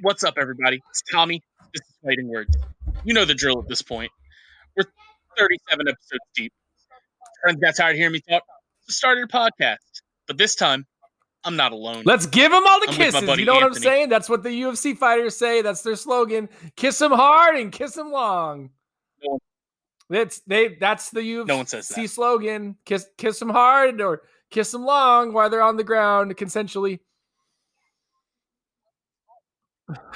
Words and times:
What's 0.00 0.24
up, 0.24 0.34
everybody? 0.38 0.82
It's 0.90 1.02
Tommy. 1.12 1.42
This 1.72 1.82
is 1.86 1.94
Fighting 2.04 2.28
Words. 2.28 2.56
You 3.04 3.14
know 3.14 3.24
the 3.24 3.34
drill 3.34 3.60
at 3.60 3.68
this 3.68 3.82
point. 3.82 4.10
We're 4.76 4.84
37 5.38 5.88
episodes 5.88 6.20
deep. 6.34 6.52
Friends 7.40 7.60
got 7.60 7.76
tired 7.76 7.92
of 7.92 7.96
hearing 7.96 8.12
me 8.14 8.20
talk. 8.28 8.42
So 8.80 8.92
started 8.92 9.24
a 9.24 9.26
podcast. 9.28 9.76
But 10.26 10.38
this 10.38 10.54
time, 10.54 10.86
I'm 11.44 11.56
not 11.56 11.72
alone. 11.72 12.02
Let's 12.04 12.26
give 12.26 12.50
them 12.50 12.62
all 12.66 12.80
the 12.80 12.88
I'm 12.88 12.94
kisses. 12.94 13.38
You 13.38 13.44
know 13.44 13.54
what 13.54 13.64
I'm 13.64 13.74
saying? 13.74 14.08
That's 14.08 14.28
what 14.28 14.42
the 14.42 14.48
UFC 14.48 14.96
fighters 14.96 15.36
say. 15.36 15.62
That's 15.62 15.82
their 15.82 15.96
slogan. 15.96 16.48
Kiss 16.76 16.98
them 16.98 17.12
hard 17.12 17.56
and 17.56 17.70
kiss 17.70 17.94
them 17.94 18.10
long. 18.10 18.70
No 19.22 19.38
That's 20.08 20.40
they. 20.46 20.76
That's 20.80 21.10
the 21.10 21.20
UFC 21.20 21.46
No 21.46 21.58
one 21.58 21.66
says 21.66 21.88
that. 21.88 22.08
slogan. 22.08 22.76
Kiss 22.84 23.06
kiss 23.16 23.38
them 23.38 23.50
hard 23.50 24.00
or 24.00 24.22
kiss 24.50 24.72
them 24.72 24.84
long 24.84 25.32
while 25.32 25.50
they're 25.50 25.62
on 25.62 25.76
the 25.76 25.84
ground 25.84 26.36
consensually. 26.36 27.00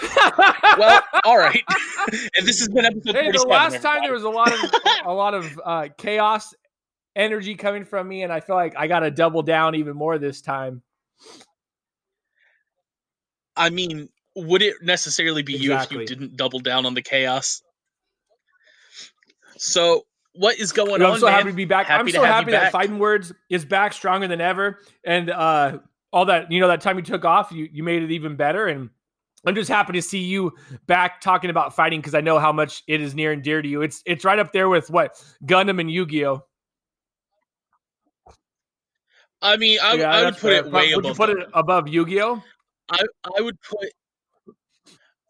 well, 0.78 1.02
all 1.24 1.38
right. 1.38 1.62
and 2.12 2.46
this 2.46 2.58
has 2.58 2.68
been 2.68 2.84
episode 2.84 3.14
Hey, 3.14 3.30
the 3.30 3.46
last 3.48 3.82
time 3.82 4.02
there 4.02 4.12
was 4.12 4.24
a 4.24 4.28
lot 4.28 4.52
of 4.52 4.70
a 5.04 5.12
lot 5.12 5.34
of 5.34 5.60
uh, 5.64 5.88
chaos 5.96 6.54
energy 7.14 7.54
coming 7.54 7.84
from 7.84 8.08
me, 8.08 8.22
and 8.22 8.32
I 8.32 8.40
feel 8.40 8.56
like 8.56 8.74
I 8.76 8.86
got 8.86 9.00
to 9.00 9.10
double 9.10 9.42
down 9.42 9.74
even 9.74 9.96
more 9.96 10.18
this 10.18 10.40
time. 10.40 10.82
I 13.56 13.70
mean, 13.70 14.08
would 14.34 14.62
it 14.62 14.76
necessarily 14.82 15.42
be 15.42 15.54
you 15.54 15.74
if 15.74 15.90
you 15.90 16.04
didn't 16.04 16.36
double 16.36 16.60
down 16.60 16.86
on 16.86 16.94
the 16.94 17.02
chaos? 17.02 17.62
So, 19.56 20.04
what 20.34 20.58
is 20.58 20.72
going 20.72 21.02
on? 21.02 21.12
I'm 21.12 21.18
so 21.18 21.26
man? 21.26 21.34
happy 21.34 21.50
to 21.50 21.56
be 21.56 21.64
back. 21.64 21.88
I'm 21.88 22.08
so 22.10 22.22
happy 22.22 22.50
that 22.52 22.64
back. 22.64 22.72
Fighting 22.72 22.98
Words 22.98 23.32
is 23.48 23.64
back 23.64 23.94
stronger 23.94 24.28
than 24.28 24.40
ever. 24.40 24.80
And 25.04 25.30
uh 25.30 25.78
all 26.12 26.26
that, 26.26 26.50
you 26.50 26.60
know, 26.60 26.68
that 26.68 26.80
time 26.80 26.96
you 26.96 27.02
took 27.02 27.24
off, 27.24 27.50
you 27.52 27.68
you 27.72 27.82
made 27.82 28.02
it 28.02 28.10
even 28.10 28.36
better. 28.36 28.66
And 28.66 28.90
I'm 29.46 29.54
just 29.54 29.70
happy 29.70 29.92
to 29.92 30.02
see 30.02 30.18
you 30.18 30.52
back 30.86 31.20
talking 31.20 31.50
about 31.50 31.74
fighting 31.74 32.00
because 32.00 32.14
I 32.14 32.20
know 32.20 32.38
how 32.38 32.52
much 32.52 32.82
it 32.88 33.00
is 33.00 33.14
near 33.14 33.32
and 33.32 33.42
dear 33.42 33.62
to 33.62 33.68
you. 33.68 33.82
It's 33.82 34.02
it's 34.04 34.24
right 34.24 34.38
up 34.38 34.52
there 34.52 34.68
with 34.68 34.90
what 34.90 35.12
Gundam 35.44 35.80
and 35.80 35.90
Yu-Gi-Oh. 35.90 36.42
I 39.42 39.56
mean, 39.56 39.78
I, 39.82 39.94
Yeah, 39.94 40.10
I 40.10 40.24
would 40.24 40.36
put 40.38 40.52
it 40.52 40.70
way 40.70 40.94
would 40.94 41.04
above. 41.04 41.10
you 41.10 41.14
put 41.14 41.30
it 41.30 41.48
above 41.54 41.88
Yu-Gi-Oh? 41.88 42.42
I 42.90 42.98
I 43.36 43.40
would 43.40 43.60
put. 43.62 43.88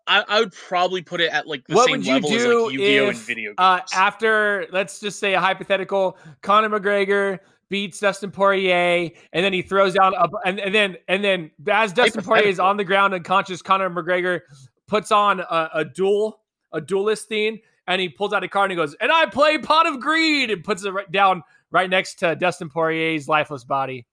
I, 0.08 0.24
I 0.28 0.40
would 0.40 0.52
probably 0.52 1.02
put 1.02 1.20
it 1.20 1.32
at 1.32 1.48
like 1.48 1.66
the 1.66 1.74
what 1.74 1.86
same 1.88 2.00
level 2.02 2.30
as 2.32 2.44
like 2.46 2.72
Yu-Gi-Oh 2.72 3.08
and 3.08 3.18
video 3.18 3.50
games. 3.50 3.54
uh, 3.58 3.80
after 3.94 4.66
let's 4.70 5.00
just 5.00 5.18
say 5.18 5.34
a 5.34 5.40
hypothetical 5.40 6.16
Conor 6.42 6.68
McGregor 6.70 7.40
beats 7.68 7.98
Dustin 8.00 8.30
Poirier 8.30 9.10
and 9.32 9.44
then 9.44 9.52
he 9.52 9.62
throws 9.62 9.94
down 9.94 10.14
a, 10.14 10.28
and, 10.44 10.60
and 10.60 10.74
then 10.74 10.96
and 11.08 11.24
then 11.24 11.50
as 11.68 11.92
Dustin 11.92 12.22
Poirier 12.22 12.46
is 12.46 12.60
on 12.60 12.76
the 12.76 12.84
ground 12.84 13.14
unconscious 13.14 13.62
Conor 13.62 13.90
McGregor 13.90 14.40
puts 14.86 15.10
on 15.10 15.40
a, 15.40 15.70
a 15.74 15.84
duel 15.84 16.40
a 16.72 16.80
duelist 16.80 17.28
theme 17.28 17.58
and 17.88 18.00
he 18.00 18.08
pulls 18.08 18.32
out 18.32 18.44
a 18.44 18.48
card 18.48 18.70
and 18.70 18.78
he 18.78 18.84
goes 18.84 18.94
and 19.00 19.10
I 19.10 19.26
play 19.26 19.58
Pot 19.58 19.86
of 19.86 20.00
Greed 20.00 20.50
and 20.50 20.62
puts 20.62 20.84
it 20.84 20.90
right 20.90 21.10
down 21.10 21.42
right 21.70 21.90
next 21.90 22.16
to 22.16 22.36
Dustin 22.36 22.70
Poirier's 22.70 23.28
lifeless 23.28 23.64
body. 23.64 24.06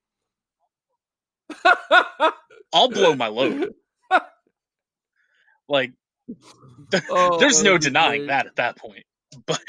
I'll 2.73 2.89
blow 2.89 3.15
my 3.15 3.27
load. 3.27 3.73
like, 5.69 5.91
Oh, 7.09 7.39
there's 7.39 7.63
no 7.63 7.77
denying 7.77 8.21
great. 8.21 8.27
that 8.27 8.45
at 8.47 8.55
that 8.57 8.77
point. 8.77 9.03
But 9.45 9.61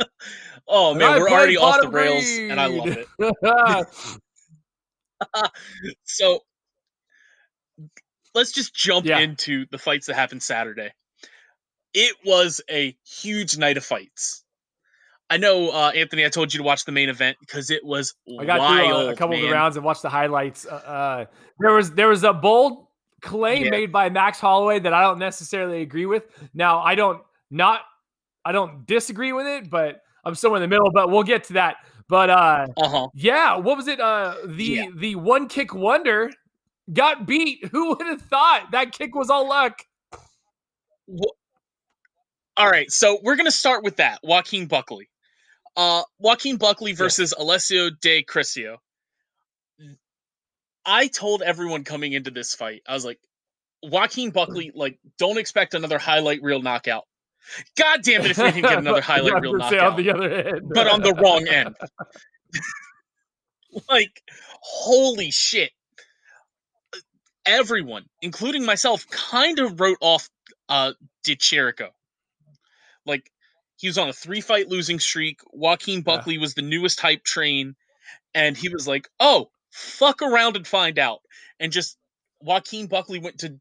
oh 0.68 0.94
man, 0.94 1.20
we're 1.20 1.30
already 1.30 1.56
off 1.56 1.80
the 1.80 1.88
rails, 1.88 2.26
and 2.28 2.60
I 2.60 2.66
love 2.66 2.88
it. 2.88 3.08
So 6.04 6.40
let's 8.34 8.52
just 8.52 8.74
jump 8.74 9.06
Yeah. 9.06 9.18
into 9.18 9.66
the 9.70 9.78
fights 9.78 10.06
that 10.06 10.14
happened 10.14 10.42
Saturday. 10.42 10.92
It 11.92 12.14
was 12.24 12.60
a 12.70 12.96
huge 13.04 13.58
night 13.58 13.76
of 13.76 13.84
fights. 13.84 14.44
I 15.28 15.36
know, 15.36 15.70
uh, 15.70 15.92
Anthony. 15.94 16.24
I 16.24 16.28
told 16.28 16.52
you 16.52 16.58
to 16.58 16.64
watch 16.64 16.84
the 16.84 16.92
main 16.92 17.08
event 17.08 17.36
because 17.40 17.70
it 17.70 17.84
was 17.84 18.14
I 18.38 18.44
got 18.44 18.58
wild. 18.58 19.02
through 19.02 19.12
a, 19.12 19.16
couple 19.16 19.36
of 19.36 19.42
the 19.42 19.50
rounds 19.50 19.76
and 19.76 19.84
watched 19.84 20.02
the 20.02 20.08
highlights. 20.08 20.66
Uh, 20.66 20.74
uh, 20.74 21.24
there 21.60 21.72
was 21.72 21.92
there 21.92 22.08
was 22.08 22.24
a 22.24 22.32
bold 22.32 22.86
claim 23.20 23.64
Yeah. 23.64 23.70
made 23.70 23.92
by 23.92 24.10
Max 24.10 24.40
Holloway 24.40 24.80
that 24.80 24.92
I 24.92 25.02
don't 25.02 25.18
necessarily 25.18 25.82
agree 25.82 26.06
with. 26.06 26.24
Now 26.54 26.80
I 26.80 26.94
don't 26.96 27.22
not 27.50 27.82
I 28.44 28.52
don't 28.52 28.86
disagree 28.86 29.32
with 29.32 29.46
it, 29.46 29.70
but 29.70 30.00
I'm 30.24 30.34
somewhere 30.34 30.62
in 30.62 30.68
the 30.68 30.74
middle. 30.74 30.90
But 30.92 31.10
we'll 31.10 31.22
get 31.22 31.44
to 31.44 31.52
that. 31.54 31.76
But 32.08 32.30
uh, 32.30 32.66
Uh 32.76 32.88
huh. 32.88 33.08
yeah, 33.14 33.56
what 33.56 33.76
was 33.76 33.86
it? 33.88 34.00
Uh, 34.00 34.36
the 34.46 34.64
Yeah. 34.64 34.86
the 34.96 35.14
one 35.16 35.48
kick 35.48 35.74
wonder 35.74 36.30
got 36.92 37.26
beat. 37.26 37.66
Who 37.72 37.90
would 37.90 38.06
have 38.06 38.22
thought 38.22 38.68
that 38.72 38.92
kick 38.92 39.14
was 39.14 39.30
all 39.30 39.48
luck? 39.48 39.84
All 42.56 42.68
right, 42.70 42.90
so 42.90 43.18
we're 43.22 43.36
gonna 43.36 43.50
start 43.50 43.84
with 43.84 43.96
that. 43.96 44.20
Joaquin 44.22 44.66
Buckley. 44.66 45.08
Uh 45.76 46.02
Joaquin 46.18 46.56
Buckley 46.56 46.92
versus 46.92 47.32
Alessio 47.36 47.90
Di 47.90 48.24
Chirico. 48.24 48.76
I 50.84 51.06
told 51.08 51.42
everyone 51.42 51.84
coming 51.84 52.12
into 52.12 52.30
this 52.30 52.54
fight, 52.54 52.82
I 52.88 52.94
was 52.94 53.04
like, 53.04 53.20
Joaquin 53.82 54.30
Buckley, 54.30 54.72
like, 54.74 54.98
don't 55.18 55.38
expect 55.38 55.74
another 55.74 55.98
highlight 55.98 56.42
reel 56.42 56.60
knockout. 56.62 57.04
God 57.76 58.02
damn 58.02 58.22
it 58.24 58.30
if 58.32 58.38
we 58.38 58.44
didn't 58.44 58.62
get 58.62 58.78
another 58.78 59.00
highlight 59.12 59.32
yeah, 59.32 59.38
reel 59.40 59.52
was 59.52 59.60
gonna 59.62 59.70
say 59.70 59.76
knockout. 59.76 59.92
on 59.98 60.04
the 60.04 60.10
other 60.10 60.32
end, 60.56 60.72
but 60.72 60.86
on 60.86 61.00
the 61.02 61.14
wrong 61.14 61.46
end. 61.48 61.74
like, 63.88 64.22
holy 64.60 65.30
shit. 65.30 65.70
Everyone, 67.46 68.04
including 68.20 68.64
myself, 68.64 69.06
kind 69.10 69.58
of 69.58 69.80
wrote 69.80 69.98
off 70.00 70.28
uh 70.68 70.92
Di 71.24 71.36
Chirico. 71.36 71.88
Like, 73.06 73.30
he 73.76 73.86
was 73.88 73.96
on 73.98 74.08
a 74.08 74.12
three 74.12 74.40
fight 74.42 74.68
losing 74.68 75.00
streak. 75.00 75.40
Joaquin 75.52 76.02
Buckley 76.02 76.38
was 76.38 76.54
the 76.54 76.62
newest 76.62 77.00
hype 77.00 77.24
train. 77.24 77.74
And 78.34 78.56
he 78.56 78.68
was 78.68 78.86
like, 78.86 79.08
oh, 79.18 79.50
fuck 79.70 80.22
around 80.22 80.56
and 80.56 80.66
find 80.66 80.98
out. 80.98 81.20
And 81.58 81.72
just 81.72 81.96
Joaquin 82.40 82.86
Buckley 82.86 83.18
went 83.18 83.38
to 83.38 83.58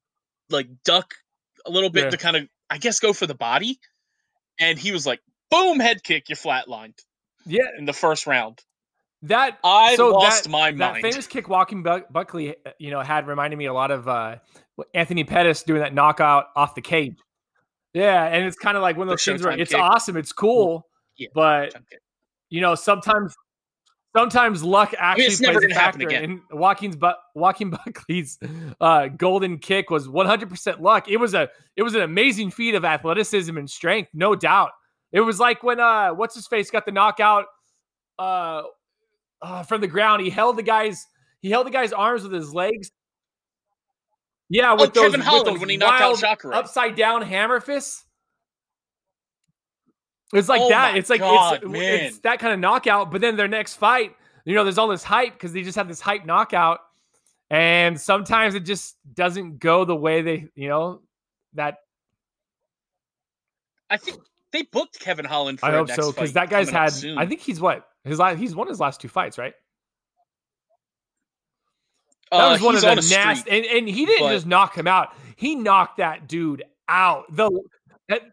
like 0.49 0.67
duck 0.83 1.13
a 1.65 1.71
little 1.71 1.89
bit 1.89 2.03
Yeah. 2.05 2.09
to 2.11 2.17
kind 2.17 2.35
of, 2.35 2.47
I 2.69 2.77
guess, 2.77 2.99
go 2.99 3.13
for 3.13 3.27
the 3.27 3.35
body. 3.35 3.79
And 4.59 4.77
he 4.77 4.91
was 4.91 5.05
like, 5.05 5.19
boom, 5.49 5.79
head 5.79 6.03
kick, 6.03 6.29
you're 6.29 6.35
flatlined 6.35 6.95
yeah, 7.45 7.63
in 7.77 7.85
the 7.85 7.93
first 7.93 8.27
round. 8.27 8.59
that 9.23 9.57
I 9.63 9.95
so 9.95 10.09
lost 10.09 10.43
that, 10.43 10.49
my 10.49 10.71
mind. 10.71 10.79
that 10.81 11.01
famous 11.01 11.27
kick 11.27 11.49
Joaquin 11.49 11.81
Buck- 11.83 12.11
Buckley, 12.11 12.55
uh, 12.65 12.71
you 12.79 12.91
know, 12.91 13.01
had 13.01 13.27
reminded 13.27 13.57
me 13.57 13.65
a 13.65 13.73
lot 13.73 13.89
of 13.91 14.07
uh, 14.07 14.37
Anthony 14.93 15.23
Pettis 15.23 15.63
doing 15.63 15.81
that 15.81 15.93
knockout 15.93 16.45
off 16.55 16.75
the 16.75 16.81
cage. 16.81 17.15
Yeah, 17.93 18.25
and 18.25 18.45
it's 18.45 18.57
kind 18.57 18.77
of 18.77 18.83
like 18.83 18.97
one 18.97 19.07
of 19.07 19.09
The 19.09 19.13
those 19.13 19.23
things 19.25 19.43
where 19.43 19.57
it's 19.57 19.71
kick. 19.71 19.79
awesome, 19.81 20.15
it's 20.17 20.31
cool, 20.31 20.85
Yeah. 21.17 21.29
but 21.33 21.73
you 22.49 22.61
know, 22.61 22.75
sometimes 22.75 23.33
sometimes 24.15 24.63
luck 24.63 24.93
actually 24.97 25.25
it's 25.25 25.41
never 25.41 25.59
plays 25.59 25.71
a 25.71 25.75
factor. 25.75 26.07
again. 26.07 26.23
And 26.23 26.41
Joaquin's 26.51 26.95
but 26.95 27.17
Joaquin 27.35 27.69
Buckley's 27.85 28.37
uh, 28.79 29.07
golden 29.07 29.57
kick 29.57 29.89
was 29.89 30.07
100% 30.07 30.79
luck. 30.81 31.07
It 31.07 31.17
was 31.17 31.33
a 31.33 31.49
it 31.75 31.83
was 31.83 31.95
an 31.95 32.01
amazing 32.01 32.51
feat 32.51 32.75
of 32.75 32.85
athleticism 32.85 33.57
and 33.57 33.69
strength, 33.69 34.09
no 34.13 34.35
doubt. 34.35 34.71
It 35.11 35.21
was 35.21 35.39
like 35.39 35.63
when 35.63 35.79
uh 35.79 36.11
what's 36.11 36.35
his 36.35 36.47
face 36.47 36.69
got 36.69 36.85
the 36.85 36.91
knockout 36.91 37.45
uh, 38.17 38.63
uh 39.41 39.63
from 39.63 39.81
the 39.81 39.87
ground. 39.87 40.21
He 40.21 40.29
held 40.29 40.57
the 40.57 40.63
guy's 40.63 41.05
he 41.41 41.49
held 41.49 41.67
the 41.67 41.71
guy's 41.71 41.93
arms 41.93 42.23
with 42.23 42.33
his 42.33 42.53
legs. 42.53 42.91
Yeah, 44.51 44.71
Oh, 44.71 44.81
with 44.81 44.93
those, 44.93 45.03
Kevin 45.03 45.19
with 45.19 45.27
Holland 45.27 45.47
those 45.47 45.59
when 45.59 45.69
he 45.69 45.77
knocked 45.77 46.01
out 46.01 46.21
wild 46.21 46.53
upside 46.55 46.95
down 46.95 47.21
hammer 47.21 47.59
fists. 47.59 48.03
It's 50.33 50.47
like 50.49 50.61
Oh 50.61 50.69
that. 50.69 50.95
It's 50.95 51.09
like 51.09 51.21
God, 51.21 51.59
it's, 51.63 51.73
it's 51.73 52.19
that 52.19 52.39
kind 52.39 52.53
of 52.53 52.59
knockout. 52.59 53.11
But 53.11 53.21
then 53.21 53.35
their 53.35 53.47
next 53.47 53.75
fight, 53.75 54.15
you 54.45 54.53
know, 54.55 54.63
there's 54.63 54.77
all 54.77 54.87
this 54.87 55.03
hype 55.03 55.33
because 55.33 55.53
they 55.53 55.63
just 55.63 55.75
had 55.75 55.87
this 55.87 55.99
hype 56.01 56.25
knockout, 56.25 56.79
and 57.49 57.99
sometimes 57.99 58.53
it 58.55 58.61
just 58.61 58.95
doesn't 59.15 59.59
go 59.59 59.85
the 59.85 59.95
way 59.95 60.21
they, 60.21 60.47
you 60.55 60.67
know, 60.69 61.01
that 61.53 61.77
I 63.89 63.97
think 63.97 64.19
they 64.51 64.61
booked 64.63 64.99
Kevin 64.99 65.25
Holland 65.25 65.59
for 65.59 65.65
I 65.65 65.71
hope 65.71 65.89
so 65.91 66.11
because 66.11 66.33
that 66.33 66.49
guy's 66.49 66.69
had. 66.69 66.93
I 67.17 67.25
think 67.25 67.41
he's 67.41 67.59
what 67.59 67.87
his 68.03 68.19
last. 68.19 68.37
He's 68.37 68.55
won 68.55 68.67
his 68.67 68.79
last 68.79 69.01
two 69.01 69.07
fights, 69.09 69.37
right? 69.37 69.53
That 72.31 72.37
Uh, 72.45 72.51
was 72.51 72.61
one 72.61 72.75
of 72.75 72.81
the 72.81 72.95
nasty, 72.95 73.49
and, 73.49 73.65
and 73.65 73.89
he 73.89 74.05
didn't 74.05 74.27
but- 74.27 74.33
just 74.33 74.45
knock 74.45 74.77
him 74.77 74.85
out. 74.87 75.15
He 75.35 75.55
knocked 75.55 75.97
that 75.97 76.27
dude 76.27 76.63
out. 76.87 77.25
The 77.35 77.49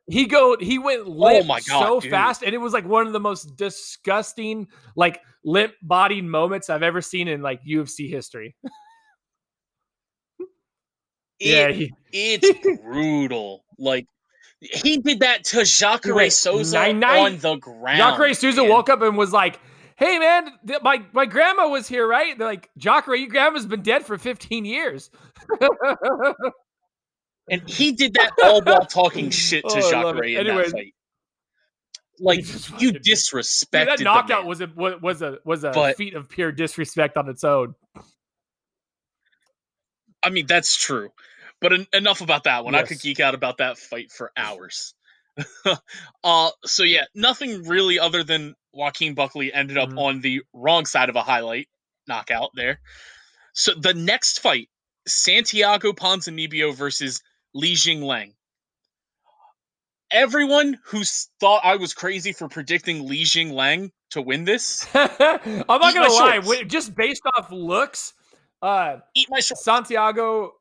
he 0.07 0.27
go 0.27 0.57
he 0.59 0.79
went 0.79 1.03
oh 1.07 1.11
limp 1.11 1.45
Oh 1.45 1.47
my 1.47 1.61
God, 1.61 1.87
so 1.87 2.01
dude. 2.01 2.11
fast, 2.11 2.43
and 2.43 2.55
it 2.55 2.59
was 2.59 2.73
like 2.73 2.87
one 2.87 3.07
of 3.07 3.13
the 3.13 3.21
most 3.21 3.57
disgusting, 3.57 4.69
like 4.95 5.21
limp 5.45 5.73
bodied 5.83 6.25
moments 6.25 6.71
I've 6.71 6.83
ever 6.83 7.03
seen 7.03 7.29
in 7.29 7.43
like 7.43 7.63
UFC 7.65 8.09
history. 8.09 8.57
yeah, 11.41 11.71
he, 11.71 11.93
it's 12.13 12.81
brutal. 12.83 13.65
Like 13.79 14.07
he 14.61 14.99
did 14.99 15.21
that 15.21 15.45
to 15.45 15.65
Jacare 15.65 16.31
Souza 16.31 16.79
on 16.79 17.39
the 17.39 17.57
ground. 17.57 17.99
Jacare 17.99 18.35
Souza 18.35 18.63
man. 18.63 18.71
woke 18.71 18.89
up 18.89 19.03
and 19.03 19.17
was 19.17 19.33
like, 19.33 19.61
"Hey 19.97 20.19
man, 20.19 20.51
th- 20.67 20.81
my 20.83 21.03
my 21.13 21.27
grandma 21.27 21.69
was 21.69 21.87
here, 21.87 22.07
right?" 22.07 22.37
They're 22.39 22.49
like, 22.49 22.71
"Jacare, 22.79 23.15
your 23.15 23.29
grandma's 23.29 23.67
been 23.67 23.83
dead 23.83 24.07
for 24.07 24.17
15 24.17 24.65
years." 24.65 25.11
And 27.51 27.69
he 27.69 27.93
did 27.93 28.15
that 28.15 28.33
all 28.43 28.61
while 28.63 28.87
talking 28.87 29.31
shit 29.31 29.65
to 29.69 29.77
Oh, 29.83 29.91
Jacare 30.13 30.25
in 30.25 30.47
Anyways. 30.47 30.73
that 30.73 30.79
fight. 30.79 30.95
Like 32.19 32.41
you 32.81 32.93
disrespected 32.93 33.71
Dude, 33.71 33.99
that 33.99 34.01
knockout 34.05 34.47
was 34.47 34.61
a 34.61 34.67
was 34.75 35.23
a 35.23 35.39
was 35.45 35.65
a 35.65 35.71
But- 35.71 35.97
feat 35.97 36.15
of 36.15 36.29
pure 36.29 36.51
disrespect 36.53 37.17
on 37.17 37.29
its 37.29 37.45
own. 37.45 37.75
I 40.23 40.31
mean, 40.31 40.47
that's 40.47 40.77
true. 40.77 41.11
But 41.61 41.73
en- 41.73 41.87
enough 41.93 42.21
about 42.21 42.45
that 42.45 42.65
one. 42.65 42.75
I 42.75 42.83
could 42.83 43.01
geek 43.01 43.21
out 43.21 43.35
about 43.35 43.59
that 43.59 43.79
fight 43.79 44.11
for 44.11 44.33
hours. 44.37 44.95
uh 46.25 46.51
so 46.65 46.83
yeah, 46.83 47.05
nothing 47.15 47.65
really 47.65 47.99
other 47.99 48.25
than 48.25 48.55
Joaquin 48.73 49.15
Buckley 49.15 49.53
ended 49.53 49.77
up 49.79 49.91
Mhm. 49.91 49.99
on 49.99 50.21
the 50.23 50.43
wrong 50.55 50.87
side 50.87 51.11
of 51.11 51.17
a 51.17 51.23
highlight 51.23 51.69
knockout 52.09 52.51
there. 52.55 52.81
So 53.53 53.73
the 53.75 53.93
next 53.95 54.41
fight, 54.41 54.69
Santiago 55.07 55.93
Ponzinibbio 55.93 56.75
versus 56.75 57.23
Li 57.57 57.75
Jingliang. 57.75 58.33
Everyone 60.13 60.79
who 60.85 61.03
thought 61.41 61.63
I 61.65 61.77
was 61.77 61.93
crazy 61.93 62.33
for 62.33 62.49
predicting 62.49 63.09
Li 63.09 63.25
Jingliang 63.25 63.91
to 64.11 64.23
win 64.23 64.45
this, 64.45 64.87
I'm 64.95 65.09
not 65.19 65.67
gonna 65.95 66.13
lie. 66.13 66.41
Shorts. 66.41 66.63
Just 66.69 66.95
based 66.95 67.23
off 67.37 67.51
looks, 67.51 68.15
uh, 68.63 68.99
eat 69.17 69.27
my 69.31 69.41
shorts. 69.41 69.65
Santiago 69.65 70.53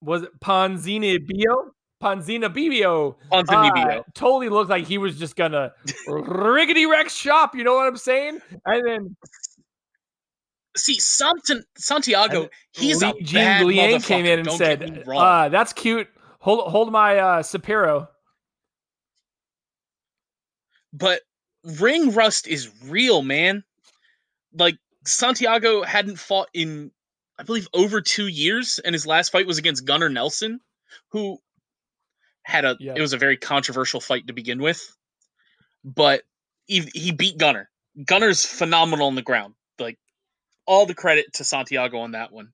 was 0.00 0.22
it 0.22 0.38
Ponzinibbio? 0.40 1.70
Ponzinibbio 2.02 3.16
Ponzinibbio. 3.32 4.00
uh, 4.00 4.02
totally 4.14 4.50
looked 4.50 4.68
like 4.70 4.86
he 4.86 4.98
was 4.98 5.18
just 5.18 5.34
gonna 5.34 5.72
riggedy 6.06 6.88
wreck 6.88 7.08
shop. 7.08 7.54
You 7.56 7.64
know 7.64 7.74
what 7.74 7.86
I'm 7.86 7.96
saying? 7.96 8.40
And 8.66 8.86
then 8.86 9.16
See, 10.76 10.98
Sant- 10.98 11.40
Santiago, 11.76 12.48
he's 12.72 13.00
a 13.00 13.12
bad 13.12 13.14
Jingliang 13.22 13.94
motherfucker. 13.94 14.04
came 14.06 14.26
in 14.26 14.38
and 14.40 14.48
don't 14.48 14.58
said, 14.58 15.04
uh, 15.08 15.48
"That's 15.48 15.72
cute. 15.72 16.08
Hold 16.44 16.70
hold 16.70 16.92
my 16.92 17.18
uh, 17.18 17.42
Sapiro." 17.42 18.08
but 20.94 21.20
ring 21.64 22.12
rust 22.12 22.46
is 22.46 22.70
real, 22.84 23.20
man. 23.20 23.64
Like 24.56 24.78
Santiago 25.04 25.82
hadn't 25.82 26.18
fought 26.18 26.48
in, 26.54 26.92
I 27.38 27.42
believe, 27.42 27.68
over 27.74 28.00
two 28.00 28.28
years, 28.28 28.78
and 28.78 28.94
his 28.94 29.06
last 29.06 29.32
fight 29.32 29.46
was 29.46 29.58
against 29.58 29.84
Gunnar 29.84 30.08
Nelson, 30.08 30.60
who 31.10 31.38
had 32.44 32.64
a. 32.64 32.76
Yeah. 32.78 32.94
It 32.96 33.00
was 33.00 33.12
a 33.12 33.18
very 33.18 33.36
controversial 33.36 34.00
fight 34.00 34.28
to 34.28 34.32
begin 34.32 34.62
with, 34.62 34.80
but 35.84 36.22
he 36.66 36.88
he 36.94 37.10
beat 37.10 37.36
Gunnar. 37.36 37.68
Gunnar's 38.06 38.46
phenomenal 38.46 39.08
on 39.08 39.16
the 39.16 39.22
ground. 39.22 39.54
Like 39.78 39.98
all 40.64 40.86
the 40.86 40.94
credit 40.94 41.32
to 41.34 41.44
Santiago 41.44 41.98
on 41.98 42.12
that 42.12 42.32
one. 42.32 42.52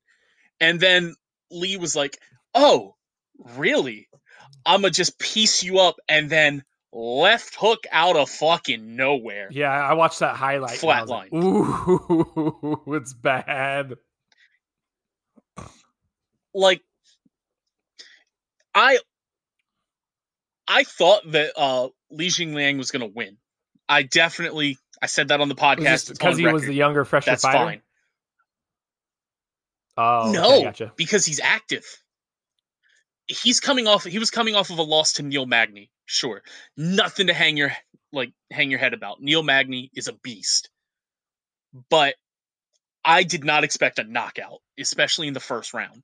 And 0.60 0.81
then 0.81 1.14
Lee 1.50 1.76
was 1.76 1.94
like, 1.94 2.19
"Oh, 2.54 2.94
really? 3.56 4.08
I'ma 4.64 4.88
just 4.90 5.19
piece 5.19 5.62
you 5.62 5.78
up 5.78 5.96
and 6.08 6.28
then 6.31 6.64
left 6.92 7.54
hook 7.54 7.84
out 7.90 8.16
of 8.16 8.28
fucking 8.31 8.96
nowhere." 8.96 9.48
Yeah, 9.50 9.70
I 9.70 9.94
watched 9.94 10.20
that 10.20 10.37
highlight. 10.37 10.82
I 10.84 11.02
like, 11.02 11.32
Ooh, 11.32 12.82
it's 12.88 13.14
bad. 13.14 13.94
Like 16.52 16.82
I 18.75 18.98
I 20.66 20.84
thought 20.84 21.31
that 21.32 21.52
uh 21.56 21.88
Li 22.10 22.28
Jingliang 22.28 22.78
was 22.78 22.90
gonna 22.90 23.06
win. 23.06 23.37
I 23.88 24.02
definitely 24.02 24.78
I 25.02 25.06
said 25.06 25.28
that 25.28 25.40
on 25.40 25.48
the 25.48 25.54
podcast. 25.54 26.08
because 26.08 26.37
he 26.37 26.46
was 26.46 26.64
the 26.64 26.75
younger, 26.75 27.04
fresher 27.04 27.31
That's 27.31 27.42
fighter. 27.42 27.58
fine. 27.58 27.82
Oh, 29.96 30.28
okay, 30.31 30.32
no, 30.32 30.62
gotcha. 30.62 30.92
because 30.96 31.26
he's 31.26 31.40
active. 31.40 31.84
He's 33.30 33.60
coming 33.60 33.86
off. 33.86 34.04
He 34.04 34.18
was 34.18 34.30
coming 34.30 34.54
off 34.54 34.70
of 34.70 34.78
a 34.78 34.82
loss 34.82 35.14
to 35.14 35.22
Neil 35.22 35.46
Magny. 35.46 35.90
Sure, 36.06 36.42
nothing 36.76 37.28
to 37.28 37.32
hang 37.34 37.56
your 37.56 37.72
like 38.12 38.32
hang 38.50 38.70
your 38.70 38.80
head 38.80 38.94
about. 38.94 39.20
Neil 39.20 39.42
Magny 39.42 39.90
is 39.94 40.08
a 40.08 40.12
beast, 40.12 40.70
but 41.88 42.14
I 43.04 43.22
did 43.22 43.44
not 43.44 43.64
expect 43.64 43.98
a 43.98 44.04
knockout, 44.04 44.58
especially 44.78 45.28
in 45.28 45.34
the 45.34 45.40
first 45.40 45.72
round. 45.74 46.02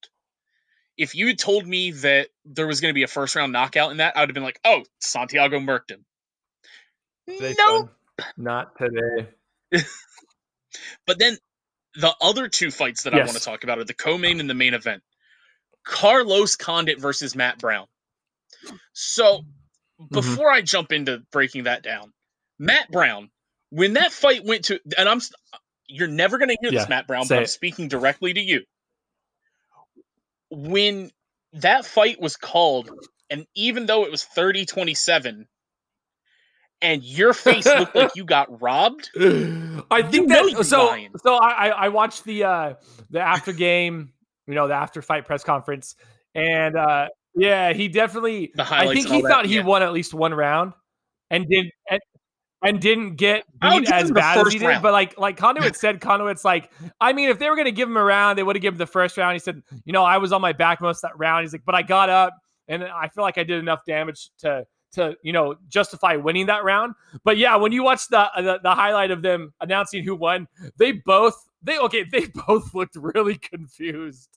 If 0.96 1.14
you 1.14 1.26
had 1.26 1.38
told 1.38 1.66
me 1.66 1.90
that 1.90 2.28
there 2.44 2.66
was 2.66 2.80
going 2.80 2.90
to 2.90 2.94
be 2.94 3.02
a 3.02 3.08
first 3.08 3.34
round 3.34 3.52
knockout 3.52 3.90
in 3.90 3.98
that, 3.98 4.16
I 4.16 4.20
would 4.20 4.30
have 4.30 4.34
been 4.34 4.44
like, 4.44 4.60
"Oh, 4.64 4.84
Santiago 5.00 5.58
murked 5.58 5.90
him." 5.90 6.04
They 7.26 7.54
nope. 7.58 7.90
Not 8.36 8.78
today. 8.78 9.28
But 11.06 11.18
then 11.18 11.38
the 11.94 12.14
other 12.20 12.48
two 12.48 12.70
fights 12.70 13.04
that 13.04 13.14
I 13.14 13.18
want 13.18 13.30
to 13.32 13.40
talk 13.40 13.64
about 13.64 13.78
are 13.78 13.84
the 13.84 13.94
co-main 13.94 14.40
and 14.40 14.50
the 14.50 14.54
main 14.54 14.74
event. 14.74 15.02
Carlos 15.86 16.56
Condit 16.56 17.00
versus 17.00 17.34
Matt 17.34 17.58
Brown. 17.58 17.86
So 18.92 19.42
Mm-hmm. 19.98 20.14
before 20.14 20.50
I 20.50 20.60
jump 20.60 20.92
into 20.92 21.22
breaking 21.32 21.64
that 21.64 21.82
down, 21.82 22.12
Matt 22.58 22.90
Brown, 22.90 23.30
when 23.70 23.94
that 23.94 24.12
fight 24.12 24.44
went 24.44 24.66
to, 24.66 24.78
and 24.98 25.08
I'm, 25.08 25.22
you're 25.86 26.06
never 26.06 26.36
going 26.36 26.50
to 26.50 26.56
hear 26.60 26.70
Yeah, 26.70 26.80
this, 26.80 26.88
Matt 26.90 27.06
Brown, 27.06 27.26
but 27.28 27.38
I'm 27.38 27.46
speaking 27.46 27.88
directly 27.88 28.34
to 28.34 28.40
you. 28.40 28.60
When 30.50 31.10
that 31.54 31.86
fight 31.86 32.20
was 32.20 32.36
called, 32.36 32.90
and 33.30 33.46
even 33.54 33.86
though 33.86 34.04
it 34.04 34.10
was 34.10 34.22
30 34.24 34.66
27, 34.66 35.48
and 36.82 37.02
your 37.02 37.32
face 37.32 37.64
looked 37.74 37.96
like 37.96 38.14
you 38.16 38.24
got 38.26 38.60
robbed, 38.60 39.08
I 39.90 40.02
think 40.02 40.28
that 40.28 40.66
so 40.66 40.84
lying. 40.88 41.12
so 41.22 41.34
I 41.36 41.48
I 41.48 41.68
I 41.68 41.88
watched 41.88 42.24
the 42.24 42.44
uh 42.44 42.74
the 43.08 43.20
after 43.20 43.52
game, 43.54 44.12
you 44.46 44.54
know, 44.54 44.68
the 44.68 44.74
after 44.74 45.02
fight 45.02 45.26
press 45.26 45.44
conference, 45.44 45.96
and 46.34 46.76
uh 46.76 47.08
yeah, 47.36 47.74
he 47.74 47.88
definitely. 47.88 48.52
I 48.58 48.86
think 48.86 49.08
he 49.08 49.20
thought 49.20 49.42
that, 49.42 49.46
he 49.46 49.56
yeah. 49.56 49.64
won 49.64 49.82
at 49.82 49.92
least 49.92 50.14
one 50.14 50.32
round, 50.32 50.72
and 51.30 51.46
did 51.46 51.66
and, 51.90 52.00
and 52.62 52.80
didn't 52.80 53.16
get 53.16 53.44
beat 53.60 53.90
as 53.90 54.10
bad 54.10 54.38
as 54.38 54.52
he 54.52 54.58
did. 54.58 54.66
round. 54.66 54.82
But 54.82 54.92
like 54.92 55.18
like 55.18 55.36
Condit 55.36 55.76
said, 55.80 56.00
Condit's 56.00 56.44
like, 56.44 56.70
I 56.98 57.12
mean, 57.12 57.28
if 57.28 57.38
they 57.38 57.50
were 57.50 57.56
gonna 57.56 57.70
give 57.70 57.90
him 57.90 57.96
a 57.98 58.02
round, 58.02 58.38
they 58.38 58.42
would 58.42 58.56
have 58.56 58.62
given 58.62 58.76
him 58.76 58.78
the 58.78 58.86
first 58.86 59.18
round. 59.18 59.34
He 59.34 59.38
said, 59.38 59.62
you 59.84 59.92
know, 59.92 60.02
I 60.02 60.16
was 60.16 60.32
on 60.32 60.40
my 60.40 60.54
back 60.54 60.80
most 60.80 61.04
of 61.04 61.10
that 61.10 61.18
round. 61.18 61.42
He's 61.42 61.52
like, 61.52 61.64
but 61.66 61.74
I 61.74 61.82
got 61.82 62.08
up, 62.08 62.34
and 62.68 62.82
I 62.82 63.08
feel 63.08 63.22
like 63.22 63.36
I 63.36 63.44
did 63.44 63.58
enough 63.58 63.80
damage 63.86 64.30
to 64.38 64.66
to 64.92 65.14
you 65.22 65.32
know 65.32 65.56
justify 65.68 66.16
winning 66.16 66.46
that 66.46 66.64
round. 66.64 66.94
But 67.22 67.36
yeah, 67.36 67.56
when 67.56 67.72
you 67.72 67.82
watch 67.82 68.08
the, 68.08 68.30
the 68.36 68.60
the 68.62 68.74
highlight 68.74 69.10
of 69.10 69.20
them 69.20 69.52
announcing 69.60 70.04
who 70.04 70.16
won, 70.16 70.48
they 70.78 70.92
both 70.92 71.36
they 71.62 71.78
okay 71.78 72.04
they 72.10 72.26
both 72.46 72.74
looked 72.74 72.96
really 72.96 73.36
confused. 73.36 74.35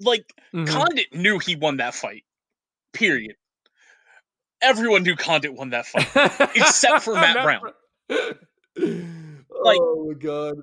Like 0.00 0.24
Mhm. 0.52 0.68
Condit 0.68 1.12
knew 1.14 1.38
he 1.38 1.56
won 1.56 1.76
that 1.78 1.94
fight. 1.94 2.24
Period. 2.92 3.36
Everyone 4.60 5.02
knew 5.02 5.16
Condit 5.16 5.54
won 5.54 5.70
that 5.70 5.86
fight. 5.86 6.08
except 6.56 7.02
for 7.04 7.14
Matt 7.14 7.42
Brown. 7.42 7.72
Like- 8.08 9.78
oh 9.80 10.06
my 10.08 10.14
god. 10.18 10.56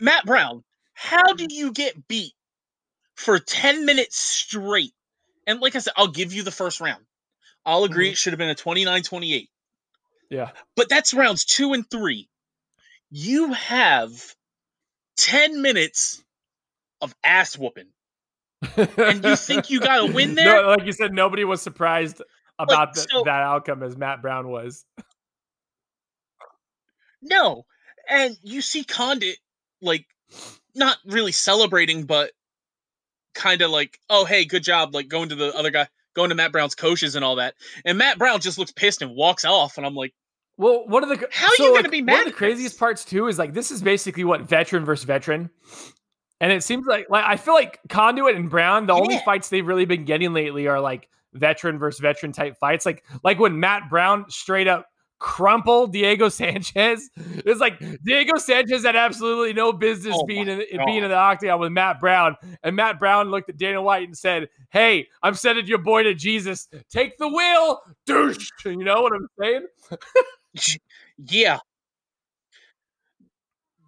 Matt 0.00 0.24
Brown, 0.24 0.64
how 0.94 1.34
do 1.34 1.46
you 1.50 1.72
get 1.72 2.08
beat 2.08 2.32
for 3.16 3.38
10 3.38 3.84
minutes 3.84 4.16
straight? 4.16 4.94
And 5.46 5.60
like 5.60 5.76
I 5.76 5.78
said, 5.80 5.92
I'll 5.96 6.08
give 6.08 6.32
you 6.32 6.42
the 6.42 6.50
first 6.50 6.80
round. 6.80 7.04
I'll 7.66 7.84
agree 7.84 8.08
Mhm. 8.08 8.12
it 8.12 8.16
should 8.16 8.32
have 8.32 8.38
been 8.38 8.48
a 8.48 8.54
29 8.54 9.02
28. 9.02 9.50
Yeah. 10.30 10.52
But 10.76 10.88
that's 10.88 11.12
rounds 11.12 11.44
two 11.44 11.72
and 11.74 11.88
three. 11.90 12.28
You 13.10 13.52
have 13.52 14.34
10 15.20 15.60
minutes 15.60 16.22
of 17.00 17.14
ass 17.22 17.56
whooping. 17.58 17.88
And 18.76 19.24
you 19.24 19.36
think 19.36 19.70
you 19.70 19.80
got 19.80 20.08
a 20.08 20.12
win 20.12 20.34
there? 20.34 20.62
No, 20.62 20.68
like 20.70 20.84
you 20.84 20.92
said, 20.92 21.12
nobody 21.12 21.44
was 21.44 21.62
surprised 21.62 22.22
about 22.58 22.94
the, 22.94 23.00
so- 23.00 23.22
that 23.24 23.42
outcome 23.42 23.82
as 23.82 23.96
Matt 23.96 24.22
Brown 24.22 24.48
was. 24.48 24.84
No. 27.22 27.66
And 28.08 28.36
you 28.42 28.62
see 28.62 28.82
Condit 28.82 29.36
like 29.82 30.06
not 30.74 30.96
really 31.04 31.32
celebrating, 31.32 32.04
but 32.04 32.32
kind 33.34 33.62
of 33.62 33.70
like, 33.70 33.98
oh 34.08 34.24
hey, 34.24 34.44
good 34.44 34.62
job, 34.64 34.94
like 34.94 35.08
going 35.08 35.28
to 35.28 35.34
the 35.34 35.54
other 35.54 35.70
guy, 35.70 35.86
going 36.14 36.30
to 36.30 36.34
Matt 36.34 36.52
Brown's 36.52 36.74
coaches 36.74 37.14
and 37.14 37.24
all 37.24 37.36
that. 37.36 37.54
And 37.84 37.98
Matt 37.98 38.18
Brown 38.18 38.40
just 38.40 38.58
looks 38.58 38.72
pissed 38.72 39.02
and 39.02 39.14
walks 39.14 39.44
off, 39.44 39.76
and 39.76 39.86
I'm 39.86 39.94
like, 39.94 40.14
Well, 40.60 40.86
one 40.86 41.02
of 41.02 41.08
the 41.08 41.16
How 41.32 41.46
are 41.46 41.56
so, 41.56 41.64
you 41.64 41.70
gonna 41.70 41.82
like, 41.84 41.90
be 41.90 42.02
One 42.02 42.18
of 42.18 42.26
the 42.26 42.32
craziest 42.32 42.78
parts 42.78 43.02
too 43.02 43.28
is 43.28 43.38
like 43.38 43.54
this 43.54 43.70
is 43.70 43.80
basically 43.80 44.24
what 44.24 44.42
veteran 44.42 44.84
versus 44.84 45.04
veteran, 45.04 45.48
and 46.38 46.52
it 46.52 46.62
seems 46.62 46.86
like 46.86 47.06
like 47.08 47.24
I 47.24 47.36
feel 47.36 47.54
like 47.54 47.80
Condit 47.88 48.36
and 48.36 48.50
Brown 48.50 48.86
the 48.86 48.92
only 48.92 49.18
fights 49.24 49.48
they've 49.48 49.66
really 49.66 49.86
been 49.86 50.04
getting 50.04 50.34
lately 50.34 50.68
are 50.68 50.78
like 50.78 51.08
veteran 51.32 51.78
versus 51.78 52.00
veteran 52.00 52.32
type 52.32 52.58
fights. 52.58 52.84
Like 52.84 53.04
like 53.24 53.38
when 53.38 53.58
Matt 53.58 53.88
Brown 53.88 54.26
straight 54.28 54.68
up 54.68 54.84
crumpled 55.18 55.94
Diego 55.94 56.28
Sanchez. 56.30 57.08
It's 57.16 57.60
like 57.60 57.78
Diego 58.04 58.36
Sanchez 58.36 58.84
had 58.84 58.96
absolutely 58.96 59.54
no 59.54 59.72
business 59.72 60.14
Oh 60.14 60.26
being 60.26 60.46
in, 60.46 60.62
being 60.84 61.04
in 61.04 61.08
the 61.08 61.14
octagon 61.14 61.58
with 61.58 61.72
Matt 61.72 62.00
Brown, 62.00 62.36
and 62.62 62.76
Matt 62.76 62.98
Brown 62.98 63.30
looked 63.30 63.48
at 63.48 63.56
Dana 63.56 63.80
White 63.80 64.06
and 64.06 64.16
said, 64.16 64.50
"Hey, 64.68 65.08
I'm 65.22 65.34
sending 65.34 65.66
your 65.66 65.78
boy 65.78 66.02
to 66.02 66.12
Jesus. 66.12 66.68
Take 66.90 67.16
the 67.16 67.28
wheel, 67.28 67.80
douche." 68.04 68.50
You 68.66 68.84
know 68.84 69.00
what 69.00 69.14
I'm 69.14 69.26
saying? 69.40 69.66
yeah. 71.18 71.58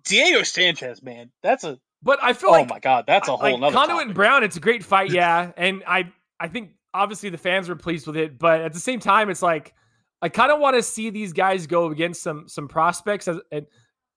Diego 0.04 0.42
Sanchez, 0.42 1.02
man, 1.02 1.30
that's 1.42 1.64
a 1.64 1.78
But 2.02 2.18
I 2.22 2.32
feel 2.32 2.50
oh 2.50 2.52
like 2.52 2.68
my 2.68 2.80
god, 2.80 3.04
that's 3.06 3.28
a 3.28 3.36
whole 3.36 3.58
like 3.58 3.72
Condit 3.72 4.06
and 4.06 4.14
Brown, 4.14 4.42
it's 4.42 4.56
a 4.56 4.60
great 4.60 4.82
fight, 4.84 5.10
yeah. 5.12 5.52
and 5.56 5.82
I 5.86 6.12
I 6.40 6.48
think 6.48 6.72
obviously 6.92 7.30
the 7.30 7.38
fans 7.38 7.68
were 7.68 7.76
pleased 7.76 8.06
with 8.06 8.16
it, 8.16 8.38
but 8.38 8.60
at 8.60 8.72
the 8.72 8.80
same 8.80 9.00
time, 9.00 9.30
it's 9.30 9.42
like 9.42 9.74
I 10.20 10.28
kind 10.28 10.52
of 10.52 10.60
want 10.60 10.76
to 10.76 10.82
see 10.82 11.10
these 11.10 11.32
guys 11.32 11.66
go 11.66 11.86
against 11.90 12.22
some 12.22 12.48
some 12.48 12.68
prospects, 12.68 13.28
as, 13.28 13.38
and, 13.50 13.66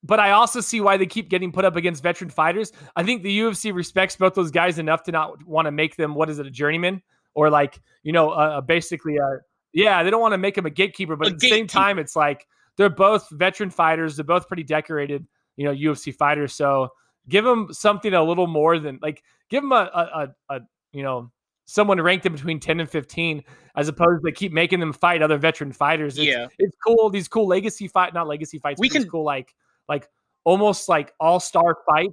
but 0.04 0.20
I 0.20 0.32
also 0.32 0.60
see 0.60 0.82
why 0.82 0.98
they 0.98 1.06
keep 1.06 1.30
getting 1.30 1.52
put 1.52 1.66
up 1.66 1.76
against 1.76 2.04
veteran 2.04 2.30
fighters. 2.30 2.72
I 2.96 3.04
think 3.04 3.24
the 3.24 3.40
UFC 3.40 3.74
respects 3.74 4.16
both 4.16 4.36
those 4.36 4.52
guys 4.52 4.78
enough 4.80 5.04
to 5.04 5.12
not 5.12 5.44
want 5.46 5.66
to 5.66 5.72
make 5.72 5.96
them 5.96 6.16
what 6.16 6.30
is 6.30 6.40
it 6.40 6.46
a 6.48 6.52
journeyman 6.52 7.02
or 7.34 7.50
like 7.50 7.80
you 8.04 8.12
know 8.12 8.30
uh, 8.30 8.62
basically 8.62 9.18
a 9.18 9.40
yeah 9.76 10.02
they 10.02 10.10
don't 10.10 10.22
want 10.22 10.32
to 10.34 10.38
make 10.40 10.58
him 10.58 10.66
a 10.66 10.70
gatekeeper, 10.72 11.16
but 11.16 11.28
A 11.28 11.32
at 11.32 11.40
the 11.40 11.48
same 11.50 11.68
time 11.68 12.00
it's 12.00 12.16
like 12.16 12.48
they're 12.78 12.90
both 12.90 13.30
veteran 13.32 13.70
fighters, 13.70 14.16
they're 14.16 14.26
both 14.26 14.48
pretty 14.48 14.64
decorated, 14.64 15.28
you 15.58 15.66
know 15.66 15.74
UFC 15.74 16.14
fighters, 16.16 16.54
so 16.54 16.90
give 17.30 17.44
them 17.46 17.68
something 17.72 18.14
a 18.14 18.24
little 18.24 18.48
more 18.48 18.80
than 18.80 18.98
like 19.02 19.22
give 19.50 19.62
them 19.62 19.72
a 19.72 19.90
a, 19.94 20.34
a, 20.50 20.56
a 20.56 20.62
you 20.94 21.04
know 21.04 21.30
someone 21.68 22.00
ranked 22.00 22.24
them 22.24 22.34
between 22.34 22.60
10 22.60 22.80
and 22.80 22.88
15 22.90 23.44
as 23.76 23.88
opposed 23.88 24.24
to 24.24 24.32
keep 24.32 24.52
making 24.54 24.80
them 24.80 24.94
fight 24.94 25.24
other 25.24 25.38
veteran 25.40 25.72
fighters 25.72 26.16
it's, 26.18 26.28
Yeah. 26.28 26.46
it's 26.60 26.76
cool 26.86 27.10
these 27.10 27.28
cool 27.28 27.48
legacy 27.48 27.88
fight 27.88 28.14
not 28.14 28.28
legacy 28.28 28.60
fights 28.60 28.80
We 28.80 28.88
can- 28.88 29.10
cool 29.10 29.24
like 29.24 29.56
like 29.90 30.08
almost 30.44 30.88
like 30.88 31.12
all-star 31.20 31.78
fight 31.90 32.12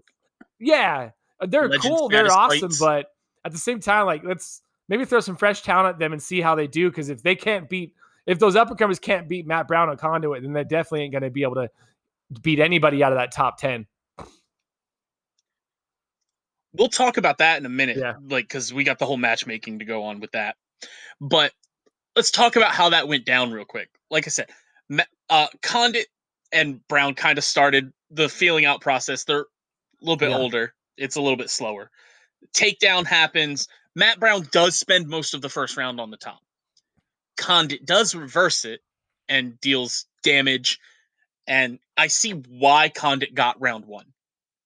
yeah 0.59 1.11
they're 1.49 1.69
Legends 1.69 1.87
cool 1.87 2.09
they're 2.09 2.33
awesome 2.33 2.71
fights. 2.71 2.78
but 2.78 3.07
at 3.45 3.52
the 3.52 3.59
same 3.59 3.78
time 3.78 4.07
like 4.07 4.25
let's 4.25 4.62
maybe 4.89 5.05
throw 5.05 5.21
some 5.21 5.37
fresh 5.37 5.62
talent 5.62 5.95
at 5.95 5.99
them 5.99 6.12
and 6.12 6.23
see 6.23 6.41
how 6.41 6.55
they 6.55 6.67
do 6.67 6.91
because 6.91 7.09
if 7.09 7.23
they 7.23 7.35
can't 7.35 7.69
beat 7.69 7.95
if 8.27 8.39
those 8.39 8.55
uppercomers 8.55 9.01
can't 9.01 9.29
beat 9.29 9.47
matt 9.47 9.67
brown 9.69 9.89
on 9.89 9.97
condit 9.97 10.43
then 10.43 10.53
they 10.53 10.65
definitely 10.65 11.03
ain't 11.03 11.12
going 11.12 11.23
to 11.23 11.31
be 11.31 11.43
able 11.43 11.55
to 11.55 11.69
beat 12.41 12.61
anybody 12.61 13.03
out 13.03 13.12
of 13.12 13.19
that 13.19 13.33
top 13.33 13.59
10 13.59 13.87
We'll 16.75 16.89
talk 16.89 17.19
about 17.19 17.39
that 17.39 17.59
in 17.59 17.67
a 17.67 17.71
minute, 17.71 17.99
Yeah. 17.99 18.15
like 18.31 18.45
because 18.45 18.73
we 18.73 18.83
got 18.85 18.99
the 18.99 19.05
whole 19.07 19.19
matchmaking 19.19 19.81
to 19.81 19.85
go 19.85 20.05
on 20.05 20.21
with 20.21 20.33
that. 20.33 20.57
But 21.21 21.53
let's 22.17 22.31
talk 22.31 22.57
about 22.57 22.73
how 22.73 22.89
that 22.91 23.09
went 23.09 23.27
down 23.27 23.51
real 23.53 23.67
quick. 23.67 23.91
Like 24.11 24.27
I 24.27 24.31
said, 24.31 24.49
uh, 25.29 25.49
Condit 25.61 26.07
and 26.51 26.87
Brown 26.89 27.15
kind 27.15 27.37
of 27.37 27.45
started 27.45 27.93
the 28.11 28.29
feeling 28.29 28.65
out 28.65 28.81
process. 28.81 29.25
They're 29.25 29.41
a 29.41 29.45
little 30.01 30.17
bit 30.17 30.31
Yeah. 30.31 30.39
older. 30.39 30.75
It's 30.97 31.17
a 31.17 31.21
little 31.21 31.37
bit 31.37 31.51
slower. 31.51 31.91
Takedown 32.55 33.07
happens. 33.07 33.69
Matt 33.94 34.20
Brown 34.20 34.46
does 34.50 34.78
spend 34.78 35.08
most 35.08 35.34
of 35.34 35.42
the 35.42 35.49
first 35.49 35.76
round 35.76 36.00
on 36.00 36.11
the 36.11 36.16
top. 36.16 36.40
Condit 37.37 37.84
does 37.84 38.14
reverse 38.14 38.64
it 38.64 38.80
and 39.28 39.61
deals 39.61 40.06
damage. 40.22 40.78
And 41.46 41.78
I 41.96 42.06
see 42.06 42.30
why 42.32 42.88
Condit 42.88 43.34
got 43.34 43.61
round 43.61 43.84
one. 43.84 44.06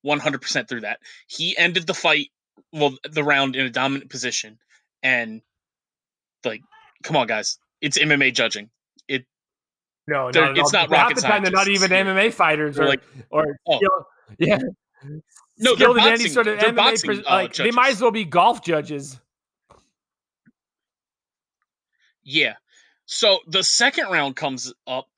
100% 0.04 0.68
through 0.68 0.82
that. 0.82 1.00
He 1.26 1.56
ended 1.56 1.86
the 1.86 1.94
fight, 1.94 2.28
well, 2.72 2.96
the 3.08 3.24
round 3.24 3.56
in 3.56 3.66
a 3.66 3.70
dominant 3.70 4.10
position. 4.10 4.58
And, 5.02 5.42
like, 6.44 6.62
come 7.02 7.16
on, 7.16 7.26
guys. 7.26 7.58
It's 7.80 7.98
MMA 7.98 8.32
judging. 8.32 8.70
It 9.08 9.24
no, 10.06 10.28
it's 10.28 10.72
not 10.72 10.90
rocket 10.90 11.16
the 11.16 11.22
time 11.22 11.42
they're 11.42 11.50
not 11.50 11.68
even 11.68 11.90
here. 11.90 12.04
MMA 12.04 12.32
fighters 12.32 12.78
or 12.78 12.86
like, 12.86 13.02
or 13.30 13.58
oh. 13.68 13.76
skill- 13.76 14.06
yeah. 14.38 14.58
No, 15.58 15.74
skilled 15.74 15.96
in 15.96 16.02
any 16.02 16.10
boxing- 16.12 16.32
sort 16.32 16.46
of 16.48 16.58
MMA. 16.58 16.76
boxing, 16.76 17.08
pres- 17.08 17.26
uh, 17.26 17.30
like 17.30 17.54
they 17.54 17.70
might 17.70 17.90
as 17.92 18.00
well 18.02 18.10
be 18.10 18.24
golf 18.24 18.62
judges. 18.62 19.18
Yeah. 22.24 22.54
So 23.06 23.38
the 23.46 23.62
second 23.62 24.08
round 24.10 24.36
comes 24.36 24.72
up, 24.86 25.08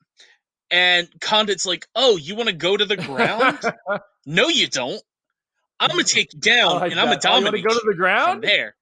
and 0.71 1.09
Condit's 1.21 1.65
like, 1.67 1.87
"Oh, 1.95 2.17
you 2.17 2.35
want 2.35 2.49
to 2.49 2.55
go 2.55 2.77
to 2.77 2.85
the 2.85 2.97
ground? 2.97 3.59
no, 4.27 4.49
you 4.49 4.69
don't. 4.69 5.03
I'm 5.81 5.91
gonna 5.91 6.05
take 6.05 6.35
you 6.35 6.41
down, 6.41 6.81
like 6.81 6.91
and 6.93 7.01
I'm 7.01 7.07
gonna 7.07 7.19
that. 7.21 7.33
Oh, 7.33 7.41
go 7.63 7.69
to 7.71 7.75
the 7.75 7.81
from 7.93 7.97
ground? 7.97 8.43
there. 8.45 8.77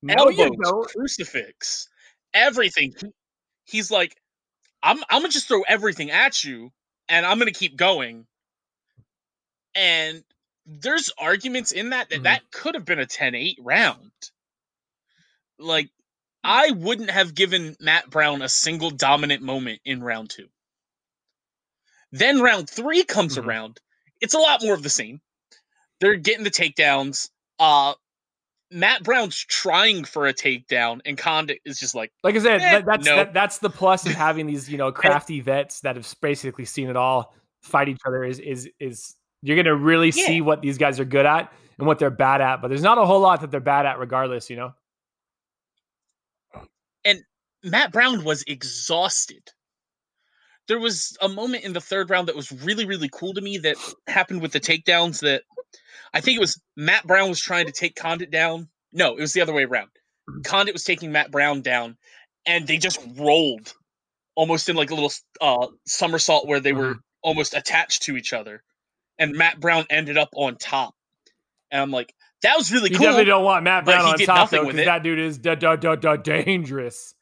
No, 0.00 0.30
you 0.30 0.44
Elbows, 0.44 0.56
don't. 0.62 0.88
crucifix, 0.88 1.88
everything. 2.32 2.94
He's 3.64 3.90
like, 3.90 4.16
I'm, 4.82 4.98
I'm 5.10 5.22
gonna 5.22 5.28
just 5.32 5.48
throw 5.48 5.62
everything 5.62 6.10
at 6.10 6.44
you, 6.44 6.70
and 7.08 7.26
I'm 7.26 7.38
gonna 7.38 7.50
keep 7.50 7.76
going. 7.76 8.26
And 9.74 10.22
there's 10.68 11.10
arguments 11.18 11.72
in 11.72 11.90
that 11.90 12.10
that 12.10 12.20
Mhm. 12.20 12.22
that 12.24 12.50
could 12.50 12.74
have 12.74 12.84
been 12.84 12.98
a 12.98 13.06
10-8 13.06 13.56
round. 13.60 14.12
Like, 15.58 15.88
I 16.44 16.70
wouldn't 16.70 17.10
have 17.10 17.34
given 17.34 17.76
Matt 17.80 18.10
Brown 18.10 18.42
a 18.42 18.48
single 18.48 18.90
dominant 18.90 19.42
moment 19.42 19.80
in 19.84 20.02
round 20.02 20.30
two. 20.30 20.48
Then 22.12 22.40
round 22.40 22.70
three 22.70 23.02
comes 23.04 23.36
Mhm. 23.36 23.44
around. 23.46 23.80
It's 24.20 24.34
a 24.34 24.38
lot 24.38 24.62
more 24.62 24.74
of 24.74 24.82
the 24.82 24.90
same. 24.90 25.20
They're 26.00 26.16
getting 26.16 26.44
the 26.44 26.50
takedowns. 26.50 27.30
Uh 27.58 27.94
Matt 28.70 29.02
Brown's 29.02 29.36
trying 29.38 30.04
for 30.04 30.26
a 30.26 30.34
takedown, 30.34 31.00
and 31.06 31.16
Condit 31.16 31.60
is 31.64 31.80
just 31.80 31.94
like, 31.94 32.12
Like 32.22 32.34
I 32.36 32.38
said, 32.40 32.60
Eh, 32.60 32.70
that, 32.72 32.84
that's 32.86 33.06
no. 33.06 33.16
that, 33.16 33.32
that's 33.32 33.58
the 33.58 33.70
plus 33.70 34.04
of 34.06 34.12
having 34.14 34.46
these, 34.46 34.68
you 34.70 34.76
know, 34.76 34.92
crafty 34.92 35.40
vets 35.40 35.80
that 35.80 35.96
have 35.96 36.14
basically 36.20 36.66
seen 36.66 36.88
it 36.90 36.96
all 36.96 37.34
fight 37.62 37.88
each 37.88 38.00
other. 38.06 38.24
Is 38.24 38.38
is 38.40 38.68
is 38.78 39.16
you're 39.42 39.56
gonna 39.56 39.74
really 39.76 40.10
Yeah. 40.10 40.26
see 40.26 40.40
what 40.40 40.62
these 40.62 40.78
guys 40.78 40.98
are 41.00 41.04
good 41.04 41.26
at 41.26 41.52
and 41.78 41.86
what 41.86 41.98
they're 41.98 42.10
bad 42.10 42.40
at. 42.40 42.60
But 42.60 42.68
there's 42.68 42.82
not 42.82 42.98
a 42.98 43.06
whole 43.06 43.20
lot 43.20 43.40
that 43.40 43.50
they're 43.50 43.60
bad 43.60 43.86
at, 43.86 43.98
regardless. 43.98 44.50
You 44.50 44.56
know. 44.56 44.74
And 47.04 47.22
Matt 47.62 47.92
Brown 47.92 48.24
was 48.24 48.42
exhausted. 48.46 49.50
There 50.66 50.78
was 50.78 51.16
a 51.22 51.28
moment 51.28 51.64
in 51.64 51.72
the 51.72 51.80
third 51.80 52.10
round 52.10 52.28
that 52.28 52.36
was 52.36 52.52
really, 52.52 52.84
really 52.84 53.08
cool 53.10 53.32
to 53.34 53.40
me 53.40 53.56
that 53.58 53.76
happened 54.06 54.42
with 54.42 54.52
the 54.52 54.60
takedowns 54.60 55.20
that 55.20 55.42
I 56.12 56.20
think 56.20 56.36
it 56.36 56.40
was 56.40 56.60
Matt 56.76 57.06
Brown 57.06 57.28
was 57.28 57.40
trying 57.40 57.66
to 57.66 57.72
take 57.72 57.96
Condit 57.96 58.30
down. 58.30 58.68
No, 58.92 59.16
it 59.16 59.20
was 59.20 59.32
the 59.32 59.40
other 59.40 59.52
way 59.52 59.64
around. 59.64 59.90
Mhm. 60.28 60.44
Condit 60.44 60.74
was 60.74 60.84
taking 60.84 61.10
Matt 61.12 61.30
Brown 61.30 61.62
down, 61.62 61.96
and 62.46 62.66
they 62.66 62.76
just 62.78 62.98
rolled 63.16 63.74
almost 64.34 64.68
in 64.68 64.76
like 64.76 64.90
a 64.90 64.94
little 64.94 65.12
uh, 65.40 65.68
somersault 65.86 66.46
where 66.46 66.60
they 66.60 66.72
were 66.72 66.96
almost 67.22 67.54
attached 67.54 68.02
to 68.02 68.16
each 68.16 68.32
other. 68.32 68.62
And 69.18 69.34
Matt 69.36 69.58
Brown 69.60 69.84
ended 69.90 70.16
up 70.16 70.30
on 70.34 70.56
top. 70.56 70.94
And 71.70 71.82
I'm 71.82 71.90
like, 71.90 72.14
that 72.42 72.56
was 72.56 72.72
really 72.72 72.90
You 72.90 72.96
cool. 72.96 73.06
You 73.06 73.10
definitely 73.12 73.30
don't 73.30 73.44
want 73.44 73.64
Matt 73.64 73.84
Brown 73.84 74.04
on 74.04 74.18
top 74.18 74.50
though, 74.50 74.66
because 74.66 74.84
that 74.84 75.02
dude 75.02 75.18
is 75.18 75.38
da, 75.38 75.54
da, 75.54 75.76
da, 75.76 75.96
da, 75.96 76.16
dangerous. 76.16 77.14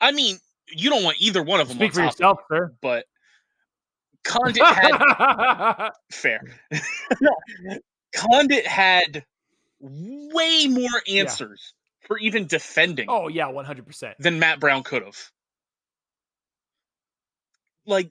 I 0.00 0.12
mean, 0.12 0.38
you 0.68 0.90
don't 0.90 1.04
want 1.04 1.16
either 1.20 1.42
one 1.42 1.60
of 1.60 1.68
them 1.68 1.76
Speak 1.76 1.94
for 1.94 2.00
on 2.00 2.06
top, 2.08 2.14
yourself, 2.14 2.38
sir. 2.50 2.72
but 2.82 3.06
Condit 4.24 4.62
had 4.66 5.90
fair. 6.10 6.40
Condit 8.14 8.66
had 8.66 9.24
way 9.80 10.66
more 10.68 11.02
answers 11.08 11.74
for 12.06 12.18
even 12.18 12.46
defending 12.46 13.06
oh 13.08 13.28
yeah, 13.28 13.48
one 13.48 13.64
hundred 13.64 13.86
percent. 13.86 14.16
than 14.18 14.38
Matt 14.38 14.60
Brown 14.60 14.82
could 14.82 15.02
have. 15.02 15.18
Like 17.86 18.10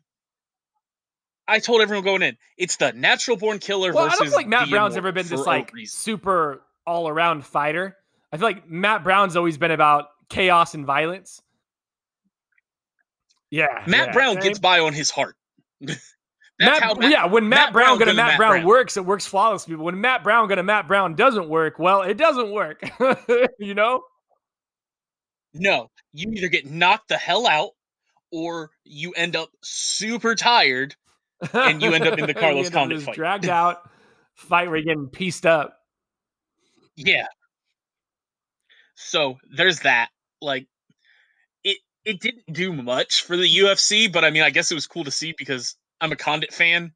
I 1.47 1.59
told 1.59 1.81
everyone 1.81 2.03
going 2.03 2.21
in, 2.23 2.37
it's 2.57 2.77
the 2.77 2.91
natural 2.93 3.37
born 3.37 3.59
killer 3.59 3.93
versus 3.93 3.95
the. 3.95 3.99
Well, 3.99 4.07
I 4.07 4.15
don't 4.15 4.27
feel 4.27 4.35
like 4.35 4.47
Matt 4.47 4.69
Brown's 4.69 4.97
ever 4.97 5.11
been 5.11 5.27
this 5.27 5.45
like 5.45 5.73
reason. 5.73 5.95
super 5.95 6.61
all 6.85 7.07
around 7.07 7.45
fighter. 7.45 7.95
I 8.31 8.37
feel 8.37 8.47
like 8.47 8.69
Matt 8.69 9.03
Brown's 9.03 9.35
always 9.35 9.57
been 9.57 9.71
about 9.71 10.07
chaos 10.29 10.73
and 10.73 10.85
violence. 10.85 11.41
Yeah, 13.51 13.83
Matt 13.87 14.07
yeah. 14.07 14.13
Brown 14.13 14.35
gets 14.37 14.59
by 14.59 14.79
on 14.79 14.93
his 14.93 15.11
heart. 15.11 15.35
That's 16.57 16.79
Matt, 16.79 16.83
how 16.83 16.93
Matt, 16.95 17.11
yeah, 17.11 17.25
when 17.25 17.49
Matt, 17.49 17.59
Matt 17.59 17.73
Brown 17.73 17.85
Brown 17.85 17.99
gonna 17.99 18.11
gonna 18.11 18.27
Matt, 18.27 18.37
Brown, 18.37 18.51
Brown. 18.51 18.65
works, 18.65 18.97
it 18.97 19.05
works 19.05 19.25
flawlessly. 19.25 19.75
But 19.75 19.83
when 19.83 19.99
Matt 19.99 20.23
Brown 20.23 20.47
gonna 20.47 20.63
Matt 20.63 20.87
Brown 20.87 21.15
doesn't 21.15 21.49
work, 21.49 21.79
well, 21.79 22.01
it 22.01 22.17
doesn't 22.17 22.51
work. 22.51 22.81
you 23.59 23.73
know? 23.73 24.03
No, 25.53 25.89
you 26.13 26.31
either 26.31 26.47
get 26.47 26.65
knocked 26.65 27.09
the 27.09 27.17
hell 27.17 27.45
out 27.45 27.71
or 28.31 28.71
you 28.83 29.11
end 29.13 29.35
up 29.35 29.49
super 29.61 30.35
tired. 30.35 30.95
And 31.53 31.81
you 31.81 31.93
end 31.93 32.07
up 32.07 32.17
in 32.17 32.27
the 32.27 32.33
Carlos 32.35 32.67
end 32.67 32.75
up 32.75 32.83
in 32.83 32.89
Condit 32.89 33.01
fight. 33.03 33.15
Dragged 33.15 33.49
out 33.49 33.89
fight 34.35 34.67
where 34.67 34.77
you're 34.77 34.85
getting 34.85 35.07
pieced 35.07 35.45
up. 35.45 35.77
Yeah. 36.95 37.27
So 38.95 39.37
there's 39.55 39.79
that. 39.81 40.09
Like 40.41 40.67
it 41.63 41.77
it 42.03 42.19
didn't 42.19 42.51
do 42.51 42.73
much 42.73 43.23
for 43.23 43.35
the 43.37 43.47
UFC, 43.47 44.11
but 44.11 44.23
I 44.23 44.29
mean 44.29 44.43
I 44.43 44.49
guess 44.49 44.71
it 44.71 44.75
was 44.75 44.87
cool 44.87 45.03
to 45.05 45.11
see 45.11 45.33
because 45.37 45.75
I'm 46.01 46.11
a 46.11 46.15
Condit 46.15 46.53
fan. 46.53 46.93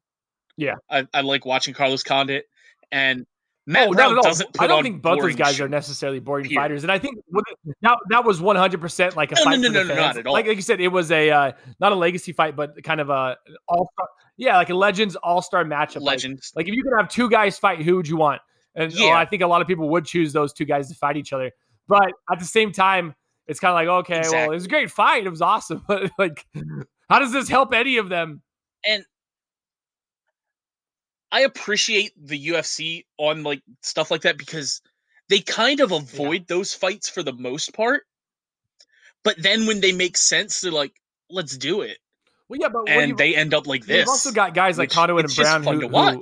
Yeah. 0.56 0.76
I, 0.90 1.06
I 1.14 1.22
like 1.22 1.46
watching 1.46 1.74
Carlos 1.74 2.02
Condit 2.02 2.44
and 2.92 3.26
Matt 3.70 3.88
oh, 3.88 3.92
Brown 3.92 4.10
not 4.10 4.12
at 4.12 4.16
all. 4.18 4.22
doesn't 4.24 4.56
I 4.58 4.66
don't 4.66 4.78
on 4.78 4.82
think 4.82 5.00
both 5.00 5.20
those 5.20 5.36
guys 5.36 5.60
are 5.60 5.68
necessarily 5.68 6.18
boring 6.18 6.44
Period. 6.44 6.60
fighters, 6.60 6.82
and 6.82 6.90
I 6.90 6.98
think 6.98 7.18
that 7.82 7.98
that 8.08 8.24
was 8.24 8.42
one 8.42 8.56
hundred 8.56 8.80
percent 8.80 9.16
like 9.16 9.30
a 9.30 9.36
No, 9.36 9.42
no, 9.42 9.44
fight 9.44 9.60
no, 9.60 9.68
for 9.68 9.72
no, 9.72 9.82
no, 9.84 9.94
not 9.94 10.16
at 10.16 10.26
all. 10.26 10.32
Like, 10.32 10.46
like 10.48 10.56
you 10.56 10.62
said, 10.62 10.80
it 10.80 10.88
was 10.88 11.12
a 11.12 11.30
uh, 11.30 11.52
not 11.78 11.92
a 11.92 11.94
legacy 11.94 12.32
fight, 12.32 12.56
but 12.56 12.82
kind 12.82 13.00
of 13.00 13.10
a 13.10 13.36
all 13.68 13.88
star. 13.92 14.08
Yeah, 14.36 14.56
like 14.56 14.70
a 14.70 14.74
legends 14.74 15.14
all 15.14 15.40
star 15.40 15.64
matchup. 15.64 16.00
Legends. 16.00 16.52
Like 16.56 16.66
if 16.66 16.74
you 16.74 16.82
could 16.82 16.94
have 16.98 17.08
two 17.08 17.30
guys 17.30 17.58
fight, 17.58 17.82
who 17.82 17.94
would 17.94 18.08
you 18.08 18.16
want? 18.16 18.42
And 18.74 18.92
oh, 18.98 19.10
I 19.10 19.24
think 19.24 19.42
a 19.42 19.46
lot 19.46 19.62
of 19.62 19.68
people 19.68 19.88
would 19.90 20.04
choose 20.04 20.32
those 20.32 20.52
two 20.52 20.64
guys 20.64 20.88
to 20.88 20.94
fight 20.96 21.16
each 21.16 21.32
other. 21.32 21.52
But 21.86 22.12
at 22.30 22.40
the 22.40 22.44
same 22.44 22.72
time, 22.72 23.14
it's 23.46 23.60
kind 23.60 23.70
of 23.70 23.74
like, 23.74 23.88
okay, 24.04 24.28
well, 24.30 24.50
it 24.50 24.54
was 24.54 24.64
a 24.64 24.68
great 24.68 24.90
fight. 24.90 25.26
It 25.26 25.30
was 25.30 25.42
awesome. 25.42 25.84
But 25.88 26.10
like, 26.18 26.44
how 27.08 27.18
does 27.18 27.32
this 27.32 27.48
help 27.48 27.72
any 27.72 27.98
of 27.98 28.08
them? 28.08 28.42
And 28.84 29.04
I 31.32 31.40
appreciate 31.40 32.12
the 32.16 32.48
UFC 32.48 33.04
on 33.18 33.42
like 33.42 33.62
stuff 33.82 34.10
like 34.10 34.22
that 34.22 34.36
because 34.36 34.82
they 35.28 35.40
kind 35.40 35.80
of 35.80 35.92
avoid 35.92 36.42
yeah. 36.42 36.56
those 36.56 36.74
fights 36.74 37.08
for 37.08 37.22
the 37.22 37.32
most 37.32 37.72
part. 37.74 38.02
But 39.22 39.36
then 39.38 39.66
when 39.66 39.80
they 39.80 39.92
make 39.92 40.16
sense, 40.16 40.60
they're 40.60 40.72
like, 40.72 40.92
let's 41.30 41.56
do 41.56 41.82
it. 41.82 41.98
Well, 42.48 42.58
yeah, 42.60 42.68
but 42.68 42.88
and 42.88 43.16
they 43.16 43.36
end 43.36 43.54
up 43.54 43.66
like 43.66 43.86
this. 43.86 43.98
You've 43.98 44.08
also 44.08 44.32
got 44.32 44.54
guys 44.54 44.76
like 44.76 44.90
Conor 44.90 45.18
and 45.18 45.34
Brown 45.34 45.62
who, 45.62 45.88
who, 45.88 46.20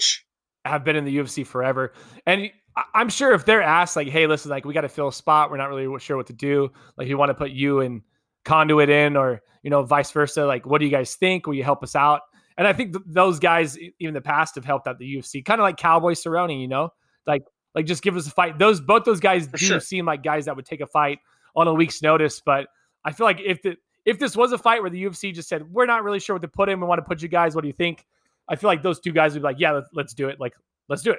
have 0.64 0.84
been 0.84 0.96
in 0.96 1.06
the 1.06 1.16
UFC 1.16 1.46
forever, 1.46 1.94
and 2.26 2.50
I'm 2.92 3.08
sure 3.08 3.32
if 3.32 3.46
they're 3.46 3.62
asked 3.62 3.96
like, 3.96 4.08
"Hey, 4.08 4.26
listen, 4.26 4.50
like 4.50 4.66
we 4.66 4.74
got 4.74 4.82
to 4.82 4.90
fill 4.90 5.08
a 5.08 5.12
spot. 5.12 5.50
We're 5.50 5.56
not 5.56 5.70
really 5.70 5.98
sure 6.00 6.18
what 6.18 6.26
to 6.26 6.34
do. 6.34 6.70
Like, 6.98 7.08
we 7.08 7.14
want 7.14 7.30
to 7.30 7.34
put 7.34 7.50
you 7.50 7.80
and 7.80 8.02
Condit 8.44 8.90
in, 8.90 9.16
or 9.16 9.40
you 9.62 9.70
know, 9.70 9.84
vice 9.84 10.10
versa. 10.10 10.44
Like, 10.44 10.66
what 10.66 10.78
do 10.80 10.84
you 10.84 10.90
guys 10.90 11.14
think? 11.14 11.46
Will 11.46 11.54
you 11.54 11.64
help 11.64 11.82
us 11.82 11.96
out?" 11.96 12.20
And 12.58 12.66
I 12.66 12.72
think 12.72 12.92
th- 12.92 13.04
those 13.06 13.38
guys, 13.38 13.78
even 13.78 13.92
in 14.00 14.14
the 14.14 14.20
past, 14.20 14.56
have 14.56 14.64
helped 14.64 14.86
out 14.86 14.98
the 14.98 15.16
UFC, 15.16 15.44
kind 15.44 15.60
of 15.60 15.62
like 15.62 15.78
Cowboy 15.78 16.12
Cerrone. 16.12 16.60
You 16.60 16.68
know, 16.68 16.90
like 17.26 17.44
like 17.74 17.86
just 17.86 18.02
give 18.02 18.16
us 18.16 18.26
a 18.26 18.30
fight. 18.30 18.58
Those 18.58 18.80
both 18.80 19.04
those 19.04 19.20
guys 19.20 19.46
For 19.46 19.56
do 19.56 19.64
sure. 19.64 19.80
seem 19.80 20.04
like 20.04 20.22
guys 20.22 20.44
that 20.46 20.56
would 20.56 20.66
take 20.66 20.80
a 20.80 20.86
fight 20.86 21.20
on 21.56 21.66
a 21.68 21.72
week's 21.72 22.02
notice, 22.02 22.40
but 22.44 22.68
I 23.04 23.12
feel 23.12 23.24
like 23.24 23.40
if 23.40 23.62
the 23.62 23.76
if 24.04 24.18
this 24.18 24.36
was 24.36 24.52
a 24.52 24.58
fight 24.58 24.82
where 24.82 24.90
the 24.90 25.02
UFC 25.04 25.32
just 25.32 25.48
said 25.48 25.70
we're 25.72 25.86
not 25.86 26.02
really 26.02 26.20
sure 26.20 26.34
what 26.34 26.42
to 26.42 26.48
put 26.48 26.68
in, 26.68 26.80
we 26.80 26.86
want 26.86 26.98
to 26.98 27.04
put 27.04 27.22
you 27.22 27.28
guys. 27.28 27.54
What 27.54 27.62
do 27.62 27.68
you 27.68 27.74
think? 27.74 28.04
I 28.48 28.56
feel 28.56 28.68
like 28.68 28.82
those 28.82 28.98
two 28.98 29.12
guys 29.12 29.34
would 29.34 29.40
be 29.40 29.44
like, 29.44 29.60
yeah, 29.60 29.72
let's, 29.72 29.88
let's 29.92 30.14
do 30.14 30.28
it. 30.28 30.40
Like, 30.40 30.54
let's 30.88 31.02
do 31.02 31.10
it. 31.12 31.18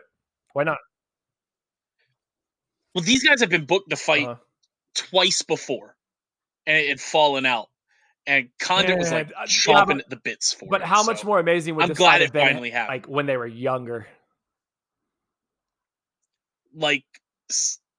Why 0.54 0.64
not? 0.64 0.80
Well, 2.96 3.04
these 3.04 3.24
guys 3.24 3.40
have 3.42 3.50
been 3.52 3.66
booked 3.66 3.92
to 3.92 3.96
fight 3.96 4.26
uh-huh. 4.26 4.36
twice 4.96 5.44
before, 5.44 5.96
and 6.66 6.76
it 6.76 6.90
had 6.90 7.00
fallen 7.00 7.46
out. 7.46 7.70
And 8.30 8.48
Condit 8.60 8.96
was 8.96 9.12
like 9.12 9.32
uh, 9.36 9.46
chomping 9.46 9.74
yeah, 9.74 9.86
but, 9.86 10.10
the 10.12 10.16
bits 10.18 10.54
for 10.54 10.68
but 10.68 10.82
it. 10.82 10.82
But 10.82 10.82
how 10.84 11.02
so 11.02 11.12
much 11.12 11.26
more 11.26 11.40
amazing 11.40 11.74
would 11.76 11.82
I'm 11.82 11.90
this 11.90 11.98
glad 11.98 12.22
it 12.22 12.32
finally 12.32 12.70
happened. 12.70 13.02
Like 13.02 13.06
when 13.08 13.26
they 13.26 13.38
were 13.38 13.48
younger, 13.48 14.06
like 16.76 17.06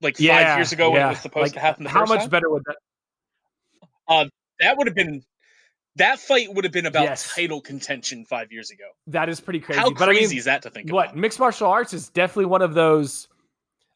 like 0.00 0.20
yeah, 0.20 0.50
five 0.50 0.58
years 0.58 0.70
ago 0.70 0.86
yeah. 0.86 0.92
when 0.92 1.02
it 1.02 1.08
was 1.08 1.18
supposed 1.18 1.42
like, 1.42 1.52
to 1.54 1.58
happen. 1.60 1.84
how 1.84 2.04
much 2.04 2.20
time? 2.20 2.28
better 2.28 2.48
would 2.48 2.62
that? 2.64 2.76
Uh, 4.06 4.24
that 4.60 4.78
would 4.78 4.86
have 4.86 4.94
been 4.94 5.24
that 5.96 6.20
fight 6.20 6.54
would 6.54 6.62
have 6.62 6.72
been 6.72 6.86
about 6.86 7.02
yes. 7.02 7.34
title 7.34 7.60
contention 7.60 8.24
five 8.24 8.52
years 8.52 8.70
ago. 8.70 8.84
That 9.08 9.28
is 9.28 9.40
pretty 9.40 9.58
crazy. 9.58 9.80
How 9.80 9.90
but 9.90 10.06
crazy 10.06 10.24
I 10.24 10.28
mean, 10.28 10.38
is 10.38 10.44
that 10.44 10.62
to 10.62 10.70
think 10.70 10.92
what, 10.92 11.06
about? 11.06 11.16
Mixed 11.16 11.40
martial 11.40 11.66
arts 11.66 11.92
is 11.92 12.08
definitely 12.08 12.46
one 12.46 12.62
of 12.62 12.74
those. 12.74 13.26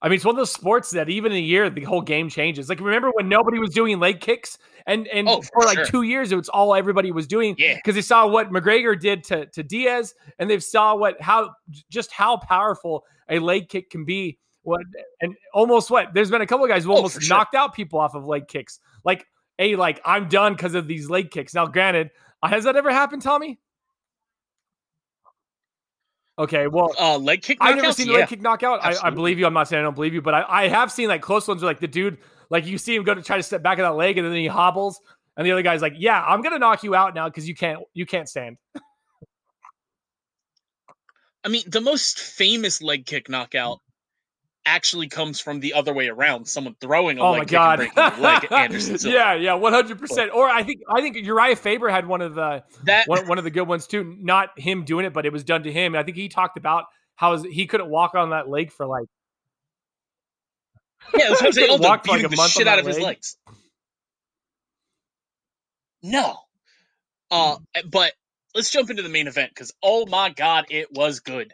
I 0.04 0.08
mean, 0.08 0.16
it's 0.16 0.24
one 0.26 0.34
of 0.34 0.36
those 0.36 0.52
sports 0.52 0.90
that 0.90 1.08
even 1.08 1.32
in 1.32 1.38
a 1.38 1.40
year, 1.40 1.70
the 1.70 1.80
whole 1.80 2.02
game 2.02 2.28
changes. 2.28 2.68
Like, 2.68 2.78
remember 2.78 3.10
when 3.14 3.26
nobody 3.26 3.58
was 3.58 3.70
doing 3.70 3.98
leg 3.98 4.20
kicks, 4.20 4.58
and 4.86 5.08
and 5.08 5.26
oh, 5.26 5.40
for, 5.40 5.62
for 5.62 5.66
like 5.66 5.78
sure. 5.78 5.86
two 5.86 6.02
years, 6.02 6.30
it 6.30 6.36
was 6.36 6.50
all 6.50 6.74
everybody 6.74 7.10
was 7.10 7.26
doing. 7.26 7.54
Yeah, 7.56 7.76
because 7.76 7.94
they 7.94 8.02
saw 8.02 8.26
what 8.26 8.50
McGregor 8.50 9.00
did 9.00 9.24
to 9.24 9.46
to 9.46 9.62
Diaz, 9.62 10.14
and 10.38 10.50
they 10.50 10.58
saw 10.58 10.94
what 10.94 11.18
how 11.22 11.54
just 11.88 12.12
how 12.12 12.36
powerful 12.36 13.06
a 13.30 13.38
leg 13.38 13.70
kick 13.70 13.88
can 13.88 14.04
be. 14.04 14.36
What 14.60 14.82
and 15.22 15.34
almost 15.54 15.90
what? 15.90 16.12
There's 16.12 16.30
been 16.30 16.42
a 16.42 16.46
couple 16.46 16.66
of 16.66 16.70
guys 16.70 16.84
who 16.84 16.92
oh, 16.92 16.96
almost 16.96 17.26
knocked 17.26 17.54
sure. 17.54 17.60
out 17.60 17.74
people 17.74 17.98
off 17.98 18.14
of 18.14 18.26
leg 18.26 18.46
kicks. 18.46 18.80
Like 19.04 19.24
a 19.58 19.74
like 19.76 20.02
I'm 20.04 20.28
done 20.28 20.52
because 20.52 20.74
of 20.74 20.86
these 20.86 21.08
leg 21.08 21.30
kicks. 21.30 21.54
Now, 21.54 21.66
granted, 21.66 22.10
has 22.44 22.64
that 22.64 22.76
ever 22.76 22.92
happened, 22.92 23.22
Tommy? 23.22 23.58
Okay, 26.36 26.66
well, 26.66 26.92
uh, 26.98 27.16
leg 27.16 27.42
kick. 27.42 27.58
I've 27.60 27.76
never 27.76 27.92
seen 27.92 28.08
a 28.08 28.12
leg 28.12 28.28
kick 28.28 28.42
knockout. 28.42 28.84
I, 28.84 28.96
I, 29.04 29.10
believe 29.10 29.38
you. 29.38 29.46
I'm 29.46 29.54
not 29.54 29.68
saying 29.68 29.80
I 29.80 29.84
don't 29.84 29.94
believe 29.94 30.14
you, 30.14 30.20
but 30.20 30.34
I, 30.34 30.44
I 30.48 30.68
have 30.68 30.90
seen 30.90 31.08
like 31.08 31.22
close 31.22 31.46
ones 31.46 31.62
where 31.62 31.70
like 31.70 31.78
the 31.78 31.86
dude, 31.86 32.18
like 32.50 32.66
you 32.66 32.76
see 32.76 32.96
him 32.96 33.04
go 33.04 33.14
to 33.14 33.22
try 33.22 33.36
to 33.36 33.42
step 33.42 33.62
back 33.62 33.78
of 33.78 33.84
that 33.84 33.94
leg, 33.94 34.18
and 34.18 34.26
then 34.26 34.34
he 34.34 34.48
hobbles, 34.48 35.00
and 35.36 35.46
the 35.46 35.52
other 35.52 35.62
guy's 35.62 35.80
like, 35.80 35.94
"Yeah, 35.96 36.20
I'm 36.24 36.42
gonna 36.42 36.58
knock 36.58 36.82
you 36.82 36.96
out 36.96 37.14
now 37.14 37.28
because 37.28 37.48
you 37.48 37.54
can't 37.54 37.80
you 37.92 38.04
can't 38.04 38.28
stand." 38.28 38.56
I 41.44 41.48
mean, 41.48 41.62
the 41.68 41.80
most 41.80 42.18
famous 42.18 42.82
leg 42.82 43.06
kick 43.06 43.28
knockout 43.28 43.80
actually 44.66 45.08
comes 45.08 45.40
from 45.40 45.60
the 45.60 45.74
other 45.74 45.92
way 45.92 46.08
around. 46.08 46.46
Someone 46.46 46.74
throwing 46.80 47.18
a 47.18 47.22
oh 47.22 47.32
leg 47.32 47.38
my 47.40 47.44
God. 47.44 47.80
kick 47.80 47.92
and 47.96 48.14
breaking 48.14 48.22
leg 48.22 48.46
Anderson 48.52 48.98
Silva. 48.98 49.16
Yeah, 49.16 49.34
yeah, 49.34 49.54
one 49.54 49.72
hundred 49.72 49.98
percent. 49.98 50.30
Or 50.32 50.48
I 50.48 50.62
think 50.62 50.80
I 50.88 51.00
think 51.00 51.16
Urijah 51.16 51.58
Faber 51.58 51.88
had 51.88 52.06
one 52.06 52.20
of 52.20 52.34
the 52.34 52.64
that 52.84 53.06
one, 53.08 53.26
one, 53.28 53.38
of 53.38 53.44
the 53.44 53.50
good 53.50 53.68
ones 53.68 53.86
too. 53.86 54.16
Not 54.20 54.58
him 54.58 54.84
doing 54.84 55.06
it, 55.06 55.12
but 55.12 55.26
it 55.26 55.32
was 55.32 55.44
done 55.44 55.64
to 55.64 55.72
him. 55.72 55.94
And 55.94 56.00
I 56.00 56.02
think 56.02 56.16
he 56.16 56.28
talked 56.28 56.56
about 56.56 56.84
how 57.16 57.36
he 57.42 57.66
couldn't 57.66 57.88
walk 57.88 58.14
on 58.14 58.30
that 58.30 58.48
leg 58.48 58.72
for 58.72 58.86
like 58.86 59.06
yeah, 61.14 61.32
it 61.32 61.42
was 61.42 61.54
saying. 61.54 61.80
Walk 61.80 62.06
like 62.06 62.28
the 62.28 62.48
shit 62.48 62.66
out 62.66 62.78
of 62.78 62.86
leg. 62.86 62.94
his 62.94 63.04
legs. 63.04 63.36
No, 66.02 66.36
uh, 67.30 67.56
but 67.90 68.12
let's 68.54 68.70
jump 68.70 68.90
into 68.90 69.02
the 69.02 69.08
main 69.08 69.26
event 69.26 69.50
because 69.50 69.72
oh 69.82 70.06
my 70.06 70.30
god, 70.30 70.66
it 70.70 70.92
was 70.92 71.20
good. 71.20 71.52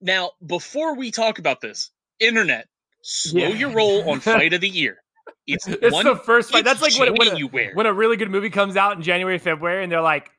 Now, 0.00 0.32
before 0.44 0.96
we 0.96 1.10
talk 1.10 1.38
about 1.38 1.60
this, 1.60 1.90
internet, 2.20 2.68
slow 3.02 3.48
yeah. 3.48 3.48
your 3.48 3.70
roll 3.70 4.08
on 4.10 4.20
fight 4.20 4.52
of 4.52 4.60
the 4.60 4.68
year. 4.68 4.98
It's, 5.46 5.66
it's 5.68 5.92
one, 5.92 6.06
the 6.06 6.16
first 6.16 6.50
fight. 6.50 6.64
That's 6.64 6.80
like 6.80 6.98
when, 6.98 7.14
when, 7.14 7.28
a, 7.28 7.70
when 7.74 7.86
a 7.86 7.92
really 7.92 8.16
good 8.16 8.30
movie 8.30 8.50
comes 8.50 8.76
out 8.76 8.96
in 8.96 9.02
January, 9.02 9.38
February, 9.38 9.82
and 9.82 9.92
they're 9.92 10.00
like, 10.00 10.30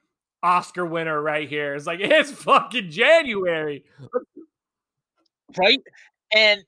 Oscar 0.42 0.86
winner 0.86 1.20
right 1.22 1.48
here. 1.48 1.76
It's 1.76 1.88
like, 1.88 2.00
it's 2.04 2.32
fucking 2.32 2.90
January. 2.90 3.84
Right? 5.58 5.82
And 6.34 6.64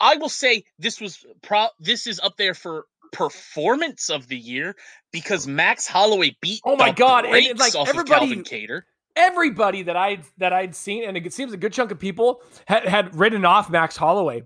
I 0.00 0.16
will 0.16 0.28
say 0.28 0.64
this 0.78 1.00
was 1.00 1.24
pro 1.42 1.66
this 1.78 2.06
is 2.06 2.20
up 2.20 2.36
there 2.36 2.54
for 2.54 2.86
performance 3.12 4.08
of 4.08 4.28
the 4.28 4.36
year 4.36 4.76
because 5.12 5.46
Max 5.46 5.86
Holloway 5.86 6.36
beat 6.40 6.60
oh 6.64 6.76
my 6.76 6.92
god 6.92 7.26
and, 7.26 7.58
like 7.58 7.74
everybody 7.74 8.36
Kattar 8.36 8.82
everybody 9.16 9.82
that 9.82 9.96
I 9.96 10.18
that 10.38 10.52
I'd 10.52 10.74
seen, 10.74 11.04
and 11.04 11.16
it 11.16 11.32
seems 11.32 11.52
a 11.52 11.56
good 11.56 11.72
chunk 11.72 11.90
of 11.90 11.98
people 11.98 12.42
had, 12.66 12.86
had 12.86 13.14
written 13.14 13.44
off 13.44 13.70
Max 13.70 13.96
Holloway. 13.96 14.44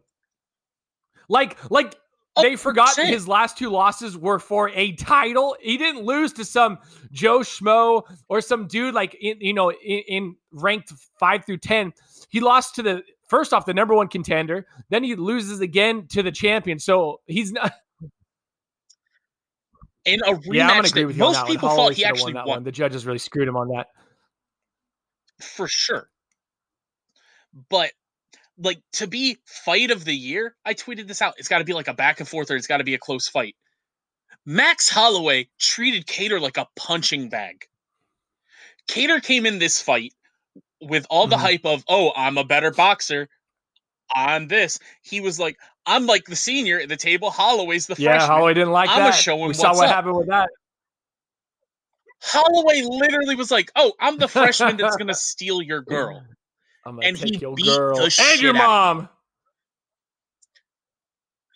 Like, 1.29 1.59
like 1.70 1.94
oh, 2.37 2.42
they 2.42 2.57
forgot 2.57 2.96
his 2.96 3.27
last 3.27 3.57
two 3.57 3.70
losses 3.70 4.16
were 4.16 4.38
for 4.38 4.70
a 4.70 4.92
title. 4.92 5.57
He 5.61 5.77
didn't 5.77 6.03
lose 6.03 6.33
to 6.35 6.44
some 6.44 6.79
Joe 7.12 7.40
Schmo 7.40 8.03
or 8.29 8.40
some 8.40 8.66
dude 8.66 8.94
like 8.94 9.16
in, 9.20 9.40
you 9.40 9.55
know 9.55 9.72
in, 9.72 10.03
in 10.09 10.37
ranked 10.53 10.92
five 11.18 11.44
through 11.44 11.59
ten. 11.59 11.92
He 12.29 12.40
lost 12.40 12.74
to 12.77 12.83
the 12.83 13.03
first 13.29 13.53
off 13.53 13.66
the 13.66 13.74
number 13.74 13.94
one 13.94 14.09
contender. 14.09 14.66
Then 14.90 15.05
he 15.05 15.14
loses 15.14 15.61
again 15.61 16.07
to 16.09 16.22
the 16.22 16.33
champion. 16.33 16.79
So 16.79 17.20
he's 17.27 17.53
not. 17.53 17.72
In 20.07 20.20
a 20.27 20.35
rematch, 20.35 20.42
yeah, 20.53 20.68
I'm 20.68 20.77
gonna 20.77 20.88
agree 20.88 21.07
with 21.07 21.16
you 21.16 21.20
most 21.20 21.46
people 21.46 21.70
thought 21.70 21.94
he 21.94 22.05
actually 22.05 22.35
won. 22.35 22.46
won. 22.46 22.62
The 22.62 22.70
judges 22.70 23.07
really 23.07 23.18
screwed 23.18 23.48
him 23.48 23.57
on 23.57 23.68
that 23.68 23.87
for 25.44 25.68
sure. 25.68 26.09
But 27.70 27.92
like 28.59 28.80
to 28.94 29.07
be 29.07 29.38
fight 29.46 29.90
of 29.90 30.04
the 30.04 30.14
year, 30.14 30.57
I 30.64 30.74
tweeted 30.74 31.07
this 31.07 31.22
out. 31.22 31.35
It's 31.38 31.48
got 31.48 31.59
to 31.59 31.64
be 31.64 31.72
like 31.72 31.88
a 31.88 31.94
back 31.94 32.20
and 32.20 32.28
forth, 32.28 32.50
or 32.50 32.57
it's 32.57 32.66
got 32.66 32.78
to 32.78 32.85
be 32.85 32.94
a 32.94 32.98
close 32.98 33.28
fight. 33.28 33.57
Max 34.46 34.88
Holloway 34.88 35.48
treated 35.59 36.07
Kattar 36.07 36.40
like 36.40 36.57
a 36.57 36.68
punching 36.76 37.28
bag. 37.28 37.64
Kattar 38.88 39.22
came 39.22 39.46
in 39.46 39.59
this 39.59 39.80
fight 39.80 40.12
with 40.80 41.07
all 41.09 41.26
the 41.26 41.37
mm-hmm. 41.37 41.44
hype 41.44 41.64
of, 41.64 41.85
oh, 41.88 42.12
I'm 42.14 42.37
a 42.37 42.44
better 42.44 42.70
boxer. 42.70 43.28
I'm 44.14 44.48
this. 44.48 44.78
He 45.02 45.20
was 45.20 45.40
like, 45.40 45.57
I'm 45.87 46.07
like 46.07 46.24
the 46.26 46.37
senior 46.37 46.80
at 46.80 46.88
the 46.88 46.96
table. 46.96 47.30
Holloway's 47.30 47.87
the 47.87 47.96
yeah, 47.98 48.11
freshman. 48.11 48.30
Holloway 48.30 48.54
didn't 48.54 48.72
like 48.72 48.90
I'm 48.90 48.98
that. 48.98 49.07
I'm 49.07 49.12
show 49.12 49.37
him 49.38 49.48
we 49.48 49.54
saw 49.54 49.74
what 49.74 49.88
up. 49.88 49.94
happened 49.94 50.16
with 50.16 50.28
that. 50.28 50.50
Holloway 52.26 52.82
literally 52.82 53.37
was 53.37 53.50
like, 53.50 53.70
"Oh, 53.76 53.92
I'm 54.00 54.18
the 54.18 54.28
freshman 54.28 54.78
that's 54.78 54.96
gonna 54.96 55.14
steal 55.14 55.60
your 55.60 55.82
girl," 55.82 56.24
and 57.02 57.18
he 57.18 57.32
beat 57.32 57.66
girl. 57.66 57.98
the 57.98 58.26
and 58.32 58.40
your 58.40 58.54
mom. 58.54 59.08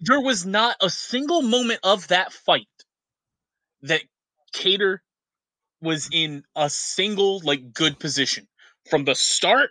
There 0.00 0.20
was 0.20 0.44
not 0.44 0.76
a 0.80 0.90
single 0.90 1.42
moment 1.42 1.80
of 1.82 2.06
that 2.08 2.32
fight 2.32 2.68
that 3.82 4.02
Kattar 4.54 4.98
was 5.80 6.08
in 6.12 6.44
a 6.54 6.68
single 6.68 7.40
like 7.40 7.72
good 7.72 7.98
position 7.98 8.46
from 8.90 9.04
the 9.04 9.14
start. 9.14 9.70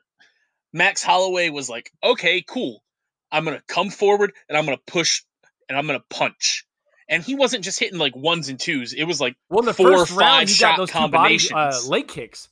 Max 0.74 1.04
Holloway 1.04 1.50
was 1.50 1.70
like, 1.70 1.92
"Okay, 2.04 2.42
cool. 2.42 2.84
I'm 3.32 3.46
gonna 3.46 3.62
come 3.68 3.92
forward 3.92 4.34
and 4.50 4.58
I'm 4.58 4.66
gonna 4.66 4.78
push 4.88 5.22
and 5.70 5.78
I'm 5.78 5.86
gonna 5.86 6.04
punch." 6.10 6.67
And 7.10 7.24
he 7.24 7.36
wasn't 7.36 7.64
just 7.64 7.80
hitting 7.80 8.00
like 8.00 8.16
ones 8.16 8.50
and 8.50 8.60
twos. 8.60 8.94
It 8.94 9.06
was 9.06 9.22
like 9.22 9.36
well, 9.50 9.64
the 9.64 9.74
four 9.74 9.92
first 9.92 10.12
or 10.12 10.16
five 10.16 10.20
round, 10.20 10.50
shot 10.50 10.78
those 10.78 10.92
combinations, 10.92 11.52
body, 11.52 11.76
uh, 11.76 11.82
leg 11.88 12.08
kicks, 12.08 12.50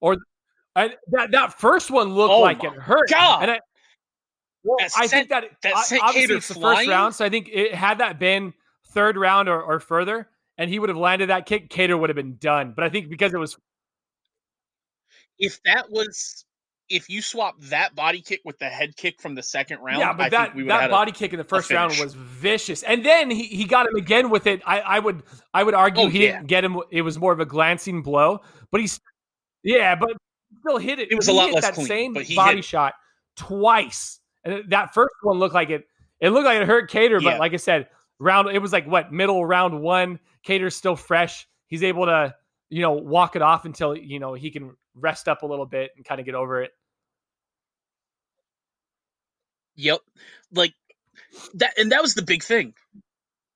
or 0.00 0.18
that 0.74 0.96
that 1.30 1.58
first 1.58 1.90
one 1.90 2.14
looked 2.14 2.32
oh 2.32 2.40
like 2.40 2.64
it 2.64 2.72
hurt. 2.72 3.08
God. 3.08 3.42
And 3.42 3.50
I, 3.52 3.60
well, 4.62 4.76
that 4.78 4.90
I 4.96 5.06
sent, 5.06 5.10
think 5.10 5.28
that, 5.28 5.44
that 5.62 6.00
obviously 6.02 6.36
it's 6.36 6.48
the 6.48 6.54
first 6.54 6.88
round, 6.88 7.14
so 7.14 7.24
I 7.24 7.28
think 7.28 7.48
it 7.52 7.74
had 7.74 7.98
that 7.98 8.18
been 8.18 8.54
third 8.92 9.16
round 9.16 9.48
or, 9.48 9.60
or 9.62 9.78
further, 9.78 10.28
and 10.56 10.70
he 10.70 10.78
would 10.78 10.88
have 10.88 10.98
landed 10.98 11.28
that 11.28 11.46
kick, 11.46 11.68
Kattar 11.68 11.98
would 11.98 12.08
have 12.08 12.16
been 12.16 12.36
done. 12.36 12.72
But 12.74 12.84
I 12.84 12.88
think 12.88 13.10
because 13.10 13.34
it 13.34 13.38
was, 13.38 13.58
if 15.38 15.62
that 15.64 15.90
was 15.90 16.44
if 16.88 17.08
you 17.08 17.22
swap 17.22 17.54
that 17.60 17.94
body 17.94 18.20
kick 18.20 18.40
with 18.44 18.58
the 18.58 18.66
head 18.66 18.96
kick 18.96 19.20
from 19.20 19.34
the 19.34 19.42
second 19.42 19.80
round, 19.80 20.00
yeah, 20.00 20.12
but 20.12 20.26
I 20.26 20.28
that, 20.30 20.52
that 20.66 20.90
body 20.90 21.10
a, 21.10 21.14
kick 21.14 21.32
in 21.32 21.38
the 21.38 21.44
first 21.44 21.70
round 21.70 21.96
was 21.98 22.14
vicious, 22.14 22.82
and 22.82 23.04
then 23.04 23.30
he, 23.30 23.44
he 23.44 23.64
got 23.64 23.86
him 23.86 23.96
again 23.96 24.30
with 24.30 24.46
it. 24.46 24.62
I, 24.66 24.80
I 24.80 24.98
would 24.98 25.22
I 25.52 25.62
would 25.62 25.74
argue 25.74 26.04
oh, 26.04 26.08
he 26.08 26.24
yeah. 26.24 26.32
didn't 26.32 26.46
get 26.48 26.64
him. 26.64 26.78
It 26.90 27.02
was 27.02 27.18
more 27.18 27.32
of 27.32 27.40
a 27.40 27.46
glancing 27.46 28.02
blow, 28.02 28.40
but 28.70 28.80
he's 28.80 29.00
yeah, 29.62 29.94
but 29.94 30.10
still 30.60 30.78
hit 30.78 30.98
it. 30.98 31.10
It 31.10 31.16
was 31.16 31.26
he 31.26 31.32
a 31.32 31.36
lot 31.36 31.52
less 31.52 31.64
that 31.64 31.74
clean, 31.74 31.86
same 31.86 32.12
but 32.12 32.24
he 32.24 32.36
body 32.36 32.56
hit 32.56 32.64
shot 32.64 32.94
twice, 33.36 34.20
and 34.44 34.70
that 34.70 34.92
first 34.92 35.14
one 35.22 35.38
looked 35.38 35.54
like 35.54 35.70
it. 35.70 35.86
It 36.20 36.30
looked 36.30 36.46
like 36.46 36.60
it 36.60 36.66
hurt 36.66 36.90
Kattar, 36.90 37.22
but 37.22 37.34
Yeah. 37.34 37.38
like 37.38 37.52
I 37.52 37.56
said, 37.56 37.88
round 38.18 38.48
it 38.48 38.60
was 38.60 38.72
like 38.72 38.86
what 38.86 39.12
middle 39.12 39.44
round 39.44 39.80
one. 39.80 40.20
Kattar's 40.46 40.76
still 40.76 40.96
fresh. 40.96 41.46
He's 41.66 41.82
able 41.82 42.06
to 42.06 42.34
you 42.70 42.82
know 42.82 42.92
walk 42.92 43.36
it 43.36 43.42
off 43.42 43.64
until 43.64 43.96
you 43.96 44.18
know 44.18 44.34
he 44.34 44.50
can 44.50 44.76
rest 44.94 45.28
up 45.28 45.42
a 45.42 45.46
little 45.46 45.66
bit 45.66 45.90
and 45.96 46.04
kind 46.04 46.20
of 46.20 46.26
get 46.26 46.34
over 46.34 46.62
it. 46.62 46.72
Yep. 49.76 50.00
Like 50.52 50.74
that 51.54 51.74
and 51.78 51.92
that 51.92 52.02
was 52.02 52.14
the 52.14 52.22
big 52.22 52.42
thing. 52.42 52.74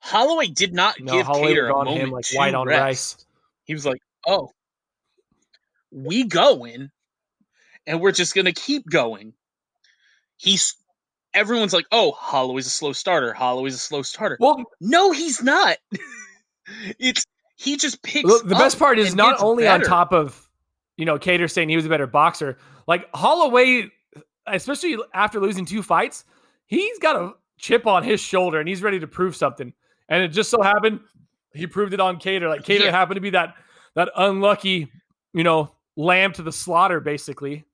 Holloway 0.01 0.47
did 0.47 0.73
not 0.75 0.99
No, 1.01 1.13
give 1.13 1.27
Holloway 1.27 1.55
Kattar 1.55 1.71
a 1.71 1.75
on 1.75 1.85
moment 1.87 2.03
him 2.05 2.11
like 2.11 2.25
to 2.27 2.37
white 2.37 2.55
on 2.55 2.67
rest. 2.67 2.81
rice. 2.81 3.27
He 3.65 3.75
was 3.75 3.85
like, 3.85 4.01
"Oh, 4.27 4.51
we 5.91 6.25
going, 6.25 6.91
and 7.87 8.01
we're 8.01 8.13
just 8.13 8.35
gonna 8.35 8.53
keep 8.53 8.89
going." 8.89 9.35
He's 10.37 10.75
everyone's 11.35 11.73
like, 11.75 11.87
"Oh, 11.93 12.13
Holloway's 12.13 12.67
a 12.67 12.71
slow 12.71 12.93
starter. 12.93 13.35
Holloway's 13.35 13.75
a 13.75 13.79
slow 13.79 14.03
starter." 14.03 14.37
Well, 14.41 14.65
No, 14.81 15.13
he's 15.13 15.43
not. 15.43 15.79
it's 16.99 17.25
he 17.59 17.77
just 17.77 18.03
picks. 18.03 18.43
The 18.43 18.55
best 18.55 18.79
part 18.79 18.99
is 18.99 19.15
not 19.15 19.41
only 19.41 19.65
better. 19.65 19.85
on 19.85 19.89
top 19.89 20.13
of 20.13 20.49
you 20.97 21.05
know 21.05 21.19
Kattar 21.19 21.51
saying 21.51 21.69
he 21.69 21.77
was 21.77 21.85
a 21.87 21.89
better 21.89 22.07
boxer, 22.07 22.57
like 22.87 23.09
Holloway, 23.13 23.91
especially 24.47 24.97
after 25.13 25.41
losing 25.41 25.65
two 25.65 25.83
fights, 25.83 26.25
he's 26.67 26.99
got 27.01 27.17
a 27.17 27.33
chip 27.59 27.87
on 27.87 28.05
his 28.05 28.21
shoulder 28.21 28.61
and 28.61 28.69
he's 28.69 28.81
ready 28.83 29.01
to 29.01 29.09
prove 29.09 29.35
something. 29.35 29.73
And 30.09 30.23
it 30.23 30.29
just 30.29 30.51
so 30.51 30.63
happened 30.63 31.01
he 31.53 31.67
proved 31.67 31.93
it 31.93 32.01
on 32.01 32.19
Kattar. 32.21 32.49
Like 32.49 32.63
Kattar 32.63 32.85
Yeah. 32.85 32.91
happened 32.93 33.17
to 33.17 33.21
be 33.21 33.31
that 33.31 33.57
that 33.95 34.11
unlucky, 34.17 34.91
you 35.33 35.43
know, 35.43 35.75
lamb 35.97 36.33
to 36.35 36.43
the 36.43 36.53
slaughter, 36.53 37.01
basically. 37.01 37.65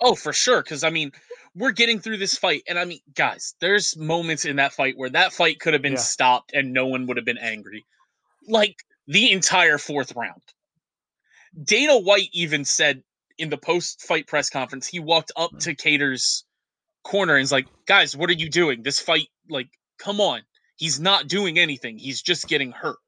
Oh, 0.00 0.14
for 0.14 0.32
sure. 0.32 0.62
Because 0.62 0.84
I 0.84 0.90
mean, 0.90 1.12
we're 1.54 1.72
getting 1.72 2.00
through 2.00 2.18
this 2.18 2.36
fight, 2.36 2.62
and 2.68 2.78
I 2.78 2.84
mean, 2.84 3.00
guys, 3.14 3.54
there's 3.60 3.96
moments 3.96 4.44
in 4.44 4.56
that 4.56 4.72
fight 4.72 4.96
where 4.96 5.10
that 5.10 5.32
fight 5.32 5.60
could 5.60 5.72
have 5.72 5.82
been 5.82 5.92
Yeah. 5.92 5.98
stopped 5.98 6.52
and 6.54 6.72
no 6.72 6.86
one 6.86 7.06
would 7.06 7.16
have 7.16 7.26
been 7.26 7.38
angry. 7.38 7.84
Like 8.48 8.76
the 9.06 9.32
entire 9.32 9.78
fourth 9.78 10.14
round. 10.14 10.42
Dana 11.64 11.98
White 11.98 12.30
even 12.32 12.64
said 12.64 13.02
in 13.36 13.50
the 13.50 13.58
post-fight 13.58 14.26
press 14.26 14.50
conference, 14.50 14.86
he 14.86 15.00
walked 15.00 15.32
up 15.36 15.52
mm. 15.52 15.60
to 15.60 15.74
Kattar's 15.74 16.44
corner 17.02 17.34
and 17.34 17.42
is 17.42 17.52
like, 17.52 17.66
"Guys, 17.86 18.16
what 18.16 18.30
are 18.30 18.34
you 18.34 18.48
doing? 18.48 18.82
This 18.82 19.00
fight, 19.00 19.28
like, 19.48 19.68
come 19.98 20.20
on. 20.20 20.42
He's 20.76 21.00
not 21.00 21.26
doing 21.28 21.58
anything. 21.58 21.98
He's 21.98 22.22
just 22.22 22.48
getting 22.48 22.72
hurt." 22.72 22.98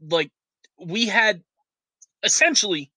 Like, 0.00 0.30
we 0.78 1.06
had 1.06 1.42
essentially 2.22 2.90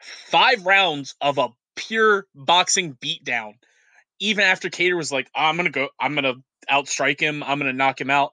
five 0.00 0.66
rounds 0.66 1.14
of 1.20 1.38
a 1.38 1.48
pure 1.76 2.26
boxing 2.34 2.94
beatdown. 2.94 3.52
Even 4.18 4.44
after 4.44 4.68
Kattar 4.70 4.96
was 4.96 5.12
like, 5.12 5.30
I'm 5.34 5.56
gonna 5.56 5.70
go, 5.70 5.88
I'm 6.00 6.14
gonna 6.14 6.34
outstrike 6.70 7.20
him, 7.20 7.42
I'm 7.42 7.58
gonna 7.58 7.72
knock 7.72 8.00
him 8.00 8.10
out. 8.10 8.32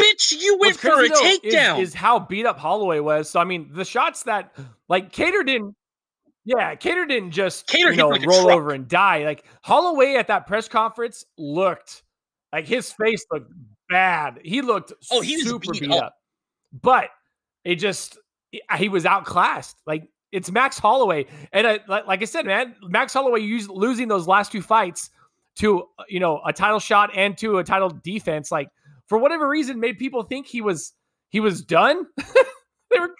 Bitch, 0.00 0.32
you 0.40 0.58
went 0.60 0.76
for 0.76 0.88
a 1.04 1.08
though, 1.08 1.14
is- 1.26 1.40
takedown. 1.40 1.80
Is, 1.80 1.94
how 1.94 2.18
beat 2.20 2.46
up 2.46 2.58
Holloway 2.58 3.00
was. 3.00 3.28
So 3.28 3.40
I 3.40 3.44
mean, 3.44 3.70
the 3.72 3.84
shots 3.84 4.22
that 4.24 4.54
like 4.88 5.12
Kattar 5.12 5.44
didn't. 5.44 5.74
Yeah, 6.44 6.74
Kattar 6.74 7.08
didn't 7.08 7.30
just 7.30 7.66
Kattar 7.66 7.90
you 7.90 7.96
know 7.96 8.08
like 8.08 8.24
roll 8.26 8.50
over 8.50 8.72
and 8.72 8.86
die. 8.86 9.24
Like 9.24 9.44
Holloway 9.62 10.14
at 10.16 10.28
that 10.28 10.46
press 10.46 10.68
conference 10.68 11.24
looked 11.38 12.02
like 12.52 12.66
his 12.66 12.92
face 12.92 13.24
looked 13.32 13.50
bad. 13.88 14.40
He 14.44 14.60
looked 14.62 14.92
Oh, 15.10 15.22
he 15.22 15.40
super 15.40 15.72
beat 15.72 15.82
beat 15.82 15.90
up. 15.90 16.04
up. 16.04 16.14
But 16.82 17.08
it 17.64 17.76
just 17.76 18.18
he 18.76 18.88
was 18.90 19.06
outclassed. 19.06 19.74
Like 19.86 20.06
it's 20.34 20.50
Max 20.50 20.78
Holloway, 20.78 21.26
and 21.52 21.66
I, 21.66 21.78
like, 21.86 22.20
I 22.20 22.24
said, 22.24 22.44
man, 22.44 22.74
Max 22.82 23.14
Holloway 23.14 23.40
used 23.40 23.70
losing 23.70 24.08
those 24.08 24.26
last 24.26 24.50
two 24.50 24.60
fights 24.60 25.10
to 25.56 25.88
you 26.08 26.18
know 26.18 26.40
a 26.44 26.52
title 26.52 26.80
shot 26.80 27.10
and 27.16 27.38
to 27.38 27.58
a 27.58 27.64
title 27.64 27.88
defense. 27.88 28.50
Like 28.50 28.68
for 29.06 29.16
whatever 29.18 29.48
reason, 29.48 29.78
made 29.78 29.98
people 29.98 30.24
think 30.24 30.46
he 30.46 30.60
was 30.60 30.92
he 31.28 31.40
was 31.40 31.62
done. 31.62 32.06
they 32.90 32.98
were 32.98 33.10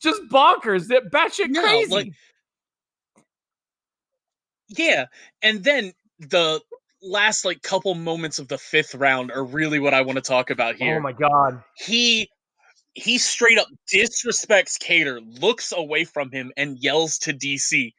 just 0.00 0.22
bonkers. 0.30 0.88
That 0.88 1.10
batshit 1.10 1.54
crazy. 1.54 1.90
like, 1.92 2.12
yeah, 4.68 5.06
and 5.42 5.64
then 5.64 5.92
the 6.20 6.60
last 7.02 7.44
like 7.44 7.60
couple 7.62 7.94
moments 7.96 8.38
of 8.38 8.46
the 8.46 8.58
fifth 8.58 8.94
round 8.94 9.32
are 9.32 9.44
really 9.44 9.80
what 9.80 9.94
I 9.94 10.02
want 10.02 10.16
to 10.16 10.22
talk 10.22 10.50
about 10.50 10.76
oh 10.76 10.78
here. 10.78 10.96
oh 10.96 11.00
my 11.00 11.12
god. 11.12 11.62
he 11.74 12.30
he 12.94 13.18
straight 13.18 13.58
up 13.58 13.68
disrespects 13.92 14.78
Kattar, 14.78 15.20
looks 15.40 15.72
away 15.72 16.04
from 16.04 16.30
him, 16.30 16.52
and 16.56 16.78
yells 16.78 17.18
to 17.18 17.32
DC, 17.32 17.92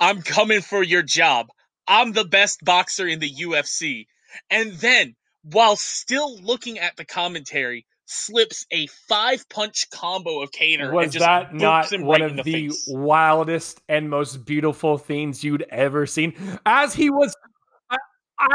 I'm 0.00 0.22
coming 0.22 0.60
for 0.60 0.82
your 0.82 1.02
job. 1.02 1.46
I'm 1.86 2.12
the 2.12 2.24
best 2.24 2.64
boxer 2.64 3.06
in 3.06 3.20
the 3.20 3.30
UFC. 3.30 4.06
And 4.50 4.72
then, 4.74 5.14
while 5.42 5.76
still 5.76 6.38
looking 6.40 6.78
at 6.78 6.96
the 6.96 7.04
commentary, 7.04 7.86
slips 8.06 8.66
a 8.70 8.86
five 9.08 9.48
punch 9.48 9.88
combo 9.90 10.42
of 10.42 10.50
Kattar 10.50 10.84
and 10.84 10.92
Was 10.92 11.12
just 11.12 11.24
that 11.24 11.54
not 11.54 11.92
him 11.92 12.02
one 12.02 12.20
right 12.20 12.38
of 12.38 12.44
the, 12.44 12.68
the, 12.68 12.72
wildest 12.88 13.80
and 13.88 14.10
most 14.10 14.44
beautiful 14.44 14.98
things 14.98 15.44
you'd 15.44 15.64
ever 15.70 16.06
seen? 16.06 16.34
As 16.66 16.94
he 16.94 17.10
was, 17.10 17.34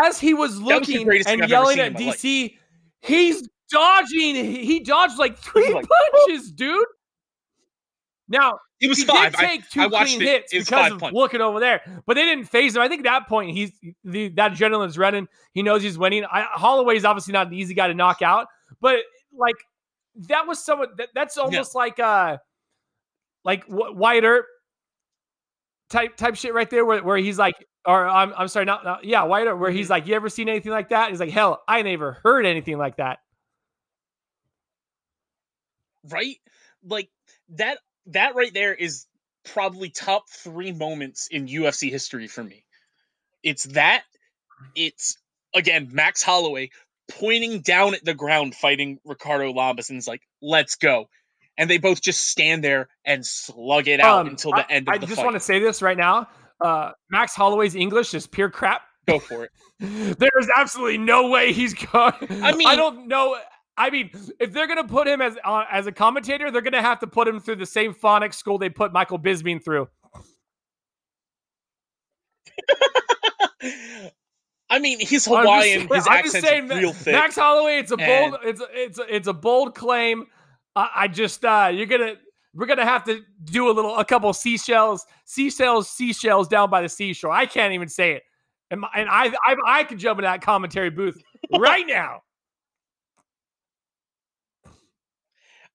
as 0.05 0.19
he 0.19 0.33
was 0.33 0.51
was 0.51 0.61
looking 0.61 1.09
thing 1.09 1.41
and 1.41 1.49
yelling 1.49 1.79
at 1.79 1.93
my 1.93 1.99
life. 1.99 2.21
DC, 2.21 2.57
he's 3.01 3.47
dodging. 3.71 4.35
He 4.35 4.79
dodged 4.79 5.17
like 5.17 5.37
three 5.37 5.73
like- 5.73 5.87
punches, 5.87 6.51
dude. 6.51 6.85
Now 8.27 8.59
It 8.79 8.87
was 8.87 8.99
he 8.99 9.05
five. 9.05 9.33
did 9.33 9.39
take 9.39 9.69
two 9.69 9.81
I 9.81 9.87
watched 9.87 10.15
clean 10.15 10.21
it. 10.21 10.27
hits 10.27 10.53
It 10.53 10.59
because 10.65 10.91
of 10.93 10.99
punch. 10.99 11.13
looking 11.13 11.41
over 11.41 11.59
there, 11.59 11.81
but 12.05 12.13
they 12.13 12.23
didn't 12.23 12.45
phase 12.45 12.75
him. 12.75 12.81
I 12.81 12.87
think 12.87 12.99
at 13.01 13.03
that 13.05 13.27
point 13.27 13.51
he's 13.51 13.71
the, 14.05 14.29
that 14.29 14.53
adrenaline's 14.53 14.97
running. 14.97 15.27
He 15.53 15.63
knows 15.63 15.83
he's 15.83 15.97
winning. 15.97 16.23
I, 16.25 16.43
Holloway's 16.51 17.03
obviously 17.03 17.33
not 17.33 17.47
an 17.47 17.53
easy 17.53 17.73
guy 17.73 17.87
to 17.87 17.93
knock 17.93 18.21
out, 18.21 18.47
but 18.79 18.99
like 19.37 19.55
that 20.29 20.47
was 20.47 20.63
somewhat. 20.63 20.95
That, 20.97 21.09
that's 21.13 21.37
almost 21.37 21.75
like 21.75 21.99
uh 21.99 22.37
like 23.43 23.65
Wh- 23.65 23.95
Wyatt 23.95 24.23
Earp 24.23 24.45
type 25.89 26.15
type 26.15 26.35
shit 26.35 26.53
right 26.53 26.69
there, 26.69 26.85
where, 26.85 27.03
where 27.03 27.17
he's 27.17 27.37
like, 27.37 27.55
or 27.85 28.07
I'm 28.07 28.33
I'm 28.37 28.47
sorry, 28.47 28.65
not, 28.65 28.85
not 28.85 29.03
yeah, 29.03 29.23
Wyatt 29.23 29.47
Earp, 29.47 29.59
where 29.59 29.71
he's 29.71 29.87
Mhm. 29.87 29.91
like, 29.91 30.07
you 30.07 30.15
ever 30.15 30.29
seen 30.29 30.47
anything 30.47 30.71
like 30.71 30.89
that? 30.89 31.09
He's 31.09 31.19
like, 31.19 31.31
hell, 31.31 31.63
I 31.67 31.81
never 31.81 32.13
heard 32.23 32.45
anything 32.45 32.77
like 32.77 32.95
that. 32.97 33.19
Right? 36.09 36.37
Like 36.83 37.09
that 37.49 37.77
that 38.07 38.35
right 38.35 38.53
there 38.53 38.73
is 38.73 39.05
probably 39.45 39.89
top 39.89 40.29
three 40.29 40.71
moments 40.71 41.27
in 41.31 41.47
UFC 41.47 41.89
history 41.89 42.27
for 42.27 42.43
me. 42.43 42.63
It's 43.43 43.63
that, 43.65 44.03
it's 44.75 45.17
again 45.55 45.89
Max 45.91 46.21
Holloway 46.23 46.69
pointing 47.09 47.61
down 47.61 47.93
at 47.93 48.05
the 48.05 48.13
ground 48.13 48.55
fighting 48.55 48.99
Ricardo 49.03 49.51
Lamas 49.51 49.89
and 49.89 49.97
is 49.99 50.07
like, 50.07 50.21
let's 50.41 50.75
go. 50.75 51.09
And 51.57 51.69
they 51.69 51.77
both 51.77 52.01
just 52.01 52.27
stand 52.29 52.63
there 52.63 52.87
and 53.05 53.25
slug 53.25 53.87
it 53.87 53.99
out 53.99 54.21
Um, 54.21 54.27
until 54.27 54.51
the 54.51 54.65
I- 54.65 54.71
end 54.71 54.87
of 54.87 54.93
I 54.93 54.97
the 54.97 55.05
just 55.07 55.17
fight. 55.17 55.25
want 55.25 55.35
to 55.35 55.39
say 55.41 55.59
this 55.59 55.81
right 55.81 55.97
now. 55.97 56.27
Uh, 56.61 56.91
Max 57.09 57.35
Holloway's 57.35 57.75
English 57.75 58.13
is 58.13 58.27
pure 58.27 58.49
crap. 58.49 58.81
Go 59.07 59.19
for 59.19 59.43
it. 59.45 59.51
There 60.19 60.29
is 60.39 60.47
absolutely 60.55 60.99
no 60.99 61.27
way 61.29 61.51
he's 61.53 61.73
going. 61.73 62.13
I 62.43 62.53
mean- 62.53 62.67
I 62.67 62.75
don't 62.75 63.07
know. 63.07 63.35
I 63.81 63.89
mean, 63.89 64.11
if 64.39 64.53
they're 64.53 64.67
gonna 64.67 64.87
put 64.87 65.07
him 65.07 65.21
as 65.21 65.35
uh, 65.43 65.65
as 65.71 65.87
a 65.87 65.91
commentator, 65.91 66.51
they're 66.51 66.61
gonna 66.61 66.83
have 66.83 66.99
to 66.99 67.07
put 67.07 67.27
him 67.27 67.39
through 67.39 67.55
the 67.55 67.65
same 67.65 67.95
phonics 67.95 68.35
school 68.35 68.59
they 68.59 68.69
put 68.69 68.93
Michael 68.93 69.17
Bisping 69.17 69.63
through. 69.63 69.89
I 74.69 74.77
mean, 74.77 74.99
he's 74.99 75.27
I'm 75.27 75.33
just 75.33 75.47
Hawaiian. 75.47 75.81
His 75.87 76.07
I'm 76.07 76.23
just 76.23 76.35
accent's 76.35 76.47
saying, 76.47 76.67
real 76.67 76.93
thick. 76.93 77.13
Max 77.13 77.35
Holloway, 77.35 77.79
it's 77.79 77.89
a 77.89 77.97
bold, 77.97 78.37
it's 78.43 78.61
it's 78.71 78.99
it's 79.09 79.27
a 79.27 79.33
bold 79.33 79.73
claim. 79.73 80.27
I, 80.75 80.89
I 80.95 81.07
just 81.07 81.43
uh, 81.43 81.71
you're 81.73 81.87
gonna 81.87 82.17
we're 82.53 82.67
gonna 82.67 82.85
have 82.85 83.03
to 83.05 83.21
do 83.45 83.67
a 83.67 83.73
little 83.73 83.97
a 83.97 84.05
couple 84.05 84.31
seashells, 84.31 85.07
seashells, 85.25 85.89
seashells 85.89 86.47
down 86.47 86.69
by 86.69 86.83
the 86.83 86.89
seashore. 86.89 87.31
I 87.31 87.47
can't 87.47 87.73
even 87.73 87.89
say 87.89 88.11
it, 88.11 88.21
and, 88.69 88.81
my, 88.81 88.89
and 88.95 89.09
I, 89.09 89.33
I 89.43 89.55
I 89.65 89.83
could 89.85 89.97
jump 89.97 90.19
in 90.19 90.23
that 90.23 90.43
commentary 90.43 90.91
booth 90.91 91.19
right 91.57 91.85
now. 91.87 92.21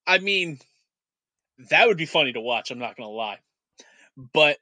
I 0.07 0.19
mean, 0.19 0.59
that 1.71 1.87
would 1.87 1.97
be 1.97 2.07
funny 2.07 2.33
to 2.33 2.41
watch. 2.41 2.71
I'm 2.71 2.79
not 2.79 2.97
gonna 2.97 3.09
lie, 3.11 3.39
but 4.33 4.59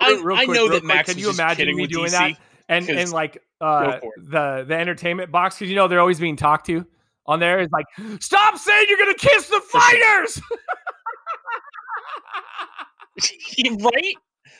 I, 0.00 0.10
Real- 0.10 0.24
real 0.24 0.36
I 0.36 0.44
quick, 0.44 0.56
know 0.56 0.68
that 0.68 0.80
quick, 0.80 0.84
Max 0.84 1.08
can 1.10 1.18
you 1.18 1.30
imagine 1.30 1.74
me 1.76 1.86
doing 1.86 2.10
DC. 2.10 2.12
that? 2.12 2.38
And 2.68 2.88
and 2.88 3.12
like 3.12 3.38
uh, 3.60 3.98
the 4.16 4.64
the 4.66 4.74
entertainment 4.74 5.30
box 5.30 5.56
because 5.56 5.70
you 5.70 5.76
know 5.76 5.88
they're 5.88 6.00
always 6.00 6.20
being 6.20 6.36
talked 6.36 6.66
to 6.66 6.86
on 7.26 7.38
there 7.38 7.60
is 7.60 7.68
like 7.70 7.86
stop 8.20 8.56
saying 8.56 8.86
you're 8.88 8.98
gonna 8.98 9.14
kiss 9.14 9.48
the 9.48 9.60
fighters. 9.68 10.40
right? 13.84 14.14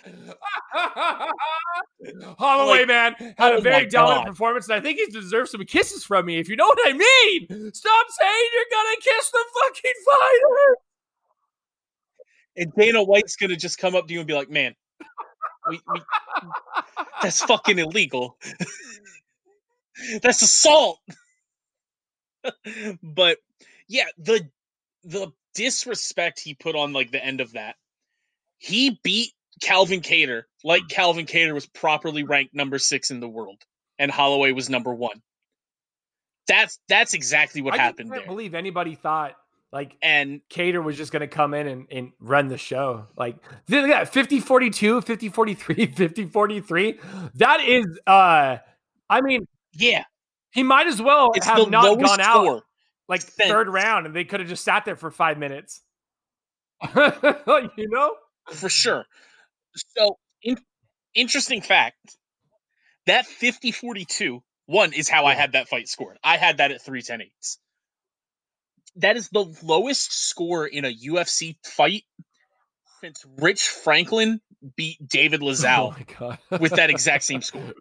Holloway, 2.38 2.78
Like, 2.80 2.88
man, 2.88 3.14
had 3.38 3.52
oh 3.52 3.58
a 3.58 3.60
very 3.60 3.86
dominant 3.86 4.24
God. 4.26 4.30
performance, 4.30 4.68
and 4.68 4.74
I 4.74 4.80
think 4.80 4.98
he 4.98 5.06
deserves 5.06 5.52
some 5.52 5.64
kisses 5.64 6.04
from 6.04 6.26
me, 6.26 6.38
if 6.38 6.48
you 6.48 6.56
know 6.56 6.66
what 6.66 6.78
I 6.84 6.92
mean. 6.92 7.72
Stop 7.72 8.06
saying 8.10 8.48
you're 8.54 8.64
gonna 8.72 8.96
kiss 9.00 9.30
the 9.30 9.44
fucking 9.64 9.92
fighter. 10.06 10.76
and 12.56 12.72
Dana 12.76 13.02
White's 13.02 13.36
gonna 13.36 13.56
just 13.56 13.78
come 13.78 13.94
up 13.94 14.06
to 14.08 14.12
you 14.12 14.20
and 14.20 14.26
be 14.26 14.34
like, 14.34 14.50
"Man, 14.50 14.74
we, 15.70 15.80
we 15.92 16.00
that's 17.22 17.42
fucking 17.44 17.78
illegal. 17.78 18.36
that's 20.22 20.42
assault." 20.42 20.98
but 23.02 23.38
yeah, 23.88 24.06
the 24.18 24.48
the 25.04 25.32
disrespect 25.54 26.40
he 26.40 26.54
put 26.54 26.74
on 26.74 26.92
like 26.92 27.12
the 27.12 27.24
end 27.24 27.40
of 27.40 27.52
that. 27.52 27.76
He 28.58 28.98
beat 29.02 29.32
Calvin 29.60 30.00
Kattar 30.00 30.44
like 30.64 30.88
Calvin 30.88 31.26
Kattar 31.26 31.54
was 31.54 31.66
properly 31.66 32.22
ranked 32.22 32.54
number 32.54 32.78
six 32.78 33.10
in 33.10 33.20
the 33.20 33.28
world, 33.28 33.62
and 33.98 34.10
Holloway 34.10 34.52
was 34.52 34.70
number 34.70 34.94
one. 34.94 35.20
That's 36.48 36.78
that's 36.88 37.14
exactly 37.14 37.62
what 37.62 37.74
I 37.74 37.78
happened 37.78 38.10
I 38.10 38.16
can't 38.16 38.26
there. 38.26 38.34
believe 38.34 38.54
anybody 38.54 38.94
thought 38.94 39.36
like 39.72 39.96
And 40.02 40.42
Kattar 40.50 40.84
was 40.84 40.98
just 40.98 41.12
going 41.12 41.20
to 41.20 41.26
come 41.26 41.54
in 41.54 41.66
and, 41.66 41.86
and 41.90 42.12
run 42.20 42.48
the 42.48 42.58
show. 42.58 43.06
Like, 43.16 43.36
look 43.68 43.84
at 43.84 43.88
that 43.88 44.12
50 44.12 44.40
42, 44.40 45.00
50 45.00 45.28
43, 45.30 45.86
50 45.96 46.26
43. 46.26 46.98
That 47.36 47.62
is, 47.62 47.86
uh, 48.06 48.58
I 49.08 49.20
mean, 49.22 49.48
yeah, 49.72 50.04
he 50.52 50.62
might 50.62 50.86
as 50.86 51.00
well 51.00 51.32
it's 51.34 51.46
have 51.46 51.70
not 51.70 51.98
gone 51.98 52.20
out 52.20 52.62
like 53.08 53.22
third 53.22 53.68
round 53.68 54.06
and 54.06 54.14
they 54.14 54.24
could 54.24 54.40
have 54.40 54.48
just 54.48 54.62
sat 54.62 54.84
there 54.84 54.96
for 54.96 55.10
five 55.10 55.38
minutes. 55.38 55.80
you 56.94 57.88
know? 57.88 58.14
for 58.50 58.68
sure. 58.68 59.06
So, 59.96 60.18
in, 60.42 60.58
interesting 61.14 61.62
fact 61.62 61.96
that 63.06 63.26
50 63.26 63.72
42 63.72 64.42
one 64.66 64.92
is 64.92 65.08
how 65.08 65.26
I 65.26 65.34
had 65.34 65.52
that 65.52 65.68
fight 65.68 65.88
scored. 65.88 66.18
I 66.22 66.36
had 66.36 66.58
that 66.58 66.70
at 66.70 66.82
310 66.82 67.22
eights. 67.22 67.58
That 68.96 69.16
is 69.16 69.28
the 69.30 69.44
lowest 69.62 70.12
score 70.12 70.66
in 70.66 70.84
a 70.84 70.94
UFC 70.94 71.56
fight 71.64 72.04
since 73.00 73.24
Rich 73.38 73.62
Franklin 73.62 74.40
beat 74.76 75.06
David 75.06 75.40
Oh 75.42 75.46
Loiseau 75.46 75.96
my 76.50 76.58
with 76.58 76.72
that 76.72 76.90
exact 76.90 77.24
same 77.30 77.42
score. 77.42 77.74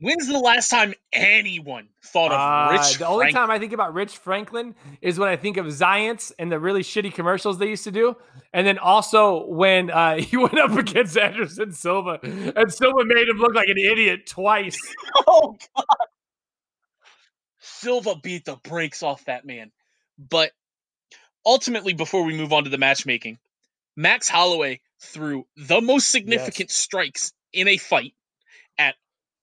When's 0.00 0.28
the 0.28 0.38
last 0.38 0.68
time 0.68 0.94
anyone 1.12 1.88
thought 2.02 2.32
of 2.32 2.38
Uh, 2.38 2.72
Rich 2.78 2.98
the 2.98 3.06
only 3.06 3.32
time 3.32 3.50
I 3.50 3.58
think 3.58 3.72
about 3.72 3.94
Rich 3.94 4.16
Franklin 4.18 4.74
is 5.00 5.18
when 5.18 5.28
I 5.28 5.36
think 5.36 5.56
of 5.56 5.66
Zions 5.66 6.32
and 6.38 6.50
the 6.50 6.58
really 6.58 6.82
shitty 6.82 7.12
commercials 7.14 7.58
they 7.58 7.68
used 7.68 7.84
to 7.84 7.90
do, 7.90 8.16
and 8.52 8.66
then 8.66 8.78
also 8.78 9.46
when 9.46 9.90
uh, 9.90 10.16
he 10.20 10.36
went 10.36 10.58
up 10.58 10.72
against 10.72 11.16
Anderson 11.16 11.72
Silva, 11.72 12.18
and 12.22 12.72
Silva 12.72 13.04
made 13.04 13.28
him 13.28 13.38
look 13.38 13.54
like 13.54 13.68
an 13.68 13.78
idiot 13.78 14.26
twice. 14.26 14.78
Oh 15.26 15.56
god. 15.74 15.84
Silva 17.58 18.14
beat 18.22 18.44
the 18.44 18.56
brakes 18.56 19.02
off 19.02 19.24
that 19.24 19.44
man. 19.44 19.70
But 20.18 20.52
ultimately, 21.44 21.92
before 21.92 22.22
we 22.22 22.36
move 22.36 22.52
on 22.52 22.64
to 22.64 22.70
the 22.70 22.78
matchmaking, 22.78 23.38
Max 23.96 24.28
Holloway 24.28 24.80
threw 25.00 25.46
the 25.56 25.80
most 25.80 26.10
significant 26.10 26.70
strikes 26.70 27.32
in 27.52 27.68
a 27.68 27.76
fight 27.76 28.14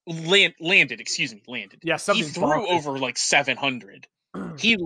land 0.07 0.53
landed, 0.59 0.99
excuse 0.99 1.33
me, 1.33 1.41
landed. 1.47 1.79
Yeah, 1.83 1.97
something 1.97 2.25
He 2.25 2.29
threw 2.31 2.67
over 2.67 2.97
like 2.99 3.17
700. 3.17 4.07
He 4.57 4.77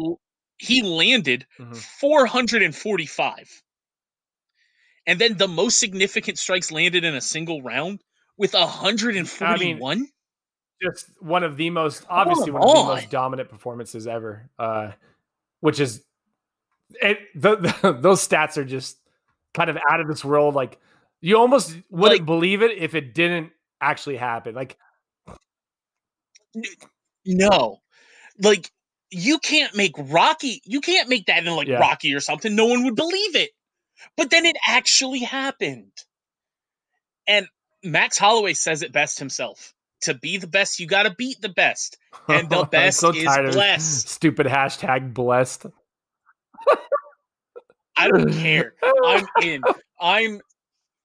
he 0.59 0.81
landed 0.81 1.45
Mhm. 1.59 1.75
445. 1.75 3.63
And 5.05 5.19
then 5.19 5.37
the 5.37 5.47
most 5.47 5.79
significant 5.79 6.37
strikes 6.37 6.71
landed 6.71 7.03
in 7.03 7.15
a 7.15 7.21
single 7.21 7.61
round 7.61 8.01
with 8.37 8.53
141. 8.53 10.07
just 10.81 11.09
one 11.21 11.43
of 11.43 11.57
the 11.57 11.69
most 11.69 12.05
obviously 12.09 12.51
one 12.51 12.61
of 12.61 12.67
the 12.75 12.83
most 12.95 13.09
dominant 13.09 13.49
performances 13.49 14.05
ever. 14.07 14.49
Uh, 14.59 14.91
which 15.61 15.79
is 15.79 16.03
it. 17.01 17.19
The, 17.35 17.55
the, 17.81 17.93
those 17.93 18.27
stats 18.27 18.57
are 18.57 18.65
just 18.65 18.97
kind 19.53 19.69
of 19.69 19.77
out 19.89 19.99
of 20.01 20.07
this 20.07 20.23
world. 20.25 20.55
Like 20.55 20.77
you 21.21 21.37
almost 21.37 21.75
wouldn't 21.89 22.19
Like- 22.21 22.25
believe 22.25 22.61
it 22.61 22.77
if 22.77 22.93
it 22.95 23.13
didn't 23.13 23.51
actually 23.81 24.17
happen. 24.17 24.53
Like 24.55 24.77
No. 27.25 27.81
Like 28.39 28.71
you 29.09 29.39
can't 29.39 29.75
make 29.75 29.93
Rocky, 29.97 30.61
you 30.65 30.81
can't 30.81 31.09
make 31.09 31.27
that 31.27 31.45
in 31.45 31.55
like 31.55 31.67
Yeah. 31.67 31.79
Rocky 31.79 32.13
or 32.13 32.19
something. 32.19 32.55
No 32.55 32.65
one 32.65 32.83
would 32.83 32.95
believe 32.95 33.35
it. 33.35 33.51
But 34.15 34.29
then 34.29 34.45
it 34.45 34.57
actually 34.65 35.19
happened. 35.19 35.91
And 37.27 37.47
Max 37.83 38.17
Holloway 38.17 38.53
says 38.53 38.81
it 38.81 38.91
best 38.91 39.19
himself. 39.19 39.73
To 40.01 40.13
be 40.13 40.37
the 40.37 40.47
best, 40.47 40.79
you 40.79 40.85
got 40.87 41.03
to 41.03 41.15
beat 41.15 41.41
the 41.41 41.49
best. 41.49 41.97
And 42.27 42.49
the 42.49 42.63
best 42.71 42.99
so 42.99 43.09
is 43.09 43.23
tired 43.23 43.39
of 43.39 43.45
this 43.47 43.55
blessed. 43.55 44.07
Stupid 44.09 44.45
hashtag 44.45 45.13
blessed. 45.13 45.65
I 47.97 48.07
don't 48.09 48.31
care. 48.31 48.75
I'm 49.03 49.25
in. 49.41 49.61
I'm 49.99 50.41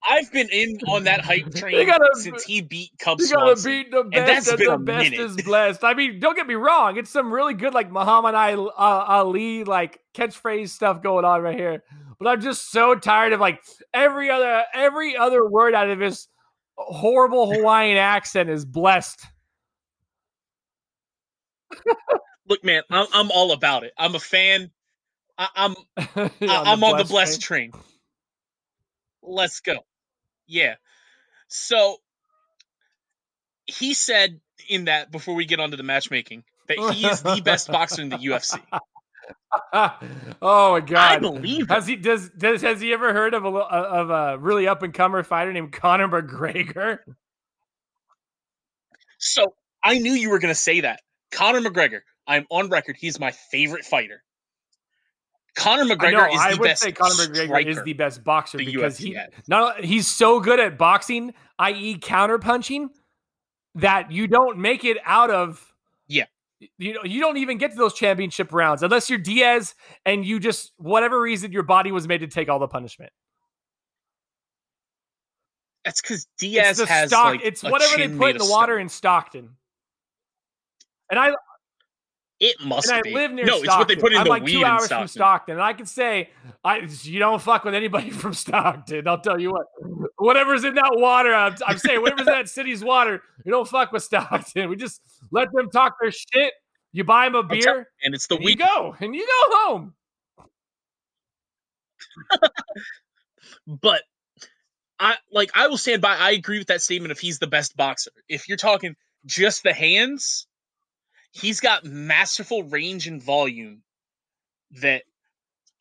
I've 0.08 0.30
been 0.32 0.48
in 0.50 0.78
on 0.88 1.04
that 1.04 1.20
hype 1.20 1.54
train 1.54 1.86
gotta- 1.86 2.08
since 2.14 2.42
he 2.44 2.60
beat 2.60 2.90
Cub 2.98 3.20
You 3.20 3.28
gotta 3.30 3.60
beat 3.62 3.90
the 3.90 4.02
best, 4.04 4.48
and, 4.48 4.58
been 4.58 4.66
the 4.68 4.72
a 4.74 4.78
best 4.78 5.10
minute. 5.10 5.20
is 5.20 5.36
blessed. 5.42 5.84
I 5.84 5.94
mean, 5.94 6.18
don't 6.18 6.34
get 6.34 6.46
me 6.46 6.54
wrong; 6.54 6.96
it's 6.96 7.10
some 7.10 7.32
really 7.32 7.54
good 7.54 7.72
like 7.74 7.90
Muhammad 7.90 8.34
Ali, 8.34 8.68
uh, 8.76 9.64
like 9.70 10.00
catchphrase 10.14 10.70
stuff 10.70 11.02
going 11.02 11.24
on 11.24 11.40
right 11.42 11.56
here. 11.56 11.84
But 12.18 12.28
I'm 12.28 12.40
just 12.40 12.70
so 12.70 12.94
tired 12.96 13.32
of 13.32 13.40
like 13.40 13.60
every 13.94 14.28
other 14.30 14.64
every 14.74 15.16
other 15.16 15.48
word 15.48 15.74
out 15.74 15.88
of 15.90 16.00
his 16.00 16.26
horrible 16.76 17.52
Hawaiian 17.52 17.96
accent 17.98 18.50
is 18.50 18.64
blessed. 18.64 19.20
Look, 22.48 22.64
man, 22.64 22.82
I'm, 22.90 23.06
I'm 23.12 23.30
all 23.30 23.52
about 23.52 23.84
it. 23.84 23.92
I'm 23.96 24.14
a 24.14 24.20
fan. 24.20 24.70
I, 25.38 25.48
I'm 25.54 25.74
Yeah, 26.16 26.28
I- 26.48 26.72
I'm 26.72 26.82
on 26.84 26.92
the 26.98 27.04
blessed 27.04 27.10
blessed 27.10 27.40
train. 27.40 27.70
train. 27.72 27.82
Let's 29.22 29.60
go. 29.60 29.76
Yeah. 30.52 30.74
So 31.48 31.96
he 33.66 33.94
said 33.94 34.38
in 34.68 34.84
that 34.84 35.10
before 35.10 35.34
we 35.34 35.46
get 35.46 35.60
onto 35.60 35.78
the 35.78 35.82
matchmaking 35.82 36.44
that 36.68 36.78
he 36.94 37.06
is 37.06 37.22
the 37.22 37.40
best 37.42 37.68
boxer 37.68 38.02
in 38.02 38.10
the 38.10 38.18
UFC. 38.18 38.60
oh 40.42 40.72
my 40.72 40.80
god! 40.80 41.12
I 41.12 41.18
believe 41.18 41.62
it. 41.62 41.70
Has 41.70 41.86
he 41.86 41.96
does 41.96 42.28
does 42.30 42.60
has 42.60 42.82
he 42.82 42.92
ever 42.92 43.14
heard 43.14 43.32
of 43.32 43.46
a 43.46 43.48
uh, 43.48 43.88
of 43.90 44.10
a 44.10 44.38
really 44.38 44.68
up 44.68 44.82
and 44.82 44.92
comer 44.92 45.22
fighter 45.22 45.52
named 45.52 45.72
Conor 45.72 46.08
McGregor? 46.08 46.98
So 49.18 49.54
I 49.82 49.98
knew 49.98 50.12
you 50.12 50.28
were 50.28 50.38
going 50.38 50.54
to 50.54 50.60
say 50.60 50.80
that. 50.80 51.00
Conor 51.30 51.60
McGregor. 51.60 52.00
I'm 52.26 52.46
on 52.50 52.68
record. 52.68 52.96
He's 52.98 53.18
my 53.18 53.30
favorite 53.30 53.84
fighter. 53.84 54.22
Conor 55.54 55.82
I 55.82 55.86
know, 55.86 55.96
McGregor 55.96 56.32
is 56.34 56.40
I 56.40 56.52
the 56.52 56.58
would 56.58 56.66
best 56.66 56.82
say 56.82 56.92
Conor 56.92 57.14
McGregor 57.14 57.66
is 57.66 57.82
the 57.82 57.92
best 57.92 58.24
boxer 58.24 58.58
the 58.58 58.64
because 58.64 58.98
UFC 58.98 59.04
he 59.04 59.14
has. 59.14 59.28
not 59.48 59.84
he's 59.84 60.06
so 60.06 60.40
good 60.40 60.58
at 60.58 60.78
boxing, 60.78 61.34
i.e., 61.58 61.98
counter 61.98 62.38
punching, 62.38 62.90
that 63.74 64.10
you 64.10 64.26
don't 64.26 64.58
make 64.58 64.84
it 64.84 64.96
out 65.04 65.30
of. 65.30 65.72
Yeah. 66.08 66.24
You 66.78 66.94
know, 66.94 67.00
you 67.04 67.20
don't 67.20 67.38
even 67.38 67.58
get 67.58 67.72
to 67.72 67.76
those 67.76 67.92
championship 67.92 68.52
rounds 68.52 68.82
unless 68.82 69.10
you're 69.10 69.18
Diaz 69.18 69.74
and 70.06 70.24
you 70.24 70.38
just 70.38 70.72
whatever 70.76 71.20
reason 71.20 71.50
your 71.52 71.64
body 71.64 71.90
was 71.90 72.06
made 72.06 72.18
to 72.18 72.28
take 72.28 72.48
all 72.48 72.58
the 72.60 72.68
punishment. 72.68 73.12
That's 75.84 76.00
because 76.00 76.18
It's 76.18 76.28
Diaz 76.38 76.76
the 76.78 76.86
has 76.86 77.10
stock. 77.10 77.24
like 77.26 77.40
it's 77.42 77.62
whatever 77.62 77.96
they 77.96 78.08
put 78.08 78.30
in 78.30 78.38
the 78.38 78.46
water 78.48 78.78
in 78.78 78.88
Stockton. 78.88 79.50
And 81.10 81.18
I 81.18 81.34
It 82.44 82.60
must 82.60 82.88
and 82.88 82.98
I 82.98 83.02
be. 83.02 83.14
live 83.14 83.30
near 83.30 83.44
no, 83.46 83.62
Stockton. 83.62 83.68
it's 83.68 83.78
what 83.78 83.88
they 83.88 83.96
put 83.96 84.12
in 84.12 84.18
I'm 84.18 84.24
the 84.24 84.30
like 84.30 84.42
weed 84.42 84.52
two 84.58 84.64
hours 84.64 84.86
Stockton. 84.86 84.98
from 84.98 85.08
Stockton, 85.08 85.52
and 85.54 85.62
I 85.62 85.72
can 85.74 85.86
say, 85.86 86.30
I 86.64 86.78
you 87.02 87.20
don't 87.20 87.40
fuck 87.40 87.64
with 87.64 87.72
anybody 87.74 88.10
from 88.22 88.34
Stockton. 88.34 89.06
I'll 89.06 89.20
tell 89.20 89.40
you 89.40 89.52
what, 89.52 89.66
whatever's 90.18 90.64
in 90.64 90.74
that 90.74 90.90
water, 90.96 91.32
I'm, 91.32 91.54
I'm 91.64 91.78
saying 91.78 92.02
whatever's 92.02 92.26
in 92.26 92.32
that 92.32 92.48
city's 92.58 92.82
water, 92.82 93.22
you 93.44 93.52
don't 93.52 93.68
fuck 93.68 93.92
with 93.92 94.02
Stockton. 94.02 94.68
We 94.68 94.74
just 94.74 95.00
let 95.30 95.52
them 95.52 95.70
talk 95.70 95.94
their 96.00 96.10
shit. 96.10 96.52
You 96.92 97.04
buy 97.04 97.26
them 97.26 97.36
a 97.36 97.42
tell- 97.42 97.48
beer, 97.74 97.88
and 98.02 98.12
it's 98.12 98.26
the 98.26 98.34
and 98.34 98.44
you 98.44 98.56
go, 98.56 98.96
and 98.98 99.14
you 99.14 99.24
go 99.26 99.56
home. 99.68 99.94
But 103.66 104.02
I 104.98 105.14
like 105.30 105.50
I 105.54 105.68
will 105.68 105.78
stand 105.78 106.02
by. 106.02 106.16
I 106.16 106.32
agree 106.32 106.58
with 106.58 106.66
that 106.66 106.82
statement. 106.82 107.12
If 107.12 107.20
he's 107.20 107.38
the 107.38 107.46
best 107.46 107.76
boxer, 107.76 108.10
if 108.28 108.48
you're 108.48 108.56
talking 108.58 108.96
just 109.24 109.62
the 109.62 109.72
hands, 109.72 110.46
he's 111.32 111.60
got 111.60 111.84
masterful 111.84 112.62
range 112.64 113.06
and 113.08 113.22
volume. 113.22 113.82
That 114.80 115.02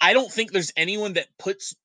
I 0.02 0.14
don't 0.14 0.32
think 0.32 0.52
there's 0.52 0.74
anyone 0.76 1.14
that 1.14 1.28
puts 1.38 1.76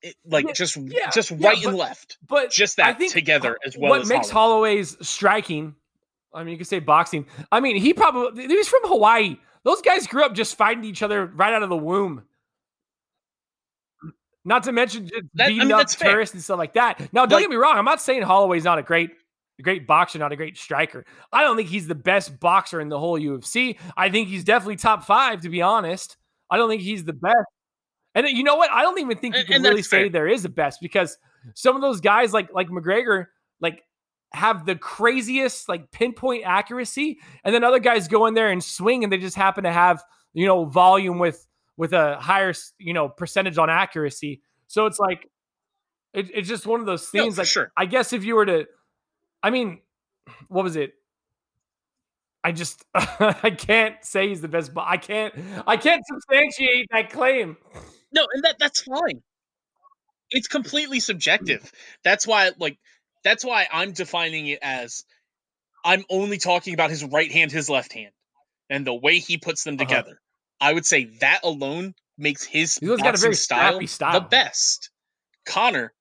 it 0.00 0.16
like 0.24 0.46
Yeah, 0.46 0.52
just 0.52 0.76
yeah, 0.76 1.10
just 1.10 1.30
yeah, 1.30 1.48
right 1.48 1.64
and 1.64 1.76
left, 1.76 2.16
But 2.26 2.50
just 2.50 2.76
that 2.78 2.98
together 3.00 3.58
as 3.66 3.76
well 3.76 3.90
what 3.90 4.00
as 4.02 4.08
makes 4.08 4.30
Holloway. 4.30 4.76
Holloway's 4.76 4.96
striking. 5.06 5.74
I 6.32 6.42
mean, 6.42 6.52
you 6.52 6.58
could 6.58 6.66
say 6.66 6.78
boxing. 6.78 7.26
I 7.52 7.60
mean, 7.60 7.76
he 7.76 7.92
probably 7.94 8.46
he's 8.46 8.68
from 8.68 8.80
Hawaii. 8.84 9.36
Those 9.62 9.80
guys 9.82 10.06
grew 10.06 10.24
up 10.24 10.34
just 10.34 10.56
fighting 10.56 10.84
each 10.84 11.02
other 11.02 11.26
right 11.26 11.52
out 11.52 11.62
of 11.62 11.68
the 11.68 11.76
womb. 11.76 12.22
Not 14.44 14.64
to 14.64 14.72
mention 14.72 15.08
just 15.08 15.22
That- 15.34 15.44
I 15.44 15.48
beating 15.48 15.68
mean, 15.68 15.72
up 15.72 15.90
fair. 15.90 16.10
tourists 16.12 16.34
and 16.34 16.42
stuff 16.42 16.58
like 16.58 16.74
that. 16.74 17.00
Now, 17.12 17.24
don't 17.24 17.36
Like- 17.38 17.44
get 17.44 17.50
me 17.50 17.56
wrong. 17.56 17.76
I'm 17.78 17.84
not 17.84 18.00
saying 18.00 18.22
Holloway's 18.22 18.64
not 18.64 18.78
a 18.78 18.82
great, 18.82 19.10
great 19.62 19.86
boxer, 19.86 20.18
not 20.18 20.32
a 20.32 20.36
great 20.36 20.56
striker. 20.56 21.04
I 21.32 21.42
don't 21.42 21.56
think 21.56 21.68
he's 21.68 21.86
the 21.86 21.94
best 21.94 22.38
boxer 22.40 22.80
in 22.80 22.88
the 22.88 22.98
whole 22.98 23.18
UFC. 23.18 23.78
I 23.96 24.10
think 24.10 24.28
he's 24.28 24.44
definitely 24.44 24.76
top 24.76 25.04
five, 25.04 25.42
to 25.42 25.48
be 25.48 25.62
honest. 25.62 26.16
I 26.50 26.56
don't 26.56 26.68
think 26.68 26.82
he's 26.82 27.04
the 27.04 27.12
best. 27.12 27.46
And 28.14 28.28
you 28.28 28.44
know 28.44 28.56
what? 28.56 28.70
I 28.70 28.82
don't 28.82 28.98
even 29.00 29.18
think 29.18 29.36
you 29.36 29.44
can 29.44 29.62
really 29.62 29.82
say 29.82 30.02
fair. 30.02 30.08
there 30.08 30.28
is 30.28 30.44
a 30.44 30.48
best 30.48 30.80
because 30.80 31.18
some 31.54 31.74
of 31.74 31.82
those 31.82 32.00
guys 32.00 32.32
like 32.32 32.52
like 32.52 32.68
McGregor 32.68 33.26
like 33.60 33.82
have 34.32 34.66
the 34.66 34.76
craziest 34.76 35.68
like 35.68 35.90
pinpoint 35.90 36.44
accuracy, 36.44 37.18
and 37.44 37.54
then 37.54 37.64
other 37.64 37.80
guys 37.80 38.06
go 38.08 38.26
in 38.26 38.34
there 38.34 38.50
and 38.50 38.62
swing, 38.62 39.02
and 39.02 39.12
they 39.12 39.18
just 39.18 39.36
happen 39.36 39.64
to 39.64 39.72
have 39.72 40.02
you 40.32 40.46
know 40.46 40.64
volume 40.64 41.18
with 41.18 41.44
with 41.76 41.92
a 41.92 42.16
higher 42.16 42.54
you 42.78 42.92
know 42.92 43.08
percentage 43.08 43.58
on 43.58 43.68
accuracy. 43.68 44.42
So 44.68 44.86
it's 44.86 45.00
like 45.00 45.28
it, 46.12 46.30
it's 46.32 46.48
just 46.48 46.66
one 46.66 46.80
of 46.80 46.86
those 46.86 47.08
things. 47.08 47.34
for 47.34 47.40
like 47.42 47.48
sure. 47.48 47.72
I 47.76 47.86
guess 47.86 48.12
if 48.12 48.24
you 48.24 48.36
were 48.36 48.46
to, 48.46 48.66
I 49.44 49.50
mean, 49.50 49.80
what 50.48 50.64
was 50.64 50.74
it? 50.74 50.94
I 52.42 52.52
just 52.52 52.84
I 52.94 53.50
can't 53.56 54.02
say 54.04 54.28
he's 54.28 54.40
the 54.40 54.48
best, 54.48 54.74
but 54.74 54.84
I 54.86 54.96
can't 54.96 55.34
I 55.66 55.76
can't 55.76 56.02
substantiate 56.06 56.86
that 56.90 57.10
claim. 57.12 57.56
No, 58.12 58.26
and 58.32 58.42
that 58.44 58.56
that's 58.58 58.82
fine. 58.82 59.22
It's 60.30 60.48
completely 60.48 61.00
subjective. 61.00 61.70
That's 62.02 62.26
why 62.26 62.50
like 62.58 62.78
that's 63.22 63.44
why 63.44 63.68
I'm 63.72 63.92
defining 63.92 64.46
it 64.48 64.58
as 64.62 65.04
I'm 65.84 66.04
only 66.10 66.38
talking 66.38 66.74
about 66.74 66.90
his 66.90 67.04
right 67.04 67.30
hand, 67.30 67.52
his 67.52 67.68
left 67.70 67.92
hand, 67.92 68.12
and 68.70 68.86
the 68.86 68.94
way 68.94 69.18
he 69.18 69.38
puts 69.38 69.64
them 69.64 69.74
Uh-huh. 69.74 69.84
together. 69.86 70.20
I 70.60 70.72
would 70.72 70.86
say 70.86 71.04
that 71.20 71.40
alone 71.44 71.94
makes 72.18 72.44
his 72.44 72.78
always 72.82 73.02
got 73.02 73.14
a 73.14 73.18
very 73.18 73.34
style, 73.34 73.86
style. 73.86 74.20
the 74.20 74.26
best. 74.26 74.90
Conor, 75.46 75.92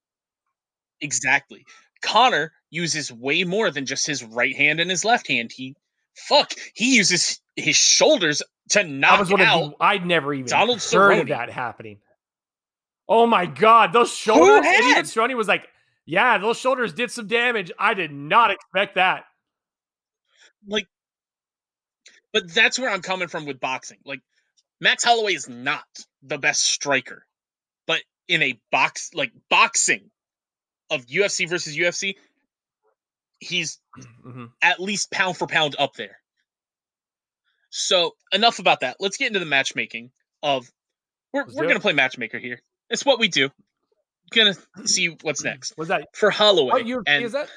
exactly. 1.02 1.66
Conor 2.04 2.52
uses 2.70 3.12
way 3.12 3.44
more 3.44 3.72
than 3.72 3.86
just 3.86 4.06
his 4.06 4.24
right 4.24 4.56
hand 4.56 4.80
and 4.80 4.90
his 4.90 5.04
left 5.04 5.28
hand. 5.28 5.52
He 5.52 5.76
fuck, 6.16 6.54
he 6.76 6.96
uses 6.96 7.40
his 7.56 7.76
shoulders 7.76 8.44
to 8.70 8.84
knock 8.84 9.22
of 9.22 9.40
out. 9.40 9.78
the, 9.80 9.84
I'd 9.84 10.06
never 10.06 10.34
even 10.34 10.48
Donald 10.48 10.84
heard 10.84 11.20
of 11.20 11.28
that 11.30 11.50
happening. 11.50 12.00
Oh 13.10 13.26
my 13.26 13.46
god, 13.46 13.94
those 13.94 14.14
shoulders! 14.16 14.66
And 14.66 14.86
even? 14.92 15.04
Cerrone 15.06 15.36
was 15.36 15.48
like, 15.48 15.68
"Yeah, 16.06 16.38
those 16.38 16.58
shoulders 16.58 16.94
did 16.94 17.12
some 17.12 17.28
damage. 17.28 17.72
I 17.78 17.94
did 17.94 18.12
not 18.12 18.52
expect 18.52 18.96
that." 18.96 19.26
like 20.68 20.88
but 22.32 22.52
that's 22.52 22.80
where 22.80 22.90
I'm 22.90 23.02
coming 23.02 23.28
from 23.28 23.46
with 23.46 23.60
boxing. 23.60 24.00
Like 24.06 24.22
Max 24.82 25.04
Holloway 25.04 25.34
is 25.34 25.48
not 25.48 25.86
the 26.24 26.38
best 26.38 26.64
striker, 26.64 27.26
but 27.86 28.02
in 28.28 28.42
a 28.42 28.60
box 28.72 29.12
like 29.14 29.32
boxing 29.50 30.10
of 30.94 31.06
UFC 31.08 31.48
versus 31.50 31.76
UFC, 31.78 32.16
he's 33.40 33.80
Mhm. 34.26 34.52
at 34.62 34.80
least 34.80 35.12
pound 35.12 35.38
for 35.38 35.48
pound 35.48 35.76
up 35.78 35.96
there. 35.96 36.22
So 37.70 38.16
enough 38.32 38.60
about 38.60 38.82
that. 38.82 38.98
Let's 39.00 39.18
get 39.18 39.28
into 39.28 39.40
the 39.40 39.46
matchmaking 39.46 40.12
of 40.42 40.72
we're 41.34 41.44
Let's 41.46 41.56
we're 41.56 41.68
gonna 41.68 41.80
play 41.80 41.94
matchmaker 41.94 42.38
here. 42.38 42.62
It's 42.90 43.06
what 43.06 43.20
we 43.20 43.28
do. 43.28 43.50
Gonna 44.32 44.56
see 44.86 45.10
what's 45.22 45.44
next 45.44 45.76
Was 45.78 45.88
that 45.90 46.08
for 46.16 46.30
Holloway. 46.32 46.84
UFC 46.84 47.04
and 47.08 47.26
is 47.26 47.32
that? 47.34 47.50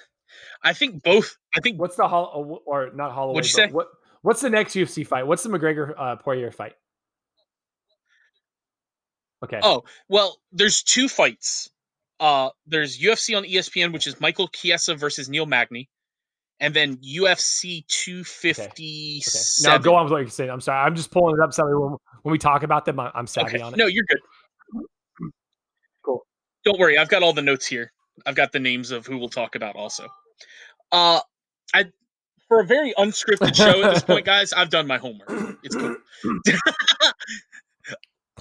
I 0.63 0.73
think 0.73 1.03
both. 1.03 1.37
I 1.55 1.61
think 1.61 1.79
What's 1.81 1.97
the 1.97 2.09
hol- 2.09 2.63
or 2.67 2.91
not 2.93 3.13
Holloway? 3.13 3.35
What'd 3.37 3.51
you 3.51 3.55
say? 3.55 3.69
What 3.69 3.89
What's 4.23 4.41
the 4.41 4.51
next 4.51 4.75
UFC 4.75 5.07
fight? 5.07 5.27
What's 5.27 5.43
the 5.43 5.51
McGregor 5.51 5.95
uh, 5.97 6.17
Poirier 6.17 6.51
fight? 6.51 6.75
Okay. 9.45 9.61
Oh, 9.63 9.85
well, 10.09 10.41
there's 10.53 10.83
two 10.83 11.09
fights. 11.09 11.71
Uh 12.21 12.51
there's 12.67 12.99
UFC 12.99 13.37
on 13.37 13.45
ESPN, 13.45 13.93
which 13.93 14.07
is 14.07 14.21
Michael 14.21 14.49
Chiesa 14.49 14.95
versus 14.95 15.29
Neil 15.29 15.47
Magny, 15.47 15.89
and 16.61 16.73
then 16.73 16.97
UFC 16.99 17.87
257. 17.89 18.71
okay. 18.71 19.23
Now 19.63 19.79
go 19.79 19.95
on 19.95 20.05
with 20.05 20.13
what 20.13 20.19
you're 20.23 20.29
saying. 20.31 20.51
I'm 20.51 20.61
sorry. 20.61 20.79
I'm 20.85 20.97
just 20.97 21.11
pulling 21.11 21.37
it 21.39 21.43
up. 21.43 21.53
Sorry, 21.53 21.77
when, 21.79 21.97
when 22.23 22.33
we 22.33 22.39
talk 22.39 22.63
about 22.63 22.85
them, 22.87 22.99
I'm 23.01 23.27
savvy 23.27 23.57
Okay. 23.57 23.63
on 23.63 23.75
it. 23.75 23.77
No, 23.77 23.87
you're 23.87 24.05
good. 24.09 24.19
Cool. 26.05 26.27
Don't 26.65 26.79
worry, 26.79 26.97
I've 26.99 27.09
got 27.09 27.23
all 27.23 27.33
the 27.33 27.43
notes 27.43 27.67
here. 27.67 27.93
I've 28.25 28.35
got 28.35 28.51
the 28.53 28.61
names 28.61 28.91
of 28.91 29.07
who 29.07 29.19
we'll 29.19 29.29
talk 29.29 29.55
about 29.55 29.77
also. 29.77 30.07
Uh 30.93 31.21
I 31.75 31.85
for 32.49 32.61
a 32.61 32.65
very 32.65 32.95
unscripted 32.95 33.55
show 33.57 33.83
at 33.83 33.93
this 33.93 34.03
point, 34.11 34.25
guys, 34.25 34.53
I've 34.53 34.71
done 34.71 34.87
my 34.87 34.97
homework. 34.99 35.59
It's 35.65 35.75
cool. 35.77 35.97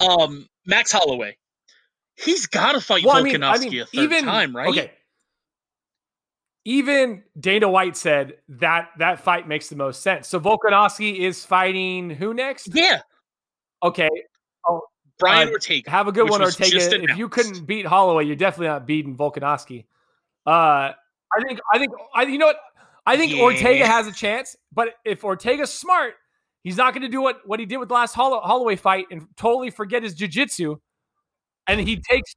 um 0.00 0.48
Max 0.66 0.92
Holloway. 0.92 1.36
He's 2.16 2.46
gotta 2.46 2.80
fight 2.80 3.04
Well, 3.04 3.16
I 3.16 3.22
Volkanovski 3.22 3.24
mean, 3.24 3.44
I 3.44 3.58
mean, 3.58 3.80
a 3.80 3.84
third 3.86 4.02
even 4.04 4.24
time, 4.24 4.56
right? 4.56 4.68
okay. 4.68 4.92
Even 6.64 7.22
Dana 7.38 7.68
White 7.68 7.96
said 7.96 8.38
that 8.48 8.88
that 8.98 9.20
fight 9.20 9.46
makes 9.46 9.68
the 9.68 9.76
most 9.76 10.02
sense. 10.02 10.26
So 10.26 10.40
Volkanovski 10.40 11.18
is 11.20 11.44
fighting 11.44 12.10
who 12.10 12.34
next? 12.34 12.70
Yeah. 12.74 13.02
Okay, 13.84 14.08
Oh, 14.68 14.80
Brian 15.18 15.48
Uh, 15.48 15.52
Ortega. 15.52 15.90
have 15.90 16.08
a 16.08 16.12
good 16.12 16.28
one, 16.28 16.42
Ortega. 16.42 17.04
If 17.04 17.16
you 17.16 17.28
couldn't 17.28 17.66
beat 17.66 17.86
Holloway, 17.86 18.24
you're 18.24 18.34
definitely 18.34 18.68
not 18.68 18.86
beating 18.86 19.16
Volkanovski. 19.16 19.84
Uh, 20.44 20.92
I 21.32 21.40
think, 21.46 21.60
I 21.72 21.78
think, 21.78 21.92
I 22.14 22.22
you 22.22 22.38
know 22.38 22.46
what? 22.46 22.58
I 23.04 23.16
think 23.16 23.38
Ortega 23.38 23.86
has 23.86 24.08
a 24.08 24.12
chance, 24.12 24.56
but 24.72 24.94
if 25.04 25.22
Ortega's 25.22 25.72
smart, 25.72 26.14
he's 26.64 26.76
not 26.76 26.94
going 26.94 27.02
to 27.02 27.08
do 27.08 27.20
what 27.22 27.46
what 27.46 27.60
he 27.60 27.66
did 27.66 27.76
with 27.76 27.88
the 27.88 27.94
last 27.94 28.14
Hollow, 28.14 28.40
Holloway 28.40 28.74
fight 28.74 29.06
and 29.12 29.28
totally 29.36 29.70
forget 29.70 30.02
his 30.02 30.16
jujitsu, 30.16 30.80
and 31.68 31.80
he 31.80 31.96
takes. 31.96 32.34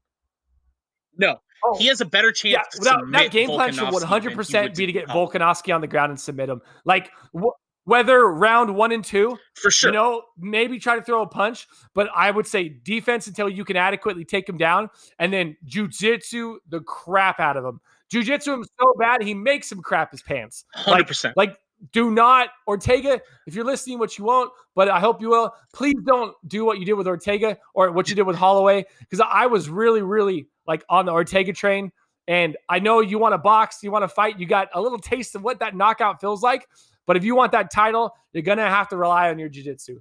No, 1.17 1.37
Oh, 1.65 1.77
he 1.77 1.87
has 1.87 1.99
a 2.01 2.05
better 2.05 2.31
chance. 2.31 2.53
yeah, 2.53 2.61
to 2.71 2.79
without, 2.79 3.11
that 3.11 3.31
game 3.31 3.49
plan 3.49 3.73
should 3.73 3.83
Volkanovski 3.83 3.91
one 3.91 3.99
than 4.01 4.07
hundred 4.09 4.29
he 4.29 4.35
percent 4.35 4.75
be 4.75 4.85
to 4.85 4.91
get 4.91 5.07
Volkanovski 5.07 5.73
on 5.75 5.81
the 5.81 5.87
ground 5.87 6.11
and 6.11 6.19
submit 6.19 6.49
him. 6.49 6.61
Like 6.85 7.11
wh- 7.37 7.47
whether 7.83 8.25
round 8.27 8.75
one 8.75 8.91
and 8.91 9.03
two, 9.03 9.37
for 9.55 9.69
sure. 9.71 9.89
you 9.89 9.93
know, 9.93 10.23
maybe 10.37 10.79
try 10.79 10.95
to 10.95 11.01
throw 11.01 11.21
a 11.21 11.27
punch, 11.27 11.67
but 11.93 12.09
I 12.15 12.31
would 12.31 12.47
say 12.47 12.69
defense 12.69 13.27
until 13.27 13.49
you 13.49 13.65
can 13.65 13.75
adequately 13.75 14.23
take 14.23 14.47
him 14.47 14.57
down, 14.57 14.89
and 15.17 15.33
then 15.33 15.57
jujitsu 15.67 16.57
the 16.69 16.79
crap 16.81 17.39
out 17.39 17.57
of 17.57 17.65
him. 17.65 17.81
Jujitsu 18.13 18.53
him 18.53 18.65
so 18.79 18.93
bad 18.97 19.21
he 19.21 19.33
makes 19.33 19.71
him 19.71 19.81
crap 19.81 20.11
his 20.11 20.21
pants. 20.21 20.63
Hundred 20.73 21.07
percent. 21.07 21.35
Like, 21.35 21.57
do 21.91 22.11
not 22.11 22.49
Ortega. 22.67 23.21
If 23.47 23.55
you're 23.55 23.65
listening, 23.65 23.99
what 23.99 24.17
you 24.17 24.25
won't, 24.25 24.51
but 24.75 24.89
I 24.89 24.99
hope 24.99 25.21
you 25.21 25.29
will. 25.29 25.53
Please 25.73 25.95
don't 26.05 26.35
do 26.47 26.65
what 26.65 26.79
you 26.79 26.85
did 26.85 26.93
with 26.93 27.07
Ortega 27.07 27.57
or 27.73 27.91
what 27.91 28.09
you 28.09 28.15
did 28.15 28.23
with 28.23 28.35
Holloway, 28.35 28.85
because 28.99 29.25
I 29.31 29.47
was 29.47 29.69
really, 29.69 30.01
really 30.01 30.47
like 30.67 30.83
on 30.89 31.05
the 31.05 31.11
Ortega 31.11 31.53
train. 31.53 31.91
And 32.27 32.57
I 32.67 32.79
know 32.79 32.99
you 32.99 33.17
want 33.17 33.33
to 33.33 33.37
box, 33.39 33.79
you 33.81 33.91
want 33.91 34.03
to 34.03 34.07
fight, 34.09 34.39
you 34.39 34.45
got 34.45 34.69
a 34.73 34.81
little 34.81 34.99
taste 34.99 35.35
of 35.35 35.41
what 35.41 35.59
that 35.59 35.75
knockout 35.75 36.21
feels 36.21 36.43
like. 36.43 36.67
But 37.07 37.17
if 37.17 37.23
you 37.23 37.35
want 37.35 37.53
that 37.53 37.71
title, 37.71 38.13
you're 38.33 38.43
gonna 38.43 38.69
have 38.69 38.87
to 38.89 38.97
rely 38.97 39.29
on 39.29 39.39
your 39.39 39.49
jiu-jitsu. 39.49 39.99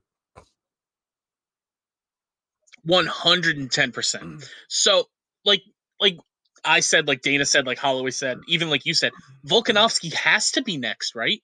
One 2.84 3.06
hundred 3.06 3.56
and 3.56 3.70
ten 3.70 3.92
percent. 3.92 4.24
Mm. 4.24 4.48
So, 4.68 5.04
like, 5.44 5.62
like 6.00 6.18
I 6.64 6.80
said, 6.80 7.08
like 7.08 7.22
Dana 7.22 7.46
said, 7.46 7.66
like 7.66 7.78
Holloway 7.78 8.10
said, 8.10 8.38
even 8.46 8.68
like 8.68 8.84
you 8.84 8.92
said, 8.92 9.12
Volkanovski 9.46 10.12
has 10.12 10.50
to 10.52 10.62
be 10.62 10.76
next, 10.76 11.14
right? 11.14 11.40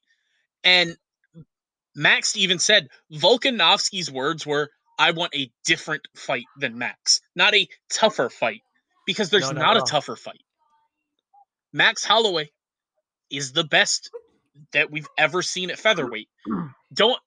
And 0.64 0.96
Max 1.94 2.36
even 2.36 2.58
said 2.58 2.88
Volkanovski's 3.12 4.10
words 4.10 4.46
were, 4.46 4.70
"I 4.98 5.10
want 5.12 5.34
a 5.34 5.50
different 5.64 6.06
fight 6.16 6.46
than 6.58 6.78
Max, 6.78 7.20
not 7.34 7.54
a 7.54 7.68
tougher 7.90 8.30
fight, 8.30 8.62
because 9.06 9.30
there's 9.30 9.44
No, 9.44 9.52
no, 9.52 9.60
not 9.60 9.76
no. 9.76 9.82
a 9.82 9.86
tougher 9.86 10.16
fight." 10.16 10.40
Max 11.72 12.04
Holloway 12.04 12.50
is 13.30 13.52
the 13.52 13.64
best 13.64 14.10
that 14.72 14.90
we've 14.90 15.08
ever 15.18 15.42
seen 15.42 15.70
at 15.70 15.78
featherweight. 15.78 16.28
Don't 16.92 17.20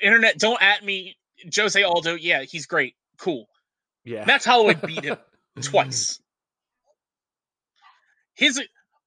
internet, 0.00 0.38
don't 0.38 0.60
at 0.62 0.84
me, 0.84 1.16
Jose 1.54 1.82
Aldo. 1.82 2.14
Yeah, 2.14 2.42
he's 2.42 2.66
great, 2.66 2.94
cool. 3.18 3.48
Yeah. 4.04 4.24
Max 4.24 4.44
Holloway 4.44 4.74
beat 4.86 5.04
him 5.04 5.18
twice. 5.60 6.20
His 8.34 8.60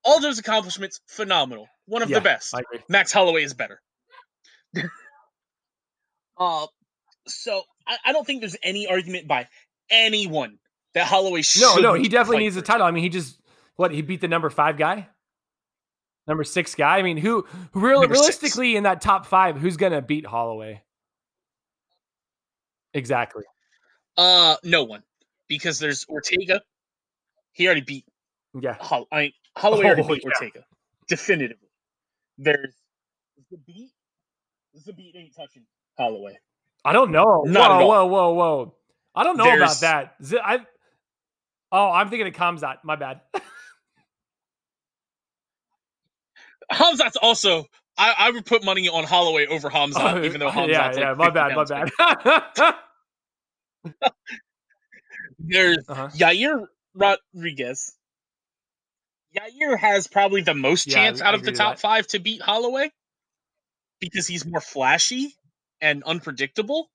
Aldo's 0.04 0.40
accomplishments 0.40 1.02
phenomenal, 1.08 1.68
one 1.90 2.02
of 2.02 2.10
Yeah, 2.10 2.20
the 2.20 2.24
best. 2.24 2.56
I 2.56 2.60
agree. 2.60 2.80
Max 2.88 3.12
Holloway 3.12 3.44
is 3.44 3.54
better. 3.54 3.82
uh, 6.38 6.68
so 7.28 7.64
I, 7.88 7.98
I 8.06 8.12
don't 8.14 8.26
think 8.26 8.42
there's 8.42 8.56
any 8.64 8.88
argument 8.88 9.28
by 9.28 9.48
anyone 9.90 10.58
that 10.94 11.06
Holloway 11.08 11.42
should. 11.42 11.62
No, 11.62 11.76
no, 11.78 11.94
he 11.94 12.08
definitely 12.08 12.44
needs 12.44 12.56
a 12.58 12.62
title. 12.62 12.86
I 12.86 12.92
mean, 12.92 13.04
he 13.04 13.10
just 13.10 13.40
what 13.76 13.92
he 13.92 14.02
beat 14.02 14.22
the 14.22 14.28
number 14.28 14.50
five 14.50 14.78
guy, 14.78 15.08
number 16.28 16.44
six 16.44 16.76
guy. 16.76 16.98
I 16.98 17.04
mean, 17.04 17.18
who 17.18 17.46
who 17.72 17.80
real, 17.80 18.02
Number 18.02 18.16
six. 18.16 18.22
realistically 18.42 18.76
in 18.76 18.84
that 18.84 19.02
top 19.02 19.26
five, 19.26 19.58
who's 19.58 19.78
gonna 19.78 20.02
beat 20.02 20.26
Holloway? 20.26 20.84
Exactly. 22.94 23.44
Uh, 24.18 24.56
no 24.64 24.84
one, 24.84 25.04
because 25.48 25.80
there's 25.80 26.06
Ortega. 26.10 26.62
He 27.54 27.66
already 27.68 27.82
beat. 27.82 28.06
Yeah. 28.60 28.76
Hol- 28.80 29.08
I 29.12 29.32
Holloway 29.56 29.86
already 29.86 30.02
Oh, 30.04 30.08
beat 30.08 30.24
yeah. 30.24 30.30
Ortega, 30.30 30.66
definitively. 31.08 31.69
There's 32.40 32.74
the 33.52 33.58
beat. 33.58 33.92
The 34.86 34.94
beat 34.94 35.16
ain't 35.18 35.36
touching 35.36 35.66
Holloway. 35.98 36.40
I 36.86 36.94
don't 36.94 37.12
know. 37.12 37.44
Not 37.46 37.82
whoa, 37.82 37.88
whoa, 37.88 38.06
whoa, 38.08 38.34
whoa. 38.34 38.76
I 39.16 39.24
don't 39.24 39.38
know 39.38 39.54
about 39.54 39.82
that. 39.82 40.16
Z- 40.24 40.40
I. 40.44 40.60
Oh, 41.72 41.92
I'm 41.92 42.10
thinking 42.10 42.28
of 42.28 42.34
Khamzat. 42.34 42.78
My 42.84 42.96
bad. 42.96 43.22
Khamzat's 46.74 47.18
also. 47.18 47.66
I, 47.98 48.16
I 48.18 48.32
would 48.32 48.46
put 48.46 48.64
money 48.64 48.88
on 48.88 49.04
Holloway 49.04 49.48
over 49.48 49.70
Khamzat, 49.70 50.24
even 50.26 50.40
though 50.40 50.50
Khamzat's 50.52 50.70
yeah, 50.70 50.88
like 50.98 50.98
yeah, 50.98 51.14
my 51.16 51.26
50 51.26 51.32
bad, 51.32 51.56
my 51.56 51.66
bad. 51.66 51.90
There's 55.40 55.90
Uh-huh. 55.90 56.10
Yair 56.16 56.68
Rodriguez. 56.96 57.96
Yair 59.36 59.78
has 59.78 60.08
probably 60.08 60.42
the 60.42 60.54
most 60.54 60.88
Yeah, 60.88 60.96
chance 60.96 61.22
I 61.22 61.28
out 61.28 61.36
of 61.36 61.44
the 61.44 61.52
top 61.52 61.80
five 61.80 62.08
to 62.08 62.20
beat 62.20 62.42
Holloway 62.42 62.92
because 64.00 64.28
he's 64.28 64.46
more 64.46 64.62
flashy 64.62 65.36
and 65.82 66.04
unpredictable. 66.04 66.90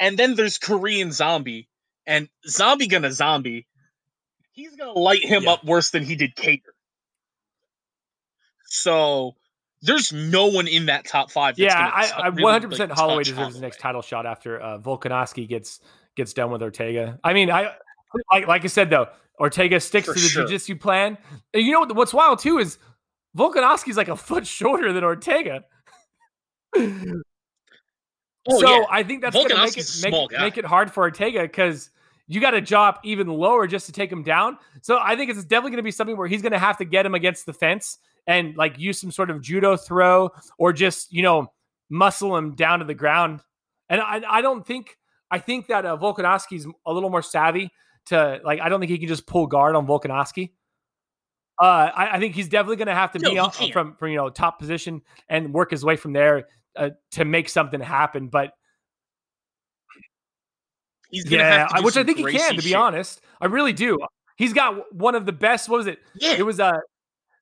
And 0.00 0.18
then 0.18 0.34
there's 0.34 0.58
Korean 0.58 1.12
Zombie, 1.12 1.68
and 2.06 2.28
Zombie 2.46 2.86
gonna 2.86 3.12
zombie. 3.12 3.66
He's 4.52 4.76
gonna 4.76 4.92
light 4.92 5.24
him 5.24 5.44
Yeah. 5.44 5.52
up 5.52 5.64
worse 5.64 5.90
than 5.90 6.04
he 6.04 6.14
did 6.16 6.36
Kattar. 6.36 6.62
So 8.66 9.34
there's 9.82 10.12
no 10.12 10.46
one 10.46 10.68
in 10.68 10.86
that 10.86 11.06
top 11.06 11.30
five. 11.30 11.56
That's 11.56 11.74
Yeah, 11.74 11.90
I, 11.92 12.22
I 12.22 12.28
really, 12.28 12.44
100 12.44 12.70
percent 12.70 12.90
like, 12.90 12.98
Holloway 12.98 13.24
deserves 13.24 13.54
his 13.54 13.62
next 13.62 13.80
title 13.80 14.02
shot 14.02 14.26
after 14.26 14.60
uh, 14.60 14.78
Volkanovski 14.78 15.48
gets 15.48 15.80
gets 16.16 16.32
done 16.32 16.50
with 16.50 16.62
Ortega. 16.62 17.18
I 17.24 17.32
mean, 17.32 17.50
I 17.50 17.74
like 18.30 18.46
like 18.46 18.64
I 18.64 18.68
said 18.68 18.90
though, 18.90 19.08
Ortega 19.38 19.80
sticks 19.80 20.06
For 20.06 20.14
to 20.14 20.20
the 20.20 20.26
sure. 20.26 20.42
jiu-jitsu 20.44 20.76
plan. 20.76 21.18
And 21.54 21.62
you 21.62 21.72
know 21.72 21.80
what, 21.80 21.94
what's 21.94 22.14
wild 22.14 22.38
too 22.38 22.58
is 22.58 22.78
Volkanovski's 23.36 23.96
like 23.96 24.08
a 24.08 24.16
foot 24.16 24.46
shorter 24.46 24.92
than 24.92 25.04
Ortega. 25.04 25.64
Oh, 28.50 28.60
so 28.60 28.70
yeah. 28.70 28.84
I 28.90 29.02
think 29.02 29.20
that's 29.20 29.36
gonna 29.36 29.62
make 29.62 29.76
it 29.76 30.00
make, 30.02 30.40
make 30.40 30.58
it 30.58 30.64
hard 30.64 30.90
for 30.90 31.02
Ortega 31.02 31.42
because 31.42 31.90
you 32.28 32.40
got 32.40 32.52
to 32.52 32.60
drop 32.60 33.00
even 33.04 33.26
lower 33.26 33.66
just 33.66 33.86
to 33.86 33.92
take 33.92 34.12
him 34.12 34.22
down. 34.22 34.58
So 34.82 34.98
I 34.98 35.16
think 35.16 35.30
it's 35.30 35.44
definitely 35.44 35.72
going 35.72 35.78
to 35.78 35.82
be 35.82 35.90
something 35.90 36.16
where 36.16 36.28
he's 36.28 36.42
going 36.42 36.52
to 36.52 36.58
have 36.58 36.76
to 36.78 36.84
get 36.84 37.04
him 37.04 37.14
against 37.14 37.46
the 37.46 37.52
fence 37.52 37.98
and 38.26 38.56
like 38.56 38.78
use 38.78 39.00
some 39.00 39.10
sort 39.10 39.30
of 39.30 39.42
judo 39.42 39.76
throw 39.76 40.30
or 40.58 40.72
just 40.72 41.12
you 41.12 41.22
know 41.22 41.52
muscle 41.90 42.36
him 42.36 42.54
down 42.54 42.78
to 42.78 42.84
the 42.84 42.94
ground. 42.94 43.40
And 43.88 44.00
I, 44.00 44.22
I 44.28 44.40
don't 44.42 44.66
think 44.66 44.96
I 45.30 45.38
think 45.38 45.66
that 45.68 45.84
uh, 45.84 45.96
Volkanovski's 45.96 46.66
a 46.86 46.92
little 46.92 47.10
more 47.10 47.22
savvy 47.22 47.70
to 48.08 48.40
like. 48.44 48.60
I 48.60 48.68
don't 48.68 48.80
think 48.80 48.90
he 48.90 48.98
can 48.98 49.08
just 49.08 49.26
pull 49.26 49.46
guard 49.46 49.74
on 49.76 49.86
Volkanovski. 49.86 50.50
Uh, 51.60 51.90
I, 51.94 52.16
I 52.16 52.18
think 52.20 52.34
he's 52.36 52.48
definitely 52.48 52.76
going 52.76 52.86
to 52.88 52.94
have 52.94 53.10
to 53.12 53.18
No, 53.18 53.30
be 53.50 53.64
he 53.64 53.72
from 53.72 53.96
from 53.96 54.10
you 54.10 54.16
know 54.16 54.30
top 54.30 54.58
position 54.58 55.02
and 55.28 55.52
work 55.52 55.70
his 55.70 55.84
way 55.84 55.96
from 55.96 56.12
there 56.12 56.46
uh, 56.76 56.90
to 57.12 57.24
make 57.24 57.48
something 57.48 57.80
happen. 57.80 58.28
But 58.28 58.52
He's 61.10 61.30
yeah, 61.30 61.60
have 61.60 61.68
to 61.70 61.76
I- 61.76 61.80
which 61.80 61.96
I 61.96 62.04
think 62.04 62.18
he 62.18 62.24
can. 62.24 62.50
To 62.50 62.56
be 62.56 62.62
shit. 62.68 62.74
honest, 62.76 63.20
I 63.40 63.46
really 63.46 63.72
do. 63.72 63.98
He's 64.36 64.52
got 64.52 64.92
one 64.94 65.14
of 65.14 65.26
the 65.26 65.32
best. 65.32 65.68
What 65.68 65.78
was 65.78 65.86
it? 65.86 65.98
Yeah, 66.14 66.34
It 66.38 66.42
was 66.44 66.60
uh, 66.60 66.78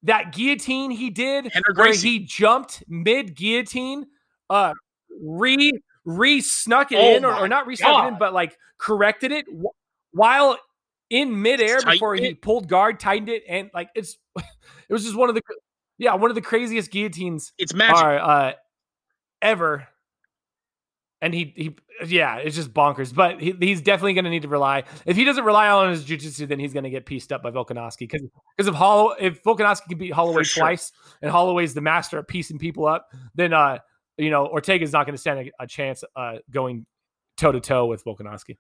that 0.05 0.33
guillotine 0.33 0.91
he 0.91 1.11
did 1.11 1.53
where 1.75 1.93
he 1.93 2.21
jumped 2.21 2.85
mid 2.89 3.35
guillotine, 3.37 4.07
uh, 4.49 4.73
re 5.21 5.73
re 6.05 6.41
snuck 6.41 6.93
it 6.93 6.99
Oh 6.99 7.17
in, 7.17 7.25
or, 7.25 7.35
or 7.35 7.49
not 7.49 7.67
re 7.67 7.77
snuck 7.77 8.05
it 8.05 8.09
in, 8.13 8.19
but 8.19 8.33
like 8.33 8.57
corrected 8.79 9.33
it 9.33 9.45
while 10.17 10.59
in 11.11 11.43
midair 11.43 11.81
before 11.83 12.15
he 12.15 12.29
it. 12.29 12.43
pulled 12.43 12.69
guard, 12.69 12.99
tightened 12.99 13.29
it, 13.29 13.43
and 13.49 13.71
like 13.75 13.91
it's 13.95 14.17
it 14.37 14.93
was 14.93 15.05
just 15.05 15.17
one 15.17 15.29
of 15.29 15.35
the 15.35 15.43
yeah 15.99 16.15
one 16.15 16.31
of 16.31 16.35
the 16.35 16.41
craziest 16.41 16.91
guillotines 16.91 17.53
it's 17.59 17.75
magic. 17.75 17.97
are 17.97 18.19
uh, 18.19 18.53
ever. 19.43 19.87
And 21.23 21.33
he 21.33 21.53
he 21.57 21.77
yeah, 22.15 22.37
it's 22.37 22.55
just 22.55 22.75
bonkers. 22.75 23.15
But 23.15 23.41
he, 23.41 23.55
he's 23.59 23.81
definitely 23.81 24.13
going 24.15 24.27
to 24.27 24.31
need 24.31 24.43
to 24.43 24.49
rely. 24.49 24.85
If 25.07 25.17
he 25.17 25.25
doesn't 25.25 25.45
rely 25.45 25.69
on 25.69 25.91
his 25.91 26.05
jiu-jitsu, 26.05 26.45
then 26.45 26.59
he's 26.59 26.75
going 26.75 26.85
to 26.85 26.91
get 26.91 27.07
pieced 27.07 27.33
up 27.33 27.43
by 27.43 27.51
Volkanovski 27.51 28.01
because 28.01 28.23
because 28.57 28.69
if 28.69 28.75
Hollow 28.75 29.15
if 29.19 29.43
Volkanovski 29.43 29.89
can 29.89 29.99
beat 29.99 30.13
Holloway 30.13 30.43
sure. 30.43 30.63
twice 30.63 30.93
and 31.23 31.31
Holloway's 31.31 31.73
the 31.73 31.81
master 31.81 32.19
of 32.19 32.29
piecing 32.29 32.59
people 32.59 32.87
up, 32.87 33.09
then 33.35 33.53
uh 33.55 33.79
you 34.19 34.31
know 34.31 34.47
Ortega's 34.47 34.93
not 34.93 35.07
going 35.07 35.15
to 35.15 35.21
stand 35.21 35.41
a, 35.41 35.65
a 35.65 35.67
chance 35.67 36.05
uh 36.15 36.35
going 36.51 36.85
toe 37.39 37.53
to 37.53 37.61
toe 37.61 37.87
with 37.87 38.05
Volkanovski. 38.05 38.57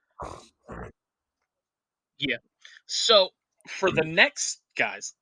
So 2.86 3.30
for 3.68 3.90
the 3.90 4.02
next 4.04 4.60
guys, 4.76 5.14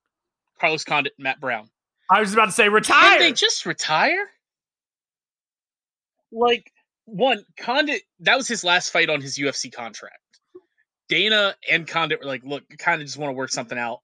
Carlos 0.60 0.84
Condit, 0.84 1.12
Matt 1.18 1.40
Brown, 1.40 1.70
I 2.10 2.20
was 2.20 2.32
about 2.32 2.46
to 2.46 2.52
say 2.52 2.64
can 2.64 2.72
retire. 2.72 3.18
they 3.18 3.32
just 3.32 3.64
retire? 3.66 4.28
Like 6.32 6.70
one, 7.06 7.44
Condit 7.58 8.02
that 8.20 8.36
was 8.36 8.48
his 8.48 8.64
last 8.64 8.90
fight 8.90 9.08
on 9.08 9.20
his 9.20 9.38
UFC 9.38 9.72
contract. 9.72 10.18
Dana 11.08 11.54
and 11.70 11.86
Condit 11.86 12.20
were 12.20 12.26
like, 12.26 12.42
"Look, 12.44 12.64
kind 12.78 13.00
of 13.00 13.06
just 13.06 13.18
want 13.18 13.30
to 13.30 13.34
work 13.34 13.50
something 13.50 13.78
out." 13.78 14.00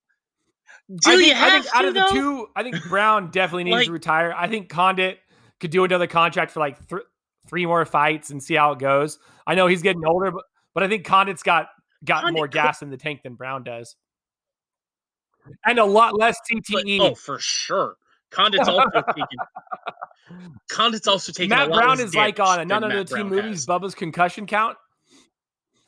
Do 0.89 1.11
I 1.11 1.17
think, 1.17 1.29
you 1.29 1.35
have 1.35 1.53
I 1.53 1.61
think 1.61 1.75
out 1.77 1.83
to, 1.83 1.89
of 1.89 1.95
the 1.95 2.07
two, 2.11 2.47
I 2.57 2.63
think 2.63 2.77
Brown 2.89 3.31
definitely 3.31 3.65
needs 3.65 3.75
Like- 3.77 3.87
to 3.87 3.93
retire. 3.93 4.35
I 4.37 4.49
think 4.49 4.69
Condit 4.69 5.19
could 5.61 5.71
do 5.71 5.85
another 5.85 6.07
contract 6.07 6.51
for 6.51 6.61
like 6.61 6.89
th- 6.89 7.03
three 7.49 7.67
more 7.67 7.85
fights 7.85 8.31
and 8.31 8.43
see 8.43 8.55
how 8.55 8.73
it 8.73 8.79
goes. 8.79 9.19
I 9.47 9.55
know 9.55 9.67
he's 9.67 9.83
getting 9.83 10.05
older, 10.05 10.31
but 10.31 10.45
but 10.75 10.83
I 10.83 10.89
think 10.89 11.05
Condit's 11.05 11.43
got 11.43 11.69
got 12.05 12.33
more 12.33 12.49
gas 12.49 12.83
in 12.83 12.91
the 12.91 12.97
tank 12.97 13.23
than 13.23 13.35
Brown 13.35 13.65
does, 13.65 13.97
and 15.65 15.79
a 15.79 15.85
lot 15.85 16.19
less 16.19 16.39
TTE. 16.51 16.99
But- 16.99 17.13
oh, 17.13 17.15
for 17.15 17.39
sure. 17.39 17.97
Condit's 18.31 18.69
also 18.69 19.03
taking. 19.09 19.39
Condit's 20.71 21.09
also 21.09 21.33
taking. 21.33 21.51
Matt 21.51 21.73
Brown 21.73 21.99
is 21.99 22.15
like 22.15 22.39
on 22.39 22.69
none 22.69 22.85
of 22.85 22.93
the 22.93 23.05
team 23.17 23.29
movies. 23.29 23.45
has. 23.45 23.67
Bubba's 23.67 23.95
concussion 23.95 24.47
count. 24.47 24.77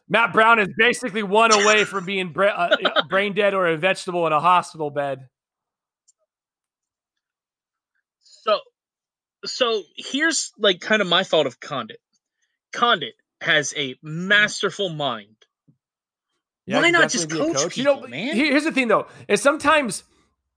Matt 0.08 0.32
Brown 0.32 0.58
is 0.58 0.68
basically 0.76 1.22
one 1.22 1.52
away 1.52 1.84
from 1.86 2.04
being 2.04 2.32
bra- 2.32 2.48
uh, 2.48 3.02
brain 3.08 3.32
dead 3.34 3.54
or 3.54 3.68
a 3.68 3.76
vegetable 3.76 4.26
in 4.26 4.32
a 4.32 4.40
hospital 4.40 4.90
bed. 4.90 5.28
So, 8.20 8.58
so 9.44 9.82
here's 9.96 10.52
like 10.58 10.80
kind 10.80 11.00
of 11.00 11.08
my 11.08 11.22
thought 11.22 11.46
of 11.46 11.60
Condit. 11.60 12.00
Condit 12.72 13.14
has 13.40 13.72
a 13.76 13.94
masterful 14.02 14.88
mind. 14.88 15.41
Yeah, 16.66 16.80
Why 16.80 16.90
not 16.90 17.10
just 17.10 17.28
definitely 17.28 17.52
be 17.54 17.58
a 17.58 17.62
coach 17.62 17.76
You 17.76 17.84
know, 17.84 18.00
man? 18.02 18.36
here's 18.36 18.64
the 18.64 18.72
thing 18.72 18.88
though: 18.88 19.06
is 19.28 19.42
sometimes 19.42 20.04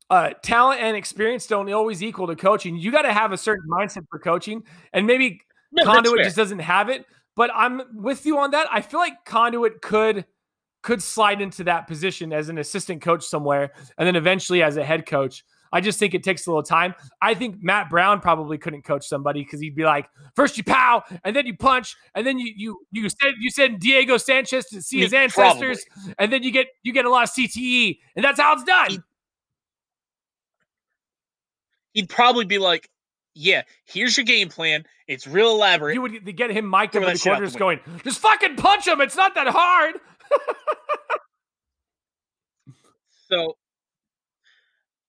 uh, 0.09 0.31
talent 0.43 0.81
and 0.81 0.95
experience 0.95 1.47
don't 1.47 1.71
always 1.73 2.03
equal 2.03 2.27
to 2.27 2.35
coaching. 2.35 2.77
You 2.77 2.91
got 2.91 3.03
to 3.03 3.13
have 3.13 3.31
a 3.31 3.37
certain 3.37 3.67
mindset 3.69 4.05
for 4.09 4.19
coaching, 4.19 4.63
and 4.93 5.07
maybe 5.07 5.41
No, 5.71 5.83
Condit 5.83 6.17
just 6.23 6.35
doesn't 6.35 6.59
have 6.59 6.89
it. 6.89 7.05
But 7.35 7.51
I'm 7.53 7.81
with 7.93 8.25
you 8.25 8.37
on 8.37 8.51
that. 8.51 8.67
I 8.71 8.81
feel 8.81 8.99
like 8.99 9.25
Condit 9.25 9.81
could 9.81 10.25
could 10.83 11.01
slide 11.01 11.41
into 11.41 11.63
that 11.63 11.87
position 11.87 12.31
as 12.31 12.49
an 12.49 12.59
assistant 12.59 13.01
coach 13.01 13.25
somewhere, 13.25 13.71
and 13.97 14.05
then 14.05 14.15
eventually 14.15 14.61
as 14.61 14.77
a 14.77 14.85
head 14.85 15.05
coach. 15.07 15.43
I 15.75 15.81
just 15.81 15.99
think 15.99 16.13
it 16.13 16.23
takes 16.23 16.47
a 16.47 16.49
little 16.49 16.63
time. 16.63 16.95
I 17.21 17.33
think 17.33 17.61
Matt 17.61 17.89
Brown 17.89 18.21
probably 18.21 18.57
couldn't 18.57 18.83
coach 18.83 19.05
somebody 19.05 19.43
because 19.43 19.59
he'd 19.59 19.75
be 19.75 19.83
like, 19.83 20.07
first 20.35 20.57
you 20.57 20.63
pow, 20.63 21.03
and 21.25 21.35
then 21.35 21.45
you 21.45 21.55
punch, 21.55 21.95
and 22.15 22.25
then 22.25 22.39
you 22.39 22.53
you 22.55 22.79
you 22.91 23.09
said 23.09 23.33
you 23.39 23.51
send 23.51 23.81
Diego 23.81 24.15
Sanchez 24.17 24.65
to 24.67 24.81
see 24.81 24.99
his 25.01 25.13
ancestors, 25.13 25.85
and 26.17 26.31
then 26.31 26.43
you 26.43 26.51
get 26.51 26.67
you 26.83 26.93
get 26.93 27.03
a 27.03 27.09
lot 27.09 27.23
of 27.23 27.29
CTE, 27.31 27.99
and 28.15 28.23
that's 28.23 28.39
how 28.39 28.53
it's 28.53 28.63
done. 28.63 28.89
He- 28.91 28.99
He'd 31.93 32.09
probably 32.09 32.45
be 32.45 32.57
like, 32.57 32.89
"Yeah, 33.33 33.61
here's 33.85 34.17
your 34.17 34.25
game 34.25 34.49
plan. 34.49 34.85
It's 35.07 35.25
real 35.27 35.51
elaborate." 35.51 35.93
you 35.93 36.01
would 36.01 36.35
get 36.37 36.51
him 36.51 36.69
mic'd 36.69 36.95
up 36.95 37.03
in 37.03 37.09
the 37.09 37.17
shit 37.17 37.31
out 37.33 37.35
corner, 37.37 37.49
the 37.49 37.57
going, 37.59 37.79
just 38.03 38.19
fucking 38.19 38.55
punch 38.57 38.87
him. 38.87 38.99
It's 39.01 39.15
not 39.15 39.35
that 39.35 39.47
hard. 39.47 39.95
So, 43.27 43.57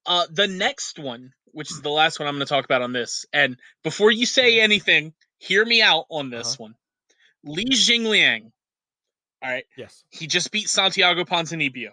uh, 0.06 0.26
the 0.30 0.46
next 0.46 0.98
one, 0.98 1.32
which 1.52 1.70
is 1.70 1.80
the 1.82 1.90
last 1.90 2.18
one 2.18 2.28
I'm 2.28 2.34
going 2.34 2.46
to 2.46 2.48
talk 2.48 2.64
about 2.64 2.82
on 2.82 2.92
this, 2.92 3.24
and 3.32 3.56
before 3.82 4.10
you 4.10 4.26
say 4.26 4.60
anything, 4.60 5.12
hear 5.38 5.64
me 5.64 5.82
out 5.82 6.06
on 6.10 6.30
this 6.30 6.54
Uh-huh. 6.54 6.64
one. 6.64 6.74
Li 7.44 7.64
Jingliang. 7.70 8.50
All 9.42 9.50
right, 9.50 9.64
Yes. 9.76 10.02
he 10.10 10.26
just 10.26 10.50
beat 10.50 10.68
Santiago 10.68 11.24
Ponzinibbio. 11.24 11.90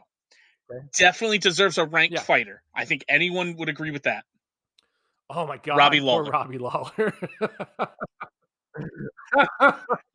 Okay. 0.72 0.86
Definitely 0.98 1.38
deserves 1.40 1.78
a 1.78 1.86
ranked 1.86 2.14
Yeah. 2.16 2.22
fighter. 2.22 2.64
I 2.74 2.86
think 2.86 3.04
anyone 3.10 3.56
would 3.58 3.70
agree 3.70 3.92
with 3.92 4.04
that. 4.04 4.26
Oh 5.30 5.46
my 5.48 5.58
god, 5.58 5.78
Robbie 5.78 6.00
poor 6.00 6.08
Lawler. 6.08 6.32
Robbie 6.32 6.58
Lawler. 6.58 7.14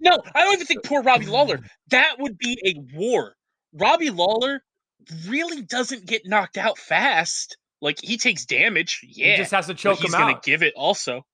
No, 0.00 0.12
I 0.34 0.42
don't 0.44 0.52
even 0.54 0.66
think 0.66 0.84
poor 0.84 1.02
Robbie 1.02 1.26
Lawler. 1.26 1.60
That 1.88 2.16
would 2.18 2.38
be 2.38 2.58
a 2.64 2.96
war. 2.96 3.34
Robbie 3.72 4.10
Lawler 4.10 4.62
really 5.26 5.62
doesn't 5.62 6.06
get 6.06 6.22
knocked 6.26 6.56
out 6.56 6.78
fast. 6.78 7.56
Like 7.80 7.98
he 8.02 8.16
takes 8.16 8.44
damage, 8.44 9.00
yeah. 9.06 9.32
he 9.32 9.36
just 9.36 9.52
has 9.52 9.66
to 9.66 9.74
choke 9.74 9.98
he's 9.98 10.12
him 10.12 10.20
gonna 10.20 10.40
give 10.42 10.62
it 10.62 10.74
also. 10.76 11.24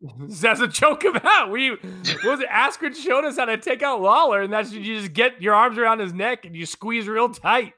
Just 0.28 0.44
has 0.44 0.58
to 0.60 0.68
choke 0.68 1.04
him 1.04 1.18
out. 1.24 1.50
We 1.50 1.70
what 1.70 2.24
was 2.24 2.40
it? 2.40 2.48
Askren 2.48 2.94
showed 2.94 3.24
us 3.24 3.36
how 3.36 3.46
to 3.46 3.56
take 3.56 3.82
out 3.82 4.00
Lawler, 4.00 4.42
and 4.42 4.52
that's 4.52 4.70
you 4.70 5.00
just 5.00 5.12
get 5.12 5.42
your 5.42 5.54
arms 5.54 5.76
around 5.76 5.98
his 5.98 6.12
neck 6.12 6.44
and 6.44 6.54
you 6.54 6.66
squeeze 6.66 7.08
real 7.08 7.28
tight. 7.28 7.72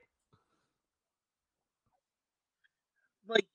Like 3.27 3.47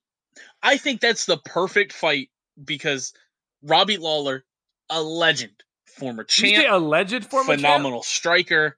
I 0.64 0.78
think 0.78 1.00
that's 1.00 1.28
the 1.28 1.38
perfect 1.38 1.94
fight 1.94 2.30
because 2.64 3.14
Robbie 3.62 3.98
Lawler, 3.98 4.46
a 4.90 5.00
legend, 5.00 5.64
former 5.86 6.24
champ, 6.24 6.66
a 6.68 6.80
legend 6.80 7.28
former 7.28 7.50
champ? 7.50 7.62
phenomenal 7.62 8.02
striker. 8.02 8.78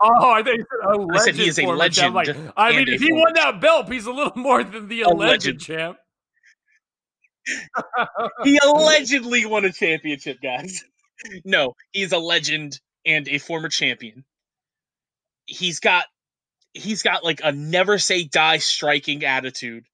Oh, 0.00 0.30
I 0.30 0.42
think 0.42 0.58
you 0.58 0.64
said 0.82 0.98
legend. 0.98 1.20
Said 1.22 1.34
he 1.36 1.48
is 1.48 1.58
a 1.58 1.62
champ. 1.90 2.14
Like, 2.14 2.26
legend 2.28 2.52
I 2.56 2.72
mean, 2.76 2.88
if 2.88 3.00
he 3.00 3.12
won 3.12 3.32
that 3.34 3.60
belt, 3.60 3.90
he's 3.90 4.06
a 4.06 4.12
little 4.12 4.32
more 4.36 4.62
than 4.64 4.88
the 4.88 5.02
alleged 5.02 5.46
legend. 5.46 5.60
champ. 5.60 5.98
He 8.44 8.58
allegedly 8.62 9.46
won 9.46 9.64
a 9.64 9.72
championship, 9.72 10.38
guys. 10.42 10.84
No, 11.46 11.74
he's 11.92 12.12
a 12.12 12.18
legend 12.18 12.78
and 13.06 13.26
a 13.26 13.38
former 13.38 13.70
champion. 13.70 14.24
he's 15.46 15.80
got 15.80 16.04
he's 16.74 17.02
got 17.02 17.24
like 17.24 17.40
a 17.42 17.52
never 17.52 17.96
say 17.98 18.24
die 18.24 18.58
striking 18.58 19.24
attitude, 19.24 19.84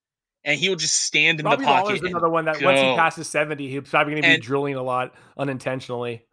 and 0.44 0.58
he'll 0.58 0.74
just 0.74 0.96
stand 1.02 1.38
in 1.38 1.46
Robbie 1.46 1.62
the 1.62 1.66
pocket. 1.68 2.02
Another 2.02 2.28
one 2.28 2.46
that 2.46 2.60
once 2.60 2.80
he 2.80 2.86
passes 2.96 3.28
70, 3.28 3.68
he's 3.70 3.88
probably 3.88 4.14
going 4.14 4.22
to 4.24 4.28
be 4.28 4.34
And- 4.34 4.42
drilling 4.42 4.74
a 4.74 4.82
lot 4.82 5.14
unintentionally. 5.38 6.24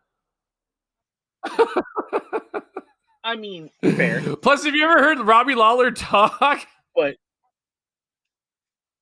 I 3.24 3.36
mean, 3.36 3.70
fair, 3.82 4.36
Plus, 4.41 4.63
have 4.65 4.76
you 4.76 4.84
ever 4.84 4.99
heard 5.01 5.20
Robbie 5.20 5.55
Lawler 5.55 5.91
talk? 5.91 6.65
but 6.95 7.15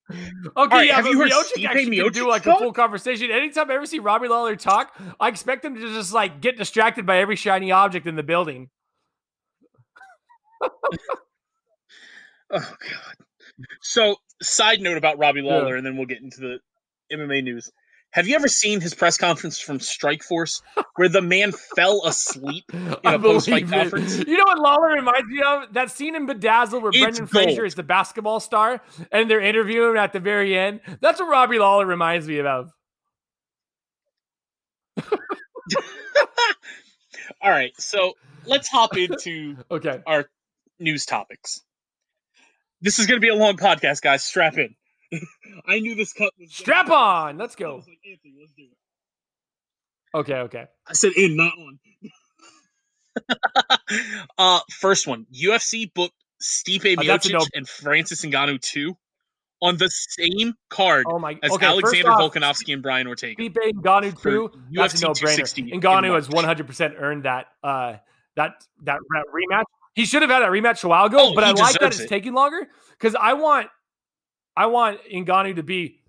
Okay, 0.57 0.75
right, 0.75 0.87
yeah, 0.87 0.95
have 0.95 1.03
but 1.03 1.11
you 1.11 1.19
heard 1.19 1.31
Miocic 1.31 1.65
actually 1.65 1.97
can 1.97 2.11
do 2.13 2.23
Miocic 2.23 2.27
like 2.27 2.45
a 2.45 2.55
full 2.55 2.71
conversation. 2.71 3.29
Anytime 3.29 3.69
I 3.69 3.75
ever 3.75 3.85
see 3.85 3.99
Robbie 3.99 4.29
Lawler 4.29 4.55
talk, 4.55 4.97
I 5.19 5.27
expect 5.27 5.65
him 5.65 5.75
to 5.75 5.81
just 5.81 6.13
like 6.13 6.39
get 6.39 6.57
distracted 6.57 7.05
by 7.05 7.17
every 7.17 7.35
shiny 7.35 7.71
object 7.71 8.07
in 8.07 8.15
the 8.15 8.23
building. 8.23 8.69
oh 10.61 10.69
god. 12.49 13.15
So, 13.81 14.15
side 14.41 14.79
note 14.81 14.97
about 14.97 15.17
Robbie 15.17 15.41
Lawler, 15.41 15.75
and 15.75 15.85
then 15.85 15.97
we'll 15.97 16.05
get 16.05 16.21
into 16.21 16.39
the 16.39 16.59
MMA 17.11 17.43
news. 17.43 17.69
Have 18.11 18.27
you 18.27 18.35
ever 18.35 18.47
seen 18.47 18.81
his 18.81 18.93
press 18.93 19.17
conference 19.17 19.59
from 19.59 19.79
Strikeforce 19.79 20.61
where 20.95 21.09
the 21.09 21.21
man 21.21 21.51
fell 21.51 22.03
asleep? 22.05 22.63
I 23.03 23.15
a 23.15 23.19
post-fight 23.19 23.69
conference? 23.69 24.17
You 24.17 24.37
know 24.37 24.45
what 24.45 24.59
Lawler 24.59 24.89
reminds 24.95 25.27
me 25.27 25.41
of? 25.45 25.73
That 25.73 25.91
scene 25.91 26.15
in 26.15 26.25
Bedazzled 26.25 26.81
where 26.81 26.89
It's 26.89 26.99
Brendan 26.99 27.27
Fraser 27.27 27.65
is 27.65 27.75
the 27.75 27.83
basketball 27.83 28.39
star 28.39 28.81
and 29.11 29.29
they're 29.29 29.41
interviewing 29.41 29.91
him 29.91 29.97
at 29.97 30.13
the 30.13 30.19
very 30.19 30.57
end. 30.57 30.79
That's 31.01 31.19
what 31.19 31.29
Robbie 31.29 31.59
Lawler 31.59 31.85
reminds 31.85 32.27
me 32.27 32.39
of. 32.39 32.71
All 37.41 37.51
right, 37.51 37.73
so 37.79 38.13
let's 38.45 38.67
hop 38.67 38.97
into 38.97 39.57
Okay. 39.71 40.01
our 40.07 40.25
news 40.79 41.05
topics. 41.05 41.61
This 42.81 42.99
is 42.99 43.05
going 43.05 43.17
to 43.19 43.25
be 43.25 43.29
a 43.29 43.35
long 43.35 43.57
podcast, 43.57 44.01
guys. 44.01 44.23
Strap 44.23 44.57
in. 44.57 44.75
I 45.67 45.79
knew 45.79 45.95
this 45.95 46.13
cut 46.13 46.31
was 46.39 46.49
gonna 46.49 46.49
Strap 46.49 46.85
be- 46.87 46.91
on. 46.93 47.37
Let's 47.37 47.55
I 47.55 47.59
go. 47.59 47.75
was 47.77 47.87
like, 47.87 47.99
Anthony, 48.09 48.33
let's 48.39 48.53
do 48.53 48.63
it. 48.63 50.17
Okay, 50.17 50.35
okay. 50.35 50.65
I 50.87 50.93
said 50.93 51.11
in, 51.13 51.35
not 51.37 51.53
on. 51.53 51.79
uh, 54.37 54.59
first 54.71 55.07
one. 55.07 55.25
UFC 55.33 55.91
booked 55.93 56.13
Stipe 56.41 56.95
that's 57.05 57.27
Miocic 57.27 57.33
no- 57.33 57.45
and 57.55 57.67
Francis 57.67 58.23
Ngannou 58.23 58.61
2 58.61 58.95
on 59.59 59.75
the 59.77 59.89
same 59.89 60.53
card 60.69 61.03
Oh 61.09 61.17
my 61.17 61.35
as 61.41 61.51
okay, 61.51 61.65
Alexander 61.65 62.11
off, 62.11 62.19
Volkanovski 62.31 62.73
and 62.73 62.83
Brian 62.83 63.07
Ortega. 63.07 63.41
Stipe 63.41 63.55
Ngannou 63.73 64.13
for 64.19 64.31
too. 64.31 64.51
That's 64.71 64.93
a 64.93 64.97
UFC 64.97 65.01
no 65.07 65.13
260 65.13 65.63
brainer. 65.63 65.81
Ngannou 65.81 66.15
has 66.15 66.29
100 66.29 66.67
percent 66.67 66.93
earned 66.97 67.23
that 67.25 67.47
uh 67.63 67.95
that 68.35 68.63
that 68.83 68.99
that 69.13 69.23
rematch. 69.33 69.63
He 69.95 70.05
should 70.05 70.21
have 70.21 70.29
had 70.29 70.43
a 70.43 70.47
rematch 70.47 70.83
a 70.83 70.87
while 70.87 71.05
ago, 71.05 71.17
Oh, 71.31 71.33
but 71.33 71.43
I 71.43 71.51
like 71.51 71.73
that 71.79 71.87
it's 71.87 72.01
it. 72.01 72.07
taking 72.07 72.33
longer 72.35 72.67
because 72.91 73.15
I 73.15 73.33
want 73.33 73.67
I 74.57 74.65
want 74.65 74.99
Ngannou 75.09 75.55
to 75.55 75.63
be 75.63 76.01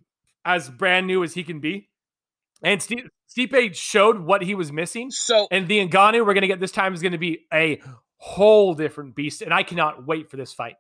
as 0.45 0.69
brand 0.69 1.07
new 1.07 1.23
as 1.23 1.35
he 1.35 1.45
can 1.45 1.61
be, 1.61 1.89
and 2.63 2.83
Steve, 2.83 3.09
Stipe 3.29 3.75
showed 3.75 4.19
what 4.19 4.43
he 4.43 4.55
was 4.55 4.73
missing. 4.73 5.11
So, 5.11 5.47
And 5.51 5.69
the 5.69 5.87
Ngannou 5.87 6.27
we're 6.27 6.35
gonna 6.35 6.47
get 6.47 6.59
this 6.59 6.73
time 6.73 6.95
is 6.95 7.03
gonna 7.03 7.19
be 7.19 7.47
a 7.53 7.81
whole 8.17 8.75
different 8.75 9.15
beast, 9.15 9.43
and 9.43 9.55
I 9.55 9.63
cannot 9.63 10.07
wait 10.07 10.31
for 10.31 10.37
this 10.37 10.53
fight. 10.53 10.77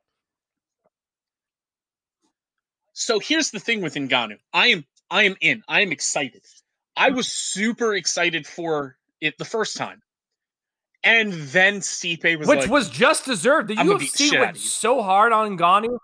so 2.98 3.20
here's 3.20 3.52
the 3.52 3.60
thing 3.60 3.80
with 3.80 3.94
Ngannou. 3.94 4.38
I 4.52 4.68
am 4.68 4.84
I 5.10 5.22
am 5.22 5.36
in. 5.40 5.62
I 5.68 5.82
am 5.82 5.92
excited. 5.92 6.42
I 6.96 7.08
mm-hmm. 7.08 7.16
was 7.16 7.28
super 7.28 7.94
excited 7.94 8.46
for 8.46 8.96
it 9.20 9.38
the 9.38 9.44
first 9.44 9.76
time. 9.76 10.02
And 11.04 11.32
then 11.32 11.78
Stipe 11.78 12.38
was 12.38 12.48
which 12.48 12.60
like, 12.60 12.70
was 12.70 12.90
just 12.90 13.24
deserved. 13.24 13.68
The 13.68 13.78
"I'm 13.78 13.86
gonna 13.86 14.00
beat 14.00 14.12
the 14.14 14.30
UFC 14.30 14.40
went 14.40 14.56
so 14.56 15.00
hard 15.00 15.32
on 15.32 15.56
Ngannou, 15.56 15.96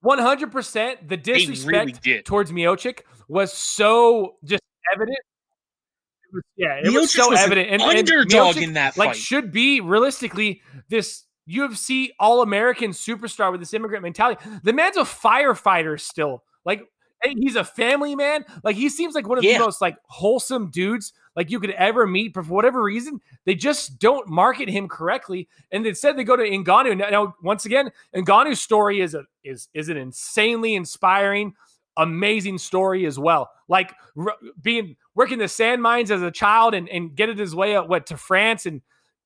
100. 0.00 0.52
percent 0.52 1.08
The 1.08 1.16
disrespect 1.16 2.04
really 2.06 2.22
towards 2.22 2.52
Miocic 2.52 3.00
was 3.28 3.52
so 3.52 4.36
just 4.44 4.62
evident. 4.94 5.18
It 5.18 6.34
was, 6.34 6.42
yeah, 6.56 6.80
it 6.82 6.92
was 6.92 7.12
so 7.12 7.30
was 7.30 7.40
evident. 7.40 7.70
And, 7.70 7.82
and 7.82 7.98
underdog 7.98 8.56
Miocic, 8.56 8.62
in 8.62 8.72
that 8.74 8.96
like 8.96 9.14
should 9.14 9.52
be 9.52 9.80
realistically 9.80 10.62
this 10.88 11.24
UFC 11.48 12.10
All 12.20 12.42
American 12.42 12.92
superstar 12.92 13.50
with 13.50 13.60
this 13.60 13.74
immigrant 13.74 14.02
mentality. 14.02 14.40
The 14.62 14.72
man's 14.72 14.96
a 14.96 15.00
firefighter 15.02 15.98
still. 16.00 16.44
Like 16.64 16.82
he's 17.24 17.56
a 17.56 17.64
family 17.64 18.14
man. 18.14 18.44
Like 18.62 18.76
he 18.76 18.88
seems 18.88 19.14
like 19.14 19.28
one 19.28 19.38
of 19.38 19.44
Yeah. 19.44 19.58
the 19.58 19.64
most 19.64 19.80
like 19.80 19.96
wholesome 20.04 20.70
dudes 20.70 21.12
like 21.40 21.50
you 21.50 21.58
could 21.58 21.70
ever 21.70 22.06
meet. 22.06 22.34
But 22.34 22.44
for 22.44 22.52
whatever 22.52 22.82
reason, 22.82 23.18
they 23.46 23.54
just 23.54 23.98
don't 23.98 24.28
market 24.28 24.68
him 24.68 24.88
correctly. 24.88 25.48
And 25.72 25.86
instead 25.86 26.18
they 26.18 26.22
go 26.22 26.36
to 26.36 26.42
Ngannou. 26.42 26.98
Now, 26.98 27.08
now 27.08 27.34
once 27.42 27.64
again, 27.64 27.90
Ngannou's 28.14 28.60
story 28.60 29.00
is 29.00 29.14
a 29.14 29.24
is 29.42 29.68
is 29.72 29.88
an 29.88 29.96
insanely 29.96 30.74
inspiring, 30.74 31.54
amazing 31.96 32.58
story 32.58 33.06
as 33.06 33.18
well. 33.18 33.50
Like 33.68 33.94
r- 34.18 34.36
being 34.60 34.96
working 35.14 35.38
the 35.38 35.48
sand 35.48 35.80
mines 35.80 36.10
as 36.10 36.20
a 36.20 36.30
child 36.30 36.74
and 36.74 36.90
and 36.90 37.14
getting 37.14 37.38
his 37.38 37.54
way 37.54 37.74
out 37.74 37.88
what 37.88 38.04
to 38.08 38.18
France 38.18 38.66
and 38.66 38.82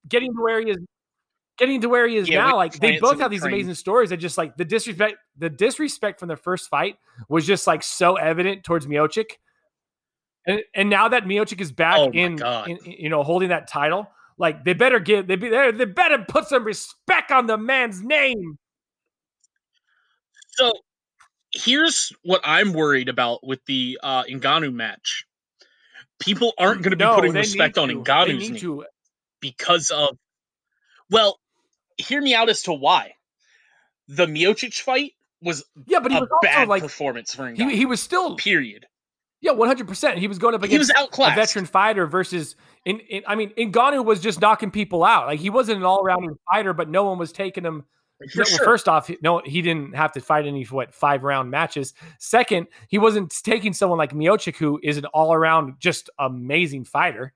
getting 0.07 0.33
to 0.33 0.41
where 0.41 0.61
he 0.61 0.71
is 0.71 0.79
getting 1.59 1.81
to 1.81 1.89
where 1.89 2.07
he 2.07 2.17
is 2.17 2.29
Yeah, 2.29 2.47
now 2.47 2.57
like 2.57 2.75
they 2.75 3.01
both 3.01 3.19
have 3.19 3.33
these 3.33 3.43
amazing 3.43 3.75
stories 3.75 4.11
that 4.11 4.19
just 4.19 4.39
like 4.39 4.57
the 4.57 4.65
disrespect 4.65 5.17
the 5.37 5.51
disrespect 5.51 6.21
from 6.21 6.29
the 6.29 6.37
first 6.37 6.71
fight 6.71 6.95
was 7.29 7.45
just 7.45 7.67
like 7.67 7.83
so 7.83 8.15
evident 8.15 8.63
towards 8.63 8.87
Miocic 8.87 9.33
and, 10.47 10.61
and 10.75 10.91
now 10.91 11.09
that 11.09 11.25
Miocic 11.25 11.61
is 11.61 11.73
back 11.73 11.97
Oh 11.99 12.11
in, 12.11 12.43
in 12.67 12.79
you 12.85 13.09
know 13.09 13.23
holding 13.23 13.49
that 13.51 13.69
title 13.69 14.09
like 14.39 14.65
they 14.65 14.73
better 14.75 14.99
give 15.01 15.27
they 15.27 15.37
be 15.37 15.49
they, 15.49 15.71
they 15.71 15.85
better 15.85 16.19
put 16.29 16.47
some 16.49 16.65
respect 16.65 17.31
on 17.31 17.47
the 17.47 17.57
man's 17.57 18.03
name 18.03 18.59
So 20.57 20.73
here's 21.53 22.13
what 22.23 22.41
I'm 22.45 22.73
worried 22.73 23.09
about 23.09 23.47
with 23.47 23.65
the 23.67 23.99
uh 24.03 24.25
Ngannou 24.25 24.73
match. 24.73 25.27
People 26.21 26.53
aren't 26.59 26.83
going 26.83 26.91
to 26.93 26.97
be 26.97 27.05
No, 27.05 27.17
putting 27.17 27.33
respect 27.33 27.79
on. 27.79 27.89
Ngannou's 27.91 28.51
name 28.51 28.59
to. 28.61 28.85
because 29.41 29.91
of 29.91 30.17
well, 31.11 31.39
hear 31.97 32.21
me 32.21 32.35
out 32.35 32.49
as 32.49 32.63
to 32.63 32.73
why. 32.73 33.15
The 34.09 34.27
Miocic 34.27 34.75
fight 34.81 35.13
was 35.43 35.65
yeah 35.87 36.01
but 36.01 36.11
he 36.11 36.17
a 36.17 36.21
was 36.21 36.31
also 36.31 36.39
bad 36.47 36.69
like 36.69 36.83
performance 36.83 37.35
for 37.35 37.45
Ngannou. 37.45 37.71
he, 37.71 37.77
he 37.79 37.87
was 37.87 38.01
still 38.01 38.37
period. 38.37 38.87
Yeah 39.45 39.53
100% 39.53 40.17
he 40.17 40.27
was 40.27 40.39
going 40.39 40.55
up 40.55 40.63
against 40.63 40.91
a 40.91 41.35
veteran 41.35 41.67
fighter 41.67 42.07
versus 42.07 42.57
in, 42.87 43.01
in 43.01 43.23
I 43.27 43.35
mean 43.35 43.51
Ngannou 43.59 44.03
was 44.03 44.21
just 44.21 44.41
knocking 44.41 44.71
people 44.71 45.05
out. 45.05 45.27
Like 45.27 45.39
he 45.39 45.51
wasn't 45.51 45.79
an 45.79 45.85
all-around 45.85 46.39
fighter, 46.51 46.73
but 46.73 46.89
no 46.89 47.05
one 47.05 47.19
was 47.19 47.31
taking 47.31 47.63
him. 47.63 47.85
Well. 48.35 48.47
First 48.65 48.89
off, 48.89 49.11
no, 49.21 49.43
he 49.45 49.61
didn't 49.61 49.95
have 49.97 50.13
to 50.13 50.21
fight 50.21 50.47
any 50.47 50.65
what 50.65 50.95
five 50.95 51.25
round 51.25 51.51
matches. 51.51 51.93
Second, 52.19 52.69
he 52.89 52.97
wasn't 52.97 53.35
taking 53.45 53.75
someone 53.75 53.99
like 53.99 54.13
Miocic, 54.13 54.57
who 54.57 54.81
is 54.83 54.97
an 54.97 55.05
all-around 55.07 55.75
just 55.79 56.09
amazing 56.19 56.85
fighter. 56.85 57.35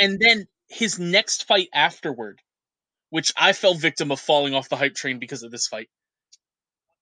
and 0.00 0.20
then 0.20 0.46
his 0.68 1.00
next 1.00 1.48
fight 1.48 1.68
afterward, 1.74 2.40
which 3.08 3.32
I 3.36 3.52
fell 3.52 3.74
victim 3.74 4.12
of 4.12 4.20
falling 4.20 4.54
off 4.54 4.68
the 4.68 4.76
hype 4.76 4.94
train 4.94 5.18
because 5.18 5.42
of 5.42 5.50
this 5.50 5.66
fight. 5.66 5.88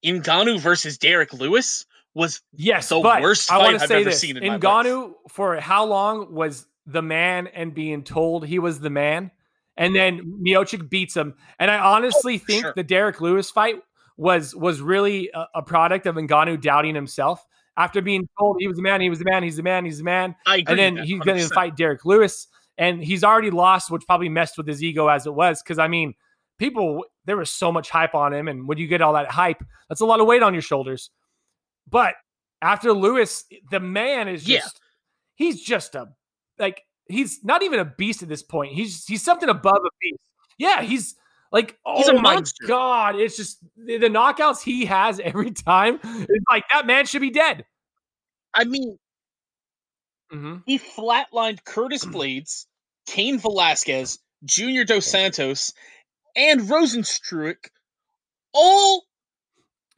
Ngannou 0.04 0.60
versus 0.60 0.96
Derrick 0.96 1.34
Lewis 1.34 1.84
was 2.18 2.42
Yes, 2.54 2.88
The 2.88 3.00
worst 3.00 3.50
I 3.50 3.58
want 3.58 3.66
fight 3.66 3.78
to 3.78 3.82
I've 3.82 3.88
say 3.88 4.00
ever 4.00 4.10
this: 4.10 4.20
seen 4.20 4.36
in 4.36 4.60
Ngannou, 4.60 5.12
for 5.30 5.58
how 5.60 5.86
long 5.86 6.34
was 6.34 6.66
the 6.86 7.02
man 7.02 7.46
and 7.46 7.74
being 7.74 8.02
told 8.02 8.46
he 8.46 8.58
was 8.58 8.80
the 8.80 8.90
man, 8.90 9.30
and 9.76 9.94
then 9.94 10.40
Miocic 10.44 10.90
beats 10.90 11.16
him. 11.16 11.34
And 11.58 11.70
I 11.70 11.78
honestly 11.78 12.38
for 12.38 12.46
think 12.46 12.64
sure. 12.64 12.72
the 12.76 12.82
Derrick 12.82 13.20
Lewis 13.20 13.50
fight 13.50 13.76
was 14.16 14.54
was 14.54 14.80
really 14.80 15.30
a, 15.32 15.46
a 15.56 15.62
product 15.62 16.06
of 16.06 16.16
Ngannou 16.16 16.60
doubting 16.60 16.94
himself 16.94 17.46
after 17.78 18.02
being 18.02 18.28
told 18.38 18.56
he 18.58 18.66
was 18.66 18.76
the 18.76 18.82
man, 18.82 19.00
he 19.00 19.08
was 19.08 19.20
the 19.20 19.24
man, 19.24 19.44
he's 19.44 19.56
the 19.56 19.62
man, 19.62 19.84
he's 19.84 19.98
the 19.98 20.04
man, 20.04 20.34
I 20.44 20.64
and 20.66 20.78
then 20.78 20.96
he's 20.96 21.20
going 21.20 21.38
to 21.38 21.48
fight 21.48 21.76
Derrick 21.76 22.04
Lewis, 22.04 22.48
and 22.76 23.02
he's 23.02 23.22
already 23.22 23.50
lost, 23.50 23.90
which 23.90 24.04
probably 24.04 24.28
messed 24.28 24.58
with 24.58 24.66
his 24.66 24.82
ego 24.82 25.06
as 25.06 25.26
it 25.26 25.32
was. 25.32 25.62
Because 25.62 25.78
I 25.78 25.86
mean, 25.86 26.14
people 26.58 27.04
there 27.24 27.36
was 27.36 27.50
so 27.50 27.70
much 27.70 27.88
hype 27.88 28.16
on 28.16 28.34
him, 28.34 28.48
and 28.48 28.66
when 28.66 28.78
you 28.78 28.88
get 28.88 29.00
all 29.00 29.12
that 29.12 29.30
hype, 29.30 29.62
that's 29.88 30.00
a 30.00 30.06
lot 30.06 30.20
of 30.20 30.26
weight 30.26 30.42
on 30.42 30.52
your 30.52 30.62
shoulders. 30.62 31.10
But 31.90 32.14
after 32.62 32.92
Lewis, 32.92 33.44
the 33.70 33.80
man 33.80 34.28
is 34.28 34.46
Yeah. 34.48 34.60
just 34.60 34.80
he's 35.36 35.62
just 35.62 35.94
a 35.94 36.08
like 36.58 36.82
he's 37.08 37.42
not 37.44 37.62
even 37.62 37.78
a 37.80 37.84
beast 37.84 38.22
at 38.22 38.28
this 38.28 38.42
point. 38.42 38.72
He's 38.74 39.04
he's 39.06 39.22
something 39.22 39.48
above 39.48 39.76
a 39.78 39.90
beast. 40.00 40.20
Yeah, 40.58 40.82
he's 40.82 41.14
like 41.52 41.78
oh 41.86 41.96
He's 41.98 42.08
a 42.08 42.14
my 42.14 42.34
monster. 42.34 42.66
god, 42.66 43.16
it's 43.16 43.36
just 43.36 43.58
the, 43.76 43.98
the 43.98 44.08
knockouts 44.08 44.62
he 44.62 44.84
has 44.86 45.20
every 45.24 45.50
time. 45.52 46.00
It's 46.04 46.44
like 46.50 46.64
that 46.72 46.86
man 46.86 47.06
should 47.06 47.22
be 47.22 47.30
dead. 47.30 47.64
I 48.54 48.64
mean, 48.64 48.98
Mm-hmm. 50.32 50.56
he 50.66 50.78
flatlined 50.78 51.64
Curtis 51.64 52.04
Blaydes, 52.04 52.66
Cain 53.06 53.38
Velasquez, 53.38 54.18
Junior 54.44 54.84
Dos 54.84 55.06
Santos, 55.06 55.72
and 56.36 56.60
Rozenstruik 56.62 57.68
all 58.52 59.04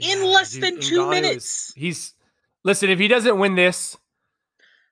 in 0.01 0.24
less 0.24 0.53
dude, 0.53 0.62
than 0.62 0.80
two 0.80 1.01
Ngannou 1.01 1.14
is- 1.14 1.20
minutes. 1.22 1.72
he's 1.76 2.14
listen. 2.64 2.90
If 2.90 2.98
he 2.98 3.09
doesn't 3.09 3.38
win 3.38 3.55
this, 3.55 3.96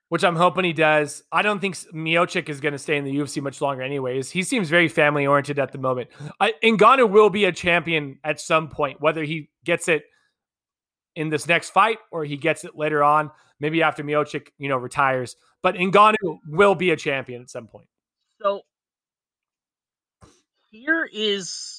which 0.09 0.23
I'm 0.23 0.35
hoping 0.35 0.65
he 0.65 0.73
does. 0.73 1.23
I 1.31 1.43
don't 1.43 1.59
think 1.59 1.75
Miocic 1.93 2.49
is 2.49 2.59
going 2.59 2.71
to 2.71 2.79
stay 2.79 2.97
in 2.97 3.05
the 3.05 3.15
UFC 3.15 3.41
much 3.43 3.61
longer, 3.61 3.83
anyways. 3.83 4.31
He 4.31 4.41
seems 4.41 4.67
very 4.67 4.87
family 4.87 5.27
oriented 5.27 5.59
at 5.59 5.71
the 5.71 5.77
moment. 5.77 6.09
I, 6.39 6.53
Ngannou 6.63 7.09
will 7.11 7.29
be 7.29 7.45
a 7.45 7.51
champion 7.51 8.17
at 8.23 8.39
some 8.39 8.69
point, 8.69 8.99
whether 9.01 9.23
he 9.23 9.49
gets 9.65 9.87
it 9.87 10.03
in 11.15 11.29
this 11.29 11.47
next 11.47 11.69
fight 11.69 11.99
or 12.11 12.25
he 12.25 12.37
gets 12.37 12.63
it 12.63 12.75
later 12.75 13.03
on, 13.03 13.29
maybe 13.59 13.83
after 13.83 14.03
Miocic, 14.03 14.47
you 14.57 14.67
know, 14.67 14.77
retires. 14.77 15.35
But 15.61 15.75
Ngannou 15.75 16.39
will 16.47 16.73
be 16.73 16.89
a 16.89 16.95
champion 16.95 17.41
at 17.43 17.49
some 17.51 17.67
point. 17.67 17.87
So 18.41 18.61
here 20.71 21.07
is, 21.11 21.78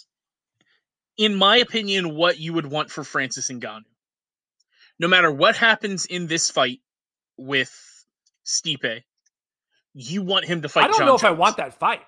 in 1.21 1.35
my 1.35 1.59
opinion, 1.59 2.17
what 2.17 2.41
you 2.41 2.55
would 2.55 2.65
want 2.65 2.91
for 2.91 3.05
Francis 3.05 3.51
Ngannou. 3.51 3.83
No 4.99 5.07
matter 5.07 5.31
what 5.31 5.55
happens 5.55 6.07
in 6.07 6.27
this 6.27 6.51
fight 6.51 6.81
with 7.37 7.71
Stipe, 8.45 9.03
you 9.93 10.23
want 10.23 10.47
him 10.47 10.63
to 10.63 10.69
fight. 10.71 10.85
I 10.85 10.87
don't 10.89 10.99
Jon 10.99 11.07
know 11.07 11.15
if 11.15 11.25
I 11.25 11.33
want 11.33 11.59
that 11.59 11.75
fight. 11.75 12.01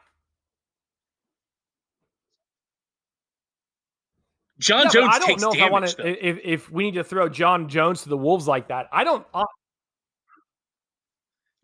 Jon 4.59 4.85
Yeah, 4.85 4.91
Jones 4.91 5.09
I 5.11 5.19
don't 5.19 5.29
takes 5.29 5.43
know 5.43 5.53
if 5.53 5.61
I 5.61 5.69
want 5.69 5.89
to. 5.89 6.29
If 6.29 6.39
if 6.43 6.73
we 6.73 6.85
need 6.85 6.95
to 6.95 7.05
throw 7.05 7.29
Jon 7.29 7.69
Jones 7.69 8.05
to 8.05 8.09
the 8.09 8.17
wolves 8.17 8.49
like 8.49 8.69
that, 8.69 8.89
I 8.93 9.05
don't. 9.05 9.27
uh, 9.35 9.45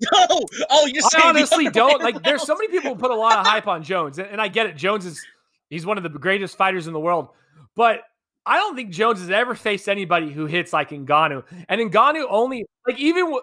No, 0.12 0.46
oh, 0.70 0.86
you're 0.86 1.02
I 1.16 1.28
honestly 1.28 1.70
don't 1.70 2.02
like. 2.02 2.22
There's 2.22 2.42
so 2.42 2.54
many 2.54 2.68
people 2.68 2.94
who 2.94 3.00
put 3.00 3.10
a 3.10 3.16
lot 3.16 3.38
of 3.38 3.46
hype 3.50 3.66
on 3.66 3.82
Jones, 3.82 4.18
and, 4.18 4.28
and 4.28 4.40
I 4.40 4.48
get 4.48 4.66
it. 4.66 4.76
Jones 4.76 5.06
is 5.06 5.24
he's 5.70 5.86
one 5.86 5.96
of 5.96 6.02
the 6.02 6.10
greatest 6.10 6.56
fighters 6.56 6.86
in 6.86 6.92
the 6.92 7.00
world, 7.00 7.28
but 7.74 8.02
I 8.46 8.56
don't 8.56 8.74
think 8.74 8.90
Jones 8.90 9.20
has 9.20 9.30
ever 9.30 9.54
faced 9.54 9.88
anybody 9.88 10.32
who 10.32 10.46
hits 10.46 10.72
like 10.72 10.88
Ngannou. 10.88 11.44
And 11.68 11.80
Ngannou 11.92 12.26
only 12.30 12.64
like 12.86 12.98
even 12.98 13.38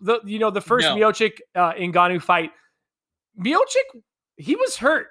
the 0.00 0.20
you 0.24 0.38
know 0.38 0.50
the 0.50 0.60
first 0.60 0.88
No. 0.88 0.96
Miocic 0.96 1.38
uh, 1.54 1.72
Ngannou 1.74 2.20
fight, 2.20 2.50
Miocic 3.40 4.00
he 4.36 4.56
was 4.56 4.76
hurt. 4.76 5.08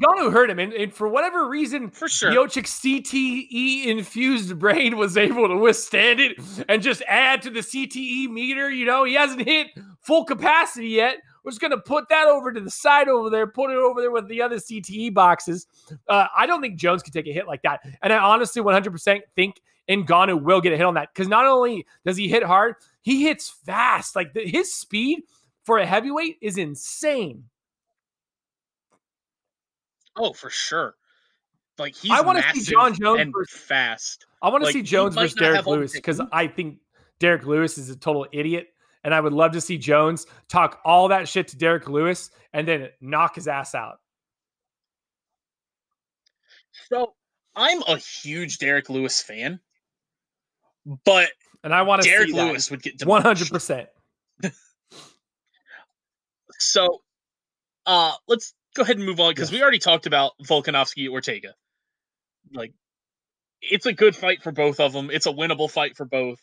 Ngannou 0.00 0.32
hurt 0.32 0.48
him, 0.48 0.58
and, 0.58 0.72
and 0.72 0.92
for 0.92 1.06
whatever 1.06 1.46
reason, 1.46 1.90
for 1.90 2.08
sure. 2.08 2.30
Miocic's 2.30 2.80
CTE 2.80 3.84
infused 3.84 4.58
brain 4.58 4.96
was 4.96 5.18
able 5.18 5.48
to 5.48 5.56
withstand 5.56 6.18
it 6.18 6.38
and 6.68 6.80
just 6.80 7.02
add 7.06 7.42
to 7.42 7.50
the 7.50 7.60
CTE 7.60 8.30
meter. 8.30 8.70
You 8.70 8.86
know, 8.86 9.04
he 9.04 9.12
hasn't 9.12 9.42
hit 9.42 9.68
full 10.00 10.24
capacity 10.24 10.88
yet. 10.88 11.18
We're 11.46 11.52
just 11.52 11.60
going 11.60 11.70
to 11.70 11.78
put 11.78 12.08
that 12.08 12.26
over 12.26 12.52
to 12.52 12.60
the 12.60 12.72
side 12.72 13.06
over 13.08 13.30
there, 13.30 13.46
put 13.46 13.70
it 13.70 13.76
over 13.76 14.00
there 14.00 14.10
with 14.10 14.26
the 14.26 14.42
other 14.42 14.56
CTE 14.56 15.14
boxes. 15.14 15.68
Uh, 16.08 16.26
I 16.36 16.44
don't 16.44 16.60
think 16.60 16.74
Jones 16.76 17.04
can 17.04 17.12
take 17.12 17.28
a 17.28 17.32
hit 17.32 17.46
like 17.46 17.62
that. 17.62 17.82
And 18.02 18.12
I 18.12 18.18
honestly 18.18 18.60
100% 18.60 19.20
think 19.36 19.60
Ngannou 19.88 20.42
will 20.42 20.60
get 20.60 20.72
a 20.72 20.76
hit 20.76 20.84
on 20.84 20.94
that 20.94 21.10
because 21.14 21.28
not 21.28 21.46
only 21.46 21.86
does 22.04 22.16
he 22.16 22.26
hit 22.26 22.42
hard, 22.42 22.74
he 23.02 23.22
hits 23.22 23.48
fast. 23.64 24.16
Like 24.16 24.34
the, 24.34 24.40
his 24.44 24.74
speed 24.74 25.20
for 25.62 25.78
a 25.78 25.86
heavyweight 25.86 26.38
is 26.42 26.58
insane. 26.58 27.44
Oh, 30.16 30.32
for 30.32 30.50
sure. 30.50 30.96
Like 31.78 31.94
he's 31.94 32.10
I 32.10 32.22
wanna 32.22 32.42
see 32.54 32.62
Jon 32.62 32.92
Jones 32.92 33.30
versus- 33.32 33.56
fast. 33.60 34.26
I 34.42 34.48
want 34.48 34.62
to 34.62 34.66
Like, 34.66 34.72
see 34.72 34.82
Jones 34.82 35.14
versus 35.14 35.34
Derrick 35.34 35.56
have 35.56 35.66
all 35.68 35.74
the 35.74 35.78
Lewis 35.80 35.92
because. 35.92 36.20
I 36.32 36.48
think 36.48 36.78
Derrick 37.20 37.46
Lewis 37.46 37.78
is 37.78 37.88
a 37.88 37.96
total 37.96 38.26
idiot. 38.32 38.68
And 39.06 39.14
I 39.14 39.20
would 39.20 39.32
love 39.32 39.52
to 39.52 39.60
see 39.60 39.78
Jones 39.78 40.26
talk 40.48 40.80
all 40.84 41.06
that 41.08 41.28
shit 41.28 41.46
to 41.48 41.56
Derrick 41.56 41.88
Lewis 41.88 42.28
and 42.52 42.66
then 42.66 42.88
knock 43.00 43.36
his 43.36 43.46
ass 43.46 43.72
out. 43.72 44.00
So 46.88 47.14
I'm 47.54 47.82
a 47.82 47.98
huge 47.98 48.58
Derrick 48.58 48.90
Lewis 48.90 49.22
fan, 49.22 49.60
but 51.04 51.28
And 51.62 51.72
I 51.72 51.82
want 51.82 52.02
to 52.02 52.08
Derrick 52.08 52.30
see 52.30 52.34
Lewis 52.34 52.68
would 52.68 52.82
get 52.82 53.00
hundred 53.00 53.48
percent. 53.48 53.88
So, 56.58 57.02
uh, 57.84 58.14
let's 58.26 58.54
go 58.74 58.82
ahead 58.82 58.96
and 58.96 59.04
move 59.04 59.20
on 59.20 59.30
because 59.32 59.52
we 59.52 59.60
already 59.60 59.78
talked 59.78 60.06
about 60.06 60.32
Volkanovski 60.42 61.06
Ortega. 61.06 61.54
Like, 62.50 62.72
it's 63.60 63.84
a 63.84 63.92
good 63.92 64.16
fight 64.16 64.42
for 64.42 64.52
both 64.52 64.80
of 64.80 64.94
them. 64.94 65.10
It's 65.12 65.26
a 65.26 65.32
winnable 65.32 65.70
fight 65.70 65.98
for 65.98 66.06
both, 66.06 66.40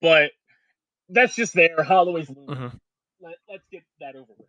but 0.00 0.30
that's 1.08 1.34
just 1.34 1.54
there. 1.54 1.82
Holloway's 1.82 2.28
losing. 2.28 2.46
Mhm. 2.54 2.80
Let, 3.20 3.34
let's 3.48 3.64
get 3.70 3.82
that 4.00 4.14
over 4.14 4.32
with. 4.36 4.48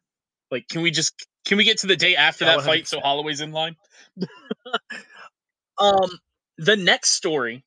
Like, 0.52 0.68
can 0.68 0.82
we 0.82 0.92
just 0.92 1.28
can 1.46 1.58
we 1.58 1.64
get 1.64 1.80
to 1.80 1.88
the 1.88 1.96
day 1.96 2.16
after 2.16 2.46
Yeah, 2.46 2.58
that 2.58 2.66
fight 2.66 2.88
so 2.88 3.00
Holloway's 3.00 3.42
in 3.42 3.52
line? 3.52 3.76
um, 5.80 6.10
the 6.58 6.76
next 6.76 7.12
story, 7.12 7.64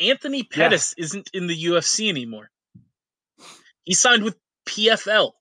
Anthony 0.00 0.38
Yeah. 0.38 0.44
Pettis 0.50 0.94
isn't 0.96 1.30
in 1.32 1.46
the 1.46 1.64
UFC 1.64 2.08
anymore. 2.08 2.50
He 3.84 3.94
signed 3.94 4.22
with 4.22 4.36
PFL 4.66 5.32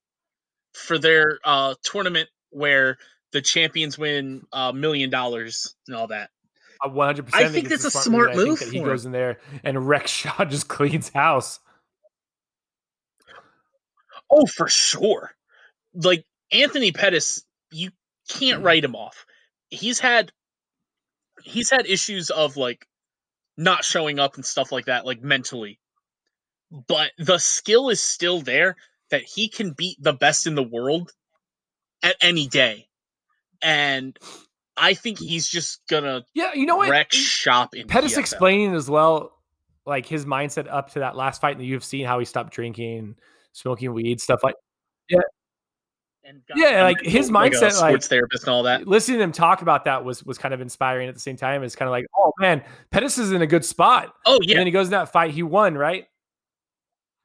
for 0.73 0.97
their 0.97 1.39
uh, 1.43 1.75
tournament 1.83 2.29
where 2.49 2.97
the 3.33 3.41
champions 3.41 3.97
win 3.97 4.43
a 4.53 4.71
million 4.73 5.09
dollars 5.09 5.75
and 5.87 5.95
all 5.95 6.07
that. 6.07 6.29
I 6.81 6.87
one 6.87 7.07
hundred 7.07 7.25
percent. 7.25 7.45
I 7.45 7.49
think 7.49 7.69
that's 7.69 7.85
a 7.85 7.91
smart 7.91 8.35
move 8.35 8.59
he 8.59 8.79
goes 8.79 9.05
in 9.05 9.11
there 9.11 9.39
and 9.63 9.87
Rex 9.87 10.11
Shaw 10.11 10.45
just 10.45 10.67
cleans 10.67 11.09
house. 11.09 11.59
Oh, 14.29 14.45
for 14.45 14.67
sure. 14.67 15.31
Like 15.93 16.25
Anthony 16.51 16.91
Pettis, 16.91 17.43
you 17.71 17.91
can't 18.29 18.57
mm-hmm. 18.57 18.65
write 18.65 18.83
him 18.83 18.95
off. 18.95 19.25
He's 19.69 19.99
had 19.99 20.31
he's 21.43 21.69
had 21.69 21.85
issues 21.87 22.29
of 22.29 22.57
like 22.57 22.87
not 23.57 23.83
showing 23.83 24.19
up 24.19 24.35
and 24.35 24.45
stuff 24.45 24.71
like 24.71 24.85
that, 24.85 25.05
like 25.05 25.21
mentally. 25.21 25.79
But 26.87 27.11
the 27.17 27.37
skill 27.37 27.89
is 27.89 28.01
still 28.01 28.41
there 28.41 28.75
that 29.09 29.23
he 29.23 29.47
can 29.47 29.71
beat 29.71 29.97
the 30.01 30.13
best 30.13 30.47
in 30.47 30.55
the 30.55 30.63
world 30.63 31.11
at 32.03 32.15
any 32.21 32.47
day. 32.47 32.87
And 33.61 34.17
I 34.75 34.93
think 34.93 35.17
he's 35.19 35.47
just 35.47 35.81
gonna 35.89 36.25
Yeah, 36.33 36.53
you 36.53 36.65
know 36.65 36.77
what? 36.77 36.89
wreck 36.89 37.11
shop 37.11 37.75
in 37.75 37.87
Pettis 37.87 38.13
PFL. 38.13 38.19
explaining 38.19 38.75
as 38.75 38.89
well, 38.89 39.31
like 39.85 40.05
his 40.05 40.25
mindset 40.25 40.67
up 40.69 40.91
to 40.91 40.99
that 40.99 41.15
last 41.15 41.41
fight 41.41 41.53
in 41.53 41.59
the 41.59 41.71
UFC 41.71 42.05
how 42.05 42.19
he 42.19 42.25
stopped 42.25 42.53
drinking, 42.53 43.15
smoking 43.57 43.93
weed, 43.93 44.21
stuff 44.21 44.43
like. 44.43 44.55
And 46.23 46.41
Yeah, 46.57 46.81
a 46.81 46.83
like, 46.83 46.99
his 47.01 47.29
a 47.29 47.31
mindset, 47.31 47.61
like- 47.61 47.73
sports 47.73 48.07
therapist 48.09 48.43
and 48.43 48.49
all 48.53 48.63
that. 48.63 48.85
listening 48.85 49.19
to 49.19 49.23
him 49.23 49.31
talk 49.31 49.61
about 49.61 49.85
that 49.85 50.03
was 50.03 50.25
was 50.25 50.37
kind 50.37 50.53
of 50.53 50.59
inspiring 50.59 51.07
at 51.07 51.13
the 51.13 51.21
same 51.21 51.37
time. 51.37 51.63
It's 51.63 51.75
kind 51.75 51.87
of 51.87 51.91
like, 51.93 52.05
oh 52.17 52.33
man, 52.39 52.61
Pettis 52.91 53.17
is 53.17 53.31
in 53.31 53.41
a 53.41 53.47
good 53.47 53.63
spot. 53.63 54.13
Oh 54.25 54.35
And 54.35 54.45
yeah, 54.49 54.57
then 54.57 54.67
he 54.67 54.71
goes 54.71 54.87
in 54.87 54.91
that 54.91 55.09
fight, 55.13 55.31
he 55.31 55.41
won, 55.41 55.75
right? 55.75 56.05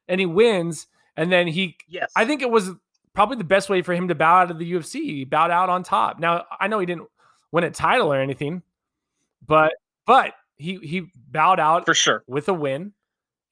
And 0.07 0.21
he 0.21 0.25
wins, 0.25 0.87
and 1.17 1.29
then 1.29 1.47
he 1.47 1.75
yes. 1.85 2.13
I 2.15 2.23
think 2.25 2.41
it 2.41 2.49
was 2.49 2.71
probably 3.13 3.35
the 3.35 3.43
best 3.43 3.69
way 3.69 3.81
for 3.81 3.93
him 3.93 4.07
to 4.07 4.15
bow 4.15 4.35
out 4.43 4.51
of 4.51 4.57
the 4.57 4.71
UFC. 4.71 5.01
He 5.03 5.25
bowed 5.25 5.51
out 5.51 5.69
on 5.69 5.83
top. 5.83 6.17
Now 6.19 6.45
I 6.61 6.69
know 6.69 6.79
he 6.79 6.85
didn't 6.85 7.09
win 7.51 7.65
a 7.65 7.71
title 7.71 8.11
or 8.13 8.21
anything, 8.21 8.61
but 9.45 9.73
but 10.07 10.33
he 10.55 10.77
he 10.77 11.11
bowed 11.29 11.59
out 11.59 11.83
for 11.85 11.93
sure. 11.93 12.23
with 12.25 12.47
a 12.47 12.53
win. 12.53 12.93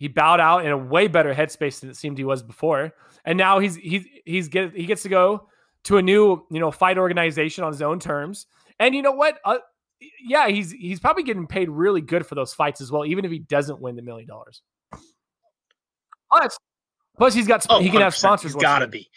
He 0.02 0.08
bowed 0.08 0.40
out 0.40 0.66
in 0.66 0.72
a 0.72 0.78
way 0.78 1.08
better 1.08 1.32
headspace 1.32 1.80
than 1.80 1.92
it 1.92 1.96
seemed 1.96 2.18
he 2.18 2.24
was 2.24 2.42
before, 2.42 2.92
and 3.24 3.38
now 3.38 3.60
he's 3.60 3.76
he's 3.76 4.04
he's 4.26 4.48
get 4.48 4.76
he 4.76 4.88
gets 4.88 5.04
to 5.04 5.10
go 5.10 5.48
to 5.84 5.98
a 5.98 6.02
new 6.02 6.44
you 6.50 6.60
know 6.60 6.72
fight 6.72 6.98
organization 6.98 7.64
on 7.64 7.72
his 7.72 7.84
own 7.84 8.00
terms. 8.00 8.48
And 8.80 8.96
you 8.96 9.04
know 9.04 9.12
what? 9.12 9.38
Uh, 9.46 9.60
yeah, 10.28 10.48
he's 10.48 10.72
he's 10.72 11.00
probably 11.00 11.22
getting 11.22 11.46
paid 11.46 11.70
really 11.70 12.02
good 12.02 12.26
for 12.26 12.34
those 12.34 12.52
fights 12.52 12.82
as 12.82 12.92
well, 12.92 13.06
even 13.06 13.26
if 13.26 13.32
he 13.32 13.38
doesn't 13.38 13.80
win 13.80 13.96
the 13.96 14.02
million 14.02 14.28
dollars. 14.28 14.64
Plus, 16.32 16.58
plus 17.16 17.36
he's 17.36 17.46
got 17.46 17.64
Oh, 17.70 17.80
he 17.80 17.92
can 17.92 18.02
have 18.02 18.16
sponsors. 18.16 18.54
He's 18.54 18.56
once 18.56 18.64
gotta 18.64 18.88
be. 18.88 19.08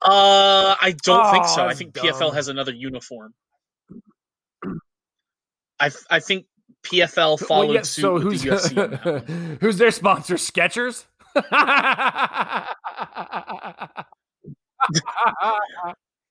Uh, 0.00 0.76
I 0.80 0.94
don't 1.02 1.30
think 1.30 1.44
so. 1.44 1.64
Oh, 1.64 1.68
I 1.68 1.74
think 1.74 1.92
dumb. 1.92 2.06
PFL 2.06 2.32
has 2.32 2.48
another 2.48 2.72
uniform. 2.72 3.34
I 5.78 5.90
I 6.08 6.20
think 6.20 6.46
PFL 6.84 7.38
followed 7.40 7.66
Well, 7.66 7.74
yeah, 7.76 7.82
suit 7.82 8.02
so 8.02 8.14
with 8.14 8.22
who's 8.22 8.42
the 8.42 8.50
UFC. 8.50 8.82
on 8.82 8.90
that 8.90 9.04
one. 9.04 9.58
who's 9.60 9.78
their 9.78 9.90
sponsor? 9.90 10.34
Skechers. 10.34 11.04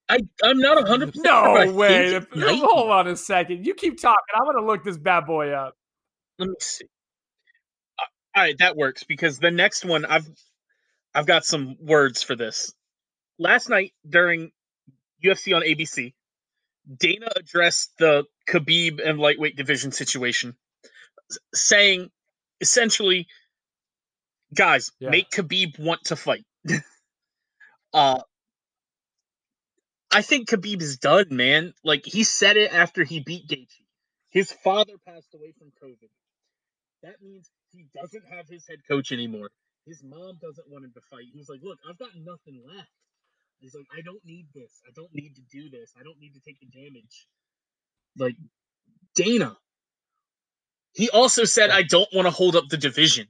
I 0.10 0.20
I'm 0.44 0.58
not 0.60 0.88
hundred 0.88 1.08
percent. 1.14 1.26
no 1.26 1.72
way. 1.74 2.20
Hold 2.36 2.92
on 2.92 3.08
a 3.08 3.16
second. 3.18 3.66
You 3.66 3.74
keep 3.74 4.00
talking. 4.02 4.18
I'm 4.36 4.46
gonna 4.46 4.66
look 4.66 4.84
this 4.84 4.98
bad 4.98 5.26
boy 5.26 5.52
up. 5.52 5.74
Let 6.40 6.50
me 6.50 6.56
see. 6.60 6.86
All 8.36 8.44
right, 8.44 8.58
that 8.60 8.76
works 8.78 9.04
because 9.04 9.40
the 9.40 9.52
next 9.52 9.84
one 9.84 10.06
I've 10.06 10.28
I've 11.14 11.26
got 11.26 11.44
some 11.46 11.76
words 11.82 12.24
for 12.24 12.36
this. 12.36 12.74
Last 13.40 13.70
night 13.70 13.94
during 14.08 14.52
UFC 15.24 15.56
on 15.56 15.62
ABC, 15.64 16.14
Dana 16.98 17.28
addressed 17.36 17.92
the 18.00 18.24
Khabib 18.48 19.02
and 19.06 19.20
lightweight 19.20 19.56
division 19.56 19.92
situation, 19.92 20.56
saying 21.54 22.10
essentially, 22.62 23.28
guys, 24.54 24.92
Yeah. 25.00 25.12
make 25.12 25.30
Khabib 25.32 25.80
want 25.80 26.06
to 26.06 26.16
fight. 26.16 26.46
uh 27.94 28.22
I 30.12 30.22
think 30.22 30.50
Khabib 30.50 30.82
is 30.82 30.98
done, 30.98 31.28
man. 31.32 31.74
Like 31.84 32.06
he 32.06 32.24
said 32.24 32.58
it 32.58 32.74
after 32.74 33.04
he 33.04 33.20
beat 33.20 33.48
Gaethje. 33.48 33.84
His 34.30 34.52
father 34.52 34.94
passed 35.08 35.34
away 35.34 35.54
from 35.58 35.72
COVID. 35.84 36.10
That 37.04 37.22
means 37.22 37.50
he 37.72 37.88
doesn't 37.96 38.26
have 38.32 38.48
his 38.50 38.68
head 38.68 38.80
coach 38.88 39.12
anymore. 39.12 39.50
His 39.86 40.04
mom 40.04 40.38
doesn't 40.42 40.70
want 40.70 40.86
him 40.86 40.94
to 40.96 41.02
fight. 41.10 41.26
He's 41.34 41.50
like, 41.50 41.62
look, 41.64 41.80
I've 41.90 41.98
got 41.98 42.12
nothing 42.16 42.62
left. 42.68 42.90
He's 43.60 43.76
like, 43.76 43.88
I 43.96 44.02
don't 44.02 44.24
need 44.26 44.48
this. 44.54 44.82
I 44.88 44.92
don't 44.96 45.14
need 45.14 45.36
to 45.36 45.42
do 45.52 45.70
this. 45.70 45.94
I 46.00 46.04
don't 46.04 46.20
need 46.20 46.34
to 46.34 46.42
take 46.42 46.60
the 46.60 46.68
damage. 46.68 47.28
Like, 48.18 48.36
Dana. 49.16 49.58
He 50.94 51.10
also 51.10 51.44
said, 51.44 51.70
I 51.70 51.84
don't 51.84 52.10
want 52.14 52.26
to 52.26 52.32
hold 52.32 52.56
up 52.56 52.66
the 52.70 52.78
division. 52.78 53.28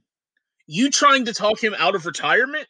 You 0.66 0.90
trying 0.90 1.24
to 1.26 1.34
talk 1.34 1.62
him 1.62 1.74
out 1.78 1.94
of 1.94 2.06
retirement 2.06 2.66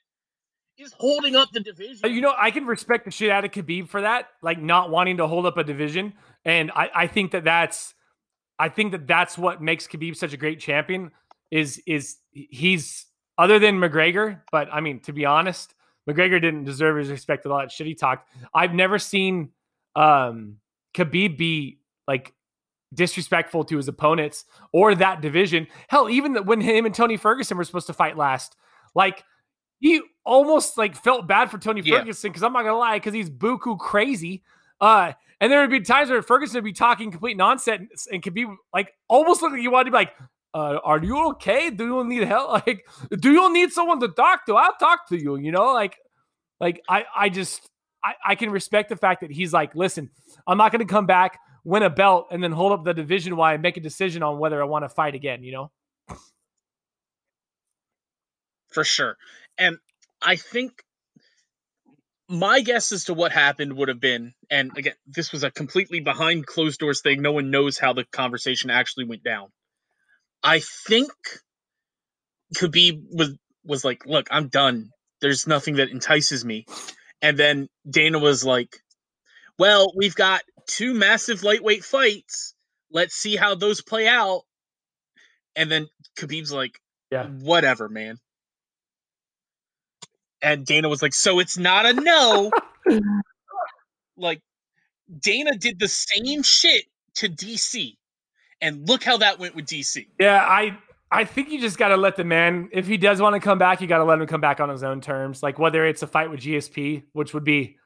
is 0.77 0.93
holding 0.97 1.37
up 1.37 1.51
the 1.53 1.61
division. 1.61 2.13
You 2.13 2.21
know, 2.21 2.35
I 2.37 2.51
can 2.51 2.67
respect 2.67 3.05
the 3.05 3.11
shit 3.11 3.31
out 3.31 3.45
of 3.45 3.51
Khabib 3.51 3.89
for 3.89 4.01
that, 4.01 4.29
like 4.43 4.61
not 4.61 4.91
wanting 4.91 5.17
to 5.19 5.27
hold 5.27 5.47
up 5.47 5.57
a 5.57 5.65
division. 5.65 6.15
And 6.45 6.71
I, 6.73 6.91
I 6.95 7.07
think 7.07 7.33
that 7.33 7.45
that's, 7.45 7.95
I 8.59 8.69
think 8.69 8.93
that 8.93 9.07
that's 9.07 9.39
what 9.39 9.63
makes 9.63 9.87
Khabib 9.87 10.17
such 10.17 10.33
a 10.33 10.37
great 10.37 10.61
champion. 10.61 11.13
Is 11.51 11.81
is 11.87 12.19
he's 12.33 13.07
other 13.39 13.59
than 13.59 13.79
McGregor, 13.79 14.43
but 14.53 14.69
I 14.71 14.81
mean, 14.81 15.01
to 15.01 15.13
be 15.13 15.25
honest, 15.25 15.75
McGregor 16.09 16.41
didn't 16.41 16.65
deserve 16.65 16.97
his 16.99 17.09
respect 17.09 17.45
with 17.45 17.53
all 17.53 17.59
that 17.61 17.73
shit 17.73 17.87
he 17.87 17.95
talked. 17.95 18.29
I've 18.53 18.75
never 18.75 18.99
seen 18.99 19.51
um 19.97 20.57
Khabib 20.95 21.39
be 21.39 21.79
like 22.09 22.35
disrespectful 22.95 23.65
to 23.65 23.77
his 23.77 23.87
opponents 23.87 24.47
or 24.73 24.95
that 24.95 25.21
division. 25.21 25.67
Hell, 25.89 26.09
even 26.09 26.35
when 26.47 26.61
him 26.61 26.87
and 26.87 26.95
Tony 26.95 27.17
Ferguson 27.17 27.57
were 27.57 27.65
supposed 27.65 27.87
to 27.87 27.93
fight 27.93 28.17
last, 28.17 28.57
like 28.95 29.23
he 29.79 30.01
almost 30.25 30.77
like 30.77 30.97
felt 30.97 31.29
bad 31.29 31.51
for 31.51 31.59
Tony 31.59 31.83
Yeah. 31.85 31.99
Ferguson 31.99 32.31
because 32.31 32.43
I'm 32.43 32.53
not 32.53 32.63
gonna 32.63 32.79
lie, 32.79 32.97
because 32.97 33.15
he's 33.15 33.31
buku 33.31 33.79
crazy. 33.79 34.43
Uh, 34.81 35.13
and 35.41 35.53
there 35.53 35.61
would 35.61 35.71
be 35.71 35.81
times 35.81 36.11
where 36.11 36.23
Ferguson 36.23 36.57
would 36.57 36.65
be 36.65 36.73
talking 36.73 37.11
complete 37.11 37.37
nonsense 37.37 38.09
and 38.11 38.23
could 38.23 38.35
be 38.35 38.47
like 38.73 38.93
almost 39.09 39.43
look 39.43 39.53
like 39.53 39.61
he 39.61 39.69
wanted 39.69 39.85
to 39.85 39.91
be 39.91 39.97
like, 39.97 40.13
uh, 40.55 40.79
"Are 40.83 41.03
you 41.03 41.29
okay? 41.31 41.71
Do 41.71 41.85
you 41.85 42.05
need 42.05 42.25
help? 42.25 42.51
Like, 42.67 42.87
do 43.21 43.31
you 43.31 43.53
need 43.53 43.71
someone 43.73 44.01
to 44.01 44.09
talk 44.09 44.47
to? 44.47 44.57
I'll 44.57 44.75
talk 44.81 45.09
to 45.11 45.17
you." 45.17 45.37
You 45.37 45.53
know, 45.53 45.73
like, 45.73 45.97
like 46.61 46.83
I, 46.89 47.05
I 47.15 47.29
just, 47.29 47.69
I, 48.03 48.15
I 48.27 48.35
can 48.35 48.51
respect 48.51 48.89
the 48.89 48.97
fact 48.97 49.21
that 49.21 49.31
he's 49.31 49.53
like, 49.53 49.75
"Listen, 49.77 50.11
I'm 50.47 50.59
not 50.59 50.73
gonna 50.73 50.87
come 50.87 51.07
back." 51.07 51.39
Win 51.69 51.83
a 51.83 51.91
belt 51.91 52.29
and 52.31 52.43
then 52.43 52.53
hold 52.53 52.73
up 52.73 52.83
the 52.83 52.95
division 52.95 53.37
while 53.37 53.53
I 53.53 53.59
make 53.59 53.77
a 53.77 53.81
decision 53.81 54.23
on 54.23 54.39
whether 54.39 54.63
I 54.63 54.65
want 54.65 54.87
to 54.87 54.89
fight 54.89 55.15
again. 55.15 55.45
You 55.45 55.53
know, 55.53 55.71
for 58.71 58.85
sure. 58.85 59.19
And 59.59 59.77
I 60.23 60.37
think 60.37 60.83
my 62.27 62.63
guess 62.63 62.91
as 62.91 63.05
to 63.05 63.15
what 63.15 63.33
happened 63.33 63.75
would 63.75 63.89
have 63.89 64.01
been, 64.01 64.33
and 64.51 64.71
again, 64.79 64.95
this 65.07 65.31
was 65.31 65.45
a 65.45 65.51
completely 65.51 66.01
behind 66.01 66.47
closed 66.47 66.81
doors 66.81 67.03
thing. 67.03 67.21
No 67.21 67.33
one 67.33 67.51
knows 67.51 67.77
how 67.77 67.93
the 67.93 68.05
conversation 68.05 68.71
actually 68.71 69.05
went 69.05 69.23
down. 69.23 69.49
I 70.43 70.61
think 70.61 71.11
Khabib 72.57 73.03
was 73.11 73.37
was 73.63 73.85
like, 73.85 74.07
"Look, 74.07 74.29
I'm 74.31 74.49
done. 74.49 74.89
There's 75.21 75.47
nothing 75.47 75.77
that 75.77 75.91
entices 75.91 76.47
me." 76.47 76.65
And 77.21 77.39
then 77.39 77.69
Dana 77.87 78.19
was 78.19 78.43
like, 78.43 78.79
"Well, 79.59 79.93
we've 79.95 80.15
got 80.15 80.41
two 80.69 80.95
massive 80.95 81.43
lightweight 81.43 81.85
fights. 81.85 82.55
Let's 82.93 83.17
see 83.17 83.35
how 83.35 83.57
those 83.57 83.83
play 83.83 84.07
out." 84.07 84.43
And 85.57 85.71
then 85.71 85.89
Khabib's 86.17 86.53
like, 86.53 86.81
Yeah. 87.11 87.27
whatever, 87.27 87.89
man." 87.89 88.21
And 90.41 90.65
Dana 90.65 90.89
was 90.89 91.03
like, 91.03 91.15
"So 91.15 91.41
it's 91.41 91.59
not 91.59 91.85
a 91.85 91.93
no." 91.95 92.53
like 94.17 94.41
Dana 95.21 95.57
did 95.57 95.79
the 95.79 95.89
same 95.89 96.43
shit 96.43 96.85
to 97.15 97.29
DC. 97.29 97.97
And 98.61 98.89
look 98.89 99.05
how 99.05 99.17
that 99.19 99.39
went 99.39 99.55
with 99.55 99.67
DC. 99.67 100.07
Yeah, 100.21 100.45
I 100.47 100.79
I 101.11 101.25
think 101.25 101.51
you 101.51 101.61
just 101.61 101.79
got 101.79 101.89
to 101.89 101.97
let 101.97 102.17
the 102.17 102.25
man 102.25 102.69
if 102.73 102.87
he 102.87 102.97
does 102.97 103.21
want 103.21 103.35
to 103.35 103.41
come 103.41 103.59
back, 103.59 103.81
you 103.81 103.87
got 103.87 103.99
to 103.99 104.05
let 104.05 104.21
him 104.21 104.27
come 104.27 104.41
back 104.41 104.61
on 104.61 104.69
his 104.69 104.83
own 104.83 105.01
terms. 105.01 105.43
Like 105.43 105.59
whether 105.59 105.87
it's 105.87 106.03
a 106.03 106.07
fight 106.07 106.31
with 106.31 106.41
GSP, 106.41 107.05
which 107.13 107.35
would 107.35 107.45
be 107.45 107.77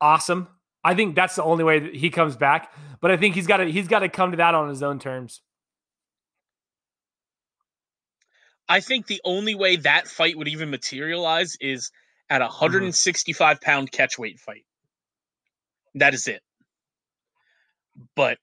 awesome. 0.00 0.48
I 0.86 0.94
think 0.94 1.16
that's 1.16 1.34
the 1.34 1.42
only 1.42 1.64
way 1.64 1.80
that 1.80 1.96
he 1.96 2.10
comes 2.10 2.36
back, 2.36 2.72
but 3.00 3.10
I 3.10 3.16
think 3.16 3.34
he's 3.34 3.48
got 3.48 3.56
to 3.56 3.68
he's 3.68 3.88
got 3.88 3.98
to 3.98 4.08
come 4.08 4.30
to 4.30 4.36
that 4.36 4.54
on 4.54 4.68
his 4.68 4.84
own 4.84 5.00
terms. 5.00 5.42
I 8.68 8.78
think 8.78 9.08
the 9.08 9.20
only 9.24 9.56
way 9.56 9.74
that 9.78 10.06
fight 10.06 10.38
would 10.38 10.46
even 10.46 10.70
materialize 10.70 11.56
is 11.60 11.90
at 12.30 12.40
a 12.40 12.44
165 12.44 13.60
pound 13.60 13.90
catchweight 13.90 14.38
fight. 14.38 14.64
That 15.96 16.14
is 16.14 16.28
it. 16.28 16.40
But 18.14 18.38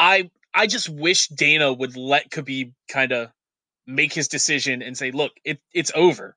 I 0.00 0.32
I 0.52 0.66
just 0.66 0.88
wish 0.88 1.28
Dana 1.28 1.72
would 1.72 1.96
let 1.96 2.28
Khabib 2.30 2.72
kind 2.88 3.12
of 3.12 3.30
make 3.86 4.12
his 4.12 4.26
decision 4.26 4.82
and 4.82 4.98
say, 4.98 5.12
"Look, 5.12 5.30
it 5.44 5.60
it's 5.72 5.92
over." 5.94 6.36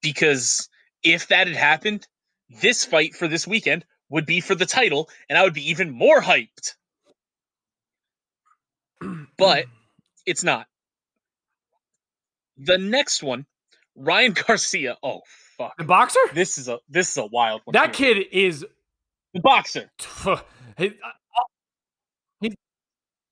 Because 0.00 0.70
if 1.02 1.28
that 1.28 1.46
had 1.46 1.56
happened, 1.56 2.06
this 2.60 2.84
fight 2.84 3.14
for 3.14 3.28
this 3.28 3.46
weekend 3.46 3.84
would 4.10 4.26
be 4.26 4.40
for 4.40 4.54
the 4.54 4.66
title, 4.66 5.08
and 5.28 5.38
I 5.38 5.42
would 5.44 5.54
be 5.54 5.70
even 5.70 5.90
more 5.90 6.20
hyped. 6.20 6.74
But 9.38 9.64
it's 10.26 10.44
not. 10.44 10.66
The 12.58 12.78
next 12.78 13.22
one, 13.22 13.46
Ryan 13.96 14.32
Garcia. 14.46 14.96
Oh 15.02 15.22
fuck. 15.58 15.76
The 15.78 15.84
boxer? 15.84 16.20
This 16.34 16.58
is 16.58 16.68
a 16.68 16.78
this 16.88 17.10
is 17.10 17.16
a 17.16 17.26
wild 17.26 17.62
one. 17.64 17.72
That 17.72 17.96
here. 17.96 18.14
kid 18.14 18.26
is 18.30 18.64
the 19.34 19.40
boxer. 19.40 19.90
he, 20.78 20.86
uh, 20.88 20.90
he- 22.40 22.56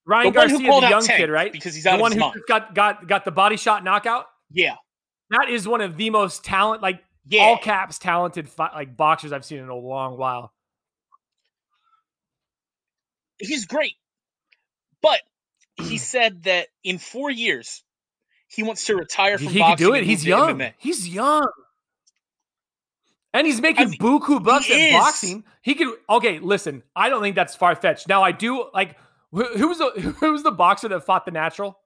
Ryan 0.07 0.33
The 0.33 0.39
Garcia, 0.41 0.59
the 0.59 0.89
young 0.89 1.07
kid, 1.07 1.31
right? 1.31 1.53
because 1.53 1.75
he's 1.75 1.85
The 1.85 1.91
out 1.91 1.95
of 1.97 2.01
one 2.01 2.13
who 2.13 2.33
got 2.49 2.75
got 2.75 3.07
got 3.07 3.25
the 3.25 3.31
body 3.31 3.57
shot 3.57 3.85
knockout. 3.85 4.27
Yeah. 4.51 4.75
That 5.31 5.49
is 5.49 5.69
one 5.69 5.81
of 5.81 5.97
the 5.97 6.11
most 6.11 6.43
talent, 6.43 6.83
like 6.83 7.01
Yeah. 7.31 7.43
all 7.45 7.59
caps 7.59 7.99
talented, 7.99 8.49
fi- 8.49 8.75
like 8.75 8.97
boxers 8.97 9.33
I've 9.33 9.45
seen 9.45 9.59
in 9.59 9.69
a 9.69 9.75
long 9.75 10.19
while. 10.19 10.53
he's 13.39 13.65
great. 13.67 13.95
But 15.01 15.21
he 15.77 15.97
said 15.99 16.43
that 16.45 16.69
in 16.85 16.99
four 16.99 17.31
years 17.31 17.83
he 18.49 18.63
wants 18.63 18.85
to 18.87 18.97
retire 18.97 19.39
from 19.39 19.49
He 19.49 19.61
can 19.61 19.77
do 19.77 19.95
it. 19.95 20.05
He's 20.05 20.27
young. 20.27 20.59
MMA. 20.59 20.75
He's 20.79 21.09
young. 21.09 21.49
And 23.33 23.47
he's 23.47 23.61
making 23.61 23.91
mean, 23.91 23.99
buku 24.01 24.43
bucks 24.43 24.67
he 24.67 24.75
at 24.75 24.81
is. 24.89 24.93
boxing. 24.93 25.45
He 25.63 25.77
could. 25.77 25.95
Okay, 26.09 26.41
listen. 26.41 26.83
I 26.97 27.09
don't 27.09 27.23
think 27.23 27.37
that's 27.37 27.55
far 27.55 27.77
fetched. 27.77 28.09
Now 28.09 28.23
I 28.25 28.33
do 28.33 28.67
like. 28.75 28.97
Who, 29.31 29.45
who 29.57 29.69
was 29.69 29.79
the 29.79 29.91
who 30.19 30.33
was 30.33 30.43
the 30.43 30.51
boxer 30.51 30.89
that 30.89 31.07
fought 31.07 31.25
the 31.25 31.31
natural? 31.31 31.79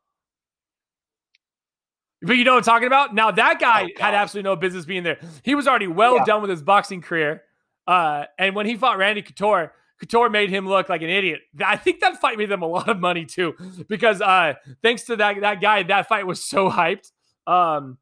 But 2.25 2.37
you 2.37 2.45
know 2.45 2.53
what 2.55 2.59
I'm 2.59 2.65
talking 2.65 2.87
about. 2.87 3.15
Now 3.15 3.31
that 3.31 3.59
guy 3.61 3.85
Oh, 3.85 4.03
had 4.03 4.15
absolutely 4.15 4.49
no 4.51 4.57
business 4.57 4.85
being 4.85 5.03
there. 5.03 5.19
He 5.43 5.55
was 5.55 5.67
already 5.69 5.87
well 5.87 6.17
Yeah. 6.17 6.25
done 6.25 6.41
with 6.41 6.51
his 6.51 6.63
boxing 6.63 7.01
career. 7.03 7.43
Uh, 7.87 8.25
and 8.39 8.55
when 8.55 8.67
he 8.67 8.77
fought 8.77 8.97
Randy 8.99 9.21
Couture, 9.23 9.73
Couture 10.01 10.31
made 10.31 10.51
him 10.51 10.67
look 10.69 10.89
like 10.89 11.03
an 11.03 11.11
idiot. 11.11 11.41
I 11.65 11.77
think 11.77 12.01
that 12.01 12.21
fight 12.21 12.39
made 12.39 12.49
them 12.49 12.63
a 12.63 12.67
lot 12.67 12.89
of 12.89 12.99
money 12.99 13.25
too, 13.27 13.55
because 13.89 14.21
uh, 14.21 14.55
thanks 14.83 15.05
to 15.05 15.17
that 15.17 15.41
that 15.43 15.61
guy, 15.61 15.83
that 15.85 16.09
fight 16.09 16.27
was 16.27 16.43
so 16.43 16.71
hyped. 16.71 17.11
Um, 17.47 17.99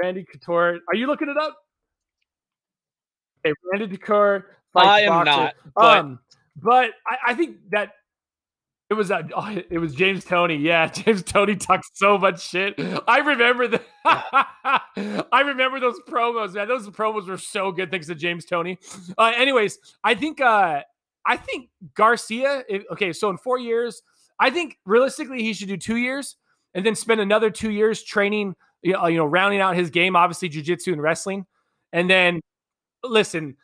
Randy 0.00 0.24
Couture, 0.24 0.78
are 0.88 0.94
you 0.94 1.06
looking 1.06 1.28
it 1.28 1.36
up? 1.36 1.56
Okay, 3.46 3.54
Randy 3.70 3.96
Couture. 3.96 4.46
I 4.74 5.02
am 5.02 5.08
boxer. 5.08 5.24
not, 5.30 5.54
but- 5.74 5.98
um, 5.98 6.18
but 6.56 6.90
I, 7.06 7.16
I 7.28 7.34
think 7.34 7.56
that 7.70 7.92
it 8.92 8.96
was 8.96 9.10
uh, 9.10 9.22
oh, 9.34 9.56
it 9.70 9.78
was 9.78 9.94
James 9.94 10.22
Toney. 10.24 10.56
Yeah, 10.56 10.86
James 10.92 11.22
Toney 11.22 11.56
talks 11.56 11.88
so 11.94 12.18
much 12.18 12.46
shit. 12.46 12.74
I 13.08 13.18
remember 13.20 13.66
the 13.68 13.80
I 14.04 15.42
remember 15.44 15.80
those 15.80 15.98
promos, 16.08 16.52
man. 16.54 16.68
Those 16.68 16.88
promos 16.90 17.26
were 17.26 17.38
so 17.38 17.72
good 17.72 17.90
thanks 17.90 18.06
to 18.08 18.14
James 18.14 18.44
Toney. 18.44 18.78
Uh, 19.16 19.32
anyways, 19.34 19.78
I 20.04 20.14
think 20.14 20.40
uh 20.40 20.82
I 21.24 21.36
think 21.36 21.70
Garcia. 21.94 22.64
If, 22.68 22.84
okay, 22.92 23.12
so 23.12 23.30
in 23.30 23.38
four 23.38 23.58
years, 23.58 24.02
I 24.38 24.50
think 24.50 24.78
realistically 24.84 25.42
he 25.42 25.54
should 25.54 25.68
do 25.68 25.76
two 25.78 25.96
years 25.96 26.36
and 26.74 26.84
then 26.84 26.94
spend 26.94 27.20
another 27.20 27.50
two 27.50 27.70
years 27.70 28.02
training. 28.02 28.54
You 28.82 28.92
know, 28.94 29.06
you 29.06 29.16
know 29.18 29.26
rounding 29.26 29.60
out 29.60 29.74
his 29.76 29.88
game, 29.90 30.16
obviously 30.16 30.50
jujitsu 30.50 30.92
and 30.92 31.00
wrestling, 31.02 31.46
and 31.92 32.10
then 32.10 32.40
listen. 33.02 33.56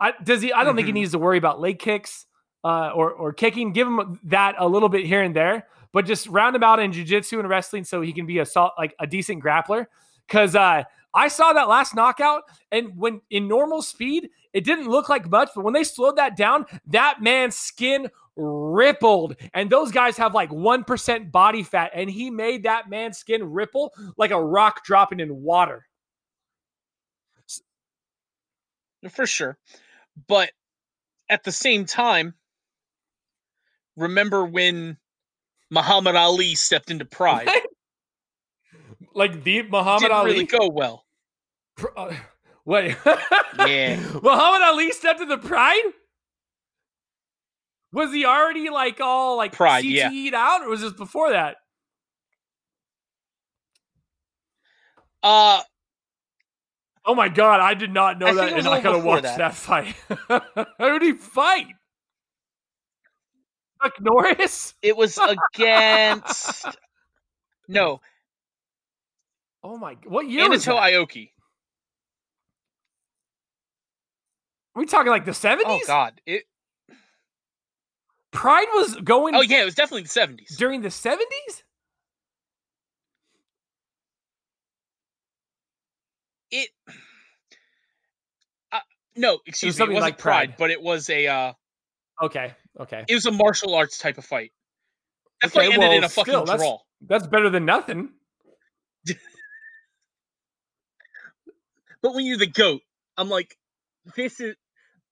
I, 0.00 0.14
does 0.24 0.42
he? 0.42 0.52
I 0.52 0.64
don't 0.64 0.74
think 0.74 0.86
he 0.86 0.92
Mhm. 0.92 0.96
needs 0.96 1.12
to 1.12 1.18
worry 1.20 1.38
about 1.38 1.60
leg 1.60 1.78
kicks 1.78 2.26
uh, 2.64 2.90
or 2.94 3.12
or 3.12 3.32
kicking. 3.32 3.72
Give 3.72 3.86
him 3.86 4.20
that 4.24 4.54
a 4.58 4.66
little 4.66 4.88
bit 4.88 5.04
here 5.04 5.22
and 5.22 5.34
there, 5.34 5.66
but 5.92 6.06
just 6.06 6.26
round 6.28 6.56
him 6.56 6.62
out 6.62 6.80
in 6.80 6.92
jujitsu 6.92 7.38
and 7.38 7.48
wrestling 7.48 7.84
so 7.84 8.00
he 8.00 8.12
can 8.12 8.26
be 8.26 8.38
a 8.38 8.46
salt 8.46 8.72
like 8.78 8.94
a 8.98 9.06
decent 9.06 9.42
grappler. 9.42 9.86
Because 10.26 10.54
uh, 10.54 10.84
I 11.14 11.28
saw 11.28 11.52
that 11.52 11.68
last 11.68 11.94
knockout, 11.94 12.42
and 12.70 12.96
when 12.96 13.20
in 13.30 13.48
normal 13.48 13.82
speed, 13.82 14.30
it 14.52 14.64
didn't 14.64 14.88
look 14.88 15.08
like 15.08 15.30
much, 15.30 15.50
but 15.54 15.64
when 15.64 15.74
they 15.74 15.84
slowed 15.84 16.16
that 16.16 16.36
down, 16.36 16.66
that 16.86 17.22
man's 17.22 17.56
skin 17.56 18.08
rippled. 18.36 19.36
And 19.52 19.68
those 19.68 19.92
guys 19.92 20.16
have 20.16 20.34
like 20.34 20.50
1% 20.50 21.30
body 21.30 21.62
fat, 21.62 21.90
and 21.94 22.08
he 22.08 22.30
made 22.30 22.62
that 22.62 22.88
man's 22.88 23.18
skin 23.18 23.52
ripple 23.52 23.92
like 24.16 24.30
a 24.30 24.42
rock 24.42 24.84
dropping 24.84 25.20
in 25.20 25.42
water. 25.42 25.86
for 29.10 29.26
sure. 29.26 29.58
But 30.28 30.52
at 31.28 31.44
the 31.44 31.52
same 31.52 31.84
time, 31.86 32.34
remember 33.96 34.44
when 34.44 34.96
Muhammad 35.70 36.16
Ali 36.16 36.54
stepped 36.54 36.90
into 36.90 37.04
pride? 37.04 37.48
like 39.14 39.42
the 39.44 39.62
Muhammad 39.62 40.02
Didn't 40.02 40.16
Ali. 40.16 40.32
really 40.32 40.44
go 40.46 40.68
well. 40.68 41.04
Pr- 41.76 41.86
uh, 41.96 42.14
wait, 42.64 42.96
Yeah. 43.58 43.96
Muhammad 44.22 44.62
Ali 44.62 44.90
stepped 44.92 45.20
into 45.20 45.36
the 45.36 45.42
Pride. 45.48 45.82
Was 47.92 48.12
he 48.12 48.24
already 48.24 48.70
like 48.70 49.00
all 49.00 49.36
like 49.36 49.52
Pride. 49.52 49.84
CTE'd 49.84 50.32
out, 50.34 50.62
or 50.62 50.68
was 50.70 50.80
this 50.80 50.92
before 50.94 51.30
that? 51.30 51.56
Uh, 55.22 55.60
Oh 57.04 57.16
my 57.16 57.28
god, 57.28 57.58
I 57.60 57.74
did 57.74 57.92
not 57.92 58.20
know 58.20 58.26
I 58.28 58.34
that, 58.34 58.40
think 58.40 58.52
it 58.52 58.56
was 58.56 58.66
and 58.66 58.74
I 58.74 58.76
little 58.76 58.92
gotta 58.92 59.04
watch 59.04 59.22
before 59.22 59.38
that, 59.38 59.54
fight. 59.54 59.94
Who 60.78 60.98
did 61.00 61.02
he 61.02 61.12
fight? 61.14 61.66
Chuck 63.82 64.00
Norris? 64.00 64.74
it 64.82 64.96
was 64.96 65.18
against 65.18 66.66
no 67.68 68.00
Oh 69.64 69.76
my! 69.76 69.96
What 70.04 70.28
year 70.28 70.48
Anato 70.48 70.74
that? 70.74 70.92
Ioki. 70.92 71.30
Are 74.74 74.80
we 74.80 74.86
talking 74.86 75.10
like 75.10 75.24
the 75.24 75.34
seventies? 75.34 75.82
Oh 75.84 75.86
God! 75.86 76.20
It. 76.26 76.44
Pride 78.32 78.66
was 78.74 78.96
going 78.96 79.34
Oh 79.36 79.42
yeah, 79.42 79.62
it 79.62 79.64
was 79.64 79.74
definitely 79.74 80.02
the 80.02 80.08
seventies. 80.08 80.56
during 80.58 80.80
the 80.80 80.90
seventies. 80.90 81.62
It. 86.50 86.70
Uh, 88.72 88.80
no, 89.16 89.38
excuse 89.46 89.78
me. 89.78 89.84
It 89.84 89.88
wasn't 89.90 90.02
like 90.02 90.18
Pride, 90.18 90.48
Pride. 90.48 90.54
but 90.58 90.70
it 90.70 90.82
was 90.82 91.08
a. 91.08 91.28
uh 91.28 91.52
Okay, 92.20 92.54
okay, 92.80 93.04
It 93.08 93.14
was 93.14 93.26
a 93.26 93.30
martial 93.30 93.74
arts 93.74 93.98
type 93.98 94.18
of 94.18 94.24
fight. 94.24 94.52
That 95.42 95.48
Okay, 95.48 95.66
fight 95.66 95.72
ended 95.74 95.78
well, 95.80 95.92
in 95.98 96.04
a 96.04 96.08
fucking 96.08 96.32
still, 96.32 96.44
that's- 96.44 96.60
draw. 96.60 96.78
that's 97.06 97.26
better 97.26 97.50
than 97.50 97.64
nothing. 97.64 98.10
But 102.02 102.14
when 102.14 102.24
you're 102.26 102.38
the 102.38 102.46
goat, 102.48 102.80
I'm 103.16 103.28
like, 103.28 103.56
this 104.16 104.40
is. 104.40 104.56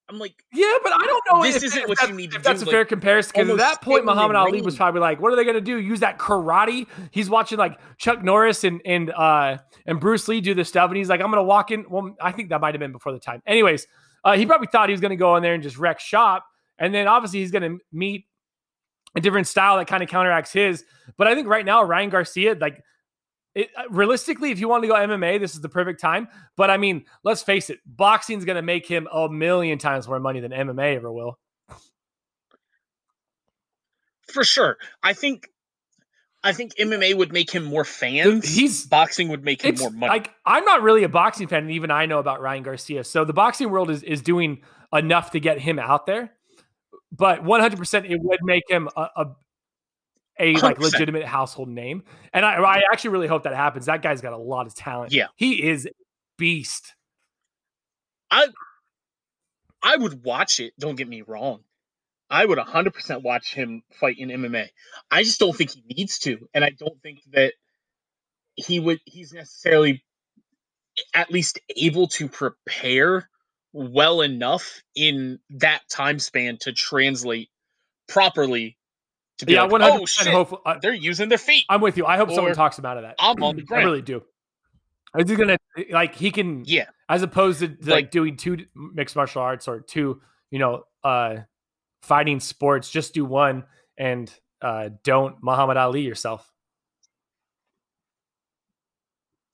I'm 0.09 0.19
like, 0.19 0.35
Yeah, 0.53 0.75
but 0.83 0.93
I 0.93 1.07
don't 1.07 1.23
know. 1.31 1.43
This 1.45 1.55
if, 1.55 1.63
isn't 1.63 1.83
if 1.83 1.89
what 1.89 1.99
that's, 1.99 2.11
you 2.11 2.17
need 2.17 2.33
to 2.33 2.39
if 2.39 2.43
That's 2.43 2.65
do, 2.65 2.69
a 2.69 2.73
fair 2.73 2.85
comparison 2.85 3.31
because 3.33 3.49
at 3.51 3.59
that 3.59 3.81
point, 3.81 4.05
Muhammad 4.05 4.35
Ali 4.35 4.61
was 4.61 4.75
probably 4.75 5.01
like, 5.01 5.21
"What 5.21 5.33
are 5.33 5.37
they 5.37 5.45
going 5.45 5.55
to 5.55 5.61
do? 5.61 5.77
Use 5.79 6.01
that 6.01 6.19
karate?" 6.19 6.89
He's 7.13 7.31
watching 7.31 7.59
like 7.59 7.79
Chuck 7.97 8.25
Norris 8.25 8.65
and 8.65 8.81
and 8.85 9.13
uh 9.13 9.59
and 9.87 10.01
Bruce 10.01 10.27
Lee 10.27 10.41
do 10.41 10.53
this 10.53 10.69
stuff, 10.69 10.91
and 10.91 10.97
he's 10.97 11.09
like, 11.09 11.21
"I'm 11.21 11.29
going 11.29 11.37
to 11.39 11.45
walk 11.45 11.71
in." 11.71 11.85
Well, 11.89 12.17
I 12.21 12.33
think 12.33 12.49
that 12.49 12.61
might 12.61 12.75
have 12.75 12.81
been 12.81 12.91
before 12.91 13.13
the 13.13 13.21
time. 13.21 13.41
Anyways, 13.47 13.87
uh, 14.25 14.37
he 14.37 14.47
probably 14.47 14.67
thought 14.67 14.89
he 14.89 14.93
was 14.93 15.01
going 15.01 15.11
to 15.11 15.17
go 15.17 15.37
in 15.37 15.45
there 15.45 15.55
and 15.55 15.63
just 15.63 15.79
wreck 15.79 16.01
shop, 16.01 16.45
and 16.81 16.93
then 16.93 17.07
obviously 17.07 17.41
he's 17.41 17.53
going 17.53 17.63
to 17.63 17.79
meet 17.93 18.25
a 19.15 19.21
different 19.21 19.47
style 19.47 19.77
that 19.77 19.87
kind 19.87 20.03
of 20.03 20.09
counteracts 20.09 20.53
his. 20.53 20.85
But 21.17 21.27
I 21.27 21.35
think 21.35 21.47
right 21.47 21.65
now 21.65 21.83
Ryan 21.85 22.11
Garcia, 22.11 22.57
like. 22.61 22.83
It, 23.53 23.69
uh, 23.77 23.83
realistically, 23.91 24.53
if 24.53 24.61
you 24.61 24.69
want 24.69 24.85
to 24.85 24.87
go 24.87 24.95
MMA, 24.95 25.41
this 25.41 25.57
is 25.57 25.61
the 25.61 25.69
perfect 25.69 26.01
time. 26.01 26.29
But 26.57 26.71
I 26.71 26.77
mean, 26.77 27.05
let's 27.25 27.43
face 27.43 27.69
it, 27.69 27.81
boxing 27.85 28.39
is 28.39 28.45
going 28.45 28.55
to 28.55 28.63
make 28.63 28.87
him 28.87 29.09
a 29.13 29.29
million 29.29 29.77
times 29.77 30.07
more 30.07 30.21
money 30.21 30.39
than 30.39 30.53
MMA 30.53 30.95
ever 30.95 31.13
will. 31.13 31.37
for 34.33 34.45
sure. 34.45 34.79
I 35.03 35.13
think. 35.15 35.49
I 36.43 36.53
think 36.53 36.75
MMA 36.77 37.15
would 37.17 37.33
make 37.33 37.51
him 37.51 37.65
more 37.65 37.85
fans. 37.85 38.49
He's 38.49 38.87
boxing 38.87 39.29
would 39.29 39.45
make 39.45 39.63
him 39.63 39.75
more 39.75 39.91
money. 39.91 40.11
like 40.11 40.31
I'm 40.47 40.65
not 40.65 40.81
really 40.81 41.03
a 41.03 41.09
boxing 41.09 41.49
fan, 41.49 41.65
and 41.65 41.73
even 41.73 41.91
I 41.91 42.07
know 42.07 42.19
about 42.19 42.41
Ryan 42.41 42.63
Garcia. 42.63 43.05
So 43.05 43.25
the 43.27 43.35
boxing 43.35 43.69
world 43.69 43.91
is 43.91 44.03
is 44.03 44.23
doing 44.23 44.63
enough 44.93 45.33
to 45.33 45.41
get 45.41 45.59
him 45.59 45.79
out 45.79 46.07
there, 46.07 46.33
but 47.13 47.43
100 47.43 47.77
percent 47.77 48.07
it 48.07 48.21
would 48.21 48.41
make 48.43 48.65
him 48.69 48.89
a, 48.97 49.09
a 49.17 49.27
a 50.39 50.55
like 50.55 50.79
100%. 50.79 50.81
legitimate 50.81 51.25
household 51.25 51.69
name. 51.69 52.03
And 52.33 52.45
I, 52.47 52.55
I 52.55 52.83
actually 52.91 53.11
really 53.11 53.27
hope 53.27 53.43
that 53.43 53.55
happens. 53.55 53.87
That 53.87 54.01
guy's 54.03 54.23
got 54.23 54.33
a 54.33 54.39
lot 54.39 54.67
of 54.67 54.75
talent. 54.75 55.13
Yeah. 55.13 55.27
he 55.37 55.63
is 55.69 55.87
a 55.87 55.91
beast. 56.39 56.95
I 59.83 59.97
would 59.97 60.25
watch 60.25 60.61
it. 60.61 60.73
Don't 60.79 60.97
get 60.97 61.09
me 61.09 61.23
wrong. 61.23 61.61
I 62.29 62.45
would 62.45 62.59
100% 62.59 63.23
watch 63.23 63.53
him 63.53 63.83
fight 63.99 64.19
in 64.19 64.29
MMA. 64.29 64.69
I 65.11 65.25
just 65.25 65.41
don't 65.41 65.57
think 65.57 65.73
he 65.73 65.83
needs 65.89 66.21
to, 66.21 66.49
and 66.55 66.65
I 66.65 66.71
don't 66.71 67.01
think 67.03 67.21
that 67.33 67.55
he 68.55 68.79
would. 68.79 69.01
He's 69.05 69.33
necessarily 69.33 70.05
at 71.13 71.31
least 71.31 71.59
able 71.77 72.07
to 72.09 72.29
prepare 72.29 73.29
well 73.73 74.21
enough 74.23 74.83
in 74.97 75.39
that 75.51 75.83
time 75.89 76.19
span 76.19 76.57
to 76.59 76.73
translate 76.73 77.49
properly. 78.09 78.77
To 79.39 79.47
be 79.47 79.55
Yeah, 79.55 79.63
like, 79.63 79.73
100. 79.73 79.95
oh 79.95 80.01
percent 80.01 80.25
shit, 80.27 80.35
Hope, 80.35 80.63
uh, 80.67 80.79
they're 80.83 80.93
using 80.93 81.29
their 81.31 81.39
feet. 81.39 81.65
I'm 81.69 81.81
with 81.81 81.97
you. 81.97 82.05
I 82.05 82.17
hope 82.19 82.31
someone 82.31 82.53
talks 82.55 82.79
him 82.79 82.85
out 82.85 82.97
of 82.99 83.05
that. 83.05 83.15
I'm 83.19 83.43
on 83.43 83.57
the 83.57 83.63
ground. 83.67 83.83
I 83.83 83.87
really 83.87 84.03
do. 84.03 84.23
Is 85.17 85.29
he 85.31 85.35
gonna 85.37 85.57
like 85.91 86.15
he 86.15 86.31
can 86.31 86.63
Yeah, 86.67 86.85
as 87.09 87.23
opposed 87.23 87.61
to 87.61 87.69
like, 87.69 87.87
Like- 87.87 88.11
doing 88.11 88.37
two 88.37 88.67
mixed 88.75 89.17
martial 89.17 89.43
arts 89.43 89.67
or 89.67 89.81
two, 89.81 90.21
you 90.51 90.59
know, 90.59 90.85
uh 91.03 91.39
fighting 92.03 92.39
sports, 92.39 92.91
just 92.91 93.15
do 93.15 93.25
one 93.25 93.65
and 93.99 94.33
uh 94.63 94.91
don't 95.05 95.37
Muhammad 95.43 95.77
Ali 95.79 96.03
yourself. 96.03 96.49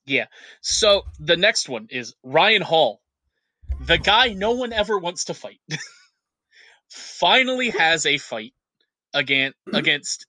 Yeah. 0.05 0.27
So 0.61 1.03
the 1.19 1.37
next 1.37 1.69
one 1.69 1.89
is 1.91 2.15
Ryan 2.23 2.63
Hall, 2.63 3.01
the 3.81 3.99
guy 3.99 4.29
no 4.29 4.53
one 4.53 4.73
ever 4.73 4.99
wants 4.99 5.25
to 5.27 5.35
fight. 5.35 5.61
Finally 6.89 7.71
has 7.71 8.07
a 8.07 8.19
fight 8.19 8.55
again 9.13 9.53
against 9.73 10.27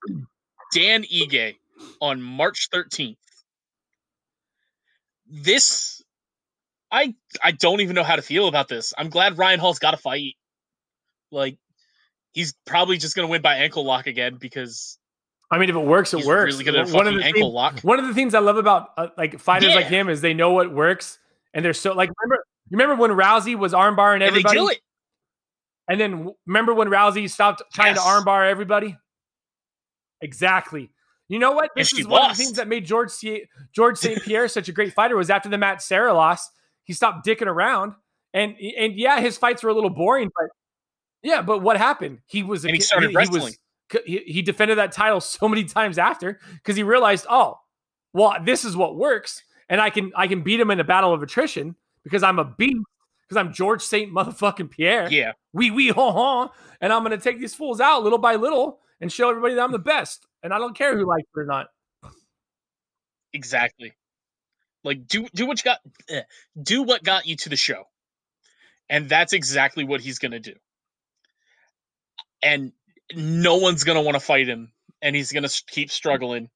Dan 0.73 1.03
Ige 1.03 1.55
on 2.01 2.21
March 2.21 2.69
13th. 2.73 3.17
This 5.29 6.01
I 6.91 7.15
I 7.43 7.51
don't 7.51 7.81
even 7.81 7.95
know 7.95 8.03
how 8.03 8.15
to 8.15 8.21
feel 8.21 8.47
about 8.47 8.67
this. 8.67 8.93
I'm 8.97 9.09
glad 9.09 9.37
Ryan 9.37 9.59
Hall's 9.59 9.79
got 9.79 9.93
a 9.93 9.97
fight. 9.97 10.35
Like 11.31 11.57
he's 12.31 12.53
probably 12.65 12.97
just 12.97 13.15
going 13.15 13.27
to 13.27 13.31
win 13.31 13.41
by 13.41 13.55
ankle 13.55 13.83
lock 13.83 14.07
again 14.07 14.37
because 14.39 14.97
I 15.49 15.57
mean, 15.59 15.69
if 15.69 15.75
it 15.75 15.79
works, 15.79 16.13
it 16.13 16.25
works. 16.25 16.53
really 16.53 16.63
good 16.63 16.91
one 16.91 17.07
of 17.07 17.15
the 17.15 17.23
ankle 17.23 17.43
things, 17.43 17.53
lock. 17.53 17.79
one 17.81 17.99
of 17.99 18.07
the 18.07 18.13
things 18.13 18.33
I 18.33 18.39
love 18.39 18.57
about 18.57 18.89
uh, 18.97 19.07
like 19.17 19.39
fighters 19.39 19.75
like 19.75 19.87
him 19.87 20.09
is 20.09 20.21
they 20.21 20.33
know 20.33 20.51
what 20.51 20.71
works 20.71 21.19
and 21.53 21.63
they're 21.63 21.73
so 21.73 21.93
like 21.93 22.09
remember 22.21 22.43
you 22.69 22.77
remember 22.77 22.95
when 22.95 23.11
Rousey 23.11 23.55
was 23.57 23.73
armbarring 23.73 24.15
And 24.15 24.23
everybody 24.23 24.59
it. 24.59 24.79
and 25.87 25.99
then 25.99 26.33
remember 26.45 26.73
when 26.73 26.87
Rousey 26.89 27.29
stopped 27.29 27.61
trying 27.73 27.95
Yes. 27.95 28.03
to 28.03 28.09
armbar 28.09 28.49
everybody? 28.49 28.97
Exactly. 30.21 30.89
You 31.29 31.39
know 31.39 31.51
what? 31.51 31.71
This 31.75 31.93
is 31.93 32.07
one 32.07 32.23
of 32.31 32.37
the 32.37 32.41
things 32.43 32.53
that 32.57 32.67
made 32.67 32.85
George 32.85 33.11
C- 33.11 33.45
George 33.73 33.97
St. 33.97 34.21
Pierre 34.23 34.47
such 34.47 34.69
a 34.69 34.71
great 34.71 34.93
fighter 34.93 35.15
was 35.17 35.29
after 35.29 35.49
the 35.49 35.57
Matt 35.57 35.81
Serra 35.81 36.13
loss, 36.13 36.49
he 36.85 36.93
stopped 36.93 37.25
dicking 37.25 37.47
around. 37.47 37.93
And 38.33 38.55
and 38.77 38.93
yeah, 38.95 39.19
his 39.19 39.37
fights 39.37 39.61
were 39.63 39.69
a 39.69 39.73
little 39.73 39.89
boring, 39.89 40.29
but 40.33 40.49
yeah, 41.23 41.41
but 41.41 41.59
what 41.61 41.77
happened? 41.77 42.19
He 42.27 42.43
was 42.43 42.63
a 42.63 42.69
And 42.69 42.75
he 42.75 42.81
started 42.81 43.07
was- 43.07 43.15
wrestling. 43.15 43.53
he, 44.05 44.19
he 44.25 44.41
defended 44.41 44.77
that 44.77 44.91
title 44.91 45.19
so 45.21 45.47
many 45.47 45.63
times 45.65 45.97
after 45.97 46.39
because 46.55 46.75
he 46.75 46.83
realized, 46.83 47.25
oh, 47.29 47.57
well, 48.13 48.35
this 48.43 48.63
is 48.65 48.75
what 48.75 48.95
works, 48.95 49.43
and 49.69 49.81
I 49.81 49.89
can 49.89 50.11
I 50.15 50.27
can 50.27 50.41
beat 50.43 50.59
him 50.59 50.71
in 50.71 50.79
a 50.79 50.83
battle 50.85 51.13
of 51.13 51.21
attrition 51.23 51.75
because 52.07 52.23
I'm 52.23 52.39
a 52.39 52.45
beast 52.45 52.85
because 53.27 53.37
I'm 53.37 53.53
George 53.53 53.81
Saint 53.81 54.11
motherfucking 54.11 54.71
Pierre. 54.71 55.09
Yeah. 55.09 55.33
We 55.53 55.71
we 55.71 55.89
ho 55.89 56.11
ho, 56.11 56.51
and 56.81 56.93
I'm 56.93 57.03
gonna 57.03 57.17
take 57.17 57.39
these 57.39 57.53
fools 57.53 57.79
out 57.81 58.03
little 58.03 58.19
by 58.19 58.35
little 58.35 58.79
and 59.01 59.11
show 59.11 59.29
everybody 59.29 59.55
that 59.55 59.61
I'm 59.61 59.71
the 59.71 59.79
best, 59.79 60.25
and 60.43 60.53
I 60.53 60.57
don't 60.59 60.75
care 60.75 60.97
who 60.97 61.05
likes 61.05 61.27
it 61.35 61.39
or 61.39 61.45
not. 61.45 61.67
Exactly. 63.33 63.93
Like 64.83 65.07
do 65.07 65.27
do 65.33 65.45
what 65.45 65.59
you 65.59 65.63
got 65.65 65.79
eh, 66.09 66.21
do 66.61 66.83
what 66.83 67.03
got 67.03 67.25
you 67.25 67.35
to 67.37 67.49
the 67.49 67.55
show. 67.55 67.83
And 68.89 69.09
that's 69.09 69.33
exactly 69.33 69.83
what 69.83 70.01
he's 70.01 70.19
going 70.19 70.31
to 70.31 70.39
do. 70.39 70.53
And 72.41 72.71
no 73.13 73.57
one's 73.57 73.83
going 73.83 73.97
to 73.97 74.01
want 74.01 74.15
to 74.15 74.19
fight 74.21 74.47
him 74.47 74.71
and 75.01 75.15
he's 75.15 75.31
going 75.33 75.43
to 75.43 75.63
keep 75.67 75.91
struggling. 75.91 76.49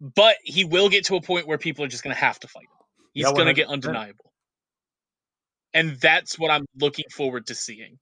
But 0.00 0.36
he 0.42 0.64
will 0.64 0.88
get 0.88 1.04
to 1.06 1.16
a 1.16 1.20
point 1.20 1.46
where 1.46 1.58
people 1.58 1.84
are 1.84 1.88
just 1.88 2.02
going 2.02 2.14
to 2.14 2.20
have 2.20 2.40
to 2.40 2.48
fight 2.48 2.62
him. 2.62 2.86
He's 3.12 3.24
Yeah, 3.24 3.32
going 3.32 3.46
to 3.46 3.52
get 3.52 3.68
undeniable. 3.68 4.27
And 5.78 5.96
that's 6.00 6.38
what 6.38 6.50
I'm 6.50 6.66
looking 6.80 7.04
forward 7.12 7.46
to 7.46 7.54
seeing. 7.54 7.98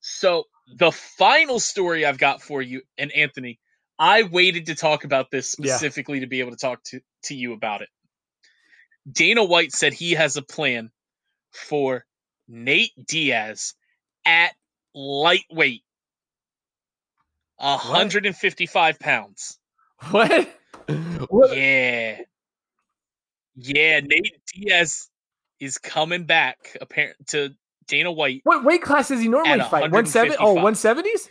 So, 0.00 0.44
the 0.76 0.90
final 0.90 1.60
story 1.60 2.06
I've 2.06 2.18
got 2.18 2.40
for 2.42 2.62
you 2.62 2.82
and 2.96 3.12
Anthony, 3.12 3.58
I 3.98 4.22
waited 4.22 4.66
to 4.66 4.74
talk 4.74 5.04
about 5.04 5.30
this 5.30 5.54
Yeah. 5.58 5.74
specifically 5.74 6.20
to 6.20 6.26
be 6.26 6.40
able 6.40 6.52
to 6.52 6.56
talk 6.56 6.82
to, 6.84 7.00
to 7.24 7.34
you 7.34 7.52
about 7.52 7.82
it. 7.82 7.88
Dana 9.10 9.44
White 9.44 9.72
said 9.72 9.92
he 9.92 10.12
has 10.12 10.36
a 10.36 10.42
plan 10.42 10.90
for 11.52 12.06
Nate 12.46 12.92
Diaz 13.06 13.74
at 14.24 14.54
lightweight, 14.94 15.82
155 17.56 18.98
pounds. 18.98 19.58
What? 20.10 20.48
what? 21.28 21.56
Yeah. 21.56 22.20
Yeah, 23.56 24.00
Nate 24.00 24.40
Diaz 24.54 25.10
is 25.60 25.78
coming 25.78 26.24
back 26.24 26.76
apparent 26.80 27.26
to 27.28 27.54
Dana 27.86 28.12
White. 28.12 28.40
What 28.44 28.64
weight 28.64 28.82
class 28.82 29.08
does 29.08 29.20
he 29.20 29.28
normally 29.28 29.60
fight? 29.60 29.90
170? 29.90 30.36
Oh, 30.38 30.54
170s? 30.56 31.28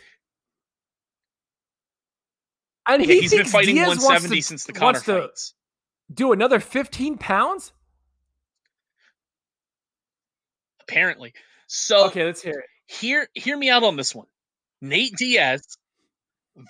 And 2.86 3.02
Yeah, 3.04 3.12
he 3.14 3.20
he's 3.20 3.30
been 3.34 3.44
fighting 3.46 3.74
Diaz 3.74 3.88
170 3.98 4.36
to- 4.36 4.42
since 4.42 4.64
the 4.64 4.72
Conor 4.72 5.00
fights. 5.00 5.54
Do 6.12 6.32
another 6.32 6.58
15 6.58 7.18
pounds? 7.18 7.72
Apparently. 10.80 11.34
So 11.66 12.06
Okay, 12.06 12.24
let's 12.24 12.40
hear 12.42 12.60
it. 12.60 12.66
hear 12.86 13.28
hear 13.34 13.56
me 13.56 13.68
out 13.68 13.82
on 13.84 13.96
this 13.96 14.14
one. 14.14 14.26
Nate 14.80 15.14
Diaz 15.16 15.76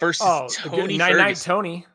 versus 0.01 0.27
Oh, 0.27 0.49
Tony 0.51 0.97
night 0.99 1.15
night 1.17 1.37
Tony. 1.37 1.87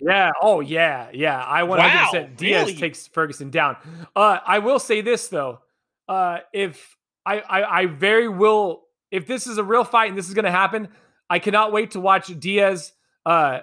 Yeah. 0.00 0.32
Oh 0.40 0.60
yeah. 0.60 1.08
Yeah. 1.12 1.42
I 1.46 1.62
100% 1.62 1.68
Wow, 1.78 2.28
Diaz 2.36 2.66
really? 2.66 2.76
takes 2.76 3.06
Ferguson 3.06 3.50
down. 3.50 3.76
Uh, 4.14 4.38
I 4.44 4.58
will 4.58 4.78
say 4.78 5.00
this 5.00 5.28
though. 5.28 5.60
Uh, 6.08 6.38
if 6.52 6.96
I, 7.24 7.40
I 7.40 7.80
I 7.80 7.86
very 7.86 8.28
will 8.28 8.82
if 9.10 9.26
this 9.26 9.46
is 9.46 9.58
a 9.58 9.64
real 9.64 9.84
fight 9.84 10.08
and 10.10 10.18
this 10.18 10.28
is 10.28 10.34
going 10.34 10.44
to 10.44 10.50
happen, 10.50 10.88
I 11.30 11.38
cannot 11.38 11.72
wait 11.72 11.92
to 11.92 12.00
watch 12.00 12.26
Diaz. 12.38 12.92
Uh, 13.24 13.60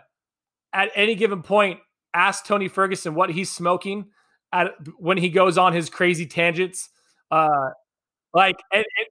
at 0.74 0.90
any 0.96 1.16
given 1.16 1.44
point, 1.44 1.80
ask 2.14 2.46
Tony 2.46 2.68
Ferguson 2.70 3.14
what 3.14 3.30
he's 3.30 3.52
smoking 3.52 4.06
at 4.54 4.72
when 4.98 5.18
he 5.18 5.30
goes 5.30 5.58
on 5.58 5.74
his 5.74 5.90
crazy 5.90 6.26
tangents. 6.26 6.90
Uh, 7.30 7.70
like 8.34 8.62
and, 8.74 8.86
and- 8.98 9.08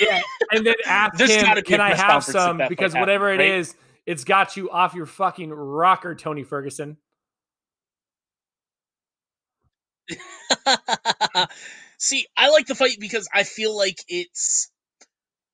yeah, 0.00 0.22
and 0.52 0.64
then 0.64 0.74
ask 0.86 1.18
him, 1.20 1.44
gotta 1.44 1.60
be 1.62 1.74
a 1.74 1.76
can 1.76 1.80
I 1.80 1.94
have 1.94 2.22
some? 2.22 2.62
Because 2.68 2.94
whatever 2.94 3.32
it 3.32 3.38
right? 3.38 3.50
is, 3.50 3.74
it's 4.06 4.24
got 4.24 4.56
you 4.56 4.70
off 4.70 4.94
your 4.94 5.06
fucking 5.06 5.50
rocker, 5.50 6.14
Tony 6.14 6.44
Ferguson. 6.44 6.96
See, 11.98 12.26
I 12.36 12.50
like 12.50 12.66
the 12.66 12.74
fight 12.74 12.96
because 12.98 13.28
I 13.32 13.44
feel 13.44 13.76
like 13.76 13.98
it's 14.08 14.70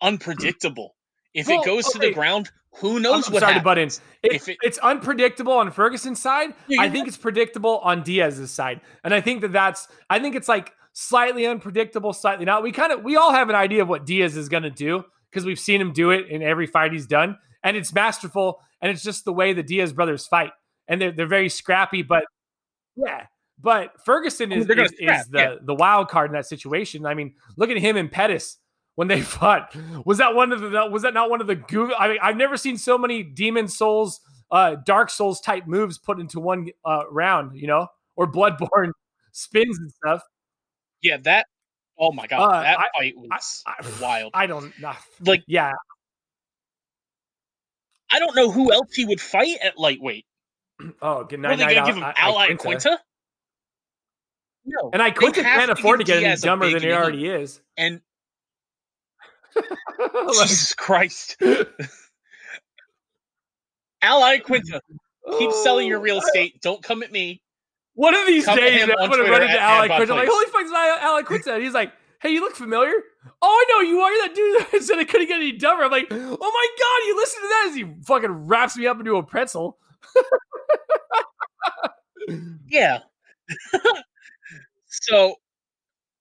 unpredictable. 0.00 0.94
If 1.34 1.46
Well, 1.46 1.62
it 1.62 1.66
goes 1.66 1.88
to 1.88 1.98
the 1.98 2.10
ground, 2.10 2.50
who 2.76 2.96
I'm, 2.96 3.02
knows 3.02 3.26
I'm 3.28 3.34
what 3.34 3.40
sorry 3.40 3.54
to 3.54 3.60
happens? 3.60 3.64
butt 3.64 3.78
in. 3.78 3.88
It, 4.22 4.58
it's 4.62 4.78
unpredictable 4.78 5.52
on 5.52 5.70
Ferguson's 5.70 6.20
side. 6.20 6.54
Yeah, 6.66 6.80
I 6.80 6.88
think 6.88 7.06
it's 7.06 7.16
predictable 7.18 7.78
on 7.78 8.02
Diaz's 8.02 8.50
side, 8.50 8.80
and 9.04 9.12
I 9.12 9.20
think 9.20 9.42
that 9.42 9.52
that's. 9.52 9.86
I 10.08 10.18
think 10.20 10.34
it's 10.34 10.48
like 10.48 10.72
slightly 10.94 11.46
unpredictable, 11.46 12.12
slightly 12.12 12.44
not. 12.46 12.62
We 12.62 12.72
kind 12.72 12.92
of 12.92 13.02
we 13.04 13.16
all 13.16 13.32
have 13.32 13.50
an 13.50 13.54
idea 13.54 13.82
of 13.82 13.88
what 13.88 14.06
Diaz 14.06 14.36
is 14.36 14.48
going 14.48 14.62
to 14.62 14.70
do 14.70 15.04
because 15.30 15.44
we've 15.44 15.58
seen 15.60 15.80
him 15.80 15.92
do 15.92 16.10
it 16.10 16.28
in 16.28 16.42
every 16.42 16.66
fight 16.66 16.92
he's 16.92 17.06
done, 17.06 17.36
and 17.62 17.76
it's 17.76 17.92
masterful. 17.92 18.60
And 18.80 18.90
it's 18.92 19.02
just 19.02 19.24
the 19.24 19.32
way 19.32 19.52
the 19.52 19.62
Diaz 19.62 19.92
brothers 19.92 20.26
fight, 20.26 20.52
and 20.86 21.00
they're 21.00 21.12
they're 21.12 21.26
very 21.26 21.48
scrappy, 21.48 22.02
but 22.02 22.24
yeah. 22.96 23.26
But 23.60 23.94
Ferguson 24.04 24.52
I 24.52 24.56
mean, 24.56 24.70
is, 24.70 24.92
is, 24.92 24.92
is 25.00 25.26
the 25.28 25.38
yeah. 25.38 25.54
the 25.60 25.74
wild 25.74 26.08
card 26.08 26.30
in 26.30 26.34
that 26.34 26.46
situation. 26.46 27.04
I 27.06 27.14
mean, 27.14 27.34
look 27.56 27.70
at 27.70 27.76
him 27.76 27.96
and 27.96 28.10
Pettis 28.10 28.58
when 28.94 29.08
they 29.08 29.20
fought. 29.22 29.74
Was 30.04 30.18
that 30.18 30.34
one 30.34 30.52
of 30.52 30.60
the 30.60 30.86
was 30.86 31.02
that 31.02 31.14
not 31.14 31.28
one 31.28 31.40
of 31.40 31.48
the 31.48 31.56
goo? 31.56 31.92
I 31.98 32.08
mean, 32.08 32.18
I've 32.22 32.36
never 32.36 32.56
seen 32.56 32.78
so 32.78 32.96
many 32.96 33.24
Demon 33.24 33.66
Souls, 33.66 34.20
uh, 34.52 34.76
Dark 34.86 35.10
Souls 35.10 35.40
type 35.40 35.66
moves 35.66 35.98
put 35.98 36.20
into 36.20 36.38
one 36.38 36.68
uh, 36.84 37.02
round, 37.10 37.58
you 37.60 37.66
know, 37.66 37.88
or 38.14 38.30
Bloodborne 38.30 38.92
spins 39.32 39.76
and 39.78 39.90
stuff. 39.90 40.22
Yeah, 41.02 41.16
that. 41.18 41.46
Oh 41.98 42.12
my 42.12 42.28
god, 42.28 42.40
Uh, 42.40 42.62
that 42.62 42.78
I- 42.78 42.98
fight 42.98 43.14
was 43.16 43.64
I- 43.66 43.74
wild. 44.00 44.30
I 44.34 44.46
don't 44.46 44.72
know. 44.78 44.92
Like, 45.24 45.42
Yeah, 45.48 45.72
I 48.10 48.18
don't 48.18 48.34
know 48.34 48.50
who 48.50 48.72
else 48.72 48.94
he 48.94 49.04
would 49.04 49.20
fight 49.20 49.58
at 49.62 49.78
lightweight. 49.78 50.26
oh, 51.02 51.24
good 51.24 51.40
night, 51.40 51.56
they 51.56 51.64
night 51.64 51.74
going 51.74 51.78
uh, 51.78 51.84
to 51.84 51.86
give 51.86 51.96
him 51.96 52.04
I- 52.04 52.14
Al 52.16 52.34
Iaquinta. 52.34 52.58
Quinta? 52.58 52.98
No. 54.64 54.90
And 54.92 55.00
I 55.02 55.10
Quinta 55.10 55.42
can't 55.42 55.70
afford 55.70 56.00
to 56.00 56.04
get 56.04 56.18
any 56.18 56.26
Diaz 56.26 56.42
dumber 56.42 56.70
than 56.70 56.82
he 56.82 56.92
already 56.92 57.26
is. 57.26 57.62
And 57.78 58.02
Jesus 60.28 60.74
Christ, 60.74 61.36
Al 64.02 64.20
Iaquinta, 64.20 64.80
keep 65.38 65.52
selling 65.52 65.88
your 65.88 66.00
oh, 66.00 66.02
real 66.02 66.16
oh, 66.16 66.26
estate. 66.26 66.60
Don't 66.60 66.82
come 66.82 67.02
at 67.02 67.10
me. 67.10 67.40
One 67.94 68.14
of 68.14 68.26
these 68.26 68.44
Come 68.44 68.58
days, 68.58 68.82
I'm 68.82 69.10
gonna 69.10 69.22
run 69.22 69.42
into 69.42 69.58
Al 69.58 69.88
Iaquinta. 69.88 70.10
I'm 70.10 70.18
like, 70.18 70.28
holy 70.30 70.46
fuck, 70.46 70.64
is 70.64 70.72
Al 70.72 71.22
Iaquinta. 71.22 71.54
And 71.54 71.62
he's 71.62 71.72
like, 71.72 71.92
hey, 72.20 72.30
you 72.30 72.40
look 72.40 72.56
familiar. 72.56 72.92
Oh, 73.42 73.66
I 73.68 73.72
know 73.72 73.80
you 73.90 74.00
are. 74.00 74.26
That 74.26 74.34
dude 74.34 74.66
that 74.72 74.82
said 74.86 74.98
I 74.98 75.04
couldn't 75.04 75.28
get 75.28 75.36
any 75.36 75.52
dumber. 75.52 75.84
I'm 75.84 75.90
like, 75.90 76.08
oh 76.10 76.16
my 76.16 76.68
god, 76.78 77.06
you 77.08 77.16
listen 77.16 77.42
to 77.42 77.48
that 77.48 77.66
as 77.70 77.76
he 77.76 78.04
fucking 78.04 78.46
wraps 78.46 78.76
me 78.76 78.86
up 78.86 78.98
into 78.98 79.16
a 79.16 79.22
pretzel. 79.22 79.78
Yeah. 82.68 82.98
so 84.86 85.36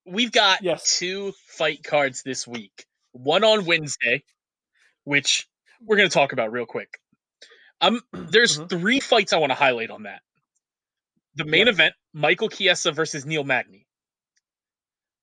we've 0.06 0.32
got 0.32 0.64
Yes. 0.64 0.98
two 1.00 1.34
fight 1.48 1.84
cards 1.84 2.24
this 2.24 2.48
week. 2.48 2.86
One 3.14 3.44
on 3.44 3.66
Wednesday, 3.66 4.24
which 5.06 5.48
we're 5.82 5.98
going 5.98 6.10
to 6.10 6.14
talk 6.14 6.34
about 6.34 6.52
real 6.52 6.66
quick. 6.66 7.00
Um, 7.82 8.02
there's 8.14 8.60
Mhm. 8.60 8.70
three 8.70 9.00
fights 9.00 9.34
I 9.34 9.38
want 9.38 9.52
to 9.52 9.56
highlight 9.56 9.90
on 9.92 10.04
that. 10.04 10.22
The 11.36 11.46
main 11.46 11.68
Yeah. 11.68 11.74
event: 11.74 11.96
Michael 12.14 12.50
Chiesa 12.50 12.92
versus 12.92 13.26
Neil 13.26 13.44
Magny. 13.44 13.87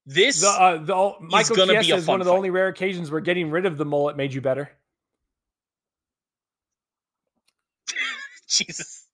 This 0.07 0.41
The 0.41 0.49
uh, 0.49 0.77
the 0.79 1.15
Michael 1.21 1.57
gonna 1.57 1.73
be 1.73 1.79
Chiesa 1.79 1.97
is 1.97 2.07
one 2.07 2.21
of 2.21 2.27
the 2.27 2.31
fight. 2.31 2.37
only 2.37 2.51
rare 2.51 2.69
occasions 2.69 3.11
where 3.11 3.21
getting 3.21 3.51
rid 3.51 3.65
of 3.65 3.79
the 3.79 3.85
mullet 3.85 4.17
made 4.17 4.35
you 4.35 4.41
better. 4.41 4.71
Jesus. 8.49 9.07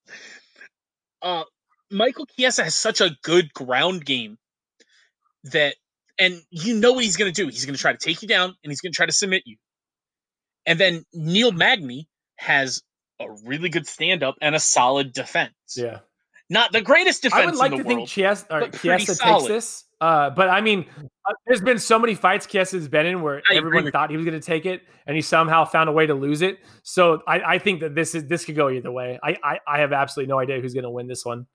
Uh, 1.23 1.45
Michael 1.91 2.27
Chiesa 2.27 2.65
has 2.65 2.75
such 2.75 3.01
a 3.01 3.11
good 3.23 3.53
ground 3.53 4.05
game 4.05 4.39
that, 5.45 5.75
and 6.19 6.43
you 6.51 6.75
know 6.75 6.93
what 6.93 7.05
he's 7.05 7.17
going 7.17 7.33
to 7.33 7.43
do. 7.43 7.49
He's 7.49 7.65
going 7.65 7.75
to 7.75 7.81
try 7.81 7.93
to 7.93 7.99
take 7.99 8.23
you 8.23 8.29
down 8.29 8.55
and 8.63 8.71
he's 8.71 8.81
going 8.81 8.93
to 8.93 8.97
try 8.97 9.07
to 9.07 9.13
submit 9.13 9.43
you. 9.45 9.57
And 10.67 10.79
then 10.79 11.05
Neil 11.13 11.53
Magny 11.53 12.09
has 12.37 12.83
a 13.21 13.27
really 13.45 13.69
good 13.69 13.87
stand 13.87 14.23
up 14.23 14.37
and 14.41 14.55
a 14.55 14.61
solid 14.61 15.13
defense. 15.13 15.53
Yeah. 15.77 16.01
Not 16.49 16.73
the 16.73 16.81
greatest 16.81 17.23
defense 17.23 17.43
I 17.43 17.47
would 17.47 17.57
like 17.57 17.71
to 17.73 17.79
the 17.79 17.85
think 17.85 17.99
world. 17.99 18.09
Chiesa, 18.09 18.71
Chiesa 18.81 19.07
takes 19.07 19.19
solid. 19.19 19.51
this. 19.51 19.85
Uh, 20.01 20.31
but 20.31 20.49
I 20.49 20.61
mean, 20.63 20.87
uh, 20.99 21.35
there's 21.47 21.61
been 21.61 21.79
so 21.79 21.99
many 21.99 22.15
fights 22.15 22.47
Chiesa's 22.47 22.89
been 22.89 23.05
in 23.05 23.21
where 23.21 23.43
I 23.51 23.57
everyone 23.57 23.91
thought 23.91 24.11
he 24.11 24.17
was 24.17 24.25
going 24.25 24.41
to 24.41 24.45
take 24.45 24.65
it, 24.65 24.83
and 25.07 25.15
he 25.15 25.21
somehow 25.21 25.65
found 25.65 25.91
a 25.91 25.93
way 25.93 26.07
to 26.07 26.15
lose 26.15 26.41
it. 26.41 26.59
So 26.83 27.23
I, 27.27 27.41
I 27.41 27.59
think 27.59 27.81
that 27.81 27.95
this 27.95 28.15
is 28.15 28.27
this 28.27 28.45
could 28.45 28.57
go 28.57 28.71
either 28.71 28.91
way. 28.91 29.19
I 29.23 29.37
I, 29.45 29.59
I 29.67 29.81
have 29.81 29.93
absolutely 29.93 30.31
no 30.31 30.39
idea 30.39 30.61
who's 30.61 30.73
going 30.73 30.85
to 30.85 30.91
win 30.91 31.07
this 31.07 31.25
one. 31.25 31.47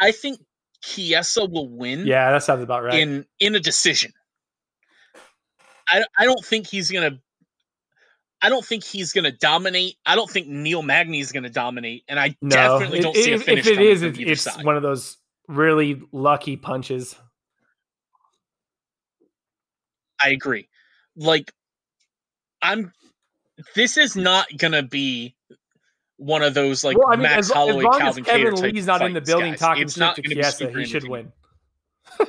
I 0.00 0.12
think 0.12 0.40
Chiesa 0.82 1.44
will 1.44 1.68
win 1.68 2.06
Yeah, 2.06 2.30
that 2.30 2.42
sounds 2.42 2.62
about 2.62 2.82
right. 2.82 2.98
in 2.98 3.26
in 3.38 3.54
a 3.54 3.60
decision. 3.60 4.12
I 5.88 6.04
I 6.16 6.24
don't 6.24 6.44
think 6.44 6.66
he's 6.66 6.90
gonna. 6.90 7.18
I 8.40 8.48
don't 8.48 8.64
think 8.64 8.84
he's 8.84 9.12
gonna 9.12 9.32
dominate. 9.32 9.96
I 10.06 10.14
don't 10.14 10.30
think 10.30 10.46
Neil 10.46 10.82
Magny 10.82 11.20
is 11.20 11.32
gonna 11.32 11.50
dominate, 11.50 12.04
and 12.08 12.18
I 12.18 12.36
no, 12.40 12.50
definitely 12.50 13.00
don't 13.00 13.14
see 13.14 13.32
a 13.32 13.36
if, 13.36 13.44
finish. 13.44 13.66
if 13.66 13.78
it 13.78 13.82
is, 13.82 14.02
it, 14.02 14.18
it's 14.18 14.42
side. 14.42 14.64
one 14.64 14.76
of 14.76 14.82
those 14.82 15.18
really 15.48 16.00
lucky 16.12 16.56
punches. 16.56 17.16
I 20.20 20.30
agree. 20.30 20.68
Like, 21.16 21.52
I'm. 22.62 22.92
This 23.74 23.96
is 23.96 24.16
not 24.16 24.46
gonna 24.56 24.82
be 24.82 25.36
one 26.16 26.42
of 26.42 26.54
those 26.54 26.82
like 26.84 26.96
well, 26.98 27.08
I 27.08 27.16
mean, 27.16 27.22
Max 27.22 27.38
as, 27.38 27.50
as 27.50 27.54
Holloway, 27.54 27.84
long 27.84 27.94
as 27.94 27.98
Calvin 28.00 28.24
Kevin 28.24 28.46
Kattar 28.54 28.60
type 28.60 28.72
Lee's 28.74 28.86
not 28.86 29.02
in 29.02 29.12
the 29.12 29.20
building 29.20 29.52
guys. 29.52 29.60
talking 29.60 29.82
it's 29.82 29.96
not 29.96 30.16
to 30.16 30.22
be 30.22 30.34
he 30.34 30.84
should 30.86 31.08
win. 31.08 31.32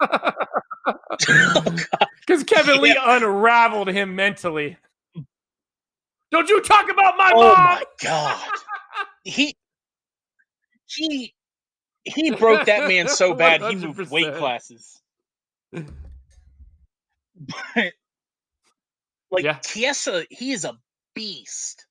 oh. 1.28 1.76
Because 2.20 2.44
Kevin 2.44 2.80
Lee 2.80 2.96
unraveled 3.00 3.88
him 3.88 4.14
mentally. 4.14 4.76
Don't 6.30 6.48
you 6.48 6.60
talk 6.62 6.88
about 6.90 7.16
my 7.16 7.32
Oh 7.34 7.40
mom? 7.40 7.54
my 7.56 7.82
god. 8.02 8.48
He 9.24 9.54
he 10.86 11.34
he 12.04 12.30
broke 12.32 12.66
that 12.66 12.88
man 12.88 13.08
so 13.08 13.34
bad 13.34 13.62
he 13.62 13.76
moved 13.76 14.10
weight 14.10 14.34
classes. 14.36 15.00
But 15.72 15.84
like 19.30 19.44
Yeah. 19.44 19.58
Chiesa, 19.58 20.24
he 20.30 20.52
is 20.52 20.64
a 20.64 20.76
beast. 21.14 21.86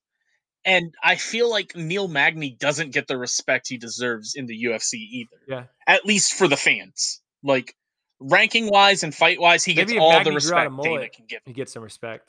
And 0.65 0.93
I 1.01 1.15
feel 1.15 1.49
like 1.49 1.75
Neil 1.75 2.07
Magny 2.07 2.55
doesn't 2.59 2.91
get 2.91 3.07
the 3.07 3.17
respect 3.17 3.67
he 3.69 3.77
deserves 3.77 4.35
in 4.35 4.45
the 4.45 4.63
UFC 4.65 4.95
either. 4.95 5.37
Yeah. 5.47 5.63
At 5.87 6.05
least 6.05 6.33
for 6.33 6.47
the 6.47 6.57
fans. 6.57 7.21
Like 7.43 7.75
ranking 8.19 8.69
wise 8.69 9.03
and 9.03 9.15
fight 9.15 9.39
wise, 9.39 9.63
he 9.63 9.73
gets 9.73 9.87
Maybe 9.89 9.97
if 9.97 10.01
all 10.03 10.11
Magny 10.11 10.35
the 10.35 10.41
grew 10.41 10.57
out 10.57 10.67
a 10.67 10.69
respect 10.69 10.83
Dana 10.83 10.95
mullet. 10.97 11.13
can 11.13 11.25
give. 11.29 11.39
He 11.45 11.53
gets 11.53 11.73
some 11.73 11.83
respect. 11.83 12.27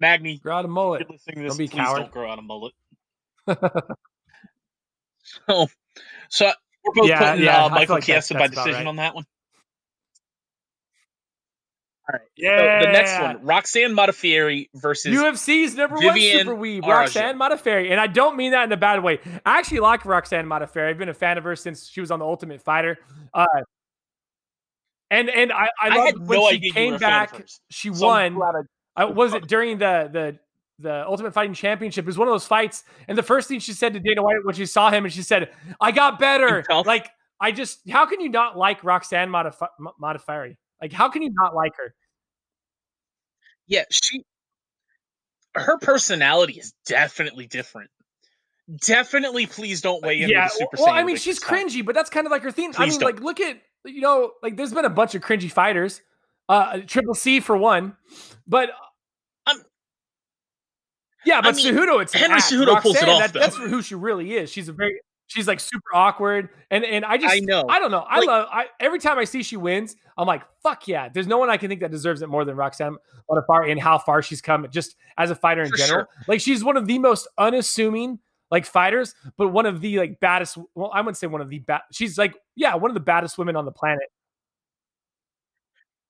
Magny, 0.00 0.38
Grow 0.38 0.58
out 0.58 0.64
a 0.64 0.68
mullet. 0.68 1.00
you're 1.02 1.08
listening 1.10 1.36
to 1.36 1.42
this, 1.42 1.50
Don't 1.50 1.58
be 1.58 1.68
please 1.68 1.76
coward. 1.76 1.98
don't 2.00 2.12
grow 2.12 2.30
out 2.30 2.38
a 2.38 2.42
mullet. 2.42 2.72
so, 5.24 5.66
so 6.28 6.52
we're 6.84 6.92
both 6.94 7.08
Yeah, 7.08 7.30
putting 7.32 7.44
yeah, 7.44 7.64
uh, 7.64 7.68
Michael 7.70 7.96
like 7.96 8.04
Chiesa 8.04 8.34
by 8.34 8.46
decision 8.48 8.74
right. 8.74 8.86
on 8.86 8.96
that 8.96 9.14
one. 9.14 9.24
All 12.06 12.12
right. 12.18 12.28
Yeah. 12.36 12.80
So 12.80 12.86
the 12.86 12.92
next 12.92 13.18
one, 13.20 13.42
Roxanne 13.46 13.92
Modafferi 13.96 14.68
versus 14.74 15.16
UFC's 15.16 15.74
number 15.74 15.96
Vivian 15.96 16.46
one 16.48 16.56
super 16.56 16.60
weeb, 16.62 16.86
Roxanne 16.86 17.38
Modafferi. 17.38 17.90
And 17.90 17.98
I 17.98 18.06
don't 18.06 18.36
mean 18.36 18.52
that 18.52 18.64
in 18.64 18.72
a 18.72 18.76
bad 18.76 19.02
way. 19.02 19.20
I 19.46 19.58
actually 19.58 19.80
like 19.80 20.04
Roxanne 20.04 20.46
Modafferi. 20.46 20.90
I've 20.90 20.98
been 20.98 21.08
a 21.08 21.14
fan 21.14 21.38
of 21.38 21.44
her 21.44 21.56
since 21.56 21.88
she 21.88 22.00
was 22.00 22.10
on 22.10 22.18
The 22.18 22.26
Ultimate 22.26 22.60
Fighter. 22.60 22.98
Uh, 23.32 23.46
and 25.10 25.30
and 25.30 25.50
I, 25.50 25.70
I, 25.80 25.88
I 25.88 25.96
love 25.96 26.06
had 26.06 26.18
when 26.28 26.40
no 26.40 26.50
she 26.50 26.70
came 26.70 26.90
were 26.90 26.96
a 26.96 26.98
fan 26.98 27.22
of 27.24 27.30
back, 27.32 27.46
she 27.70 27.94
So 27.94 28.06
won. 28.06 28.40
I- 28.42 28.62
Uh, 28.96 29.08
was 29.08 29.34
it 29.34 29.46
during 29.48 29.78
the 29.78 30.08
the 30.12 30.38
the 30.78 31.06
Ultimate 31.06 31.32
Fighting 31.32 31.54
Championship. 31.54 32.04
It 32.04 32.06
was 32.06 32.18
one 32.18 32.28
of 32.28 32.34
those 32.34 32.46
fights, 32.46 32.84
and 33.08 33.16
the 33.16 33.22
first 33.22 33.48
thing 33.48 33.60
she 33.60 33.72
said 33.72 33.92
to 33.94 34.00
Dana 34.00 34.22
White 34.22 34.36
when 34.44 34.54
she 34.54 34.66
saw 34.66 34.90
him, 34.90 35.04
and 35.04 35.12
she 35.12 35.22
said, 35.22 35.50
"I 35.80 35.92
got 35.92 36.18
better." 36.18 36.64
Like 36.84 37.10
I 37.40 37.52
just, 37.52 37.88
how 37.90 38.06
can 38.06 38.20
you 38.20 38.28
not 38.28 38.56
like 38.56 38.82
Roxanne 38.84 39.28
Modif- 39.28 39.68
Modafferi? 40.00 40.56
Like, 40.80 40.92
how 40.92 41.08
can 41.08 41.22
you 41.22 41.30
not 41.32 41.54
like 41.54 41.72
her? 41.76 41.94
Yeah, 43.66 43.84
she, 43.90 44.24
her 45.54 45.78
personality 45.78 46.54
is 46.54 46.72
definitely 46.86 47.46
different. 47.46 47.90
Definitely, 48.86 49.46
please 49.46 49.80
don't 49.80 50.02
weigh 50.02 50.22
in. 50.22 50.30
Yeah, 50.30 50.48
Super 50.48 50.76
well, 50.78 50.86
Saiyan 50.88 50.92
I 50.92 51.04
mean, 51.04 51.16
she's 51.16 51.38
cringy, 51.38 51.76
time. 51.76 51.84
but 51.84 51.94
that's 51.94 52.10
kind 52.10 52.26
of 52.26 52.30
like 52.30 52.42
her 52.42 52.50
theme. 52.50 52.72
Please 52.72 52.78
I 52.78 52.86
mean, 52.86 53.00
don't. 53.00 53.14
like, 53.14 53.20
look 53.20 53.40
at 53.40 53.58
you 53.84 54.00
know, 54.00 54.32
like, 54.42 54.56
there's 54.56 54.72
been 54.72 54.86
a 54.86 54.90
bunch 54.90 55.14
of 55.14 55.22
cringy 55.22 55.50
fighters. 55.50 56.00
Uh, 56.48 56.80
Triple 56.86 57.14
C 57.14 57.40
for 57.40 57.56
one, 57.56 57.96
but 58.46 58.70
yeah, 61.24 61.40
but 61.40 61.54
I 61.54 61.56
mean, 61.56 61.74
Cejudo, 61.74 62.02
it's 62.02 62.12
Henry 62.12 62.40
Cejudo 62.40 62.80
pulls 62.80 62.96
it 62.96 63.08
off. 63.08 63.32
That, 63.32 63.32
that's 63.32 63.56
who 63.56 63.82
she 63.82 63.94
really 63.94 64.34
is. 64.34 64.50
She's 64.50 64.68
a 64.68 64.72
very 64.72 65.00
she's 65.26 65.48
like 65.48 65.60
super 65.60 65.94
awkward 65.94 66.50
and 66.70 66.84
and 66.84 67.04
i 67.04 67.16
just 67.16 67.34
i 67.34 67.38
know. 67.40 67.64
I 67.68 67.78
don't 67.78 67.90
know. 67.90 68.04
I 68.08 68.18
like, 68.18 68.26
love 68.26 68.48
i 68.50 68.66
every 68.80 68.98
time 68.98 69.18
i 69.18 69.24
see 69.24 69.42
she 69.42 69.56
wins 69.56 69.96
i'm 70.16 70.26
like 70.26 70.42
fuck 70.62 70.86
yeah. 70.86 71.08
There's 71.08 71.26
no 71.26 71.38
one 71.38 71.50
i 71.50 71.56
can 71.56 71.68
think 71.68 71.80
that 71.80 71.90
deserves 71.90 72.22
it 72.22 72.28
more 72.28 72.44
than 72.44 72.56
roxanne 72.56 72.96
Modafferi 73.30 73.70
and 73.70 73.80
how 73.80 73.98
far 73.98 74.22
she's 74.22 74.40
come 74.40 74.66
just 74.70 74.96
as 75.16 75.30
a 75.30 75.34
fighter 75.34 75.62
in 75.62 75.72
general. 75.76 76.06
sure. 76.06 76.08
like 76.28 76.40
she's 76.40 76.62
one 76.62 76.76
of 76.76 76.86
the 76.86 76.98
most 76.98 77.26
unassuming 77.38 78.18
like 78.50 78.66
fighters 78.66 79.14
but 79.36 79.48
one 79.48 79.66
of 79.66 79.80
the 79.80 79.98
like 79.98 80.20
baddest 80.20 80.58
well 80.74 80.90
i 80.92 81.00
wouldn't 81.00 81.16
say 81.16 81.26
one 81.26 81.40
of 81.40 81.48
the 81.48 81.58
bad 81.60 81.80
she's 81.90 82.18
like 82.18 82.34
yeah 82.54 82.74
one 82.74 82.90
of 82.90 82.94
the 82.94 83.00
baddest 83.00 83.38
women 83.38 83.56
on 83.56 83.64
the 83.64 83.72
planet. 83.72 84.04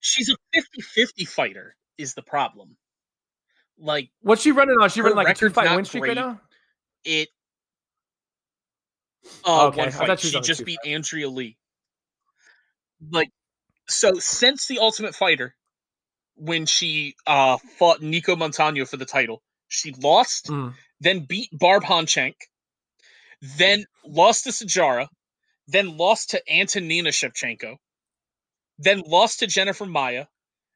She's 0.07 0.29
a 0.29 0.37
50-50 0.55 1.27
fighter 1.27 1.77
is 1.97 2.13
the 2.13 2.21
problem 2.21 2.77
like 3.79 4.11
what's 4.21 4.43
she 4.43 4.53
running 4.53 4.77
on 4.81 4.89
she 4.89 5.01
running 5.01 5.17
like 5.17 5.29
a 5.29 5.35
two 5.35 5.51
fight 5.51 5.75
win 5.75 5.85
streak 5.85 6.05
right 6.05 6.17
now 6.17 6.41
it 7.05 7.29
uh, 9.45 9.67
okay. 9.67 9.81
one 9.83 9.91
fight. 9.91 10.21
She, 10.21 10.31
she 10.31 10.41
just 10.41 10.65
beat 10.65 10.79
fight. 10.85 10.91
Andrea 10.93 11.29
Lee. 11.29 11.57
Like, 13.11 13.31
so 13.89 14.15
since 14.15 14.67
the 14.67 14.79
Ultimate 14.79 15.15
Fighter, 15.15 15.55
when 16.37 16.67
she 16.67 17.15
uh 17.27 17.59
fought 17.79 18.01
Nicco 18.01 18.37
Montaño 18.37 18.89
for 18.89 18.97
the 18.97 19.05
title, 19.05 19.43
she 19.69 19.93
lost, 19.93 20.47
mm. 20.47 20.75
then 21.01 21.21
beat 21.21 21.49
Barb 21.53 21.85
Honchak, 21.85 22.35
then 23.57 23.85
lost 24.05 24.45
to 24.45 24.51
Sijara, 24.51 25.09
then 25.69 25.97
lost 25.97 26.31
to 26.31 26.53
Antonina 26.53 27.11
Shevchenko, 27.11 27.77
then 28.79 29.03
lost 29.07 29.41
to 29.41 29.47
Jennifer 29.47 29.87
Maia, 29.87 30.27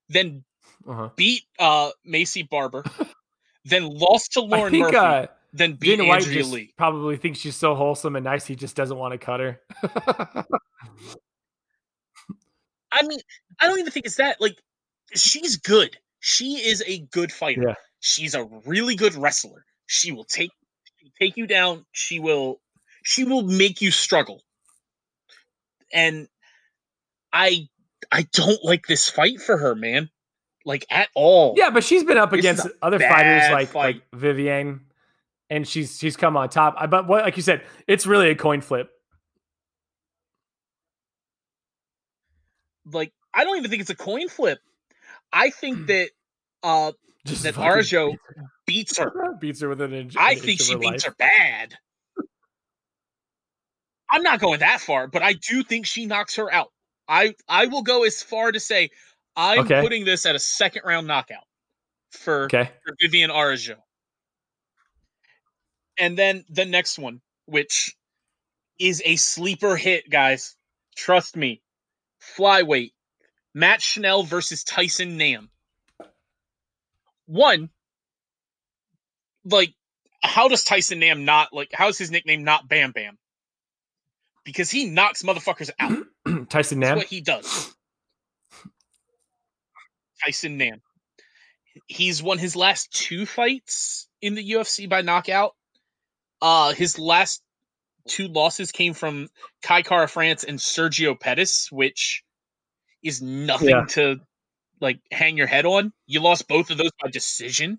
then 0.08 0.44
uh-huh. 0.86 1.10
beat 1.16 1.42
uh 1.58 1.90
Maycee 2.06 2.48
Barber, 2.48 2.84
then 3.64 3.88
lost 3.88 4.32
to 4.34 4.40
Lauren 4.40 4.70
think, 4.70 4.84
Murphy. 4.84 4.96
Uh, 4.96 5.26
then 5.52 5.74
beat 5.74 5.96
Dana 5.96 6.08
White 6.08 6.26
Andrea 6.26 6.44
Lee. 6.44 6.74
Probably 6.76 7.16
thinks 7.16 7.38
she's 7.38 7.56
so 7.56 7.74
wholesome 7.74 8.16
and 8.16 8.24
nice, 8.24 8.46
he 8.46 8.54
just 8.54 8.76
doesn't 8.76 8.96
want 8.98 9.12
to 9.12 9.18
cut 9.18 9.40
her. 9.40 9.60
I 12.92 13.02
mean, 13.02 13.20
I 13.60 13.66
don't 13.66 13.78
even 13.78 13.92
think 13.92 14.06
it's 14.06 14.16
that. 14.16 14.40
Like, 14.40 14.56
she's 15.14 15.56
good. 15.56 15.96
She 16.20 16.54
is 16.54 16.82
a 16.86 17.00
good 17.10 17.32
fighter. 17.32 17.68
Yeah. 17.68 17.74
She's 18.00 18.34
a 18.34 18.44
really 18.66 18.94
good 18.94 19.14
wrestler. 19.14 19.64
She 19.86 20.12
will 20.12 20.24
take 20.24 20.50
take 21.20 21.36
you 21.36 21.46
down. 21.46 21.84
She 21.92 22.20
will 22.20 22.60
she 23.02 23.24
will 23.24 23.42
make 23.42 23.80
you 23.80 23.90
struggle. 23.90 24.42
And 25.92 26.28
I 27.32 27.68
I 28.12 28.26
don't 28.32 28.62
like 28.64 28.86
this 28.86 29.08
fight 29.08 29.40
for 29.40 29.56
her, 29.56 29.74
man. 29.74 30.10
Like 30.68 30.84
at 30.90 31.08
all. 31.14 31.54
Yeah, 31.56 31.70
but 31.70 31.82
she's 31.82 32.04
been 32.04 32.18
up 32.18 32.30
this 32.30 32.40
against 32.40 32.68
other 32.82 32.98
fighters 32.98 33.50
like 33.50 33.68
fight. 33.70 34.02
like 34.12 34.20
Viviane 34.20 34.80
and 35.48 35.66
she's 35.66 35.96
she's 35.98 36.14
come 36.14 36.36
on 36.36 36.50
top. 36.50 36.74
I, 36.76 36.86
But 36.86 37.08
what, 37.08 37.24
like 37.24 37.38
you 37.38 37.42
said, 37.42 37.62
it's 37.86 38.06
really 38.06 38.28
a 38.28 38.34
coin 38.34 38.60
flip. 38.60 38.90
Like 42.92 43.14
I 43.32 43.44
don't 43.44 43.56
even 43.56 43.70
think 43.70 43.80
it's 43.80 43.88
a 43.88 43.96
coin 43.96 44.28
flip. 44.28 44.58
I 45.32 45.48
think 45.48 45.86
that 45.86 46.10
uh 46.62 46.92
Just 47.24 47.44
that 47.44 47.56
Araujo 47.56 48.16
beats 48.66 48.98
her. 48.98 49.36
beats 49.40 49.62
her 49.62 49.70
with 49.70 49.80
an 49.80 49.94
inch. 49.94 50.16
I 50.18 50.34
think 50.34 50.60
she 50.60 50.74
beats 50.76 51.04
life. 51.04 51.04
her 51.04 51.14
bad. 51.18 51.74
I'm 54.10 54.22
not 54.22 54.38
going 54.38 54.60
that 54.60 54.82
far, 54.82 55.06
but 55.06 55.22
I 55.22 55.32
do 55.32 55.62
think 55.62 55.86
she 55.86 56.04
knocks 56.04 56.36
her 56.36 56.52
out. 56.52 56.72
I 57.08 57.34
I 57.48 57.66
will 57.68 57.82
go 57.82 58.04
as 58.04 58.22
far 58.22 58.52
to 58.52 58.60
say 58.60 58.90
I'm 59.38 59.60
okay. 59.60 59.80
putting 59.80 60.04
this 60.04 60.26
at 60.26 60.34
a 60.34 60.40
second 60.40 60.82
round 60.84 61.06
knockout 61.06 61.44
for, 62.10 62.46
okay. 62.46 62.70
for 62.84 62.96
Viviane 63.00 63.30
Araujo. 63.30 63.76
And 65.96 66.18
then 66.18 66.44
the 66.50 66.64
next 66.64 66.98
one, 66.98 67.20
which 67.46 67.96
is 68.80 69.00
a 69.04 69.14
sleeper 69.14 69.76
hit, 69.76 70.10
guys. 70.10 70.56
Trust 70.96 71.36
me. 71.36 71.62
Flyweight. 72.36 72.92
Matt 73.54 73.80
Schnell 73.80 74.24
versus 74.24 74.64
Tyson 74.64 75.16
Nam. 75.16 75.50
One, 77.26 77.70
like, 79.44 79.72
how 80.20 80.48
does 80.48 80.64
Tyson 80.64 80.98
Nam 80.98 81.24
not 81.24 81.52
like 81.52 81.70
how's 81.72 81.96
his 81.96 82.10
nickname 82.10 82.42
not 82.42 82.68
Bam 82.68 82.90
Bam? 82.92 83.18
Because 84.44 84.70
he 84.70 84.86
knocks 84.86 85.22
motherfuckers 85.22 85.70
out. 85.78 86.48
Tyson 86.48 86.80
Nam. 86.80 86.96
That's 86.96 86.98
what 86.98 87.06
he 87.06 87.20
does. 87.20 87.74
Tyson 90.24 90.56
Nam. 90.56 90.80
He's 91.86 92.22
won 92.22 92.38
his 92.38 92.56
last 92.56 92.92
two 92.92 93.24
fights 93.24 94.08
in 94.20 94.34
the 94.34 94.50
UFC 94.52 94.88
by 94.88 95.02
knockout. 95.02 95.54
Uh, 96.40 96.72
his 96.72 96.98
last 96.98 97.42
two 98.08 98.28
losses 98.28 98.72
came 98.72 98.94
from 98.94 99.28
Kai 99.62 99.82
Kara-France 99.82 100.44
and 100.44 100.58
Sergio 100.58 101.18
Pettis, 101.18 101.70
which 101.70 102.24
is 103.02 103.22
nothing 103.22 103.68
yeah. 103.68 103.84
to 103.90 104.20
like 104.80 105.00
hang 105.10 105.36
your 105.36 105.46
head 105.46 105.66
on. 105.66 105.92
You 106.06 106.20
lost 106.20 106.48
both 106.48 106.70
of 106.70 106.78
those 106.78 106.90
by 107.02 107.10
decision 107.10 107.78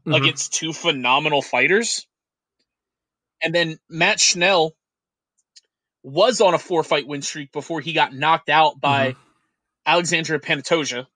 mm-hmm. 0.00 0.12
against 0.14 0.54
two 0.54 0.72
phenomenal 0.72 1.42
fighters. 1.42 2.06
And 3.42 3.54
then 3.54 3.78
Matt 3.88 4.20
Schnell 4.20 4.74
was 6.02 6.40
on 6.40 6.54
a 6.54 6.58
four 6.58 6.84
fight 6.84 7.06
win 7.06 7.22
streak 7.22 7.52
before 7.52 7.80
he 7.80 7.92
got 7.92 8.14
knocked 8.14 8.48
out 8.48 8.80
by 8.80 9.10
mm-hmm. 9.10 9.20
Alexandre 9.84 10.38
Pantoja. 10.38 11.06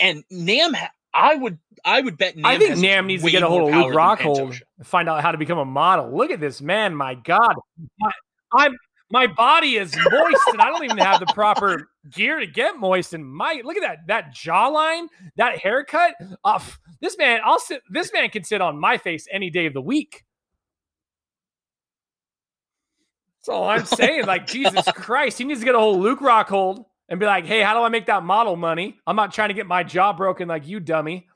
And 0.00 0.24
Nam 0.30 0.74
I 1.14 1.34
would 1.34 1.58
I 1.84 2.00
would 2.00 2.16
bet 2.16 2.36
Nam 2.36 2.46
I 2.46 2.58
think 2.58 2.78
Nam 2.78 3.06
needs 3.06 3.22
to 3.22 3.30
get 3.30 3.42
a 3.42 3.48
hold 3.48 3.68
of 3.68 3.74
Luke 3.74 3.94
Rockhold 3.94 4.60
and 4.78 4.86
find 4.86 5.08
out 5.08 5.22
how 5.22 5.32
to 5.32 5.38
become 5.38 5.58
a 5.58 5.64
model. 5.64 6.16
Look 6.16 6.30
at 6.30 6.40
this 6.40 6.60
man, 6.60 6.94
my 6.94 7.14
God. 7.14 7.54
My, 7.98 8.10
I'm 8.54 8.76
my 9.10 9.26
body 9.26 9.76
is 9.76 9.94
moist 10.10 10.42
and 10.52 10.60
I 10.60 10.66
don't 10.66 10.84
even 10.84 10.98
have 10.98 11.20
the 11.20 11.26
proper 11.26 11.90
gear 12.10 12.40
to 12.40 12.46
get 12.46 12.78
moist. 12.78 13.12
And 13.12 13.24
my 13.24 13.60
look 13.64 13.76
at 13.76 13.82
that 13.82 13.98
that 14.08 14.34
jawline, 14.34 15.08
that 15.36 15.58
haircut. 15.58 16.14
Uh, 16.44 16.60
this 17.00 17.18
man, 17.18 17.40
I'll 17.44 17.60
sit 17.60 17.82
this 17.90 18.12
man 18.12 18.30
can 18.30 18.44
sit 18.44 18.60
on 18.60 18.78
my 18.78 18.96
face 18.96 19.28
any 19.30 19.50
day 19.50 19.66
of 19.66 19.74
the 19.74 19.82
week. 19.82 20.24
That's 23.42 23.48
all 23.48 23.64
I'm 23.64 23.84
saying. 23.84 24.26
Like, 24.26 24.46
Jesus 24.46 24.84
Christ, 24.94 25.38
he 25.38 25.44
needs 25.44 25.60
to 25.60 25.66
get 25.66 25.74
a 25.74 25.78
whole 25.78 25.98
Luke 25.98 26.20
Rockhold 26.20 26.84
and 27.12 27.20
be 27.20 27.26
like, 27.26 27.44
hey, 27.44 27.60
how 27.60 27.74
do 27.74 27.80
I 27.82 27.90
make 27.90 28.06
that 28.06 28.22
model 28.22 28.56
money? 28.56 28.98
I'm 29.06 29.16
not 29.16 29.34
trying 29.34 29.48
to 29.48 29.54
get 29.54 29.66
my 29.66 29.82
jaw 29.82 30.14
broken 30.14 30.48
like 30.48 30.66
you, 30.66 30.80
dummy. 30.80 31.28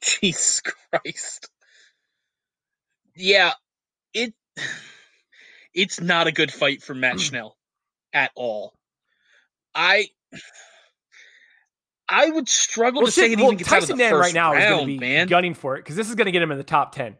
Jesus 0.00 0.62
Christ. 0.62 1.50
Yeah, 3.14 3.52
it 4.14 4.32
it's 5.74 6.00
not 6.00 6.28
a 6.28 6.32
good 6.32 6.50
fight 6.50 6.82
for 6.82 6.94
Matt 6.94 7.20
Schnell 7.20 7.58
at 8.14 8.30
all. 8.34 8.72
I 9.74 10.08
I 12.08 12.30
would 12.30 12.48
struggle 12.48 13.02
well, 13.02 13.08
to 13.08 13.12
say 13.12 13.30
it 13.32 13.36
well, 13.36 13.48
even 13.48 13.58
gets 13.58 13.68
Tyson 13.68 13.90
out 13.90 13.92
of 13.92 13.98
the 13.98 14.16
first 14.16 14.28
right 14.28 14.34
now 14.34 14.54
round, 14.54 14.64
is 14.64 14.70
going 14.70 14.80
to 14.80 14.86
be 14.86 14.98
man. 14.98 15.26
gunning 15.26 15.52
for 15.52 15.76
it 15.76 15.80
because 15.80 15.94
this 15.94 16.08
is 16.08 16.14
going 16.14 16.24
to 16.24 16.32
get 16.32 16.40
him 16.40 16.50
in 16.52 16.56
the 16.56 16.64
top 16.64 16.94
ten. 16.94 17.18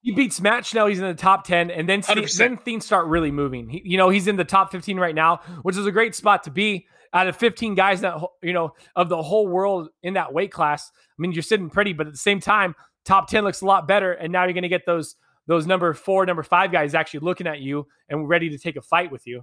He 0.00 0.12
beats 0.12 0.40
Matt 0.40 0.64
Schnell. 0.64 0.86
He's 0.86 1.00
in 1.00 1.06
the 1.06 1.14
top 1.14 1.44
10. 1.44 1.70
And 1.70 1.88
then, 1.88 2.02
then 2.36 2.56
things 2.56 2.86
start 2.86 3.06
really 3.06 3.32
moving. 3.32 3.68
He, 3.68 3.82
you 3.84 3.98
know, 3.98 4.08
he's 4.08 4.28
in 4.28 4.36
the 4.36 4.44
top 4.44 4.70
15 4.70 4.96
right 4.98 5.14
now, 5.14 5.40
which 5.62 5.76
is 5.76 5.86
a 5.86 5.92
great 5.92 6.14
spot 6.14 6.44
to 6.44 6.50
be 6.50 6.86
out 7.12 7.26
of 7.26 7.36
15 7.36 7.74
guys 7.74 8.02
that, 8.02 8.20
you 8.42 8.52
know, 8.52 8.74
of 8.94 9.08
the 9.08 9.22
whole 9.22 9.48
world 9.48 9.88
in 10.02 10.14
that 10.14 10.32
weight 10.32 10.52
class. 10.52 10.90
I 10.94 11.14
mean, 11.18 11.32
you're 11.32 11.42
sitting 11.42 11.68
pretty, 11.68 11.92
but 11.92 12.06
at 12.06 12.12
the 12.12 12.18
same 12.18 12.38
time, 12.40 12.74
top 13.04 13.28
10 13.28 13.44
looks 13.44 13.60
a 13.60 13.66
lot 13.66 13.88
better. 13.88 14.12
And 14.12 14.32
now 14.32 14.44
you're 14.44 14.52
going 14.52 14.62
to 14.62 14.68
get 14.68 14.86
those, 14.86 15.16
those 15.46 15.66
number 15.66 15.92
four, 15.94 16.24
number 16.26 16.42
five 16.44 16.70
guys 16.70 16.94
actually 16.94 17.20
looking 17.20 17.46
at 17.46 17.60
you 17.60 17.86
and 18.08 18.28
ready 18.28 18.50
to 18.50 18.58
take 18.58 18.76
a 18.76 18.82
fight 18.82 19.10
with 19.10 19.26
you. 19.26 19.42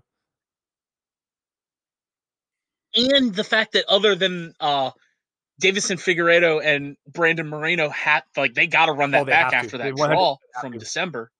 And 2.95 3.35
the 3.35 3.43
fact 3.43 3.73
that 3.73 3.85
other 3.89 4.15
than 4.15 4.53
uh, 4.59 4.91
Deiveson 5.61 5.97
Figueiredo 5.97 6.61
and 6.63 6.97
Brandon 7.07 7.47
Moreno 7.47 7.89
had 7.89 8.23
like 8.35 8.53
they 8.53 8.67
got 8.67 8.87
to 8.87 8.91
run 8.91 9.11
that 9.11 9.21
oh, 9.21 9.25
back 9.25 9.53
after 9.53 9.77
that 9.77 9.95
draw 9.95 10.37
from 10.59 10.73
December. 10.73 11.31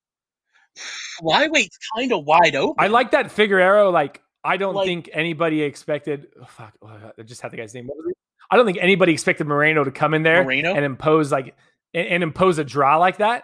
Flyweight's 1.22 1.78
kind 1.96 2.12
of 2.12 2.26
wide 2.26 2.56
open. 2.56 2.76
I 2.78 2.88
like 2.88 3.12
that 3.12 3.28
Figueiredo. 3.28 3.92
Like 3.92 4.22
I 4.44 4.58
don't 4.58 4.76
Like- 4.76 4.88
think 4.88 5.10
anybody 5.14 5.62
expected. 5.62 6.28
Oh, 6.42 6.46
fuck, 6.46 6.74
oh, 6.82 7.12
I 7.18 7.22
just 7.24 7.42
had 7.42 7.52
the 7.52 7.58
guy's 7.58 7.74
name. 7.74 7.88
What 7.88 7.98
was 7.98 8.08
it? 8.10 8.18
I 8.52 8.58
don't 8.58 8.66
think 8.66 8.78
anybody 8.80 9.12
expected 9.12 9.48
Moreno 9.48 9.84
to 9.84 9.92
come 9.92 10.14
in 10.14 10.22
there 10.24 10.44
Moreno? 10.44 10.74
and 10.74 10.86
impose 10.86 11.32
like 11.32 11.56
and, 11.94 12.08
and 12.08 12.24
impose 12.24 12.58
a 12.58 12.64
draw 12.64 12.98
like 12.98 13.18
that. 13.18 13.44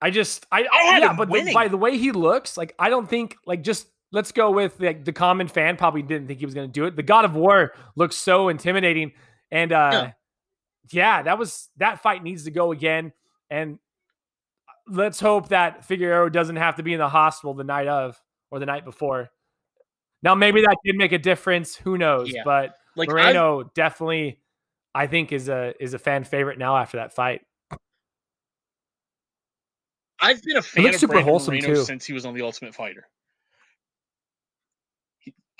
I 0.00 0.10
just 0.10 0.46
I, 0.50 0.66
I 0.72 0.98
yeah, 1.00 1.14
but 1.14 1.30
the- 1.30 1.52
by 1.52 1.68
the 1.68 1.76
way 1.76 1.98
he 1.98 2.12
looks, 2.12 2.56
like 2.56 2.74
I 2.78 2.88
don't 2.88 3.08
think 3.08 3.36
like 3.44 3.62
just 3.62 3.86
let's 4.12 4.32
go 4.32 4.50
with 4.50 4.78
like 4.80 5.04
the 5.04 5.12
common 5.12 5.48
fan 5.48 5.76
probably 5.76 6.02
didn't 6.02 6.26
think 6.26 6.38
he 6.40 6.44
was 6.44 6.54
going 6.54 6.68
to 6.68 6.72
do 6.72 6.84
it. 6.86 6.96
The 6.96 7.02
God 7.02 7.24
of 7.24 7.34
War 7.34 7.72
looks 7.96 8.16
so 8.16 8.48
intimidating, 8.48 9.12
and 9.50 9.72
uh 9.72 9.90
Yeah. 9.92 10.12
yeah, 10.90 11.22
that 11.22 11.38
was 11.38 11.68
that 11.76 12.00
fight 12.02 12.22
needs 12.22 12.44
to 12.44 12.50
go 12.50 12.72
again, 12.72 13.12
and 13.50 13.78
let's 14.88 15.20
hope 15.20 15.48
that 15.48 15.84
Figueroa 15.84 16.30
doesn't 16.30 16.56
have 16.56 16.76
to 16.76 16.82
be 16.82 16.92
in 16.92 16.98
the 16.98 17.08
hospital 17.08 17.54
the 17.54 17.64
night 17.64 17.86
of 17.88 18.20
or 18.50 18.58
the 18.58 18.66
night 18.66 18.84
before. 18.84 19.30
Now 20.22 20.34
maybe 20.34 20.60
that 20.62 20.76
did 20.84 20.96
make 20.96 21.12
a 21.12 21.18
difference. 21.18 21.76
Who 21.76 21.96
knows? 21.96 22.30
Yeah. 22.32 22.42
But 22.44 22.74
Like 22.96 23.08
I've- 23.08 23.14
Moreno 23.14 23.70
definitely, 23.74 24.40
I 24.94 25.06
think 25.06 25.32
is 25.32 25.48
a 25.48 25.72
is 25.80 25.94
a 25.94 25.98
fan 25.98 26.24
favorite 26.24 26.58
now 26.58 26.76
after 26.76 26.96
that 26.98 27.14
fight. 27.14 27.42
I've 30.22 30.42
been 30.42 30.56
a 30.56 30.62
fan 30.62 30.86
of 30.86 30.96
super 30.96 31.12
Brandon 31.14 31.30
wholesome, 31.32 31.54
Moreno 31.54 31.74
too. 31.76 31.84
since 31.84 32.04
he 32.04 32.12
was 32.12 32.26
on 32.26 32.34
The 32.34 32.42
Ultimate 32.42 32.74
Fighter. 32.74 33.06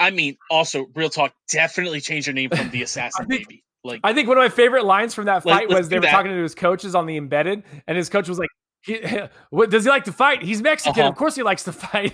I 0.00 0.10
mean, 0.10 0.36
also, 0.50 0.86
real 0.96 1.10
talk, 1.10 1.32
definitely 1.48 2.00
change 2.00 2.26
your 2.26 2.34
name 2.34 2.50
from 2.50 2.70
the 2.70 2.82
Assassin 2.84 3.26
think- 3.26 3.46
Baby. 3.48 3.62
Like, 3.82 4.00
I 4.04 4.12
think 4.12 4.28
one 4.28 4.36
of 4.36 4.42
my 4.42 4.50
favorite 4.50 4.84
lines 4.84 5.14
from 5.14 5.24
that 5.24 5.42
fight 5.42 5.70
let's 5.70 5.78
was 5.78 5.88
they 5.88 5.96
were 5.96 6.02
that. 6.02 6.10
talking 6.10 6.30
to 6.32 6.42
his 6.42 6.54
coaches 6.54 6.94
on 6.94 7.06
the 7.06 7.16
embedded, 7.16 7.62
and 7.86 7.96
his 7.96 8.10
coach 8.10 8.28
was 8.28 8.38
like, 8.38 8.50
he, 8.82 9.00
"What 9.50 9.70
does 9.70 9.84
he 9.84 9.90
like 9.90 10.04
to 10.04 10.12
fight? 10.12 10.42
He's 10.42 10.60
Mexican. 10.60 11.00
Uh-huh. 11.00 11.08
Of 11.10 11.16
course 11.16 11.34
he 11.34 11.42
likes 11.42 11.62
to 11.64 11.72
fight." 11.72 12.12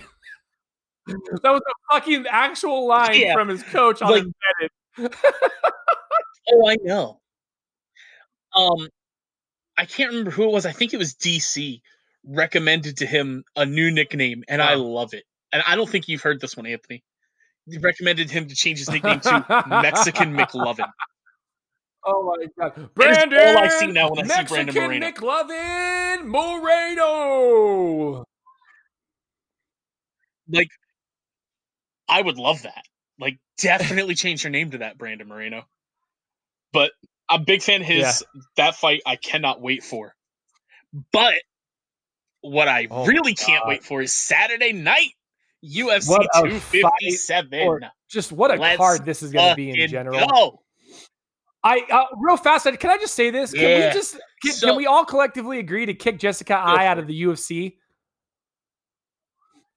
that 1.07 1.43
was 1.43 1.59
a 1.61 1.93
fucking 1.93 2.25
actual 2.29 2.87
line 2.87 3.19
Yeah. 3.19 3.33
from 3.33 3.49
his 3.49 3.63
coach 3.63 4.01
on 4.01 4.11
Like- 4.11 4.23
embedded. 4.99 5.15
oh, 6.53 6.67
I 6.69 6.77
know. 6.83 7.19
Um, 8.55 8.87
I 9.77 9.83
can't 9.85 10.09
remember 10.11 10.31
who 10.31 10.43
it 10.43 10.51
was. 10.51 10.65
I 10.65 10.71
think 10.71 10.93
it 10.93 10.97
was 10.97 11.13
DC 11.15 11.81
recommended 12.25 12.95
to 12.97 13.05
him 13.05 13.43
a 13.57 13.65
new 13.65 13.91
nickname, 13.91 14.43
and 14.47 14.61
I 14.61 14.75
Oh. 14.75 14.83
love 14.83 15.13
it. 15.13 15.23
And 15.51 15.63
I 15.67 15.75
don't 15.75 15.89
think 15.89 16.07
you've 16.07 16.21
heard 16.21 16.39
this 16.39 16.55
one, 16.55 16.65
Anthony. 16.65 17.03
He 17.69 17.77
recommended 17.79 18.31
him 18.31 18.47
to 18.47 18.55
change 18.55 18.79
his 18.79 18.89
nickname 18.89 19.19
to 19.21 19.63
Mexican 19.67 20.35
McLovin. 20.35 20.89
Oh 22.05 22.23
my 22.23 22.45
god, 22.57 22.89
That 22.95 23.09
is 23.11 23.17
Brandon! 23.17 23.57
all 23.57 23.57
I 23.57 23.67
see 23.67 23.87
now 23.87 24.09
when 24.09 24.19
I 24.19 24.27
see 24.27 24.27
Mexican 24.37 24.73
Brandon 24.73 24.87
Moreno. 24.89 25.11
McLovin 25.11 26.25
Moreno. 26.25 28.23
Like, 30.49 30.69
I 32.07 32.21
would 32.21 32.37
love 32.37 32.61
that. 32.61 32.83
Like, 33.19 33.37
definitely 33.57 34.15
change 34.15 34.45
your 34.45 34.51
name 34.51 34.71
to 34.71 34.77
that, 34.77 34.97
Brandon 34.97 35.27
Moreno. 35.27 35.65
But 36.71 36.91
I'm 37.27 37.41
a 37.41 37.43
big 37.43 37.61
fan 37.61 37.81
of 37.81 37.87
his. 37.87 38.23
Yeah. 38.33 38.41
That 38.55 38.75
fight, 38.75 39.01
I 39.05 39.17
cannot 39.17 39.59
wait 39.59 39.83
for. 39.83 40.15
But 41.11 41.33
what 42.39 42.69
I 42.69 42.87
Oh 42.89 43.05
really 43.05 43.33
can't 43.33 43.67
wait 43.67 43.83
for 43.83 44.01
is 44.01 44.13
Saturday 44.13 44.71
night 44.71 45.11
UFC 45.65 46.09
What 46.09 46.27
257. 46.35 47.59
or- 47.67 47.81
Just 48.09 48.31
what 48.31 48.51
a 48.51 48.55
Let's 48.55 48.77
card 48.77 49.05
this 49.05 49.21
is 49.23 49.31
going 49.31 49.49
to 49.49 49.55
be 49.55 49.69
in 49.81 49.89
general. 49.89 50.25
Go. 50.27 50.61
I 51.63 51.81
uh, 51.91 52.05
real 52.17 52.37
fast. 52.37 52.65
Can 52.79 52.89
I 52.91 52.97
just 52.97 53.15
say 53.15 53.29
this? 53.31 53.51
Can 53.51 53.61
Yeah. 53.63 53.87
we 53.87 53.93
just 53.93 54.17
can, 54.43 54.51
So- 54.53 54.67
can 54.67 54.75
we 54.77 54.85
all 54.85 55.03
collectively 55.03 55.59
agree 55.59 55.85
to 55.85 55.93
kick 55.93 56.19
Jessica 56.19 56.55
Eye 56.55 56.85
out 56.87 56.99
of 56.99 57.07
the 57.07 57.23
UFC? 57.23 57.77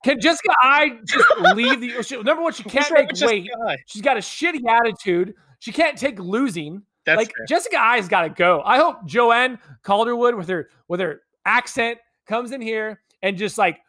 Can 0.05 0.21
Jessica 0.21 0.53
Eye 0.63 0.99
just 1.05 1.27
leave 1.55 1.81
the? 1.81 2.03
she- 2.03 2.17
Number 2.23 2.43
one, 2.43 2.53
she 2.53 2.63
can't 2.65 2.91
make 2.93 3.09
with 3.09 3.17
Jessica 3.19 3.77
She's 3.87 4.03
got 4.03 4.17
a 4.17 4.21
shitty 4.21 4.61
attitude. 4.69 5.35
She 5.59 5.73
can't 5.73 5.99
take 5.99 6.19
losing. 6.19 6.83
That's 7.05 7.19
like 7.19 7.33
fair. 7.37 7.47
Jessica 7.47 7.79
Eye's 7.79 8.09
got 8.09 8.23
to 8.23 8.29
go. 8.31 8.63
I 8.65 8.79
hope 8.79 9.05
Joanne 9.07 9.59
Calderwood 9.83 10.37
with 10.37 10.49
her 10.49 10.69
with 10.89 11.01
her 11.01 11.23
accent 11.45 11.99
comes 12.27 12.53
in 12.53 12.61
here 12.61 13.01
and 13.23 13.37
just 13.37 13.59
like 13.59 13.81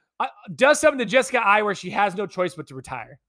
does 0.54 0.80
something 0.80 1.00
to 1.00 1.06
Jessica 1.06 1.40
Eye 1.40 1.62
where 1.62 1.76
she 1.76 1.92
has 1.92 2.16
no 2.16 2.28
choice 2.28 2.56
but 2.56 2.68
to 2.68 2.76
retire. 2.76 3.20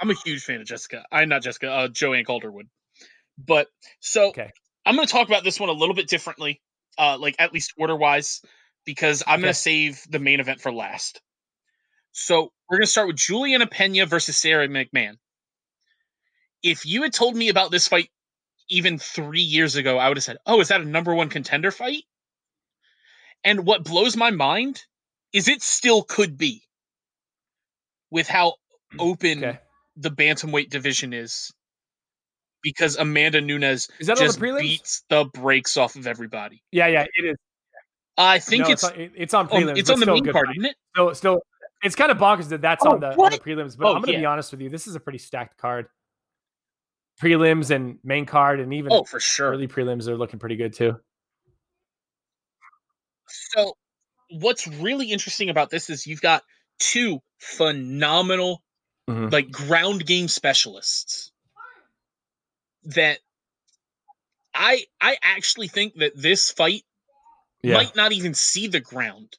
I'm 0.00 0.10
a 0.10 0.14
huge 0.24 0.42
fan 0.42 0.60
of 0.60 0.66
Jessica. 0.66 1.04
I'm 1.12 1.28
not 1.28 1.42
Jessica, 1.42 1.70
uh, 1.70 1.88
Joanne 1.88 2.24
Calderwood. 2.24 2.68
But 3.38 3.68
so 4.00 4.28
Okay. 4.28 4.50
I'm 4.86 4.96
going 4.96 5.06
to 5.06 5.12
talk 5.12 5.28
about 5.28 5.44
this 5.44 5.60
one 5.60 5.68
a 5.68 5.72
little 5.72 5.94
bit 5.94 6.08
differently, 6.08 6.62
uh, 6.98 7.18
like 7.18 7.36
at 7.38 7.52
least 7.52 7.74
order 7.76 7.94
wise, 7.94 8.40
because 8.86 9.22
I'm 9.26 9.40
going 9.40 9.52
to 9.52 9.58
save 9.58 10.02
the 10.08 10.18
main 10.18 10.40
event 10.40 10.60
for 10.60 10.72
last. 10.72 11.20
So 12.12 12.52
we're 12.68 12.78
going 12.78 12.86
to 12.86 12.90
start 12.90 13.08
with 13.08 13.16
Juliana 13.16 13.66
Pena 13.66 14.06
versus 14.06 14.36
Sara 14.36 14.68
McMann. 14.68 15.16
If 16.62 16.86
you 16.86 17.02
had 17.02 17.12
told 17.12 17.36
me 17.36 17.48
about 17.50 17.70
this 17.70 17.88
fight 17.88 18.08
even 18.68 18.98
three 18.98 19.42
years 19.42 19.76
ago, 19.76 19.98
I 19.98 20.08
would 20.08 20.16
have 20.16 20.24
said, 20.24 20.38
"Oh, 20.46 20.60
is 20.60 20.68
that 20.68 20.80
a 20.80 20.84
number 20.84 21.14
one 21.14 21.28
contender 21.28 21.70
fight?" 21.70 22.04
And 23.44 23.64
what 23.66 23.84
blows 23.84 24.16
my 24.16 24.30
mind 24.30 24.82
is 25.32 25.48
it 25.48 25.62
still 25.62 26.02
could 26.02 26.36
be, 26.36 26.62
with 28.10 28.28
how 28.28 28.54
mm, 28.92 28.96
open 28.98 29.38
Okay. 29.44 29.58
the 29.96 30.10
bantamweight 30.10 30.68
division 30.70 31.12
is 31.12 31.50
because 32.62 32.96
Amanda 32.96 33.40
Nunes 33.40 33.88
Is 33.98 34.06
that 34.08 34.18
on 34.18 34.26
the 34.26 34.26
just 34.26 34.40
beats 34.40 35.04
the 35.08 35.24
brakes 35.32 35.76
off 35.76 35.96
of 35.96 36.06
everybody. 36.06 36.62
yeah, 36.72 36.86
yeah, 36.88 37.06
it 37.14 37.24
is. 37.24 37.36
I 38.18 38.38
think 38.38 38.64
No, 38.64 38.70
it's 38.72 38.84
on, 38.84 38.94
it- 39.00 39.12
it's 39.16 39.32
on 39.34 39.46
on, 39.48 39.62
prelims. 39.62 39.78
it's 39.78 39.88
on 39.88 40.00
the 40.00 40.06
main 40.06 40.24
card, 40.26 40.48
isn't 40.50 40.66
it? 40.66 40.76
Still, 40.94 41.14
still, 41.14 41.40
it's 41.82 41.94
kind 41.94 42.10
of 42.10 42.18
bonkers 42.18 42.48
that 42.50 42.60
that's 42.60 42.84
Oh, 42.84 42.90
on, 42.92 43.00
the, 43.00 43.16
on 43.16 43.30
the 43.30 43.38
prelims. 43.38 43.78
But 43.78 43.86
Oh, 43.86 43.94
I'm 43.94 44.02
going 44.02 44.12
to 44.14 44.18
be 44.20 44.26
honest 44.26 44.50
with 44.52 44.60
you. 44.60 44.68
This 44.68 44.86
is 44.86 44.94
a 44.94 45.00
pretty 45.00 45.18
stacked 45.18 45.56
card. 45.56 45.86
Prelims 47.22 47.70
and 47.70 47.98
main 48.04 48.26
card, 48.26 48.60
and 48.60 48.74
even 48.74 48.92
Oh, 48.92 49.04
for 49.04 49.20
sure. 49.20 49.50
early 49.52 49.68
prelims 49.68 50.08
are 50.08 50.16
looking 50.16 50.38
pretty 50.38 50.56
good 50.56 50.74
too. 50.74 50.98
So, 53.30 53.76
what's 54.30 54.66
really 54.66 55.12
interesting 55.12 55.50
about 55.50 55.70
this 55.70 55.90
is 55.90 56.06
you've 56.06 56.20
got 56.20 56.44
two 56.78 57.20
phenomenal, 57.38 58.62
Mhm. 59.08 59.30
like 59.30 59.50
ground 59.50 60.06
game 60.06 60.28
specialists 60.28 61.32
that 62.84 63.20
I 64.54 64.86
I 65.00 65.18
actually 65.22 65.66
think 65.66 65.96
that 65.96 66.12
this 66.16 66.52
fight 66.52 66.84
Yeah, 67.62 67.82
might 67.82 67.96
not 67.96 68.12
even 68.12 68.34
see 68.34 68.68
the 68.68 68.80
ground. 68.80 69.38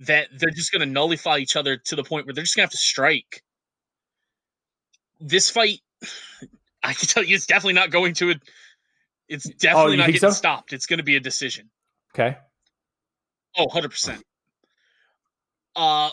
That 0.00 0.28
they're 0.36 0.50
just 0.50 0.72
going 0.72 0.80
to 0.80 0.86
nullify 0.92 1.38
each 1.38 1.54
other 1.54 1.76
to 1.76 1.94
the 1.96 2.02
point 2.04 2.26
where 2.26 2.34
they're 2.34 2.42
just 2.44 2.56
going 2.56 2.62
to 2.62 2.66
have 2.66 2.70
to 2.72 2.76
strike. 2.76 3.44
This 5.20 5.48
fight, 5.50 5.80
I 6.82 6.94
can 6.94 7.08
tell 7.08 7.24
you, 7.24 7.34
it's 7.36 7.46
definitely 7.46 7.74
not 7.74 7.90
going 7.90 8.14
to. 8.14 8.30
it. 8.30 8.42
It's 9.28 9.48
definitely 9.50 9.96
Oh, 9.96 9.96
not 9.96 10.12
getting 10.12 10.30
so? 10.30 10.30
stopped. 10.30 10.72
It's 10.72 10.86
going 10.86 10.98
to 10.98 11.04
be 11.04 11.16
a 11.16 11.20
decision. 11.20 11.70
okay. 12.14 12.38
Oh, 13.58 13.66
100%. 13.66 14.22
Uh, 15.76 16.10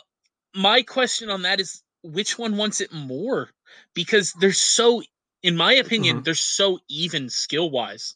my 0.54 0.82
question 0.82 1.30
on 1.30 1.44
that 1.44 1.60
is 1.60 1.84
which 2.04 2.38
one 2.38 2.58
wants 2.58 2.82
it 2.82 2.92
more? 2.92 3.50
Because 3.94 4.34
they're 4.34 4.52
so, 4.52 5.02
in 5.44 5.56
my 5.56 5.74
opinion, 5.74 6.18
Mm-hmm. 6.18 6.24
they're 6.24 6.34
so 6.36 6.80
even 6.90 7.30
skill 7.30 7.70
wise. 7.72 8.16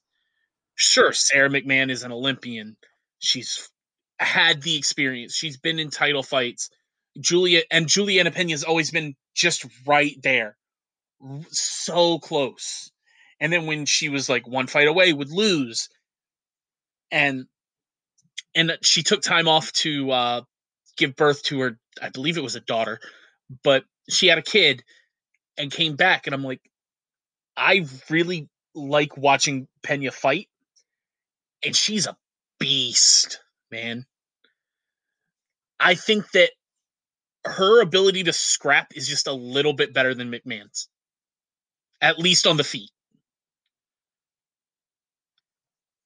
Sure, 0.76 1.12
Sara 1.14 1.50
McMann 1.50 1.90
is 1.92 2.04
an 2.04 2.12
Olympian. 2.12 2.78
She's 3.20 3.70
had 4.20 4.62
the 4.62 4.76
experience. 4.78 5.36
She's 5.36 5.58
been 5.58 5.80
in 5.80 5.90
title 5.90 6.24
fights. 6.24 6.70
Julia 7.20 7.64
and 7.72 7.88
Juliana 7.88 8.32
has 8.32 8.64
always 8.64 8.92
been 8.92 9.16
just 9.36 9.66
right 9.86 10.16
there, 10.24 10.58
so 11.50 12.20
close. 12.20 12.92
And 13.42 13.52
then 13.52 13.66
when 13.66 13.86
she 13.86 14.10
was 14.10 14.30
like 14.30 14.48
one 14.48 14.68
fight 14.68 14.88
away, 14.88 15.12
would 15.12 15.32
lose, 15.32 15.90
and 17.12 17.48
and 18.56 18.78
she 18.82 19.04
took 19.04 19.22
time 19.22 19.48
off 19.48 19.72
to 19.74 20.12
uh, 20.12 20.42
give 20.98 21.16
birth 21.16 21.44
to 21.44 21.60
her. 21.62 21.80
I 22.02 22.10
believe 22.10 22.38
it 22.38 22.44
was 22.44 22.56
a 22.56 22.62
daughter, 22.62 23.00
but 23.64 23.84
she 24.10 24.28
had 24.28 24.38
a 24.38 24.44
kid 24.44 24.84
and 25.58 25.72
came 25.72 25.96
back. 25.96 26.28
And 26.28 26.34
I'm 26.34 26.44
like, 26.44 26.62
I 27.56 27.86
really 28.10 28.48
like 28.74 29.18
watching 29.18 29.68
Pena 29.84 30.12
fight, 30.12 30.48
and 31.64 31.76
she's 31.76 32.08
a 32.08 32.18
beast, 32.60 33.40
man. 33.72 34.06
I 35.80 35.96
think 35.96 36.30
that 36.32 36.52
her 37.46 37.82
ability 37.82 38.24
to 38.24 38.34
scrap 38.34 38.92
is 38.96 39.08
just 39.08 39.28
a 39.28 39.34
little 39.34 39.74
bit 39.74 39.94
better 39.94 40.14
than 40.14 40.32
McMann's, 40.32 40.90
at 42.02 42.20
least 42.20 42.48
on 42.48 42.58
the 42.58 42.64
feet. 42.64 42.92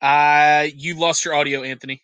Uh, 0.02 0.68
you 0.76 1.00
lost 1.00 1.26
your 1.26 1.34
audio, 1.34 1.64
Anthony. 1.64 2.04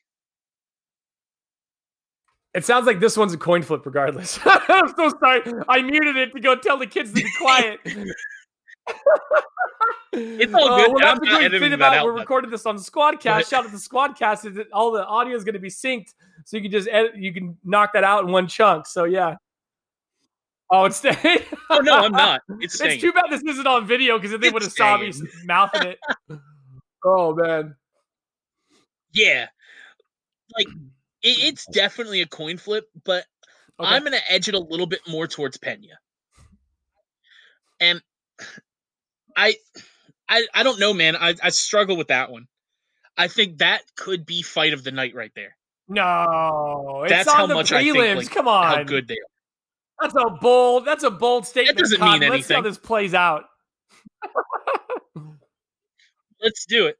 It 2.54 2.66
sounds 2.66 2.88
like 2.88 3.00
this 3.00 3.16
one's 3.16 3.34
a 3.34 3.38
coin 3.38 3.62
flip, 3.62 3.86
regardless. 3.86 4.40
I'm 4.46 4.94
so 4.96 5.12
sorry. 5.20 5.42
I 5.68 5.82
muted 5.82 6.18
it 6.18 6.32
to 6.34 6.40
go 6.40 6.56
tell 6.56 6.78
the 6.78 6.88
kids 6.88 7.12
to 7.14 7.22
be 7.22 7.30
quiet. 7.40 7.80
It's 10.12 10.54
all 10.54 10.68
uh, 10.74 10.78
good, 10.78 10.92
well, 10.92 10.98
and 10.98 11.06
I'm 11.06 11.18
that's 11.18 11.20
not 11.20 11.20
great 11.20 11.46
editing 11.46 11.62
thing 11.62 11.74
about 11.74 11.96
out, 11.96 12.04
we're 12.06 12.14
but- 12.14 12.22
recording 12.22 12.50
this 12.50 12.66
on 12.66 12.76
the 12.76 12.82
Squadcast. 12.82 13.24
But- 13.24 13.48
Shout 13.48 13.66
out 13.66 13.72
to 13.72 13.78
Squadcast. 13.78 14.46
Is 14.46 14.56
that 14.56 14.66
all 14.74 14.92
the 14.92 15.06
audio 15.06 15.36
is 15.36 15.44
going 15.44 15.54
to 15.54 15.60
be 15.60 15.70
synced, 15.70 16.14
so 16.46 16.58
you 16.58 16.64
can 16.64 16.72
just 16.72 16.90
edit, 16.92 17.16
you 17.16 17.32
can 17.32 17.56
knock 17.64 17.94
that 17.94 18.04
out 18.04 18.26
in 18.26 18.32
one 18.32 18.48
chunk. 18.48 18.88
So 18.88 19.04
yeah. 19.04 19.36
Oh, 20.72 20.86
it's 20.86 20.98
staying. 20.98 21.40
Oh 21.70 21.80
no, 21.80 21.94
I'm 21.98 22.12
not. 22.12 22.42
It's 22.60 22.74
staying. 22.74 22.94
It's 22.94 23.02
too 23.02 23.14
bad 23.14 23.26
this 23.30 23.44
isn't 23.44 23.68
on 23.68 23.86
video 23.86 24.18
because 24.18 24.34
if 24.34 24.42
they 24.42 24.50
would 24.50 24.64
have 24.64 24.72
saw 24.72 24.98
me 24.98 25.12
staying. 25.12 25.30
mouthing 25.46 25.84
it. 25.90 26.00
oh 27.06 27.36
man. 27.36 27.76
Yeah, 29.14 29.48
like 30.58 30.68
it, 31.24 31.38
it's 31.44 31.66
definitely 31.68 32.22
a 32.22 32.28
coin 32.28 32.58
flip, 32.58 32.86
but 33.04 33.26
Okay. 33.80 33.90
I'm 33.90 34.04
gonna 34.04 34.18
edge 34.28 34.50
it 34.50 34.56
a 34.56 34.60
little 34.60 34.88
bit 34.88 35.00
more 35.08 35.26
towards 35.28 35.58
Pena. 35.58 36.00
And 37.80 38.02
I, 39.38 39.56
I, 40.28 40.46
I 40.54 40.64
don't 40.64 40.80
know, 40.80 40.94
man. 40.94 41.16
I, 41.16 41.36
I 41.42 41.50
struggle 41.50 41.96
with 41.96 42.10
that 42.10 42.30
one. 42.30 42.48
I 43.18 43.28
think 43.28 43.60
that 43.60 43.84
could 43.96 44.26
be 44.26 44.42
fight 44.42 44.74
of 44.74 44.84
the 44.84 44.92
night 44.92 45.16
right 45.16 45.32
there. 45.36 45.56
no, 45.88 47.04
it's 47.04 47.12
That's 47.12 47.30
on 47.30 47.36
how 47.36 47.48
the 47.48 47.54
much 47.54 47.72
I 47.72 47.84
think, 47.84 48.18
like, 48.18 48.32
Come 48.32 48.48
on, 48.48 48.66
How 48.66 48.84
good 48.84 49.08
they 49.08 49.16
are. 49.16 50.02
That's 50.02 50.16
a 50.16 50.30
bold. 50.30 50.86
That's 50.86 51.04
a 51.04 51.12
bold 51.12 51.46
statement. 51.46 51.78
doesn't 51.78 52.00
Cotton. 52.00 52.22
mean 52.22 52.30
Let's 52.32 52.48
see 52.48 52.54
how 52.54 52.62
this 52.62 52.78
plays 52.78 53.14
out. 53.14 53.46
Let's 56.42 56.66
do 56.66 56.88
it. 56.88 56.98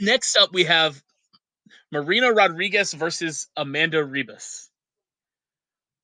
Next 0.00 0.36
up, 0.36 0.52
we 0.52 0.64
have 0.64 1.02
Marina 1.96 2.30
Rodriguez 2.32 2.92
versus 2.92 3.48
Amanda 3.56 4.04
Ribas. 4.04 4.68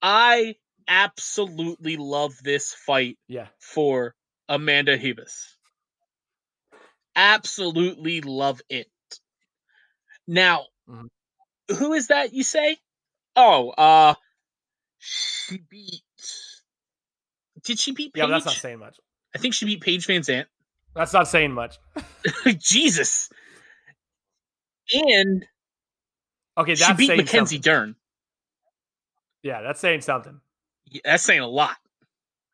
I 0.01 0.57
absolutely 0.89 1.99
love 1.99 2.33
this 2.43 2.73
fight 2.73 3.19
Yeah. 3.29 3.49
for 3.59 4.15
Amanda 4.49 4.97
Ribas. 4.99 5.55
Absolutely 7.15 8.23
love 8.23 8.63
it. 8.71 8.91
Now, 10.27 10.67
Mhm. 10.89 11.09
who 11.79 11.93
is 11.93 12.07
that 12.07 12.33
you 12.33 12.43
say? 12.43 12.79
Oh, 13.37 13.71
uh 13.71 14.15
she 14.99 15.59
beat 15.59 16.03
Did 17.65 17.79
she 17.79 17.93
beat 17.93 18.15
Paige? 18.15 18.23
Yeah, 18.23 18.27
that's 18.29 18.47
not 18.47 18.55
saying 18.55 18.79
much. 18.79 18.97
I 19.35 19.39
think 19.39 19.53
she 19.55 19.67
beat 19.67 19.83
Paige 19.83 20.07
VanZant. 20.07 20.47
That's 20.95 21.13
not 21.13 21.29
saying 21.29 21.53
much. 21.53 21.77
Jesus. 22.59 23.29
And 24.93 25.47
Okay, 26.59 26.75
she 26.75 26.85
that's 26.85 26.97
beat 26.97 27.07
saying 27.07 27.19
Mackenzie 27.19 27.57
something. 27.57 27.73
Dern. 27.73 27.97
Yeah, 29.43 29.63
that's 29.63 29.81
saying 29.81 30.03
something. 30.03 30.41
Yeah, 30.91 31.01
That's 31.05 31.23
saying 31.23 31.41
a 31.41 31.49
lot. 31.49 31.77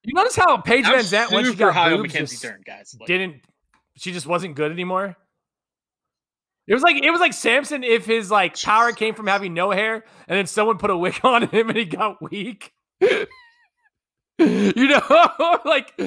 You 0.04 0.14
notice 0.14 0.36
how 0.36 0.56
Paige 0.58 0.86
VanZant 0.86 1.32
when 1.32 1.44
she 1.44 1.54
got 1.54 1.74
high 1.74 1.90
boobs 1.90 2.04
Mackenzie 2.04 2.34
just 2.34 2.42
Dern, 2.42 2.62
guys. 2.64 2.96
Like, 2.98 3.08
didn't 3.08 3.42
she 3.96 4.12
just 4.12 4.26
wasn't 4.26 4.54
good 4.54 4.70
anymore? 4.70 5.16
It 6.66 6.74
was 6.74 6.82
like 6.82 7.02
it 7.02 7.10
was 7.10 7.20
like 7.20 7.32
Samson 7.32 7.82
if 7.82 8.06
his 8.06 8.30
like 8.30 8.60
power 8.60 8.92
came 8.92 9.14
from 9.14 9.26
having 9.26 9.54
no 9.54 9.70
hair 9.70 10.04
and 10.28 10.38
then 10.38 10.46
someone 10.46 10.78
put 10.78 10.90
a 10.90 10.96
wig 10.96 11.18
on 11.24 11.48
him 11.48 11.68
and 11.68 11.78
he 11.78 11.84
got 11.84 12.22
weak. 12.22 12.72
you 13.00 13.26
know, 14.38 15.58
like 15.64 15.98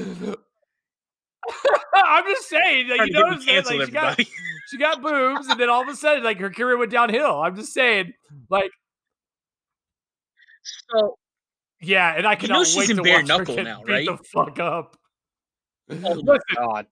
I'm 1.94 2.26
just 2.26 2.48
saying, 2.50 2.88
like, 2.90 3.02
you 3.08 3.12
know 3.14 3.22
what 3.22 3.34
I'm 3.34 3.42
saying? 3.42 3.64
Like, 3.66 3.86
she 3.88 3.92
got 3.92 4.20
she 4.70 4.78
got 4.78 5.02
boobs 5.02 5.48
and 5.48 5.60
then 5.60 5.70
all 5.70 5.82
of 5.82 5.88
a 5.88 5.96
sudden 5.96 6.24
like 6.24 6.40
her 6.40 6.50
career 6.50 6.78
went 6.78 6.92
downhill. 6.92 7.42
I'm 7.42 7.56
just 7.56 7.74
saying, 7.74 8.14
like, 8.50 8.72
So 10.92 11.18
yeah, 11.82 12.14
and 12.16 12.28
I 12.28 12.34
You 12.34 12.38
cannot 12.38 12.58
know 12.60 12.64
she's 12.64 12.78
wait 12.78 12.90
in 12.92 12.96
to 12.98 13.04
bare 13.04 13.18
watch 13.20 13.30
her 13.30 13.38
knuckle 13.40 13.56
get 13.56 13.64
now, 13.64 13.84
beat 13.84 13.92
right? 13.94 14.06
the 14.06 14.18
fuck 14.18 14.60
up. 14.60 14.98
Oh 15.90 15.96
my 16.24 16.34
Listen, 16.34 16.42
god. 16.56 16.88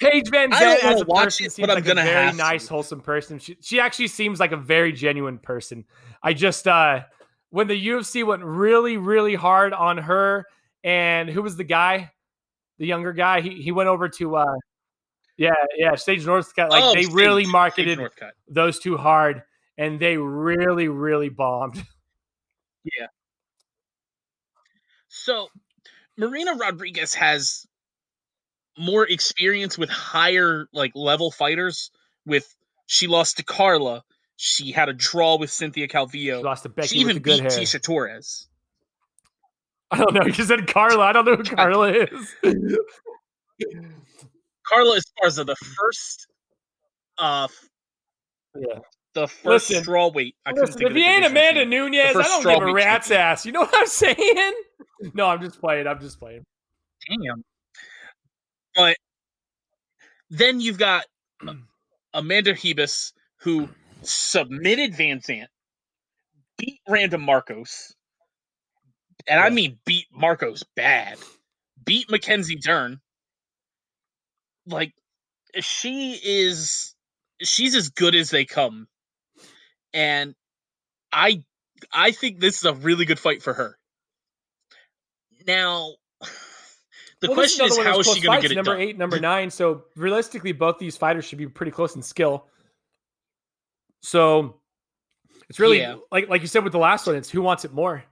Paige 0.00 0.28
Van 0.30 0.52
I 0.52 0.60
don't 0.60 0.80
Zandt 0.80 0.94
as 0.94 1.00
a 1.02 1.04
watch 1.06 1.24
person 1.24 1.46
it, 1.46 1.52
seems 1.52 1.66
but 1.66 1.70
I'm 1.70 1.76
like 1.76 1.84
a 1.84 1.88
gonna 1.88 2.02
very 2.04 2.24
have 2.26 2.32
to. 2.32 2.38
nice, 2.38 2.68
wholesome 2.68 3.00
person. 3.00 3.38
She 3.38 3.56
she 3.60 3.80
actually 3.80 4.08
seems 4.08 4.40
like 4.40 4.52
a 4.52 4.56
very 4.56 4.92
genuine 4.92 5.38
person. 5.38 5.84
I 6.22 6.34
just 6.34 6.66
uh 6.68 7.02
when 7.50 7.68
the 7.68 7.88
UFC 7.88 8.24
went 8.26 8.42
really, 8.44 8.96
really 8.96 9.34
hard 9.36 9.72
on 9.72 9.98
her 9.98 10.46
and 10.82 11.28
who 11.30 11.42
was 11.42 11.56
the 11.56 11.64
guy? 11.64 12.10
The 12.78 12.86
younger 12.86 13.12
guy. 13.12 13.40
He 13.40 13.62
he 13.62 13.72
went 13.72 13.88
over 13.88 14.08
to 14.08 14.36
uh 14.36 14.54
yeah, 15.36 15.52
yeah, 15.76 15.94
Sage 15.96 16.24
Northcutt. 16.24 16.70
Like 16.70 16.82
Oh, 16.84 16.94
they 16.94 17.04
Sage- 17.04 17.12
really 17.14 17.46
marketed 17.46 17.98
those 18.48 18.78
two 18.78 18.96
hard 18.96 19.42
and 19.78 19.98
they 19.98 20.16
really, 20.16 20.88
really 20.88 21.28
bombed. 21.28 21.82
Yeah. 22.84 23.06
So 25.08 25.48
Marina 26.18 26.54
Rodriguez 26.54 27.14
has 27.14 27.66
more 28.78 29.06
experience 29.08 29.78
with 29.78 29.88
higher 29.88 30.66
like 30.72 30.92
level 30.94 31.30
fighters. 31.30 31.90
With 32.26 32.54
she 32.86 33.06
lost 33.06 33.36
to 33.38 33.42
Carla, 33.42 34.02
she 34.36 34.70
had 34.72 34.88
a 34.88 34.92
draw 34.92 35.36
with 35.38 35.50
Cynthia 35.50 35.84
She 35.86 35.88
Calvillo. 35.96 36.42
lost 36.42 36.64
to 36.64 36.68
Becky 36.68 36.88
She 36.88 36.96
even 36.98 37.14
with 37.14 37.22
the 37.22 37.30
good 37.30 37.42
beat 37.44 37.52
hair. 37.52 37.60
Tisha 37.62 37.82
Torres. 37.82 38.48
I 39.90 39.98
don't 39.98 40.14
know. 40.14 40.22
You 40.26 40.32
said 40.32 40.66
Carla. 40.66 41.04
I 41.04 41.12
don't 41.12 41.24
know 41.24 41.36
who 41.36 41.44
Carla 41.44 41.92
is. 41.92 42.36
Carla 44.66 44.98
Esparza, 44.98 45.46
the 45.46 45.56
first, 45.56 46.26
uh, 47.18 47.48
yeah. 48.56 48.78
the 49.14 49.28
first 49.28 49.70
Listen, 49.70 49.82
straw 49.82 50.08
weight. 50.10 50.34
I 50.46 50.52
couldn't 50.52 50.66
Listen, 50.66 50.82
if 50.82 50.90
of 50.90 50.96
he 50.96 51.04
ain't 51.04 51.24
Amanda 51.24 51.60
she's 51.60 51.62
in. 51.62 51.70
Nunez, 51.70 52.16
I 52.16 52.22
first 52.22 52.42
don't 52.42 52.44
give 52.44 52.62
a 52.68 52.72
rat's 52.72 53.08
champion. 53.08 53.26
ass. 53.26 53.46
You 53.46 53.52
know 53.52 53.60
what 53.60 53.74
I'm 53.74 53.86
saying? 53.88 54.54
No, 55.14 55.26
I'm 55.26 55.40
just 55.40 55.60
playing. 55.60 55.86
I'm 55.86 56.00
just 56.00 56.18
playing. 56.18 56.44
Damn. 57.08 57.44
But 58.74 58.96
then 60.30 60.60
you've 60.60 60.78
got 60.78 61.04
Amanda 62.14 62.54
Ribas, 62.54 63.12
who 63.36 63.68
submitted 64.02 64.92
VanZant, 64.94 65.46
beat 66.58 66.80
Randa 66.88 67.18
Markos, 67.18 67.92
and 69.26 69.40
I 69.40 69.50
mean 69.50 69.78
beat 69.84 70.06
Markos 70.16 70.62
bad, 70.76 71.18
beat 71.84 72.10
Mackenzie 72.10 72.56
Dern. 72.56 73.00
Like, 74.66 74.94
she 75.60 76.18
is, 76.24 76.94
she's 77.42 77.74
as 77.74 77.90
good 77.90 78.14
as 78.14 78.30
they 78.30 78.44
come, 78.44 78.88
and 79.92 80.34
I, 81.12 81.44
I 81.92 82.12
think 82.12 82.40
this 82.40 82.58
is 82.58 82.64
a 82.64 82.72
really 82.74 83.04
good 83.04 83.18
fight 83.18 83.42
for 83.42 83.52
her. 83.52 83.78
Now, 85.46 85.90
the 87.20 87.28
Well, 87.28 87.34
question 87.34 87.66
is, 87.66 87.76
another 87.76 87.76
one 87.76 87.86
of 87.86 87.92
how 87.92 88.00
is 88.00 88.06
she 88.06 88.20
going 88.22 88.36
to 88.40 88.42
get 88.42 88.52
it 88.52 88.54
number 88.54 88.72
done? 88.72 88.80
eight, 88.80 88.96
number 88.98 89.20
nine. 89.20 89.50
So 89.50 89.84
realistically, 89.96 90.52
both 90.52 90.78
these 90.78 90.96
fighters 90.96 91.24
should 91.26 91.38
be 91.38 91.46
pretty 91.46 91.72
close 91.72 91.94
in 91.94 92.02
skill. 92.02 92.46
So 94.02 94.60
it's 95.50 95.60
really 95.60 95.80
Yeah. 95.80 95.96
like 96.10 96.28
like 96.28 96.40
you 96.40 96.46
said 96.48 96.64
with 96.64 96.72
the 96.72 96.78
last 96.78 97.06
one. 97.06 97.16
It's 97.16 97.28
who 97.30 97.42
wants 97.42 97.64
it 97.66 97.72
more. 97.74 98.04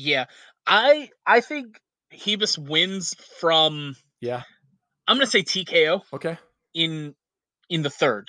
Yeah, 0.00 0.26
I 0.64 1.10
I 1.26 1.40
think 1.40 1.80
Ribas 2.12 2.56
wins 2.56 3.14
from 3.40 3.96
Yeah. 4.20 4.42
I'm 5.08 5.16
gonna 5.16 5.26
say 5.26 5.42
TKO 5.42 6.02
Okay. 6.12 6.38
in 6.72 7.16
in 7.68 7.82
the 7.82 7.90
third 7.90 8.28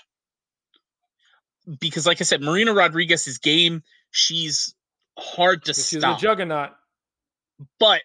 because, 1.79 2.07
like 2.07 2.21
I 2.21 2.23
said, 2.23 2.41
Marina 2.41 2.73
Rodriguez's 2.73 3.37
game 3.37 3.83
she's 4.09 4.73
hard 5.19 5.63
to 5.65 5.75
She's 5.75 5.93
a 6.03 6.17
juggernaut. 6.17 6.71
but 7.79 8.01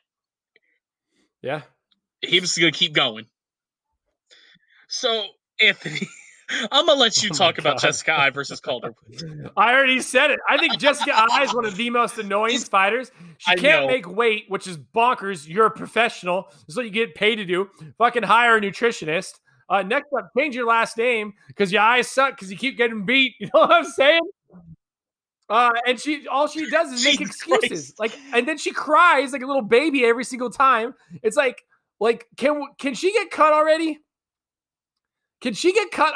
Yeah. 1.40 1.62
Ribas 2.22 2.42
is 2.42 2.58
gonna 2.58 2.70
keep 2.70 2.92
going. 2.92 3.24
So 4.88 5.26
Anthony, 5.62 6.06
I'm 6.70 6.86
gonna 6.86 7.00
let 7.00 7.22
you 7.22 7.30
Oh 7.32 7.36
talk 7.36 7.58
about 7.58 7.80
Jessica 7.80 8.12
Eye 8.18 8.30
versus 8.30 8.60
Calder. 8.60 8.94
I 9.56 9.72
already 9.74 10.00
said 10.00 10.30
it. 10.30 10.38
I 10.48 10.58
think 10.58 10.78
Jessica 10.78 11.12
Eye 11.14 11.42
is 11.44 11.54
one 11.54 11.64
of 11.64 11.76
the 11.76 11.90
most 11.90 12.18
annoying 12.18 12.54
It's- 12.54 12.68
fighters. 12.68 13.10
She 13.38 13.52
I 13.52 13.56
can't 13.56 13.82
know. 13.82 13.88
make 13.88 14.08
weight, 14.08 14.44
which 14.48 14.66
is 14.66 14.78
bonkers. 14.78 15.48
You're 15.48 15.66
a 15.66 15.70
professional. 15.70 16.46
This 16.50 16.64
is 16.70 16.76
what 16.76 16.84
you 16.84 16.90
get 16.92 17.14
paid 17.14 17.36
to 17.36 17.44
do. 17.44 17.68
Fucking 17.98 18.22
hire 18.22 18.56
a 18.56 18.60
nutritionist. 18.60 19.40
Uh, 19.68 19.82
next 19.82 20.08
up, 20.16 20.28
change 20.38 20.54
your 20.54 20.66
last 20.66 20.96
name 20.98 21.32
because 21.48 21.72
your 21.72 21.80
eyes 21.82 22.08
suck 22.08 22.36
because 22.36 22.50
you 22.50 22.56
keep 22.58 22.76
getting 22.76 23.04
beat. 23.04 23.34
You 23.40 23.46
know 23.54 23.60
what 23.60 23.72
I'm 23.72 23.84
saying? 23.84 24.20
Uh, 25.48 25.70
and 25.86 26.00
she 26.00 26.26
all 26.28 26.46
she 26.48 26.68
does 26.70 26.92
is 26.92 27.04
make 27.04 27.20
excuses. 27.20 27.92
Christ. 27.96 28.00
Like, 28.00 28.18
and 28.32 28.48
then 28.48 28.56
she 28.56 28.72
cries 28.72 29.32
like 29.32 29.42
a 29.42 29.46
little 29.46 29.62
baby 29.62 30.04
every 30.04 30.24
single 30.24 30.48
time. 30.50 30.94
It's 31.22 31.36
like, 31.36 31.62
like, 32.00 32.26
can 32.36 32.62
can 32.78 32.94
she 32.94 33.12
get 33.12 33.30
cut 33.30 33.52
already? 33.52 33.98
Can 35.44 35.52
she 35.52 35.74
get 35.74 35.90
cut? 35.90 36.14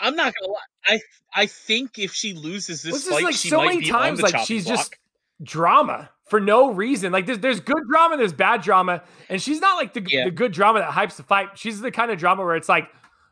I'm 0.00 0.16
not 0.16 0.34
gonna 0.34 0.52
lie. 0.52 0.60
I 0.86 1.00
I 1.32 1.46
think 1.46 1.96
if 1.96 2.12
she 2.12 2.34
loses 2.34 2.82
this 2.82 2.94
This 3.04 3.08
fight, 3.08 3.22
like 3.22 3.36
she 3.36 3.48
so 3.48 3.58
might 3.58 3.66
many 3.66 3.80
be 3.82 3.90
times, 3.90 4.18
on 4.18 4.28
the 4.28 4.36
like 4.38 4.44
she's 4.44 4.64
block. 4.64 4.76
just 4.76 4.96
drama 5.40 6.10
for 6.24 6.40
no 6.40 6.72
reason. 6.72 7.12
Like 7.12 7.26
there's 7.26 7.38
there's 7.38 7.60
good 7.60 7.84
drama, 7.88 8.16
there's 8.16 8.32
bad 8.32 8.62
drama, 8.62 9.04
and 9.28 9.40
she's 9.40 9.60
not 9.60 9.76
like 9.76 9.92
the, 9.94 10.04
Yeah. 10.04 10.24
the 10.24 10.32
good 10.32 10.50
drama 10.50 10.80
that 10.80 10.90
hypes 10.90 11.14
the 11.14 11.22
fight. 11.22 11.56
She's 11.56 11.80
the 11.80 11.92
kind 11.92 12.10
of 12.10 12.18
drama 12.18 12.44
where 12.44 12.56
it's 12.56 12.68
like, 12.68 12.88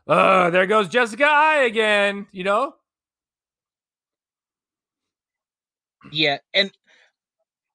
oh, 0.07 0.49
there 0.51 0.65
goes 0.67 0.87
Jessica 0.87 1.25
Eye 1.25 1.63
again, 1.63 2.27
you 2.31 2.45
know? 2.45 2.75
Yeah, 6.13 6.37
and 6.53 6.71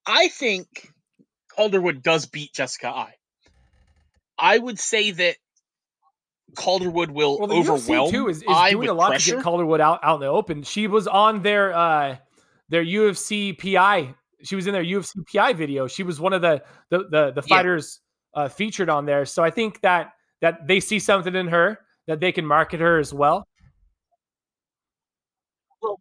I 0.07 0.29
think 0.29 0.93
Calderwood 1.55 2.03
does 2.03 2.25
beat 2.25 2.55
Jessica 2.55 2.89
Eye. 2.89 3.15
I 4.39 4.57
would 4.59 4.79
say 4.79 5.11
that 5.13 5.37
Calderwood 6.57 7.11
will 7.11 7.39
Well, 7.39 7.49
the 7.49 7.55
overwhelm 7.55 8.09
UFC 8.09 8.11
too 8.11 8.29
is, 8.29 8.39
is 8.43 8.71
doing 8.71 8.89
a 8.89 8.95
lot 8.95 9.09
pressure. 9.09 9.31
to 9.33 9.37
get 9.37 9.45
Calderwood 9.45 9.81
out 9.81 10.01
out 10.03 10.17
in 10.17 10.21
the 10.21 10.27
open. 10.27 10.63
She 10.63 10.87
was 10.87 11.07
on 11.07 11.43
their 11.43 11.73
uh 11.75 12.17
their 12.69 12.85
UFC 12.85 13.57
PI. 13.57 14.15
She 14.43 14.57
was 14.57 14.67
in 14.67 14.73
their 14.73 14.85
UFC 14.85 15.15
PI 15.33 15.53
video. 15.53 15.87
She 15.87 16.03
was 16.03 16.19
one 16.21 16.33
of 16.33 16.43
the 16.43 16.63
the 16.91 16.99
the, 17.11 17.31
the 17.33 17.43
Yeah. 17.47 17.57
fighters 17.57 18.01
uh, 18.35 18.49
featured 18.49 18.91
on 18.91 19.07
there. 19.07 19.25
So 19.25 19.43
I 19.45 19.51
think 19.51 19.81
that 19.83 20.13
that 20.41 20.67
they 20.67 20.81
see 20.81 20.99
something 20.99 21.35
in 21.35 21.49
her 21.49 21.79
that 22.07 22.21
they 22.21 22.33
can 22.33 22.45
market 22.47 22.81
her 22.81 22.99
as 22.99 23.13
well. 23.15 23.47
well. 25.81 26.01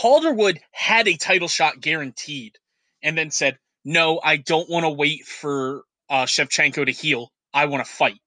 Calderwood 0.00 0.58
had 0.72 1.08
a 1.08 1.16
title 1.16 1.48
shot 1.48 1.80
guaranteed 1.80 2.58
and 3.02 3.16
then 3.16 3.30
said, 3.30 3.58
No, 3.84 4.20
I 4.22 4.36
don't 4.36 4.68
want 4.68 4.84
to 4.84 4.90
wait 4.90 5.24
for 5.26 5.82
uh, 6.08 6.24
Shevchenko 6.26 6.86
to 6.86 6.92
heal. 6.92 7.32
I 7.52 7.66
want 7.66 7.84
to 7.84 7.90
fight. 7.90 8.20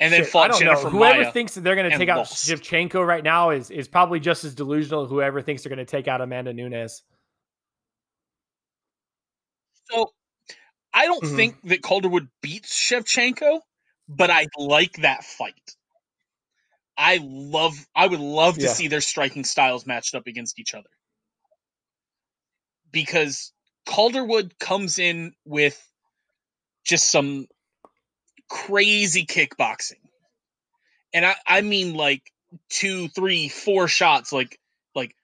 And 0.00 0.12
then 0.12 0.24
Shit, 0.24 0.34
I 0.34 0.48
don't 0.48 0.58
Jennifer 0.58 0.84
know. 0.84 0.90
Whoever 0.90 1.22
Maia. 1.22 1.32
thinks 1.32 1.54
that 1.54 1.60
they're 1.62 1.76
going 1.76 1.90
to 1.90 1.96
take 1.96 2.08
out 2.08 2.18
lost. 2.18 2.48
Shevchenko 2.48 3.06
right 3.06 3.22
now 3.22 3.50
is 3.50 3.70
is 3.70 3.86
probably 3.88 4.18
just 4.20 4.44
as 4.44 4.54
delusional. 4.54 5.04
as 5.04 5.10
Whoever 5.10 5.40
thinks 5.40 5.62
they're 5.62 5.74
going 5.74 5.84
to 5.84 5.90
take 5.90 6.08
out 6.08 6.20
Amanda 6.20 6.52
Nunes. 6.52 7.02
So 9.90 10.12
I 10.92 11.06
don't 11.06 11.22
Mhm. 11.22 11.36
think 11.36 11.62
that 11.64 11.82
Calderwood 11.82 12.28
beats 12.40 12.72
Shevchenko, 12.74 13.60
but 14.08 14.30
I 14.30 14.46
like 14.58 14.94
that 14.98 15.24
fight. 15.24 15.76
I 16.96 17.18
love 17.22 17.74
I 17.94 18.06
would 18.06 18.20
love 18.20 18.56
to 18.56 18.62
Yeah. 18.62 18.72
see 18.72 18.88
their 18.88 19.00
striking 19.00 19.44
styles 19.44 19.86
matched 19.86 20.14
up 20.14 20.26
against 20.26 20.58
each 20.58 20.74
other. 20.74 20.90
Because 22.90 23.52
Calderwood 23.86 24.58
comes 24.58 24.98
in 24.98 25.34
with 25.44 25.80
just 26.84 27.10
some 27.10 27.46
crazy 28.48 29.26
kickboxing. 29.26 30.00
And 31.12 31.24
I, 31.24 31.36
I 31.46 31.60
mean 31.60 31.94
like 31.94 32.32
two, 32.70 33.08
three, 33.08 33.48
four 33.48 33.88
shots, 33.88 34.32
like 34.32 34.58
like 34.94 35.14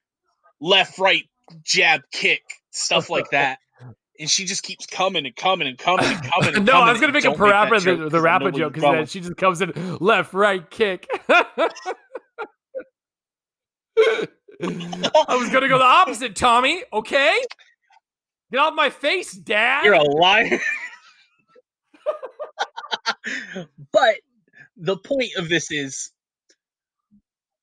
left, 0.59 0.97
right, 0.97 1.23
jab, 1.63 2.01
kick, 2.11 2.41
stuff 2.71 3.09
like 3.09 3.29
that. 3.31 3.59
And 4.19 4.29
she 4.29 4.45
just 4.45 4.63
keeps 4.63 4.85
coming 4.85 5.25
and 5.25 5.35
coming 5.35 5.67
and 5.67 5.77
coming 5.77 6.05
and 6.05 6.23
coming. 6.31 6.55
And 6.55 6.65
no, 6.65 6.73
coming 6.73 6.89
I 6.89 6.91
was 6.91 7.01
going 7.01 7.13
to 7.13 7.17
make 7.17 7.25
a 7.25 7.37
parappa 7.37 7.83
the, 7.83 8.09
the 8.09 8.19
I 8.19 8.21
rapper 8.21 8.51
joke 8.51 8.73
because 8.73 9.11
she 9.11 9.19
just 9.19 9.37
comes 9.37 9.61
in 9.61 9.97
left, 9.99 10.33
right, 10.33 10.69
kick. 10.69 11.07
I 11.29 11.69
was 15.35 15.49
going 15.49 15.63
to 15.63 15.67
go 15.67 15.79
the 15.79 15.83
opposite, 15.83 16.35
Tommy. 16.35 16.83
Okay, 16.93 17.35
get 18.51 18.59
off 18.59 18.75
my 18.75 18.91
face, 18.91 19.31
Dad. 19.31 19.85
You're 19.85 19.95
a 19.95 20.03
liar. 20.03 20.59
But 23.93 24.15
the 24.77 24.97
point 24.97 25.31
of 25.37 25.49
this 25.49 25.71
is 25.71 26.11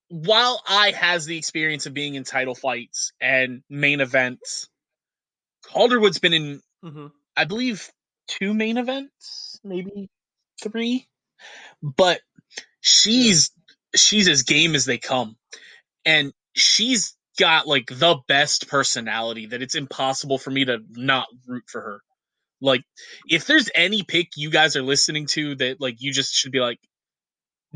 while 0.08 0.62
Eye 0.68 0.92
has 0.92 1.26
the 1.26 1.38
experience 1.38 1.86
of 1.86 1.94
being 1.94 2.14
in 2.16 2.24
title 2.24 2.54
fights 2.56 3.12
and 3.20 3.62
main 3.70 4.00
events, 4.00 4.68
Calderwood's 5.66 6.18
been 6.20 6.34
in, 6.34 6.62
Mhm. 6.84 7.12
I 7.36 7.44
believe, 7.44 7.90
two 8.28 8.54
main 8.54 8.78
events, 8.78 9.60
maybe 9.64 10.08
three. 10.62 11.08
But 11.82 12.20
she's 12.80 13.50
she's 13.96 14.28
as 14.28 14.44
game 14.44 14.74
as 14.74 14.84
they 14.86 14.98
come. 14.98 15.36
And 16.04 16.32
she's 16.56 17.16
got 17.38 17.66
like 17.68 17.86
the 17.88 18.18
best 18.28 18.68
personality 18.68 19.46
that 19.46 19.62
it's 19.62 19.74
impossible 19.76 20.38
for 20.38 20.50
me 20.50 20.64
to 20.66 20.80
not 20.90 21.28
root 21.46 21.64
for 21.68 21.80
her. 21.82 22.02
Like, 22.60 22.82
if 23.28 23.46
there's 23.46 23.70
any 23.74 24.02
pick 24.02 24.28
you 24.36 24.50
guys 24.50 24.74
are 24.76 24.82
listening 24.82 25.26
to 25.28 25.54
that 25.56 25.80
like 25.80 25.96
you 26.00 26.12
just 26.12 26.34
should 26.34 26.52
be 26.52 26.60
like, 26.60 26.78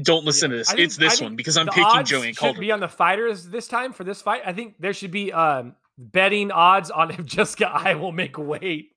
don't 0.03 0.25
listen 0.25 0.51
Yeah. 0.51 0.57
to 0.57 0.59
this. 0.59 0.75
It's 0.77 0.97
this 0.97 1.21
one 1.21 1.37
because 1.37 1.57
I'm 1.57 1.67
picking 1.67 2.05
Joanne 2.05 2.33
should 2.33 2.37
Calder. 2.39 2.61
be 2.61 2.73
on 2.73 2.81
the 2.81 2.89
fighters 2.89 3.49
this 3.49 3.69
time 3.69 3.93
for 3.93 4.05
this 4.05 4.23
fight. 4.23 4.43
I 4.47 4.53
think 4.53 4.77
there 4.81 4.93
should 4.95 5.11
be 5.11 5.33
um, 5.33 5.77
betting 5.99 6.51
odds 6.51 6.91
on 6.91 7.11
if 7.11 7.25
Jessica 7.27 7.69
Eye 7.69 7.95
will 7.95 8.13
make 8.13 8.39
weight. 8.39 8.89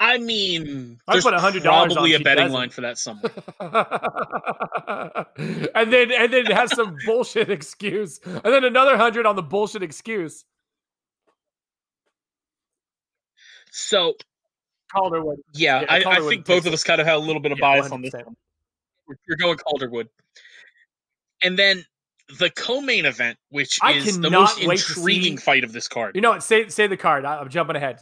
I 0.00 0.18
mean, 0.18 0.98
there's 1.06 1.22
put 1.22 1.32
$100 1.34 1.64
on 1.70 1.90
probably 1.90 2.14
a 2.14 2.18
betting 2.20 2.44
doesn't. 2.46 2.52
line 2.52 2.70
for 2.70 2.80
that 2.80 2.98
somewhere. 2.98 3.30
and 5.76 5.92
then 5.92 6.10
and 6.10 6.32
then 6.32 6.46
it 6.46 6.52
has 6.52 6.74
some 6.74 6.96
bullshit 7.06 7.50
excuse, 7.50 8.18
and 8.24 8.42
then 8.42 8.64
another 8.64 8.96
hundred 8.96 9.26
on 9.26 9.36
the 9.36 9.42
bullshit 9.44 9.82
excuse. 9.82 10.44
So 13.72 14.14
Calderwood. 14.94 15.38
yeah, 15.54 15.80
Yeah, 15.80 15.86
I, 15.88 16.16
I 16.18 16.20
think 16.28 16.44
both 16.44 16.66
of 16.66 16.72
us 16.72 16.84
kind 16.84 17.00
of 17.00 17.06
have 17.06 17.16
a 17.16 17.24
little 17.24 17.40
bit 17.40 17.52
of 17.52 17.58
Yeah, 17.58 17.62
bias 17.80 17.90
on 17.90 18.02
this 18.02 18.12
100%. 18.14 18.26
one. 18.26 18.36
We're, 19.08 19.36
going 19.36 19.56
Calderwood. 19.58 20.08
And 21.42 21.58
then 21.58 21.84
the 22.38 22.50
co-main 22.50 23.04
event, 23.06 23.38
which 23.48 23.78
I 23.82 23.92
is 23.92 24.20
the 24.20 24.30
most 24.30 24.60
intriguing 24.60 25.38
fight 25.38 25.64
of 25.64 25.72
this 25.72 25.88
card. 25.88 26.14
You 26.14 26.20
know 26.20 26.30
what? 26.30 26.42
Say 26.42 26.68
say 26.68 26.86
the 26.86 26.96
card. 26.96 27.24
I- 27.24 27.38
I'm 27.40 27.48
jumping 27.48 27.76
ahead. 27.76 28.00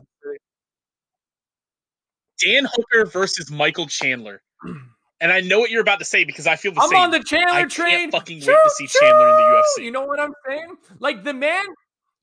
Dan 2.45 2.67
Hooker 2.67 3.07
versus 3.07 3.51
Michael 3.51 3.87
Chandler. 3.87 4.43
And 5.23 5.31
I 5.31 5.43
know 5.43 5.59
what 5.59 5.71
you're 5.71 5.83
about 5.83 5.99
to 5.99 6.07
say 6.07 6.25
because 6.25 6.47
I 6.47 6.57
feel 6.57 6.73
the 6.73 6.81
same. 6.81 6.97
I'm 6.97 7.03
on 7.05 7.11
the 7.11 7.23
Chandler 7.23 7.53
I 7.53 7.65
train. 7.65 8.11
fucking 8.11 8.39
wait 8.39 8.47
to 8.47 8.71
see 8.71 8.87
Chandler 8.87 9.29
in 9.29 9.37
the 9.37 9.43
UFC. 9.43 9.85
You 9.85 9.91
know 9.91 10.07
what 10.07 10.19
I'm 10.19 10.33
saying? 10.49 10.77
Like 10.99 11.25
the 11.25 11.35
man, 11.35 11.63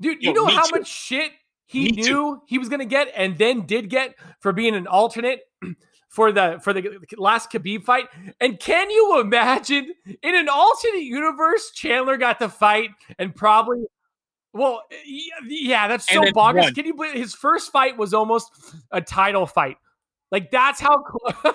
dude. 0.01 0.23
You 0.23 0.29
Yo, 0.29 0.33
know 0.33 0.47
how 0.47 0.65
too. 0.65 0.79
much 0.79 0.87
shit 0.87 1.31
he 1.67 1.83
Me 1.85 1.91
knew 1.91 2.03
too. 2.03 2.41
he 2.47 2.57
was 2.57 2.69
gonna 2.69 2.85
get, 2.85 3.11
and 3.15 3.37
then 3.37 3.65
did 3.65 3.89
get 3.89 4.15
for 4.39 4.51
being 4.53 4.73
an 4.75 4.87
alternate 4.87 5.41
for 6.09 6.31
the 6.31 6.59
for 6.63 6.73
the 6.73 6.97
last 7.17 7.51
Khabib 7.51 7.83
fight. 7.83 8.07
And 8.41 8.59
can 8.59 8.89
you 8.89 9.19
imagine 9.21 9.93
in 10.23 10.35
an 10.35 10.49
alternate 10.49 11.03
universe, 11.03 11.71
Chandler 11.75 12.17
got 12.17 12.39
the 12.39 12.49
fight 12.49 12.89
and 13.19 13.35
probably. 13.35 13.83
Well, 14.53 14.81
yeah, 15.45 15.87
that's 15.87 16.11
so 16.11 16.31
bogus. 16.31 16.65
won. 16.65 16.73
Can 16.73 16.85
you 16.87 16.95
believe 16.95 17.13
his 17.13 17.35
first 17.35 17.71
fight 17.71 17.95
was 17.95 18.13
almost 18.15 18.49
a 18.91 18.99
title 19.01 19.45
fight? 19.45 19.77
Like 20.31 20.49
that's 20.49 20.79
how 20.79 21.03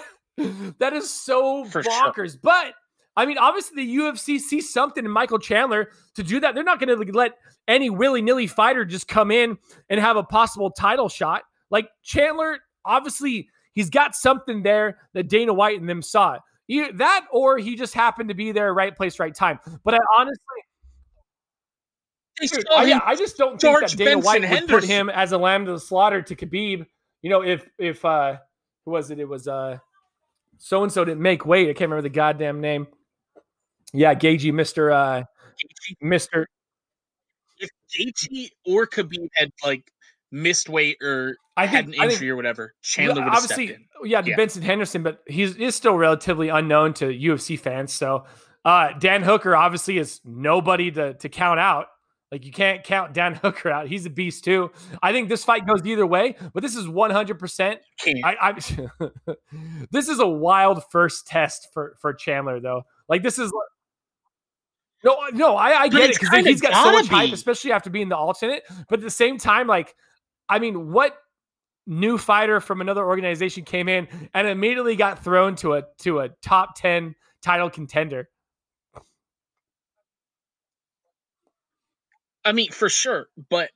that 0.78 0.92
is 0.92 1.10
so 1.10 1.64
For 1.64 1.82
sure. 1.82 1.92
bonkers. 1.92 2.36
But 2.40 2.74
I 3.16 3.26
mean, 3.26 3.38
obviously 3.38 3.84
the 3.84 3.96
UFC 3.96 4.40
sees 4.40 4.72
something 4.72 5.04
in 5.04 5.10
Michael 5.10 5.38
Chandler 5.38 5.90
to 6.14 6.22
do 6.22 6.40
that. 6.40 6.54
They're 6.54 6.64
not 6.64 6.80
going 6.80 6.96
to 6.96 7.12
let 7.12 7.32
any 7.68 7.90
willy 7.90 8.22
nilly 8.22 8.46
fighter 8.46 8.84
just 8.84 9.06
come 9.06 9.30
in 9.30 9.58
and 9.90 10.00
have 10.00 10.16
a 10.16 10.22
possible 10.22 10.70
title 10.70 11.08
shot. 11.08 11.42
Like 11.70 11.88
Chandler, 12.02 12.58
obviously 12.84 13.48
he's 13.74 13.90
got 13.90 14.14
something 14.14 14.62
there 14.62 14.98
that 15.14 15.28
Dana 15.28 15.52
White 15.52 15.80
and 15.80 15.88
them 15.88 16.02
saw. 16.02 16.38
Either 16.68 16.92
that 16.94 17.26
or 17.30 17.58
he 17.58 17.76
just 17.76 17.92
happened 17.92 18.30
to 18.30 18.34
be 18.34 18.52
there, 18.52 18.72
right 18.72 18.96
place, 18.96 19.18
right 19.18 19.34
time. 19.34 19.58
But 19.84 19.94
I 19.94 19.98
honestly, 20.16 20.38
Dude, 22.40 22.64
I, 22.72 22.84
yeah, 22.84 23.00
I 23.04 23.14
just 23.14 23.36
don't 23.36 23.60
think 23.60 23.60
George 23.60 23.90
that 23.90 23.98
Dana 23.98 24.10
Benson 24.16 24.24
White 24.24 24.50
would 24.50 24.68
put 24.68 24.84
him 24.84 25.10
as 25.10 25.32
a 25.32 25.38
lamb 25.38 25.66
to 25.66 25.72
the 25.72 25.80
slaughter 25.80 26.22
to 26.22 26.34
Khabib. 26.34 26.86
You 27.20 27.30
know, 27.30 27.42
if 27.42 27.68
if 27.78 28.04
uh 28.04 28.38
who 28.84 28.92
was 28.92 29.10
it? 29.10 29.18
It 29.18 29.28
was 29.28 29.46
uh 29.46 29.78
so 30.58 30.82
and 30.82 30.90
so 30.90 31.04
didn't 31.04 31.22
make 31.22 31.44
weight. 31.44 31.68
I 31.68 31.72
can't 31.72 31.90
remember 31.90 32.02
the 32.02 32.08
goddamn 32.08 32.60
name. 32.60 32.86
Yeah, 33.92 34.14
Gaethje, 34.14 34.52
Mister 34.52 34.90
uh 34.90 35.24
Mister. 36.00 36.46
if 37.58 37.70
Gaethje 37.96 38.48
or 38.66 38.86
Khabib 38.86 39.28
had 39.34 39.50
like 39.64 39.90
missed 40.30 40.68
weight 40.68 40.96
or 41.02 41.36
I 41.56 41.66
had 41.66 41.84
think 41.86 41.96
an 41.96 42.00
I 42.02 42.04
injury 42.06 42.18
think 42.18 42.30
or 42.30 42.36
whatever, 42.36 42.74
Chandler 42.82 43.22
would 43.24 43.32
have 43.32 43.42
stepped 43.42 43.60
obviously, 43.60 43.74
in. 43.74 44.10
yeah, 44.10 44.22
Yeah. 44.24 44.36
Benson 44.36 44.62
Henderson, 44.62 45.02
but 45.02 45.22
he's 45.26 45.56
is 45.56 45.74
still 45.74 45.96
relatively 45.96 46.48
unknown 46.48 46.94
to 46.94 47.06
UFC 47.06 47.58
fans. 47.58 47.92
So 47.92 48.24
uh 48.64 48.92
Dan 48.98 49.22
Hooker 49.22 49.54
obviously 49.54 49.98
is 49.98 50.20
nobody 50.24 50.90
to 50.92 51.14
to 51.14 51.28
count 51.28 51.60
out. 51.60 51.86
Like 52.30 52.46
you 52.46 52.50
can't 52.52 52.82
count 52.82 53.12
Dan 53.12 53.34
Hooker 53.42 53.68
out. 53.70 53.88
He's 53.88 54.06
a 54.06 54.10
beast 54.10 54.42
too. 54.44 54.70
I 55.02 55.12
think 55.12 55.28
this 55.28 55.44
fight 55.44 55.66
goes 55.66 55.84
either 55.84 56.06
way, 56.06 56.36
but 56.54 56.62
this 56.62 56.74
is 56.76 56.86
100%. 56.86 57.76
I, 58.24 58.36
I 58.40 58.52
this 59.90 60.08
is 60.08 60.18
a 60.18 60.26
wild 60.26 60.82
first 60.90 61.26
test 61.26 61.68
for 61.74 61.94
for 62.00 62.14
Chandler 62.14 62.58
though. 62.58 62.84
Like 63.06 63.22
this 63.22 63.38
is 63.38 63.52
no, 65.04 65.16
no, 65.32 65.56
I, 65.56 65.82
I 65.82 65.88
get 65.88 66.10
it 66.10 66.18
because 66.20 66.44
he's 66.46 66.60
got 66.60 66.72
so 66.74 66.92
much 66.92 67.08
hype, 67.08 67.32
especially 67.32 67.72
after 67.72 67.90
being 67.90 68.08
the 68.08 68.16
alternate. 68.16 68.62
But 68.88 69.00
at 69.00 69.02
the 69.02 69.10
same 69.10 69.38
time, 69.38 69.66
like, 69.66 69.94
I 70.48 70.58
mean, 70.58 70.92
what 70.92 71.16
new 71.86 72.18
fighter 72.18 72.60
from 72.60 72.80
another 72.80 73.04
organization 73.04 73.64
came 73.64 73.88
in 73.88 74.06
and 74.34 74.46
immediately 74.46 74.96
got 74.96 75.24
thrown 75.24 75.56
to 75.56 75.74
a 75.74 75.84
to 75.98 76.20
a 76.20 76.28
top 76.42 76.76
ten 76.76 77.14
title 77.42 77.70
contender? 77.70 78.28
I 82.44 82.52
mean, 82.52 82.70
for 82.70 82.88
sure, 82.88 83.26
but 83.50 83.70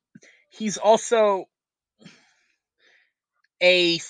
he's 0.50 0.76
also 0.76 1.46
a 3.62 4.00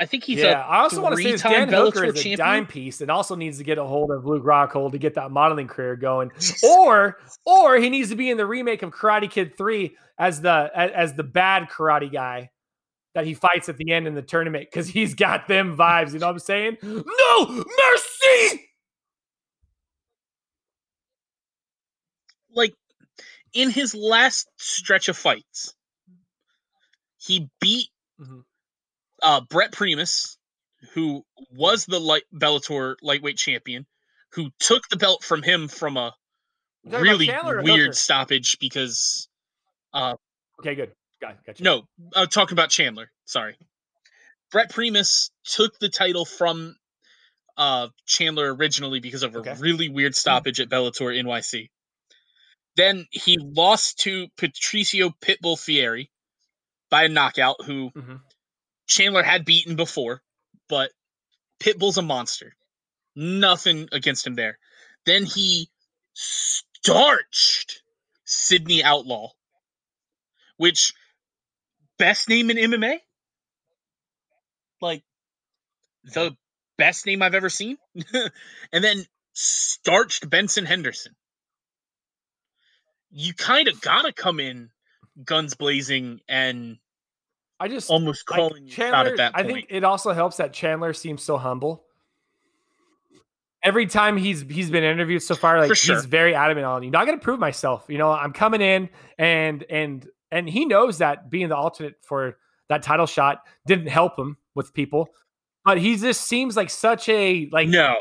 I 0.00 0.06
think 0.06 0.24
he's 0.24 0.38
yeah, 0.38 0.64
a 0.64 0.66
I 0.66 0.78
also 0.78 1.02
want 1.02 1.16
to 1.16 1.22
say 1.22 1.32
this 1.32 1.42
three-time 1.42 1.70
Dan 1.70 1.80
Hooker 1.80 2.00
Bellator 2.00 2.08
is 2.08 2.14
a 2.14 2.22
champion. 2.22 2.38
dime 2.38 2.66
piece 2.66 3.00
and 3.00 3.10
also 3.10 3.34
needs 3.34 3.58
to 3.58 3.64
get 3.64 3.78
a 3.78 3.84
hold 3.84 4.10
of 4.12 4.24
Luke 4.26 4.44
Rockhold 4.44 4.92
to 4.92 4.98
get 4.98 5.14
that 5.14 5.30
modeling 5.30 5.66
career 5.66 5.96
going. 5.96 6.30
Or 6.62 7.18
or 7.44 7.76
he 7.78 7.90
needs 7.90 8.10
to 8.10 8.16
be 8.16 8.30
in 8.30 8.36
the 8.36 8.46
remake 8.46 8.82
of 8.82 8.90
Karate 8.92 9.30
Kid 9.30 9.56
3 9.56 9.96
as 10.18 10.40
the 10.40 10.70
as, 10.74 10.90
as 10.92 11.14
the 11.14 11.24
bad 11.24 11.68
karate 11.68 12.12
guy 12.12 12.50
that 13.14 13.26
he 13.26 13.34
fights 13.34 13.68
at 13.68 13.76
the 13.76 13.90
end 13.92 14.06
in 14.06 14.14
the 14.14 14.22
tournament 14.22 14.68
because 14.70 14.86
he's 14.86 15.14
got 15.14 15.48
them 15.48 15.76
vibes. 15.76 16.12
You 16.12 16.20
know 16.20 16.26
what 16.26 16.32
I'm 16.34 16.38
saying? 16.38 16.76
No 16.82 17.46
mercy. 17.46 18.64
like 22.54 22.74
in 23.54 23.70
his 23.70 23.94
last 23.94 24.48
stretch 24.56 25.08
of 25.08 25.16
fights, 25.16 25.74
he 27.18 27.48
beat 27.60 27.88
Mhm. 28.20 28.44
Uh, 29.22 29.40
Brent 29.48 29.72
Primus, 29.72 30.38
who 30.92 31.24
was 31.50 31.86
the 31.86 31.98
light 31.98 32.22
Bellator 32.34 32.96
lightweight 33.02 33.36
champion, 33.36 33.86
who 34.32 34.50
took 34.60 34.88
the 34.88 34.96
belt 34.96 35.24
from 35.24 35.42
him 35.42 35.68
from 35.68 35.96
a 35.96 36.14
You 36.84 36.90
talking 36.92 37.00
about 37.00 37.56
really 37.56 37.72
weird 37.72 37.94
stoppage 37.96 38.58
because 38.60 39.28
Okay, 40.60 40.74
good. 40.74 40.92
Got, 41.20 41.44
got 41.44 41.58
you. 41.58 41.64
no, 41.64 41.82
I'm 42.14 42.28
talking 42.28 42.54
about 42.54 42.70
Chandler. 42.70 43.10
Sorry, 43.24 43.56
Brent 44.52 44.70
Primus 44.70 45.30
took 45.44 45.78
the 45.80 45.88
title 45.88 46.24
from 46.24 46.76
uh, 47.56 47.88
Chandler 48.06 48.54
originally 48.54 49.00
because 49.00 49.24
of 49.24 49.34
a 49.34 49.40
really 49.58 49.88
weird 49.88 50.14
stoppage 50.14 50.60
at 50.60 50.68
Bellator 50.68 51.12
NYC. 51.20 51.70
Then 52.76 53.06
he 53.10 53.36
lost 53.40 53.98
to 54.00 54.28
Patricio 54.36 55.10
Pitbull 55.20 55.58
Freire 55.58 56.04
by 56.90 57.04
a 57.04 57.08
knockout, 57.08 57.56
who 57.64 57.90
Mhm. 57.90 58.20
Chandler 58.88 59.22
had 59.22 59.44
beaten 59.44 59.76
before, 59.76 60.22
but 60.68 60.90
Pitbull's 61.60 61.98
a 61.98 62.02
monster. 62.02 62.56
Nothing 63.14 63.88
against 63.92 64.26
him 64.26 64.34
there. 64.34 64.58
Then 65.06 65.24
he 65.24 65.68
starched 66.14 67.82
Sidney 68.24 68.82
Outlaw, 68.82 69.30
which 70.56 70.92
best 71.98 72.28
name 72.28 72.50
in 72.50 72.56
MMA? 72.56 72.98
Like 74.80 75.02
the 76.04 76.36
best 76.76 77.06
name 77.06 77.22
I've 77.22 77.34
ever 77.34 77.50
seen. 77.50 77.76
and 78.72 78.84
then 78.84 79.04
starched 79.34 80.28
Benson 80.28 80.64
Henderson. 80.64 81.14
You 83.10 83.34
kind 83.34 83.68
of 83.68 83.80
gotta 83.80 84.12
come 84.12 84.40
in 84.40 84.70
guns 85.24 85.54
blazing 85.54 86.20
and 86.28 86.78
I 87.60 87.68
just 87.68 87.90
almost 87.90 88.28
like, 88.30 88.38
calling 88.38 88.66
you 88.66 88.70
out 88.70 88.74
Chandler, 88.74 89.10
at 89.10 89.16
that 89.16 89.34
point. 89.34 89.46
I 89.46 89.52
think 89.52 89.66
it 89.70 89.84
also 89.84 90.12
helps 90.12 90.36
that 90.36 90.52
Chandler 90.52 90.92
seems 90.92 91.22
so 91.22 91.36
humble. 91.36 91.84
Every 93.62 93.86
time 93.86 94.16
he's 94.16 94.42
he's 94.42 94.70
been 94.70 94.84
interviewed 94.84 95.22
so 95.22 95.34
far, 95.34 95.58
like 95.58 95.74
sure. 95.74 95.96
he's 95.96 96.04
very 96.04 96.34
adamant 96.34 96.66
on 96.66 96.82
you 96.84 96.90
know 96.90 96.98
I 96.98 97.04
got 97.04 97.12
to 97.12 97.18
prove 97.18 97.40
myself. 97.40 97.84
You 97.88 97.98
know 97.98 98.10
I'm 98.10 98.32
coming 98.32 98.60
in 98.60 98.88
and 99.18 99.64
and 99.68 100.06
and 100.30 100.48
he 100.48 100.64
knows 100.64 100.98
that 100.98 101.28
being 101.28 101.48
the 101.48 101.56
alternate 101.56 101.96
for 102.02 102.36
that 102.68 102.82
title 102.82 103.06
shot 103.06 103.42
didn't 103.66 103.88
help 103.88 104.18
him 104.18 104.36
with 104.54 104.72
people, 104.74 105.08
but 105.64 105.78
he 105.78 105.96
just 105.96 106.22
seems 106.22 106.56
like 106.56 106.70
such 106.70 107.08
a 107.08 107.48
like 107.50 107.68
no, 107.68 107.96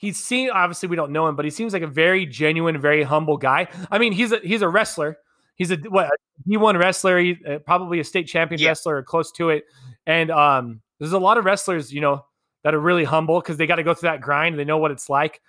he's 0.00 0.22
seen 0.22 0.50
obviously 0.50 0.88
we 0.88 0.96
don't 0.96 1.12
know 1.12 1.28
him 1.28 1.36
but 1.36 1.44
he 1.44 1.50
seems 1.50 1.72
like 1.72 1.82
a 1.82 1.86
very 1.86 2.26
genuine 2.26 2.80
very 2.80 3.02
humble 3.02 3.36
guy 3.36 3.68
i 3.90 3.98
mean 3.98 4.12
he's 4.12 4.32
a 4.32 4.38
he's 4.42 4.62
a 4.62 4.68
wrestler 4.68 5.16
he's 5.60 5.70
a 5.70 5.76
what 5.90 6.10
he 6.48 6.56
won 6.56 6.76
wrestler 6.78 7.18
he, 7.18 7.36
uh, 7.46 7.58
probably 7.58 8.00
a 8.00 8.04
state 8.04 8.26
champion 8.26 8.58
Yeah. 8.60 8.68
wrestler 8.68 8.96
or 8.96 9.02
close 9.02 9.30
to 9.32 9.50
it 9.50 9.64
and 10.06 10.30
um 10.30 10.80
there's 10.98 11.12
a 11.12 11.18
lot 11.18 11.36
of 11.36 11.44
wrestlers 11.44 11.92
you 11.92 12.00
know 12.00 12.24
that 12.64 12.74
are 12.74 12.80
really 12.80 13.04
humble 13.04 13.40
because 13.40 13.58
they 13.58 13.66
got 13.66 13.76
to 13.76 13.82
go 13.84 13.94
through 13.94 14.08
that 14.08 14.22
grind 14.22 14.58
they 14.58 14.64
know 14.64 14.78
what 14.78 14.90
it's 14.90 15.08
like 15.10 15.40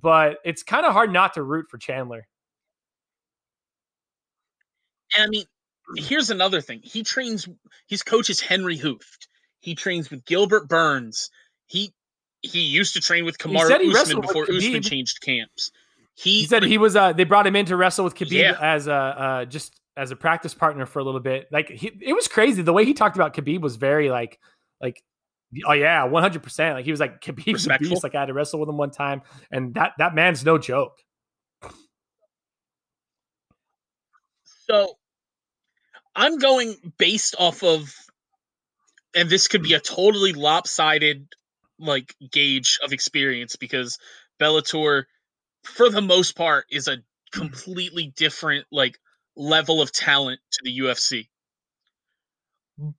but 0.00 0.38
it's 0.44 0.62
kind 0.62 0.86
of 0.86 0.92
hard 0.94 1.12
not 1.12 1.34
to 1.34 1.42
root 1.42 1.66
for 1.68 1.78
chandler 1.78 2.26
And 5.16 5.24
I 5.24 5.28
mean, 5.28 5.44
here's 5.96 6.30
another 6.30 6.60
thing. 6.60 6.80
He 6.84 7.02
trains. 7.02 7.48
His 7.88 8.02
coach 8.02 8.30
is 8.30 8.40
Henry 8.40 8.78
Hooft. 8.78 9.26
He 9.58 9.74
trains 9.74 10.08
with 10.08 10.24
Gilbert 10.24 10.68
Burns. 10.68 11.30
He 11.66 11.92
he 12.42 12.60
used 12.60 12.94
to 12.94 13.00
train 13.00 13.24
with 13.24 13.38
Kamar 13.38 13.66
said 13.66 13.80
he 13.80 13.92
Usman 13.92 14.20
before 14.20 14.46
Usman 14.50 14.82
changed 14.82 15.20
camps. 15.20 15.72
He, 16.14 16.40
he 16.40 16.46
said 16.46 16.62
he 16.64 16.78
was 16.78 16.96
uh 16.96 17.12
they 17.12 17.24
brought 17.24 17.46
him 17.46 17.56
in 17.56 17.66
to 17.66 17.76
wrestle 17.76 18.04
with 18.04 18.14
Khabib 18.14 18.32
Yeah. 18.32 18.56
as 18.60 18.86
a 18.86 18.92
uh 18.92 19.44
just 19.46 19.80
as 19.96 20.10
a 20.10 20.16
practice 20.16 20.54
partner 20.54 20.86
for 20.86 20.98
a 20.98 21.04
little 21.04 21.20
bit. 21.20 21.46
Like 21.50 21.68
he, 21.70 21.90
it 22.02 22.12
was 22.12 22.28
crazy. 22.28 22.62
The 22.62 22.72
way 22.72 22.84
he 22.84 22.94
talked 22.94 23.16
about 23.16 23.34
Khabib 23.34 23.60
was 23.60 23.76
very 23.76 24.10
like 24.10 24.38
like 24.80 25.02
oh 25.66 25.72
yeah, 25.72 26.06
100%. 26.06 26.74
Like 26.74 26.84
he 26.84 26.90
was 26.90 27.00
like 27.00 27.20
Khabib's 27.24 27.66
a 27.66 27.78
beast. 27.78 28.02
Like 28.02 28.14
I 28.14 28.20
had 28.20 28.26
to 28.26 28.34
wrestle 28.34 28.60
with 28.60 28.68
him 28.68 28.76
one 28.76 28.90
time 28.90 29.22
and 29.50 29.74
that 29.74 29.92
that 29.98 30.14
man's 30.14 30.44
no 30.44 30.58
joke. 30.58 30.98
So 34.44 34.94
I'm 36.14 36.38
going 36.38 36.76
based 36.98 37.34
off 37.38 37.62
of, 37.62 37.92
and 39.14 39.28
this 39.28 39.48
could 39.48 39.62
be 39.62 39.74
a 39.74 39.80
totally 39.80 40.32
lopsided 40.32 41.26
like 41.78 42.14
gauge 42.30 42.78
of 42.84 42.92
experience 42.92 43.56
because 43.56 43.98
Bellator, 44.40 45.04
for 45.64 45.88
the 45.90 46.00
most 46.02 46.36
part, 46.36 46.66
is 46.70 46.88
a 46.88 46.98
completely 47.32 48.12
different 48.16 48.66
like 48.70 48.98
level 49.36 49.80
of 49.80 49.92
talent 49.92 50.40
to 50.52 50.60
the 50.64 50.78
UFC. 50.80 51.28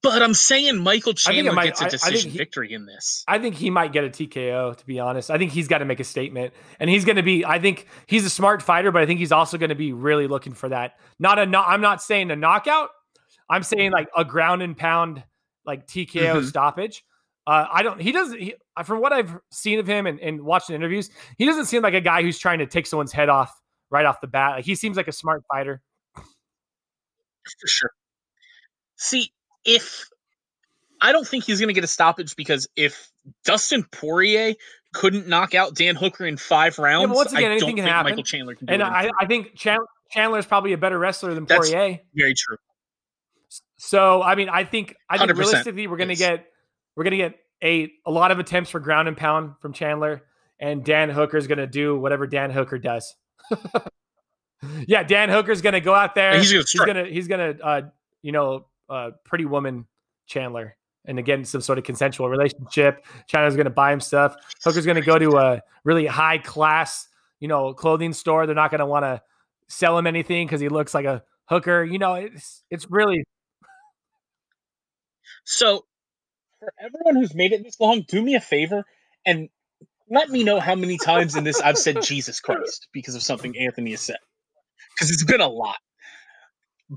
But 0.04 0.22
I'm 0.22 0.36
saying 0.36 0.78
Michael 0.78 1.14
Chandler 1.14 1.54
might- 1.54 1.66
gets 1.66 1.82
a 1.82 1.90
decision 1.90 2.30
he- 2.30 2.38
victory 2.38 2.72
in 2.72 2.86
this. 2.86 3.24
I 3.28 3.40
think 3.40 3.56
he 3.56 3.72
might 3.72 3.92
get 3.92 4.04
a 4.04 4.10
TKO, 4.10 4.76
to 4.78 4.86
be 4.86 5.00
honest. 5.00 5.32
I 5.32 5.40
think 5.40 5.52
he's 5.52 5.68
got 5.68 5.80
to 5.80 5.86
make 5.86 6.00
a 6.00 6.04
statement. 6.04 6.54
And 6.80 6.88
he's 6.88 7.04
going 7.04 7.16
to 7.16 7.24
be, 7.24 7.44
I 7.44 7.58
think 7.58 7.88
he's 8.06 8.24
a 8.24 8.30
smart 8.30 8.62
fighter, 8.62 8.92
but 8.92 9.02
I 9.02 9.08
think 9.08 9.20
he's 9.20 9.32
also 9.32 9.58
going 9.58 9.70
to 9.70 9.76
be 9.76 9.92
really 9.92 10.28
looking 10.28 10.54
for 10.54 10.70
that. 10.70 11.00
Not 11.18 11.40
a, 11.40 11.48
no, 11.48 11.64
I'm 11.64 11.82
not 11.82 12.02
saying 12.04 12.30
a 12.30 12.36
knockout. 12.36 12.90
I'm 13.50 13.64
saying 13.64 13.92
like 13.92 14.08
a 14.16 14.24
ground 14.24 14.62
and 14.62 14.78
pound, 14.78 15.24
like 15.66 15.88
TKO 15.88 16.42
Mhm. 16.42 16.46
stoppage. 16.48 17.04
Uh, 17.48 17.66
I 17.72 17.82
don't, 17.84 18.00
he 18.00 18.12
doesn't, 18.12 18.40
he, 18.40 18.54
from 18.86 19.02
what 19.02 19.12
I've 19.14 19.36
seen 19.52 19.80
of 19.80 19.88
him 19.88 20.06
and, 20.06 20.20
and 20.20 20.42
watching 20.44 20.76
interviews, 20.76 21.10
he 21.38 21.46
doesn't 21.46 21.66
seem 21.66 21.82
like 21.82 21.94
a 21.96 22.02
guy 22.02 22.22
who's 22.22 22.38
trying 22.38 22.60
to 22.60 22.66
take 22.68 22.86
someone's 22.86 23.12
head 23.12 23.30
off 23.30 23.60
right 23.90 24.06
off 24.06 24.22
the 24.22 24.28
bat. 24.28 24.58
Like 24.58 24.66
he 24.66 24.76
seems 24.76 24.96
like 24.98 25.08
a 25.08 25.12
smart 25.12 25.44
fighter. 25.52 25.82
for 26.16 27.68
sure. 27.68 27.92
See, 28.98 29.32
if 29.66 30.08
I 31.02 31.12
don't 31.12 31.28
think 31.28 31.44
he's 31.46 31.60
going 31.60 31.70
to 31.70 31.74
get 31.74 31.84
a 31.84 31.88
stoppage 31.88 32.36
because 32.36 32.68
if 32.76 33.12
Dustin 33.44 33.86
Poirier 33.92 34.54
couldn't 34.94 35.28
knock 35.28 35.56
out 35.56 35.74
Dan 35.76 35.96
Hooker 35.96 36.26
in 36.28 36.38
five 36.38 36.78
rounds, 36.78 37.16
once 37.16 37.34
again, 37.34 37.46
I 37.46 37.54
anything 37.54 37.60
don't 37.70 37.76
can 37.78 37.86
think 37.86 37.94
happen. 37.96 38.12
Michael 38.12 38.24
Chandler 38.24 38.56
can 38.56 38.68
do 38.68 38.74
And 38.74 38.84
I, 38.84 39.10
I 39.20 39.26
think 39.26 39.56
Chandler 39.56 40.38
is 40.38 40.46
probably 40.46 40.74
a 40.74 40.78
better 40.78 41.00
wrestler 41.00 41.34
than 41.34 41.46
That's- 41.46 41.72
Poirier. 41.72 42.00
very 42.16 42.36
true. 42.36 42.58
So 43.78 44.22
I 44.22 44.36
mean, 44.36 44.48
I 44.48 44.64
think 44.64 44.96
I 45.10 45.18
think 45.18 45.32
100% 45.32 45.38
realistically 45.38 45.88
we're 45.88 45.98
gonna 45.98 46.16
get 46.16 46.46
we're 46.96 47.04
gonna 47.04 47.18
get 47.18 47.40
a 47.64 47.92
a 48.06 48.12
lot 48.12 48.32
of 48.32 48.40
attempts 48.40 48.70
for 48.70 48.80
ground 48.80 49.08
and 49.08 49.18
pound 49.18 49.56
from 49.60 49.74
Chandler, 49.74 50.24
and 50.60 50.84
Dan 50.84 51.10
Hooker's 51.10 51.48
gonna 51.48 51.68
do 51.68 51.98
whatever 51.98 52.28
Dan 52.28 52.52
Hooker 52.52 52.78
does. 52.78 53.16
yeah, 54.88 55.04
Dan 55.04 55.30
Hooker's 55.30 55.62
gonna 55.62 55.82
go 55.82 55.94
out 55.94 56.16
there. 56.16 56.38
He's 56.38 56.52
gonna 56.52 56.64
he's 56.72 56.86
gonna 56.86 57.06
he's 57.06 57.28
gonna 57.28 57.56
uh, 57.64 57.82
you 58.22 58.32
know 58.32 58.68
uh, 58.90 59.12
pretty 59.24 59.46
woman 59.46 59.86
Chandler. 60.28 60.78
And 61.06 61.18
again, 61.18 61.46
some 61.46 61.62
sort 61.62 61.80
of 61.80 61.84
consensual 61.84 62.30
relationship. 62.30 63.04
Chandler's 63.26 63.56
going 63.56 63.66
to 63.66 63.72
buy 63.72 63.92
him 63.92 64.00
stuff. 64.00 64.36
Hooker's 64.64 64.86
going 64.86 64.98
to 64.98 65.02
go 65.02 65.18
to 65.18 65.38
a 65.38 65.62
really 65.84 66.06
high 66.06 66.38
class, 66.38 67.08
you 67.40 67.48
know, 67.48 67.74
clothing 67.74 68.14
store. 68.14 68.46
They're 68.46 68.54
not 68.54 68.70
going 68.70 68.82
to 68.82 68.86
want 68.86 69.06
to 69.06 69.20
sell 69.68 69.98
him 69.98 70.06
anything 70.06 70.46
because 70.46 70.62
he 70.62 70.70
looks 70.70 70.94
like 70.94 71.06
a 71.06 71.24
hooker. 71.46 71.84
You 71.84 71.98
know, 71.98 72.14
it's 72.14 72.62
it's 72.70 72.86
really 72.92 73.24
So, 75.44 75.86
for 76.62 76.72
everyone 76.80 77.16
who's 77.16 77.34
made 77.34 77.54
it 77.54 77.64
this 77.64 77.80
long, 77.80 78.06
do 78.08 78.22
me 78.22 78.36
a 78.36 78.40
favor 78.40 78.86
and 79.26 79.50
let 80.10 80.30
me 80.30 80.44
know 80.44 80.60
how 80.60 80.76
many 80.76 80.98
times 80.98 81.36
in 81.36 81.44
this 81.44 81.60
I've 81.60 81.78
said 81.78 82.04
Jesus 82.04 82.40
Christ 82.40 82.88
because 82.94 83.16
of 83.16 83.24
something 83.24 83.58
Anthony 83.58 83.92
has 83.92 84.02
said. 84.02 84.20
Because 84.94 85.12
it's 85.12 85.26
been 85.26 85.42
a 85.42 85.50
lot. 85.50 85.78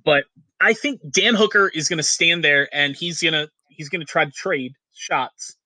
But 0.05 0.25
I 0.61 0.75
think 0.75 1.01
Dan 1.11 1.35
Hooker 1.35 1.69
is 1.69 1.89
to 1.97 2.03
stand 2.03 2.45
there 2.45 2.69
and 2.75 2.95
he's 2.95 3.21
to 3.33 3.49
he's 3.71 3.89
to 4.01 4.07
try 4.07 4.27
to 4.27 4.31
trade 4.31 4.73
shots 4.93 5.57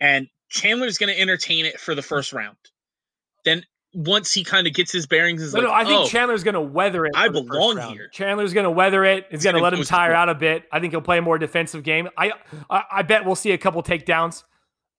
and 0.00 0.28
Chandler's 0.48 0.98
to 1.12 1.20
entertain 1.20 1.64
it 1.64 1.80
for 1.80 1.96
the 1.96 2.02
first 2.02 2.32
round. 2.32 2.56
Then 3.44 3.64
once 3.92 4.32
he 4.32 4.44
kind 4.44 4.66
of 4.66 4.72
gets 4.74 4.92
his 4.92 5.06
bearings 5.06 5.42
is 5.42 5.52
No, 5.52 5.60
like, 5.60 5.68
no, 5.68 5.74
I 5.74 5.84
think 5.84 6.00
oh, 6.00 6.06
Chandler's 6.08 6.44
going 6.44 6.54
to 6.54 6.60
weather 6.60 7.06
it. 7.06 7.12
I 7.14 7.26
for 7.26 7.32
the 7.32 7.38
first 7.40 7.50
belong 7.50 7.92
here. 7.92 8.08
Chandler's 8.12 8.52
going 8.54 8.64
to 8.64 8.70
weather 8.70 9.04
it. 9.04 9.26
He's 9.30 9.38
He's 9.40 9.44
going 9.44 9.56
to 9.56 9.62
let 9.62 9.72
him 9.72 9.82
tire 9.82 10.12
out 10.12 10.28
a 10.28 10.34
bit. 10.34 10.64
I 10.72 10.78
think 10.80 10.92
he'll 10.92 11.00
play 11.00 11.18
a 11.18 11.22
more 11.22 11.38
defensive 11.38 11.82
game. 11.82 12.08
I 12.16 12.32
I, 12.68 12.82
I 12.92 13.02
bet 13.02 13.24
we'll 13.24 13.34
see 13.36 13.52
a 13.52 13.58
couple 13.58 13.82
takedowns. 13.82 14.44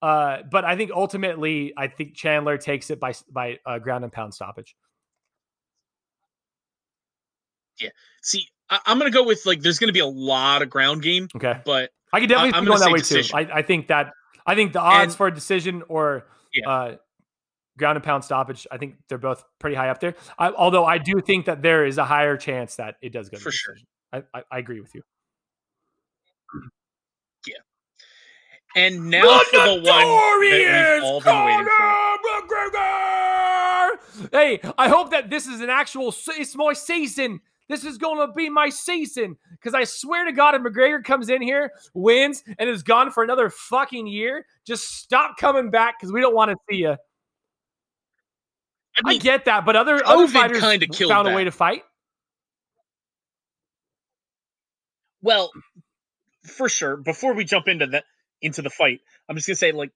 Uh, 0.01 0.39
but 0.51 0.65
I 0.65 0.76
think 0.76 0.91
ultimately, 0.91 1.73
I 1.77 1.88
think 1.88 2.15
Chandler 2.15 2.57
takes 2.57 2.89
it 2.89 2.99
by 2.99 3.13
by 3.31 3.59
uh, 3.65 3.80
ground 3.80 4.03
and 4.03 4.11
pound 4.11 4.34
stoppage. 4.34 4.76
Yeah. 7.80 7.89
See, 8.22 8.47
I, 8.69 8.80
I'm 8.85 8.99
going 8.99 9.11
to 9.11 9.15
go 9.18 9.23
with 9.26 9.45
like 9.45 9.61
there's 9.61 9.80
going 9.80 9.88
to 9.89 9.93
be 9.93 9.99
a 9.99 10.05
lot 10.05 10.61
of 10.61 10.69
ground 10.69 11.01
game, 11.01 11.27
Okay, 11.35 11.59
but 11.65 11.91
I 12.13 12.19
could 12.19 12.30
definitely 12.30 12.53
I'm 12.57 12.65
gonna 12.65 12.80
that 12.80 12.85
say 12.85 12.91
way 12.91 12.99
decision. 12.99 13.31
too. 13.45 13.51
I, 13.53 13.59
I 13.59 13.61
think 13.61 13.88
that 13.88 14.11
I 14.45 14.55
think 14.55 14.73
the 14.73 14.80
odds 14.81 15.13
And- 15.13 15.15
for 15.15 15.27
a 15.27 15.34
decision 15.34 15.84
or 15.88 16.26
Yeah. 16.53 16.69
uh, 16.69 16.95
ground 17.77 17.95
and 17.95 18.03
pound 18.03 18.23
stoppage, 18.23 18.68
I 18.72 18.77
think 18.77 18.95
they're 19.07 19.18
both 19.18 19.43
pretty 19.60 19.76
high 19.76 19.89
up 19.89 19.99
there. 19.99 20.15
I, 20.38 20.52
although 20.52 20.85
I 20.85 20.98
do 20.98 21.22
think 21.22 21.45
that 21.45 21.61
there 21.61 21.85
is 21.85 21.98
a 21.98 22.06
higher 22.06 22.38
chance 22.38 22.76
that 22.76 22.95
it 23.02 23.11
does 23.14 23.30
go 23.30 23.38
For 23.38 23.52
sure. 23.52 23.76
I, 24.14 24.23
I, 24.34 24.43
I 24.52 24.60
agree 24.60 24.81
with 24.81 24.93
you. 24.93 25.02
Mm-hmm. 26.56 26.68
Yeah. 27.48 27.56
And 28.76 29.10
now 29.10 29.39
for 29.39 29.57
the 29.57 29.73
one 29.73 29.84
that 29.84 30.38
we've 30.41 31.03
all 31.03 31.22
been 31.22 31.45
waiting 31.45 31.65
for. 31.65 32.02
McGregor! 32.41 34.31
Hey, 34.31 34.60
I 34.77 34.88
hope 34.88 35.11
that 35.11 35.30
this 35.30 35.48
is 35.48 35.61
an 35.61 35.69
actual. 35.69 36.14
It's 36.38 36.56
my 36.56 36.73
season. 36.73 37.41
This 37.68 37.85
is 37.85 37.98
going 37.98 38.27
to 38.27 38.34
be 38.34 38.49
my 38.49 38.68
season 38.69 39.38
because 39.52 39.73
I 39.73 39.85
swear 39.85 40.26
to 40.26 40.34
God, 40.34 40.56
if 40.56 40.61
McGregor 40.61 41.02
comes 41.02 41.30
in 41.30 41.41
here, 41.41 41.72
wins, 41.93 42.43
and 42.60 42.69
is 42.69 42.84
gone 42.84 43.11
for 43.11 43.23
another 43.23 43.49
fucking 43.49 44.07
year, 44.07 44.45
just 44.65 44.98
stop 44.98 45.38
coming 45.38 45.72
back 45.72 45.98
because 45.98 46.11
we 46.11 46.19
don't 46.19 46.35
want 46.35 46.52
to 46.52 46.57
see 46.69 46.80
you. 46.80 46.98
I 48.97 49.11
I 49.11 49.18
get 49.18 49.45
that, 49.45 49.65
but 49.65 49.76
other 49.76 50.01
other 50.05 50.27
fighters 50.27 50.59
kinda 50.59 50.88
killed 50.88 51.11
found 51.11 51.27
a 51.27 51.34
way 51.35 51.43
to 51.45 51.51
fight. 51.51 51.84
well, 55.22 55.51
for 56.43 56.68
sure. 56.69 56.97
Before 56.97 57.34
we 57.34 57.45
jump 57.45 57.68
into 57.68 57.85
the 57.88 58.03
into 58.41 58.61
the 58.61 58.69
fight, 58.69 59.01
I'm 59.30 59.35
just 59.35 59.47
gonna 59.47 59.55
say 59.55 59.72
like 59.72 59.91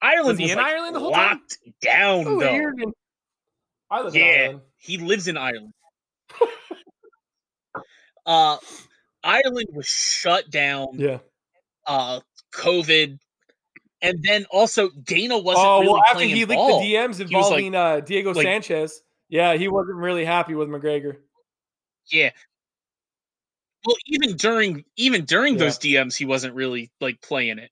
Ireland 0.00 0.38
he 0.38 0.44
was, 0.44 0.52
in 0.52 0.58
like, 0.58 0.66
Ireland 0.66 0.94
the 0.96 1.00
whole 1.00 1.12
time? 1.12 1.38
locked 1.38 1.58
down 1.82 2.24
Oh, 2.26 2.40
though. 2.40 2.94
I 3.90 4.08
Yeah. 4.12 4.22
Ireland. 4.24 4.60
He 4.76 4.98
lives 4.98 5.26
in 5.28 5.36
Ireland. 5.36 5.72
uh, 8.26 8.58
Ireland 9.24 9.68
was 9.72 9.86
shut 9.86 10.50
down. 10.50 10.88
Yeah. 10.98 11.18
Uh, 11.86 12.20
COVID, 12.52 13.18
and 14.02 14.22
then 14.22 14.44
also 14.50 14.90
Dana 14.90 15.38
wasn't 15.38 15.66
Oh 15.66 15.80
really 15.80 15.92
well, 15.92 16.02
after 16.08 16.24
he 16.24 16.34
leaked 16.44 16.48
ball. 16.54 16.80
the 16.80 16.94
DMs 16.94 17.08
was 17.08 17.20
like- 17.20 17.30
involving 17.30 17.74
uh, 17.74 18.00
Diego 18.00 18.32
like- 18.32 18.44
Sanchez, 18.44 19.02
yeah, 19.28 19.54
he 19.54 19.68
wasn't 19.68 19.96
really 19.96 20.24
happy 20.24 20.54
with 20.54 20.68
McGregor. 20.68 21.16
Yeah. 22.10 22.30
Well, 23.86 23.96
even 24.06 24.36
during 24.36 24.84
even 24.96 25.24
during 25.24 25.54
Yeah. 25.54 25.58
those 25.60 25.78
DMs, 25.78 26.16
he 26.16 26.24
wasn't 26.24 26.54
really 26.54 26.90
like 27.00 27.20
playing 27.20 27.58
it. 27.58 27.70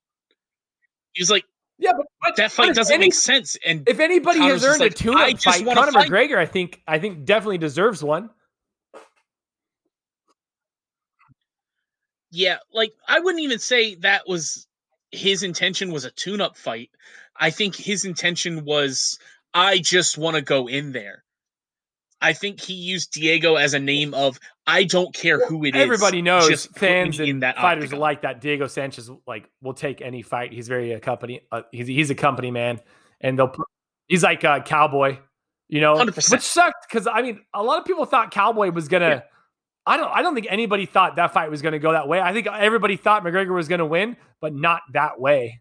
He 1.12 1.22
was 1.22 1.30
like, 1.30 1.44
Yeah, 1.78 1.92
but, 1.96 2.06
but 2.22 2.36
that 2.36 2.52
fight 2.52 2.68
but 2.68 2.76
doesn't 2.76 2.94
any- 2.94 3.06
make 3.06 3.14
sense. 3.14 3.56
And 3.66 3.88
If 3.88 4.00
anybody 4.00 4.38
Conor's 4.40 4.62
has 4.62 4.70
earned 4.72 4.80
like, 4.80 4.92
a 4.92 4.94
tune-up 4.94 5.20
"I 5.20 5.32
just 5.32 5.44
fight, 5.64 5.74
Conor 5.74 5.92
fight." 5.92 6.08
McGregor, 6.10 6.36
I 6.38 6.46
think, 6.46 6.82
I 6.86 6.98
think 6.98 7.24
definitely 7.24 7.58
deserves 7.58 8.02
one. 8.04 8.30
yeah, 12.30 12.58
like 12.72 12.92
I 13.08 13.20
wouldn't 13.20 13.42
even 13.42 13.58
say 13.58 13.94
that 13.96 14.28
was 14.28 14.66
his 15.12 15.42
intention 15.42 15.92
was 15.92 16.04
a 16.04 16.10
tune-up 16.10 16.56
fight. 16.56 16.90
I 17.38 17.50
think 17.50 17.74
his 17.74 18.04
intention 18.04 18.64
was 18.64 19.18
I 19.54 19.78
just 19.78 20.18
want 20.18 20.36
to 20.36 20.42
go 20.42 20.68
in 20.68 20.92
there. 20.92 21.22
I 22.20 22.32
think 22.32 22.60
he 22.60 22.72
used 22.74 23.12
Diego 23.12 23.56
as 23.56 23.74
a 23.74 23.78
name 23.78 24.14
of 24.14 24.38
I 24.66 24.84
don't 24.84 25.14
care 25.14 25.46
who 25.46 25.64
it 25.64 25.76
is. 25.76 25.82
Everybody 25.82 26.22
knows 26.22 26.48
just 26.48 26.76
fans 26.76 27.20
and 27.20 27.42
that 27.42 27.56
fighters 27.56 27.84
octagon." 27.84 27.98
alike 27.98 28.22
that 28.22 28.40
Diego 28.40 28.66
Sanchez 28.66 29.10
like 29.26 29.48
will 29.62 29.74
take 29.74 30.00
any 30.00 30.22
fight. 30.22 30.52
He's 30.52 30.66
very 30.66 30.92
a 30.92 31.00
company. 31.00 31.42
Uh, 31.52 31.62
he's 31.72 31.86
he's 31.86 32.10
a 32.10 32.14
company 32.14 32.50
man, 32.50 32.80
and 33.20 33.38
they'll. 33.38 33.48
put- 33.48 33.66
He's 34.08 34.22
like 34.22 34.44
a 34.44 34.62
cowboy, 34.64 35.18
you 35.68 35.80
know, 35.80 35.94
100%. 35.96 36.30
which 36.30 36.40
sucked 36.42 36.88
because 36.88 37.08
I 37.12 37.22
mean 37.22 37.40
a 37.52 37.62
lot 37.62 37.80
of 37.80 37.84
people 37.84 38.04
thought 38.06 38.30
Cowboy 38.30 38.70
was 38.70 38.86
gonna. 38.88 39.08
Yeah. 39.08 39.20
I 39.86 39.96
don't. 39.96 40.10
I 40.10 40.22
don't 40.22 40.34
think 40.34 40.48
anybody 40.50 40.86
thought 40.86 41.16
that 41.16 41.32
fight 41.32 41.50
was 41.50 41.62
gonna 41.62 41.78
go 41.78 41.92
that 41.92 42.08
way. 42.08 42.20
I 42.20 42.32
think 42.32 42.46
everybody 42.46 42.96
thought 42.96 43.22
McGregor 43.24 43.54
was 43.54 43.68
gonna 43.68 43.86
win, 43.86 44.16
but 44.40 44.54
not 44.54 44.82
that 44.92 45.20
way. 45.20 45.60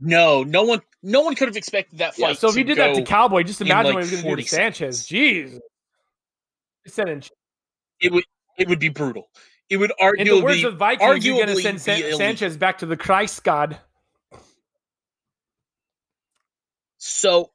No, 0.00 0.44
no 0.44 0.64
one 0.64 0.82
no 1.02 1.22
one 1.22 1.34
could 1.34 1.48
have 1.48 1.56
expected 1.56 1.98
that 1.98 2.14
fight. 2.14 2.28
Yeah, 2.28 2.32
so 2.34 2.48
if 2.48 2.54
to 2.54 2.60
he 2.60 2.64
did 2.64 2.78
that 2.78 2.94
to 2.94 3.02
Cowboy, 3.02 3.42
just 3.42 3.60
imagine 3.60 3.94
like, 3.94 3.94
what 3.94 4.04
he 4.04 4.10
was 4.10 4.22
going 4.22 4.22
to 4.22 4.28
do 4.28 4.30
40 4.30 4.42
to 4.42 4.48
Sanchez. 4.48 5.06
Jeez. 5.06 5.58
Sending, 6.86 7.22
it 8.00 8.12
would 8.12 8.24
it 8.58 8.68
would 8.68 8.78
be 8.78 8.90
brutal. 8.90 9.28
It 9.70 9.78
would 9.78 9.92
argue 9.98 10.20
in 10.20 10.28
the 10.28 10.44
words 10.44 10.58
arguably 10.58 10.66
of 10.66 10.76
Vikings, 10.76 11.24
you're 11.24 11.36
going 11.36 11.56
to 11.56 11.62
send 11.62 11.80
San- 11.80 12.16
Sanchez 12.16 12.56
back 12.58 12.78
to 12.78 12.86
the 12.86 12.96
Christ 12.96 13.42
God. 13.44 13.78
So 16.98 17.50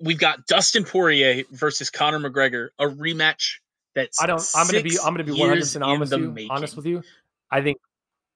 we've 0.00 0.18
got 0.18 0.46
Dustin 0.46 0.84
Poirier 0.84 1.44
versus 1.50 1.90
Conor 1.90 2.18
McGregor, 2.18 2.68
a 2.78 2.84
rematch 2.86 3.56
that's 3.94 4.20
I 4.22 4.26
don't. 4.26 4.42
I'm 4.54 4.66
going 4.68 4.82
to 4.82 4.88
be. 4.88 4.96
I'm 4.98 5.14
going 5.14 5.26
to 5.26 5.32
be 5.32 5.38
100% 5.38 5.82
honest 5.84 6.12
with 6.12 6.38
you. 6.38 6.48
Honest 6.50 6.76
with 6.76 6.86
you. 6.86 7.02
I 7.50 7.62
think 7.62 7.78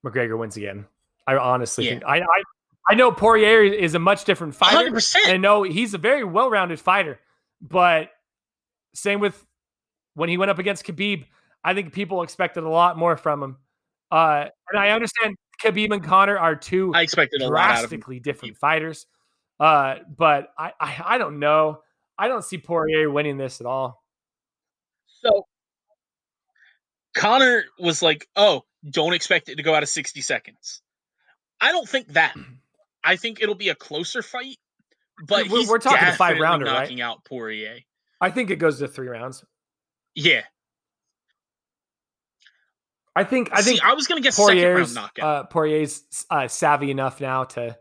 McGregor 0.05 0.37
wins 0.37 0.57
again. 0.57 0.85
I 1.25 1.37
honestly 1.37 1.85
Yeah. 1.85 1.91
think. 1.91 2.03
I, 2.05 2.19
I 2.19 2.43
I 2.89 2.95
know 2.95 3.11
Poirier 3.11 3.63
is 3.63 3.95
a 3.95 3.99
much 3.99 4.25
different 4.25 4.55
fighter. 4.55 4.75
Hundred 4.77 4.93
percent. 4.93 5.27
And 5.29 5.41
no, 5.41 5.63
he's 5.63 5.93
a 5.93 5.97
very 5.97 6.23
well-rounded 6.25 6.79
fighter. 6.81 7.19
But 7.61 8.09
same 8.93 9.21
with 9.21 9.41
when 10.15 10.27
he 10.27 10.37
went 10.37 10.51
up 10.51 10.59
against 10.59 10.85
Khabib, 10.85 11.25
I 11.63 11.73
think 11.73 11.93
people 11.93 12.23
expected 12.23 12.63
a 12.63 12.69
lot 12.69 12.97
more 12.97 13.15
from 13.15 13.41
him. 13.41 13.57
Uh, 14.11 14.47
and 14.69 14.79
I 14.79 14.89
understand 14.89 15.37
Khabib 15.63 15.93
and 15.93 16.03
Conor 16.03 16.37
are 16.37 16.55
two 16.55 16.93
I 16.93 17.03
expected 17.03 17.41
a 17.41 17.47
lot 17.47 17.57
out 17.61 17.69
of 17.85 17.91
him. 17.93 17.99
drastically 17.99 18.19
different 18.19 18.57
fighters. 18.57 19.05
Uh, 19.63 19.99
but 20.17 20.49
I, 20.57 20.73
I 20.79 21.01
I 21.05 21.17
don't 21.17 21.39
know. 21.39 21.79
I 22.17 22.27
don't 22.27 22.43
see 22.43 22.57
Poirier 22.57 23.09
winning 23.09 23.37
this 23.37 23.61
at 23.61 23.65
all. 23.67 24.03
So 25.21 25.47
Conor 27.15 27.63
was 27.79 28.01
like, 28.01 28.27
"Oh, 28.35 28.63
don't 28.89 29.13
expect 29.13 29.47
it 29.47 29.55
to 29.55 29.63
go 29.63 29.73
out 29.73 29.81
of 29.83 29.89
60 29.89 30.19
seconds." 30.21 30.81
I 31.61 31.71
don't 31.71 31.87
think 31.87 32.09
that. 32.09 32.33
I 33.05 33.15
think 33.15 33.41
it'll 33.41 33.55
be 33.55 33.69
a 33.69 33.75
closer 33.75 34.21
fight, 34.21 34.57
but 35.27 35.47
We're- 35.49 35.65
we're 35.67 35.77
talking 35.79 36.07
a 36.07 36.13
five-rounder, 36.13 36.65
right? 36.65 36.81
knocking 36.81 37.01
out 37.01 37.23
Poirier. 37.25 37.79
I 38.19 38.31
think 38.31 38.49
it 38.49 38.57
goes 38.57 38.79
to 38.79 38.87
three 38.87 39.07
rounds. 39.07 39.43
Yeah, 40.15 40.41
I 43.15 43.23
think 43.23 43.49
I 43.53 43.61
See, 43.61 43.71
think 43.71 43.83
I 43.85 43.93
was 43.93 44.07
gonna 44.07 44.21
guess 44.21 44.35
second 44.35 44.63
round 44.63 44.93
knockout. 44.95 45.25
uh, 45.25 45.43
Poirier's 45.47 46.03
uh, 46.29 46.47
savvy 46.47 46.91
enough 46.91 47.21
now 47.21 47.43
to 47.45 47.77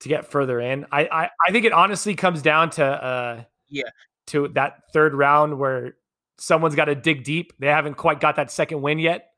to 0.00 0.08
get 0.08 0.26
further 0.30 0.60
in. 0.60 0.86
I, 0.92 1.02
I 1.06 1.30
I 1.48 1.52
think 1.52 1.64
it 1.64 1.72
honestly 1.72 2.14
comes 2.14 2.42
down 2.42 2.70
to 2.70 2.84
uh 2.84 3.42
Yeah. 3.68 3.84
to 4.28 4.48
that 4.48 4.82
third 4.92 5.14
round 5.14 5.58
where 5.58 5.94
someone's 6.38 6.74
got 6.74 6.84
to 6.86 6.94
dig 6.94 7.24
deep. 7.24 7.52
They 7.58 7.66
haven't 7.66 7.94
quite 7.94 8.20
got 8.20 8.36
that 8.36 8.50
second 8.50 8.80
win 8.82 8.98
yet, 8.98 9.30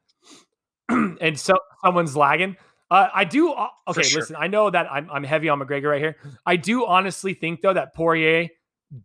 and 0.88 1.38
so 1.38 1.54
someone's 1.84 2.16
lagging. 2.16 2.56
Uh, 2.90 3.08
I 3.14 3.24
do. 3.24 3.52
uh, 3.52 3.68
Okay, 3.88 4.02
sure. 4.02 4.20
listen. 4.20 4.36
I 4.38 4.48
know 4.48 4.68
that 4.70 4.90
I'm 4.90 5.08
I'm 5.10 5.24
heavy 5.24 5.48
on 5.48 5.60
McGregor 5.60 5.90
right 5.90 6.00
here. 6.00 6.16
I 6.44 6.56
do 6.56 6.86
honestly 6.86 7.34
think 7.34 7.60
though 7.60 7.72
that 7.72 7.94
Poirier 7.94 8.48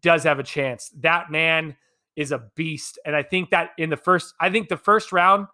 does 0.01 0.23
have 0.23 0.39
a 0.39 0.43
chance. 0.43 0.89
That 1.01 1.29
man 1.29 1.75
is 2.15 2.31
a 2.31 2.49
beast, 2.55 2.97
and 3.05 3.15
I 3.15 3.21
think 3.23 3.51
that 3.51 3.71
in 3.77 3.89
the 3.89 3.97
first, 3.97 4.33
I 4.39 4.49
think 4.49 4.69
the 4.69 4.77
first 4.77 5.11
round, 5.11 5.47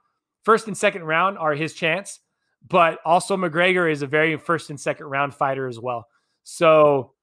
first 0.46 0.68
and 0.68 0.78
second 0.78 1.04
round 1.04 1.38
are 1.38 1.54
his 1.54 1.74
chance, 1.74 2.20
but 2.68 3.00
also 3.06 3.36
McGregor 3.38 3.92
is 3.92 4.02
a 4.02 4.08
very 4.08 4.38
first 4.38 4.70
and 4.70 4.80
second 4.80 5.08
round 5.08 5.34
fighter 5.34 5.68
as 5.68 5.80
well. 5.80 6.08
So 6.44 7.14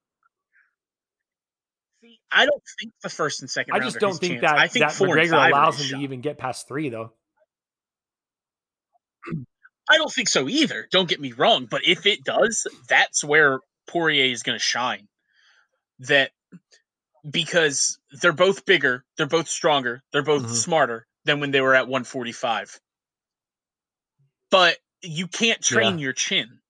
See, 2.00 2.20
I 2.30 2.44
don't 2.46 2.62
think 2.80 2.92
the 3.02 3.08
first 3.10 3.40
and 3.40 3.50
second. 3.50 3.74
I 3.74 3.80
just 3.80 3.98
don't 3.98 4.16
think 4.18 4.40
chance. 4.40 4.52
that, 4.52 4.58
I 4.58 4.68
think 4.68 4.84
that 4.86 4.92
McGregor 4.94 5.48
allows 5.48 5.80
him 5.80 5.86
shot. 5.86 5.96
to 5.98 6.02
even 6.02 6.20
get 6.20 6.38
past 6.38 6.68
three 6.68 6.88
though. 6.90 7.12
I 9.90 9.96
don't 9.96 10.12
think 10.12 10.28
so 10.28 10.48
either. 10.48 10.86
Don't 10.90 11.08
get 11.08 11.20
me 11.20 11.32
wrong, 11.32 11.66
but 11.66 11.82
if 11.86 12.04
it 12.06 12.22
does, 12.24 12.66
that's 12.88 13.24
where 13.24 13.60
Poirier 13.86 14.26
is 14.32 14.42
going 14.42 14.56
to 14.56 14.62
shine. 14.62 15.08
That 16.00 16.30
because 17.28 17.98
they're 18.20 18.32
both 18.32 18.64
bigger, 18.66 19.04
they're 19.16 19.26
both 19.26 19.48
stronger, 19.48 20.02
they're 20.12 20.22
both 20.22 20.44
Mhm. 20.44 20.54
smarter 20.54 21.06
than 21.24 21.40
when 21.40 21.50
they 21.50 21.60
were 21.60 21.74
at 21.74 21.88
145. 21.88 22.78
But 24.50 24.78
you 25.02 25.26
can't 25.26 25.60
train 25.62 25.98
your 25.98 26.12
chin. 26.12 26.60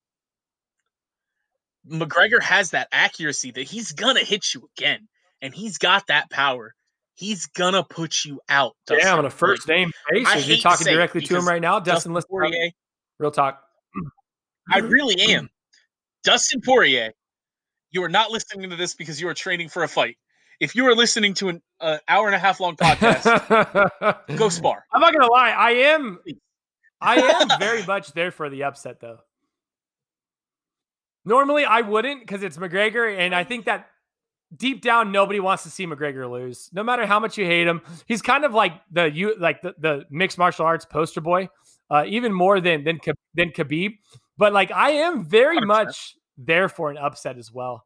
McGregor 1.88 2.42
has 2.42 2.70
that 2.72 2.88
accuracy 2.92 3.50
that 3.52 3.62
he's 3.62 3.92
gonna 3.92 4.20
hit 4.20 4.54
you 4.54 4.68
again, 4.76 5.08
and 5.40 5.54
he's 5.54 5.78
got 5.78 6.06
that 6.08 6.30
power. 6.30 6.74
He's 7.14 7.46
gonna 7.46 7.82
put 7.82 8.24
you 8.24 8.40
out. 8.48 8.76
Dustin. 8.86 9.08
on 9.08 9.24
a 9.24 9.30
first 9.30 9.66
name 9.66 9.90
basis, 10.10 10.46
you're 10.46 10.58
talking 10.58 10.86
directly 10.86 11.20
to 11.22 11.36
him 11.36 11.48
right 11.48 11.62
now. 11.62 11.80
Dustin, 11.80 12.12
Dustin 12.12 12.30
Poirier, 12.30 12.70
real 13.18 13.30
talk. 13.30 13.62
I 14.70 14.78
really 14.78 15.32
am. 15.32 15.48
Dustin 16.24 16.60
Poirier, 16.60 17.12
you 17.90 18.02
are 18.04 18.08
not 18.08 18.30
listening 18.30 18.68
to 18.70 18.76
this 18.76 18.94
because 18.94 19.20
you 19.20 19.28
are 19.28 19.34
training 19.34 19.68
for 19.68 19.82
a 19.82 19.88
fight. 19.88 20.18
If 20.60 20.74
you 20.74 20.86
are 20.86 20.94
listening 20.94 21.34
to 21.34 21.48
an 21.50 21.62
uh, 21.80 21.98
hour 22.08 22.26
and 22.26 22.34
a 22.34 22.38
half 22.38 22.60
long 22.60 22.76
podcast, 22.76 24.36
go 24.36 24.48
spar. 24.48 24.84
I'm 24.92 25.00
not 25.00 25.12
gonna 25.12 25.30
lie. 25.30 25.50
I 25.50 25.70
am. 25.70 26.18
I 27.00 27.16
am 27.20 27.58
very 27.58 27.84
much 27.86 28.12
there 28.12 28.30
for 28.30 28.50
the 28.50 28.64
upset, 28.64 29.00
though. 29.00 29.18
Normally, 31.24 31.64
I 31.64 31.82
wouldn't 31.82 32.20
because 32.20 32.42
it's 32.42 32.56
McGregor, 32.56 33.16
and 33.16 33.34
I 33.34 33.44
think 33.44 33.66
that 33.66 33.88
deep 34.56 34.80
down, 34.80 35.12
nobody 35.12 35.40
wants 35.40 35.62
to 35.64 35.70
see 35.70 35.86
McGregor 35.86 36.30
lose. 36.30 36.70
No 36.72 36.82
matter 36.82 37.04
how 37.06 37.20
much 37.20 37.36
you 37.36 37.44
hate 37.44 37.66
him, 37.66 37.82
he's 38.06 38.22
kind 38.22 38.44
of 38.44 38.54
like 38.54 38.72
the 38.90 39.10
you 39.10 39.36
like 39.38 39.60
the, 39.62 39.74
the 39.78 40.04
mixed 40.10 40.38
martial 40.38 40.64
arts 40.64 40.84
poster 40.84 41.20
boy. 41.20 41.48
uh, 41.90 42.04
even 42.06 42.32
more 42.32 42.60
than 42.60 42.84
than 42.84 42.98
than 43.34 43.50
Khabib. 43.50 43.98
But 44.36 44.52
like, 44.52 44.70
I 44.70 44.90
am 44.90 45.24
very 45.24 45.58
100%. 45.58 45.66
much 45.66 46.16
there 46.36 46.68
for 46.68 46.90
an 46.90 46.96
upset 46.96 47.38
as 47.38 47.52
well. 47.52 47.84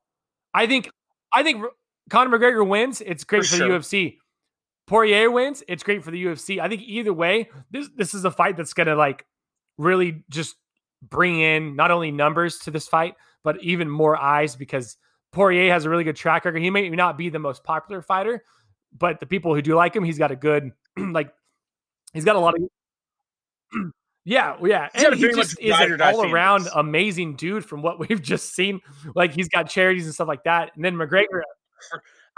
I 0.55 0.67
think 0.67 0.89
I 1.33 1.43
think 1.43 1.65
Conor 2.11 2.39
McGregor 2.39 2.67
wins. 2.67 3.01
It's 3.01 3.25
great 3.25 3.45
For 3.47 3.57
for, 3.57 3.65
the. 3.65 3.71
UFC. 3.71 4.19
Poirier 4.93 5.31
wins. 5.31 5.63
It's 5.69 5.83
great 5.83 6.05
for 6.05 6.11
the 6.11 6.23
UFC. 6.23 6.61
I 6.61 6.69
think 6.69 6.83
either 6.83 7.15
way, 7.15 7.49
this 7.71 7.89
this 7.97 8.13
is 8.13 8.27
a 8.27 8.31
fight 8.31 8.59
that's 8.59 8.75
gonna 8.75 8.95
like 8.95 9.25
really 9.79 10.23
just 10.29 10.57
bring 11.01 11.41
in 11.41 11.77
not 11.77 11.91
only 11.91 12.11
numbers 12.11 12.59
to 12.59 12.71
this 12.71 12.89
fight, 12.89 13.15
but 13.43 13.59
even 13.63 13.89
more 13.89 14.19
eyes 14.19 14.55
because 14.55 14.99
Poirier 15.33 15.73
has 15.73 15.87
a 15.87 15.91
really 15.91 16.05
good 16.05 16.17
track 16.17 16.45
record. 16.45 16.61
He 16.61 16.69
may 16.69 16.91
not 16.91 17.17
be 17.17 17.31
the 17.31 17.39
most 17.39 17.65
popular 17.65 18.03
fighter, 18.03 18.45
but 18.95 19.19
the 19.19 19.25
people 19.25 19.55
who 19.55 19.63
do 19.63 19.75
like 19.75 19.97
him, 19.97 20.05
he's 20.05 20.19
got 20.19 20.31
a 20.31 20.37
good 20.37 20.73
like 20.99 21.33
he's 22.13 22.27
got 22.27 22.37
a 22.37 22.39
lot 22.39 22.55
of 22.55 22.61
yeah, 24.27 24.59
yeah, 24.63 24.91
He's 24.93 25.05
and 25.05 25.15
he 25.15 25.33
just 25.33 25.59
is 25.59 25.81
an 25.81 26.03
all 26.03 26.31
around 26.31 26.69
amazing 26.75 27.37
dude 27.37 27.65
from 27.65 27.81
what 27.81 27.99
we've 28.11 28.21
just 28.21 28.55
seen. 28.55 28.83
Like 29.15 29.33
he's 29.33 29.49
got 29.49 29.71
charities 29.71 30.05
and 30.05 30.13
stuff 30.13 30.29
like 30.29 30.45
that, 30.45 30.73
and 30.77 30.85
then 30.85 30.97
McGregor, 30.97 31.41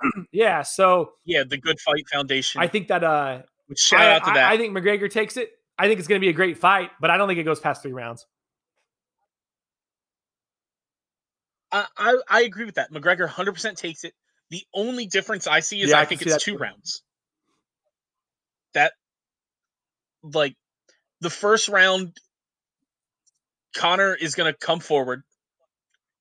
yeah. 0.32 0.62
So 0.62 1.12
Yeah, 1.24 1.44
the 1.48 1.56
Good 1.58 1.80
Fight 1.80 2.04
Foundation. 2.12 2.60
I 2.60 2.66
think 2.68 2.88
that 2.88 3.04
uh, 3.04 3.42
Which 3.66 3.78
shout 3.78 4.00
I, 4.00 4.12
out 4.14 4.24
to 4.24 4.30
I- 4.30 4.34
that. 4.34 4.52
I 4.52 4.56
think 4.56 4.76
McGregor 4.76 5.10
takes 5.10 5.36
it. 5.36 5.50
I 5.78 5.88
think 5.88 5.98
it's 5.98 6.06
going 6.08 6.20
to 6.20 6.24
be 6.24 6.28
a 6.30 6.34
great 6.34 6.56
fight, 6.58 6.90
but 7.00 7.10
I 7.10 7.16
don't 7.16 7.26
think 7.26 7.40
it 7.40 7.44
goes 7.44 7.58
past 7.58 7.82
three 7.82 7.92
rounds. 7.92 8.26
I, 11.72 11.86
I 11.96 12.16
I 12.28 12.40
agree 12.42 12.64
with 12.64 12.76
that. 12.76 12.92
McGregor 12.92 13.28
100% 13.28 13.76
takes 13.76 14.04
it. 14.04 14.14
The 14.50 14.62
only 14.72 15.06
difference 15.06 15.46
I 15.48 15.60
see 15.60 15.80
is 15.80 15.90
Yeah, 15.90 15.98
I 15.98 16.02
I, 16.02 16.04
think 16.04 16.22
it's 16.22 16.42
two 16.44 16.56
rounds. 16.56 17.02
That 18.74 18.92
like 20.22 20.54
the 21.20 21.30
first 21.30 21.68
round 21.68 22.16
Conor 23.76 24.14
is 24.14 24.36
going 24.36 24.52
to 24.52 24.56
come 24.58 24.78
forward 24.78 25.22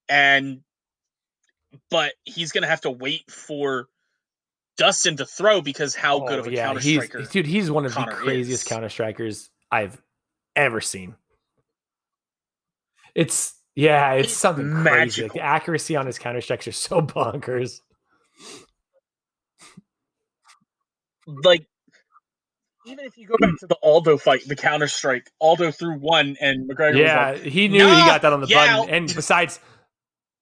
and 0.09 0.61
but 1.89 2.13
he's 2.23 2.51
going 2.51 2.63
to 2.63 2.67
have 2.67 2.81
to 2.81 2.91
wait 2.91 3.29
for 3.29 3.87
Dustin 4.77 5.17
to 5.17 5.25
throw 5.25 5.61
because 5.61 5.95
how 5.95 6.19
good 6.19 6.37
oh, 6.37 6.41
of 6.41 6.47
Oh, 6.47 6.51
a 6.51 6.55
counter 6.55 6.79
he's, 6.79 7.03
striker. 7.05 7.27
dude. 7.29 7.45
He's 7.45 7.69
one 7.69 7.85
of 7.85 7.93
Conor 7.93 8.11
the 8.11 8.17
craziest 8.17 8.63
is. 8.63 8.67
counter 8.67 8.89
strikers 8.89 9.49
I've 9.71 10.01
ever 10.55 10.81
seen. 10.81 11.15
It's 13.15 13.53
yeah, 13.75 14.13
it's, 14.13 14.29
It's 14.29 14.37
something 14.37 14.71
crazy. 14.83 15.23
Like 15.23 15.33
the 15.33 15.41
accuracy 15.41 15.95
on 15.95 16.05
his 16.05 16.19
counter 16.19 16.41
strikes 16.41 16.67
are 16.67 16.71
so 16.71 17.01
bonkers. 17.01 17.81
like 21.43 21.65
even 22.85 23.05
if 23.05 23.17
you 23.17 23.25
go 23.27 23.35
back 23.39 23.57
to 23.59 23.67
the 23.67 23.77
Aldo 23.81 24.17
fight, 24.17 24.45
the 24.45 24.55
counter 24.55 24.87
strike, 24.87 25.31
Aldo 25.39 25.71
threw 25.71 25.95
one 25.95 26.35
and 26.41 26.69
McGregor 26.69 26.97
yeah, 26.97 27.31
like, 27.31 27.41
he 27.41 27.67
knew 27.69 27.85
he 27.85 27.91
got 27.91 28.21
that 28.23 28.33
on 28.33 28.41
the 28.41 28.47
yeah, 28.47 28.77
button. 28.77 28.93
And 28.93 29.15
besides, 29.15 29.59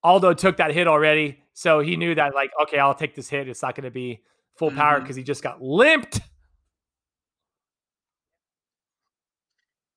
Aldo 0.04 0.34
took 0.34 0.58
that 0.58 0.72
hit 0.74 0.88
already, 0.88 1.40
so 1.54 1.80
he 1.80 1.96
knew 1.96 2.16
that 2.16 2.34
like, 2.34 2.52
okay, 2.64 2.80
I'll 2.80 2.96
take 2.96 3.16
this 3.16 3.30
hit. 3.30 3.48
It's 3.48 3.62
not 3.62 3.76
going 3.76 3.84
to 3.86 3.92
be 3.92 4.22
full 4.58 4.72
power 4.72 4.98
Mhm. 5.00 5.04
because 5.04 5.16
he 5.16 5.24
just 5.24 5.44
got 5.44 5.62
limped. 5.62 6.20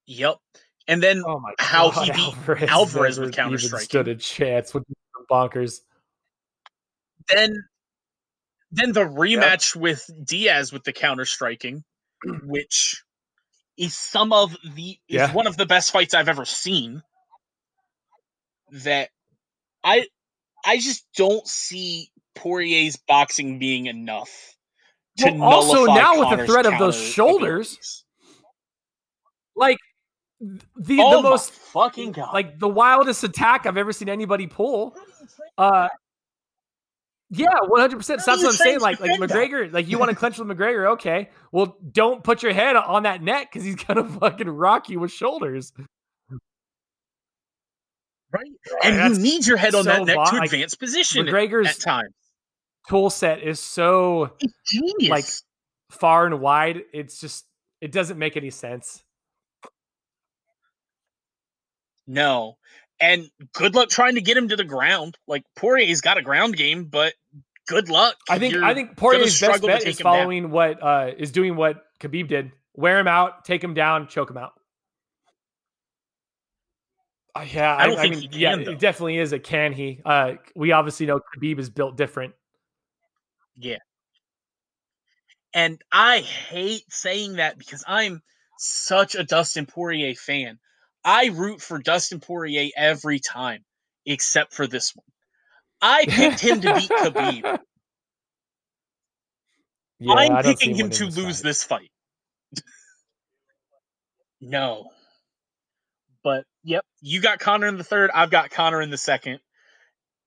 Yep. 0.06 0.36
And 0.86 1.02
then 1.02 1.22
Oh 1.26 1.40
my 1.40 1.54
How 1.58 1.90
god, 1.90 2.04
he 2.06 2.12
beat 2.12 2.20
Alvarez, 2.36 2.68
Alvarez 2.70 3.18
with 3.18 3.32
counter 3.34 3.56
even 3.58 3.78
stood 3.80 4.08
a 4.08 4.14
chance 4.16 4.74
with 4.74 4.84
bonkers. 5.30 5.80
then 7.28 7.54
then 8.70 8.92
the 8.92 9.04
rematch 9.04 9.74
with 9.76 10.08
Diaz 10.24 10.72
with 10.72 10.84
the 10.84 10.92
counter 10.92 11.24
striking, 11.24 11.84
which 12.44 13.02
is 13.78 13.96
some 13.96 14.32
of 14.32 14.54
the 14.74 14.90
is 15.08 15.14
Yeah. 15.16 15.32
one 15.32 15.46
of 15.46 15.56
the 15.56 15.64
best 15.66 15.90
fights 15.90 16.12
I've 16.12 16.28
ever 16.28 16.44
seen. 16.44 17.02
That 18.72 19.10
I 19.84 20.06
I 20.64 20.78
just 20.78 21.06
don't 21.16 21.46
see 21.46 22.10
Poirier's 22.34 22.96
boxing 22.96 23.58
being 23.58 23.86
enough 23.86 24.30
to 25.18 25.30
Well, 25.30 25.42
also 25.42 25.84
now 25.84 26.18
with 26.18 26.38
the 26.38 26.46
threat 26.46 26.66
of 26.66 26.78
those 26.78 26.96
shoulders, 26.96 27.72
abilities. 27.72 28.04
Like 29.56 29.78
the 30.40 30.98
oh 31.00 31.22
the 31.22 31.30
most 31.30 31.52
fucking 31.52 32.12
god! 32.12 32.34
like 32.34 32.58
the 32.58 32.68
wildest 32.68 33.22
attack 33.22 33.66
I've 33.66 33.76
ever 33.76 33.92
seen 33.92 34.08
anybody 34.08 34.46
pull. 34.46 34.96
Uh 35.56 35.88
yeah, 37.30 37.48
one 37.66 37.80
hundred 37.80 37.96
percent. 37.96 38.22
That's 38.24 38.42
what 38.42 38.50
I'm 38.50 38.56
saying. 38.56 38.80
Like, 38.80 39.00
like? 39.00 39.18
McGregor, 39.18 39.72
like 39.72 39.88
you 39.88 39.98
want 39.98 40.10
to 40.10 40.16
clinch 40.16 40.38
with 40.38 40.46
McGregor, 40.46 40.92
okay? 40.92 41.30
Well, 41.52 41.76
don't 41.92 42.22
put 42.22 42.42
your 42.42 42.52
head 42.52 42.76
on 42.76 43.04
that 43.04 43.22
neck 43.22 43.50
because 43.50 43.64
he's 43.64 43.76
gonna 43.76 44.04
fucking 44.20 44.48
rock 44.48 44.88
you 44.88 45.00
with 45.00 45.10
shoulders. 45.10 45.72
Right, 48.34 48.50
and 48.82 48.98
That's 48.98 49.16
you 49.18 49.22
need 49.22 49.46
your 49.46 49.56
head 49.56 49.74
on 49.74 49.84
so 49.84 49.90
that 49.90 50.04
neck 50.04 50.18
to 50.30 50.40
advance 50.42 50.74
position 50.74 51.26
at 51.26 51.32
McGregor's 51.32 51.78
times. 51.78 52.12
tool 52.88 53.10
set 53.10 53.42
is 53.42 53.60
so 53.60 54.32
like, 55.08 55.24
far 55.90 56.26
and 56.26 56.40
wide. 56.40 56.82
It's 56.92 57.20
just 57.20 57.46
it 57.80 57.92
doesn't 57.92 58.18
make 58.18 58.36
any 58.36 58.50
sense. 58.50 59.02
No. 62.06 62.56
And 63.00 63.28
good 63.52 63.74
luck 63.74 63.88
trying 63.88 64.14
to 64.14 64.20
get 64.20 64.36
him 64.36 64.48
to 64.48 64.56
the 64.56 64.64
ground. 64.64 65.16
Like 65.26 65.42
Poirier's 65.56 66.00
got 66.00 66.18
a 66.18 66.22
ground 66.22 66.56
game, 66.56 66.84
but 66.84 67.14
good 67.66 67.88
luck. 67.88 68.16
I 68.28 68.38
think 68.38 68.54
You're 68.54 68.64
I 68.64 68.74
think 68.74 68.96
Poirier's 68.96 69.40
best 69.40 69.62
bet 69.62 69.84
is 69.86 69.98
down. 69.98 70.04
following 70.04 70.50
what 70.50 70.82
uh 70.82 71.10
is 71.16 71.30
doing 71.30 71.56
what 71.56 71.84
Khabib 72.00 72.28
did. 72.28 72.52
Wear 72.74 72.98
him 72.98 73.08
out, 73.08 73.44
take 73.44 73.62
him 73.62 73.74
down, 73.74 74.08
choke 74.08 74.30
him 74.30 74.36
out. 74.36 74.52
Uh, 77.36 77.46
yeah, 77.52 77.76
I 77.76 77.86
don't 77.86 77.98
think 77.98 78.14
mean, 78.16 78.30
he 78.30 78.40
yeah, 78.40 78.54
can, 78.54 78.64
though. 78.64 78.72
it 78.72 78.78
definitely 78.78 79.18
is 79.18 79.32
a 79.32 79.38
can 79.38 79.72
he. 79.72 80.00
Uh, 80.04 80.34
we 80.54 80.72
obviously 80.72 81.06
know 81.06 81.20
Khabib 81.36 81.58
is 81.58 81.68
built 81.68 81.96
different. 81.96 82.34
Yeah. 83.56 83.78
And 85.52 85.80
I 85.92 86.18
hate 86.20 86.84
saying 86.92 87.34
that 87.34 87.58
because 87.58 87.84
I'm 87.86 88.22
such 88.58 89.14
a 89.14 89.24
Dustin 89.24 89.66
Poirier 89.66 90.14
fan. 90.14 90.58
I 91.04 91.26
root 91.26 91.60
for 91.60 91.78
Dustin 91.78 92.20
Poirier 92.20 92.70
every 92.76 93.20
time, 93.20 93.64
except 94.06 94.52
for 94.52 94.66
this 94.66 94.94
one. 94.94 95.04
I 95.80 96.06
picked 96.08 96.40
him 96.40 96.60
to 96.60 96.74
beat 96.74 96.90
Khabib. 96.90 97.58
Yeah, 100.00 100.14
I 100.14 100.26
I'm 100.26 100.44
picking 100.44 100.74
him 100.74 100.90
to 100.90 101.04
lose 101.06 101.38
fight. 101.38 101.44
this 101.44 101.64
fight. 101.64 101.90
no. 104.40 104.90
But 106.24 106.46
yep, 106.64 106.84
you 107.02 107.20
got 107.20 107.38
Conor 107.38 107.66
in 107.68 107.76
the 107.76 107.84
third, 107.84 108.10
I've 108.12 108.30
got 108.30 108.50
Conor 108.50 108.80
in 108.80 108.90
the 108.90 108.96
second. 108.96 109.38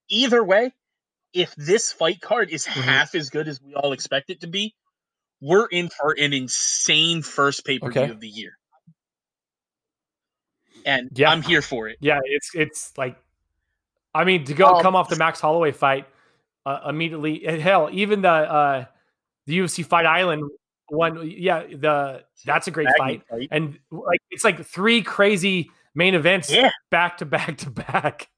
Either 0.10 0.44
way, 0.44 0.72
if 1.34 1.54
this 1.56 1.92
fight 1.92 2.22
card 2.22 2.52
is 2.52 2.66
Mhm. 2.66 2.84
half 2.84 3.16
as 3.16 3.30
good 3.32 3.48
as 3.50 3.60
we 3.62 3.74
all 3.74 3.92
expect 3.92 4.30
it 4.30 4.40
to 4.42 4.48
be, 4.48 4.76
we're 5.42 5.66
in 5.66 5.90
for 5.90 6.12
an 6.18 6.32
insane 6.34 7.22
first 7.24 7.66
pay 7.66 7.80
per 7.80 7.90
view 7.92 8.02
Okay. 8.04 8.12
of 8.12 8.20
the 8.22 8.30
year. 8.30 8.58
And 10.86 11.10
Yeah. 11.14 11.32
I'm 11.32 11.42
here 11.42 11.62
for 11.62 11.88
it. 11.90 11.98
Yeah, 12.00 12.20
it's 12.24 12.52
it's 12.54 12.98
like, 12.98 13.18
I 14.14 14.24
mean, 14.24 14.46
to 14.46 14.54
go 14.54 14.68
Um, 14.76 14.82
come 14.82 14.96
off 14.96 15.10
the 15.10 15.18
Max 15.18 15.42
Holloway 15.42 15.72
fight 15.72 16.08
uh, 16.66 16.82
immediately. 16.88 17.46
and 17.48 17.62
Hell, 17.62 17.90
even 17.92 18.22
the 18.22 18.30
uh 18.30 18.86
the 19.48 19.58
UFC 19.60 19.84
Fight 19.84 20.06
Island 20.06 20.44
one. 20.90 21.28
Yeah, 21.30 21.64
the 21.64 22.24
that's 22.46 22.68
a 22.68 22.72
great 22.72 22.88
fight. 22.98 23.24
fight. 23.28 23.48
and 23.52 23.80
like 23.90 24.22
it's 24.32 24.44
like 24.44 24.64
three 24.66 25.02
crazy 25.02 25.72
main 25.98 26.14
events 26.16 26.50
Yeah. 26.52 26.70
back 26.92 27.18
to 27.18 27.26
back 27.26 27.58
to 27.58 27.70
back. 27.72 28.30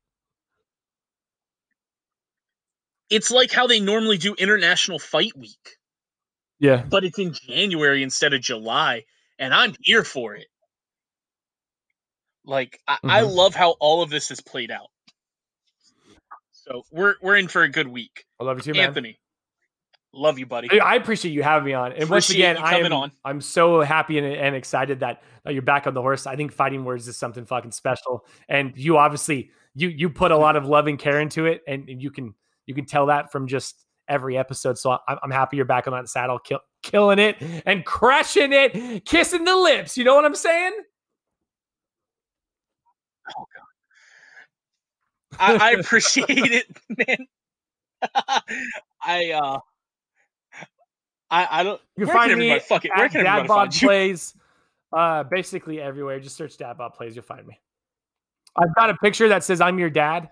It's 3.10 3.30
like 3.30 3.52
how 3.52 3.68
they 3.68 3.80
normally 3.80 4.18
do 4.18 4.34
International 4.36 4.98
Fight 4.99 5.36
Week, 5.36 5.77
Yeah. 6.60 6.84
but 6.84 7.03
it's 7.03 7.19
in 7.19 7.34
January 7.34 8.02
instead 8.02 8.34
of 8.34 8.41
July, 8.41 9.06
and 9.38 9.53
I'm 9.53 9.76
here 9.81 10.03
for 10.03 10.36
it. 10.36 10.48
Like 12.45 12.80
I, 12.88 12.98
I 13.03 13.22
Mhm. 13.22 13.36
love 13.36 13.56
how 13.56 13.72
all 13.80 14.02
of 14.02 14.10
this 14.10 14.31
is 14.31 14.41
played 14.41 14.72
out. 14.72 14.90
So 16.52 16.84
we're 16.91 17.15
we're 17.22 17.36
in 17.36 17.48
for 17.48 17.64
a 17.64 17.69
good 17.69 17.88
week. 17.88 18.26
I 18.40 18.44
love 18.44 18.57
you 18.57 18.64
too, 18.64 18.73
man. 18.73 18.90
Anthony, 18.90 19.19
love 20.14 20.40
you, 20.40 20.45
buddy. 20.45 20.80
I 20.80 20.95
appreciate 20.95 21.31
you 21.31 21.44
having 21.44 21.65
me 21.65 21.73
on. 21.73 21.94
And 21.94 22.10
once 22.10 22.26
Appreciate 22.26 22.52
again, 22.52 22.57
you 22.57 22.64
I 22.64 22.72
coming 22.72 22.86
am 22.88 22.94
on. 22.94 23.11
I'm 23.23 23.41
so 23.41 23.81
happy 23.81 24.18
and, 24.18 24.27
and 24.27 24.56
excited 24.56 24.99
that, 25.02 25.23
that 25.44 25.53
you're 25.53 25.61
back 25.61 25.88
on 25.88 25.94
the 25.94 26.02
horse. 26.02 26.27
I 26.27 26.36
think 26.36 26.52
fighting 26.52 26.86
words 26.86 27.07
is 27.07 27.18
something 27.18 27.45
fucking 27.45 27.72
special. 27.72 28.26
And 28.48 28.73
you 28.76 28.98
obviously 28.98 29.52
you 29.76 29.90
you 29.90 30.10
put 30.10 30.31
a 30.31 30.38
lot 30.38 30.56
of 30.56 30.65
love 30.65 30.88
and 30.88 30.98
care 30.99 31.19
into 31.19 31.45
it, 31.45 31.61
and, 31.68 31.88
and 31.90 32.02
you 32.02 32.11
can 32.11 32.34
you 32.65 32.73
can 32.73 32.86
tell 32.86 33.07
that 33.07 33.31
from 33.31 33.48
just 33.48 33.86
every 34.07 34.38
episode. 34.38 34.77
So 34.77 34.98
I'm, 35.07 35.18
I'm 35.23 35.31
happy 35.31 35.57
you're 35.57 35.65
back 35.65 35.88
on 35.88 35.94
that 35.94 36.10
saddle, 36.10 36.40
kill, 36.40 36.60
killing 36.84 37.19
it 37.19 37.38
and 37.65 37.86
crushing 37.86 38.52
it, 38.52 39.06
kissing 39.06 39.45
the 39.45 39.56
lips. 39.56 39.98
You 39.98 40.03
know 40.03 40.15
what 40.15 40.26
I'm 40.26 40.36
saying? 40.36 40.73
Oh 43.38 43.45
god, 45.38 45.61
I, 45.61 45.69
I 45.69 45.72
appreciate 45.72 46.27
it, 46.30 46.65
man. 47.07 47.27
I 49.03 49.31
uh 49.31 49.60
I 51.31 51.60
I 51.60 51.64
don't 51.64 51.81
You 51.97 52.06
can 52.06 52.15
find 52.15 52.38
me 52.38 52.51
everybody 52.51 52.60
fuck 52.60 52.85
it, 52.85 52.91
where 52.95 53.10
can 53.10 53.26
everybody 53.26 53.47
find 53.47 53.81
you? 53.81 53.88
Plays 53.88 54.34
Uh, 54.91 55.23
basically 55.23 55.80
everywhere. 55.80 56.19
Just 56.19 56.35
search 56.35 56.57
Dad 56.57 56.77
Bod 56.77 56.93
Plays, 56.95 57.15
you'll 57.15 57.23
find 57.23 57.45
me. 57.45 57.60
I've 58.56 58.73
got 58.76 58.89
a 58.89 58.95
picture 58.95 59.30
that 59.30 59.43
says 59.43 59.61
I'm 59.61 59.77
your 59.77 59.91
dad. 59.91 60.30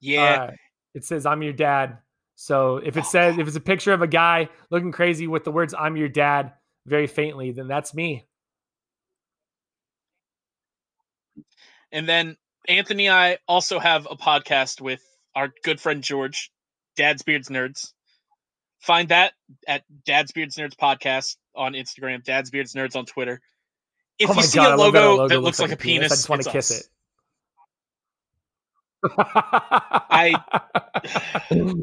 Yeah. 0.00 0.44
Uh, 0.44 0.50
it 0.94 1.04
says 1.04 1.26
I'm 1.26 1.42
your 1.42 1.52
dad. 1.52 1.98
So 2.36 2.76
if 2.78 2.96
it 2.96 3.04
says 3.04 3.36
if 3.38 3.46
it's 3.46 3.56
a 3.56 3.60
picture 3.60 3.92
of 3.92 4.00
a 4.00 4.06
guy 4.06 4.48
looking 4.70 4.92
crazy 4.92 5.26
with 5.26 5.44
the 5.44 5.52
words 5.52 5.74
"I'm 5.78 5.96
your 5.96 6.08
dad" 6.08 6.52
very 6.86 7.06
faintly, 7.06 7.50
then 7.50 7.68
that's 7.68 7.92
me. 7.92 8.26
And 11.92 12.08
then 12.08 12.36
Anthony 12.68 13.10
I 13.10 13.38
also 13.46 13.78
have 13.78 14.06
a 14.10 14.16
podcast 14.16 14.80
with 14.80 15.02
our 15.34 15.52
good 15.64 15.80
friend 15.80 16.02
George, 16.02 16.50
Dad's 16.96 17.22
Beards 17.22 17.48
Nerds. 17.48 17.92
Find 18.80 19.08
that 19.10 19.34
at 19.68 19.84
Dad's 20.06 20.32
Beards 20.32 20.56
Nerds 20.56 20.74
podcast 20.74 21.36
on 21.54 21.74
Instagram, 21.74 22.24
Dad's 22.24 22.50
Beards 22.50 22.72
Nerds 22.74 22.96
on 22.96 23.04
Twitter. 23.04 23.40
If 24.18 24.30
oh 24.30 24.34
you 24.34 24.42
see 24.42 24.56
God, 24.56 24.74
a 24.74 24.76
love 24.76 24.92
that 24.94 25.00
logo, 25.00 25.28
that 25.28 25.40
looks 25.40 25.60
like, 25.60 25.72
a 25.72 25.76
penis, 25.76 26.12
I 26.12 26.14
just 26.14 26.28
want 26.28 26.42
to 26.42 26.50
kiss 26.50 26.70
us. 26.70 26.80
it. 26.80 26.86
I 29.18 30.34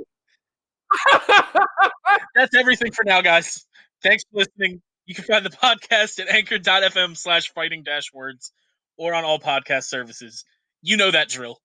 that's 2.35 2.55
everything 2.55 2.91
for 2.91 3.03
now, 3.05 3.21
guys. 3.21 3.65
Thanks 4.03 4.23
for 4.31 4.39
listening. 4.39 4.81
You 5.05 5.15
can 5.15 5.23
find 5.23 5.45
the 5.45 5.49
podcast 5.49 6.19
at 6.19 6.29
anchor.fm 6.29 7.15
slash 7.17 7.51
fighting 7.53 7.83
dash 7.83 8.13
words 8.13 8.51
or 8.97 9.13
on 9.13 9.23
all 9.23 9.39
podcast 9.39 9.85
services. 9.85 10.45
You 10.81 10.97
know 10.97 11.11
that 11.11 11.29
drill. 11.29 11.59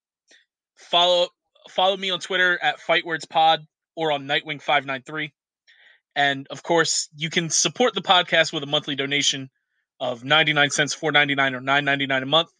Follow 0.76 1.28
follow 1.70 1.96
me 1.96 2.10
on 2.10 2.20
Twitter 2.20 2.58
at 2.62 2.80
FightWordsPod 2.80 3.66
or 3.96 4.12
on 4.12 4.26
Nightwing593. 4.26 5.32
And 6.14 6.46
of 6.50 6.62
course, 6.62 7.08
you 7.16 7.30
can 7.30 7.50
support 7.50 7.94
the 7.94 8.02
podcast 8.02 8.52
with 8.52 8.62
a 8.62 8.66
monthly 8.66 8.94
donation 8.94 9.50
of 10.00 10.24
99 10.24 10.70
cents, 10.70 10.94
4.99 10.94 11.54
or 11.54 11.60
9.99 11.60 12.22
a 12.22 12.26
month. 12.26 12.50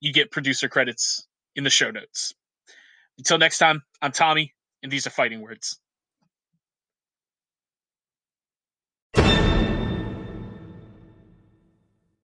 You 0.00 0.12
get 0.12 0.30
producer 0.30 0.68
credits 0.68 1.26
in 1.56 1.64
the 1.64 1.70
show 1.70 1.90
notes. 1.90 2.34
Until 3.16 3.38
next 3.38 3.58
time, 3.58 3.82
I'm 4.02 4.12
Tommy, 4.12 4.54
and 4.82 4.92
these 4.92 5.06
are 5.06 5.10
fighting 5.10 5.40
words. 5.40 5.78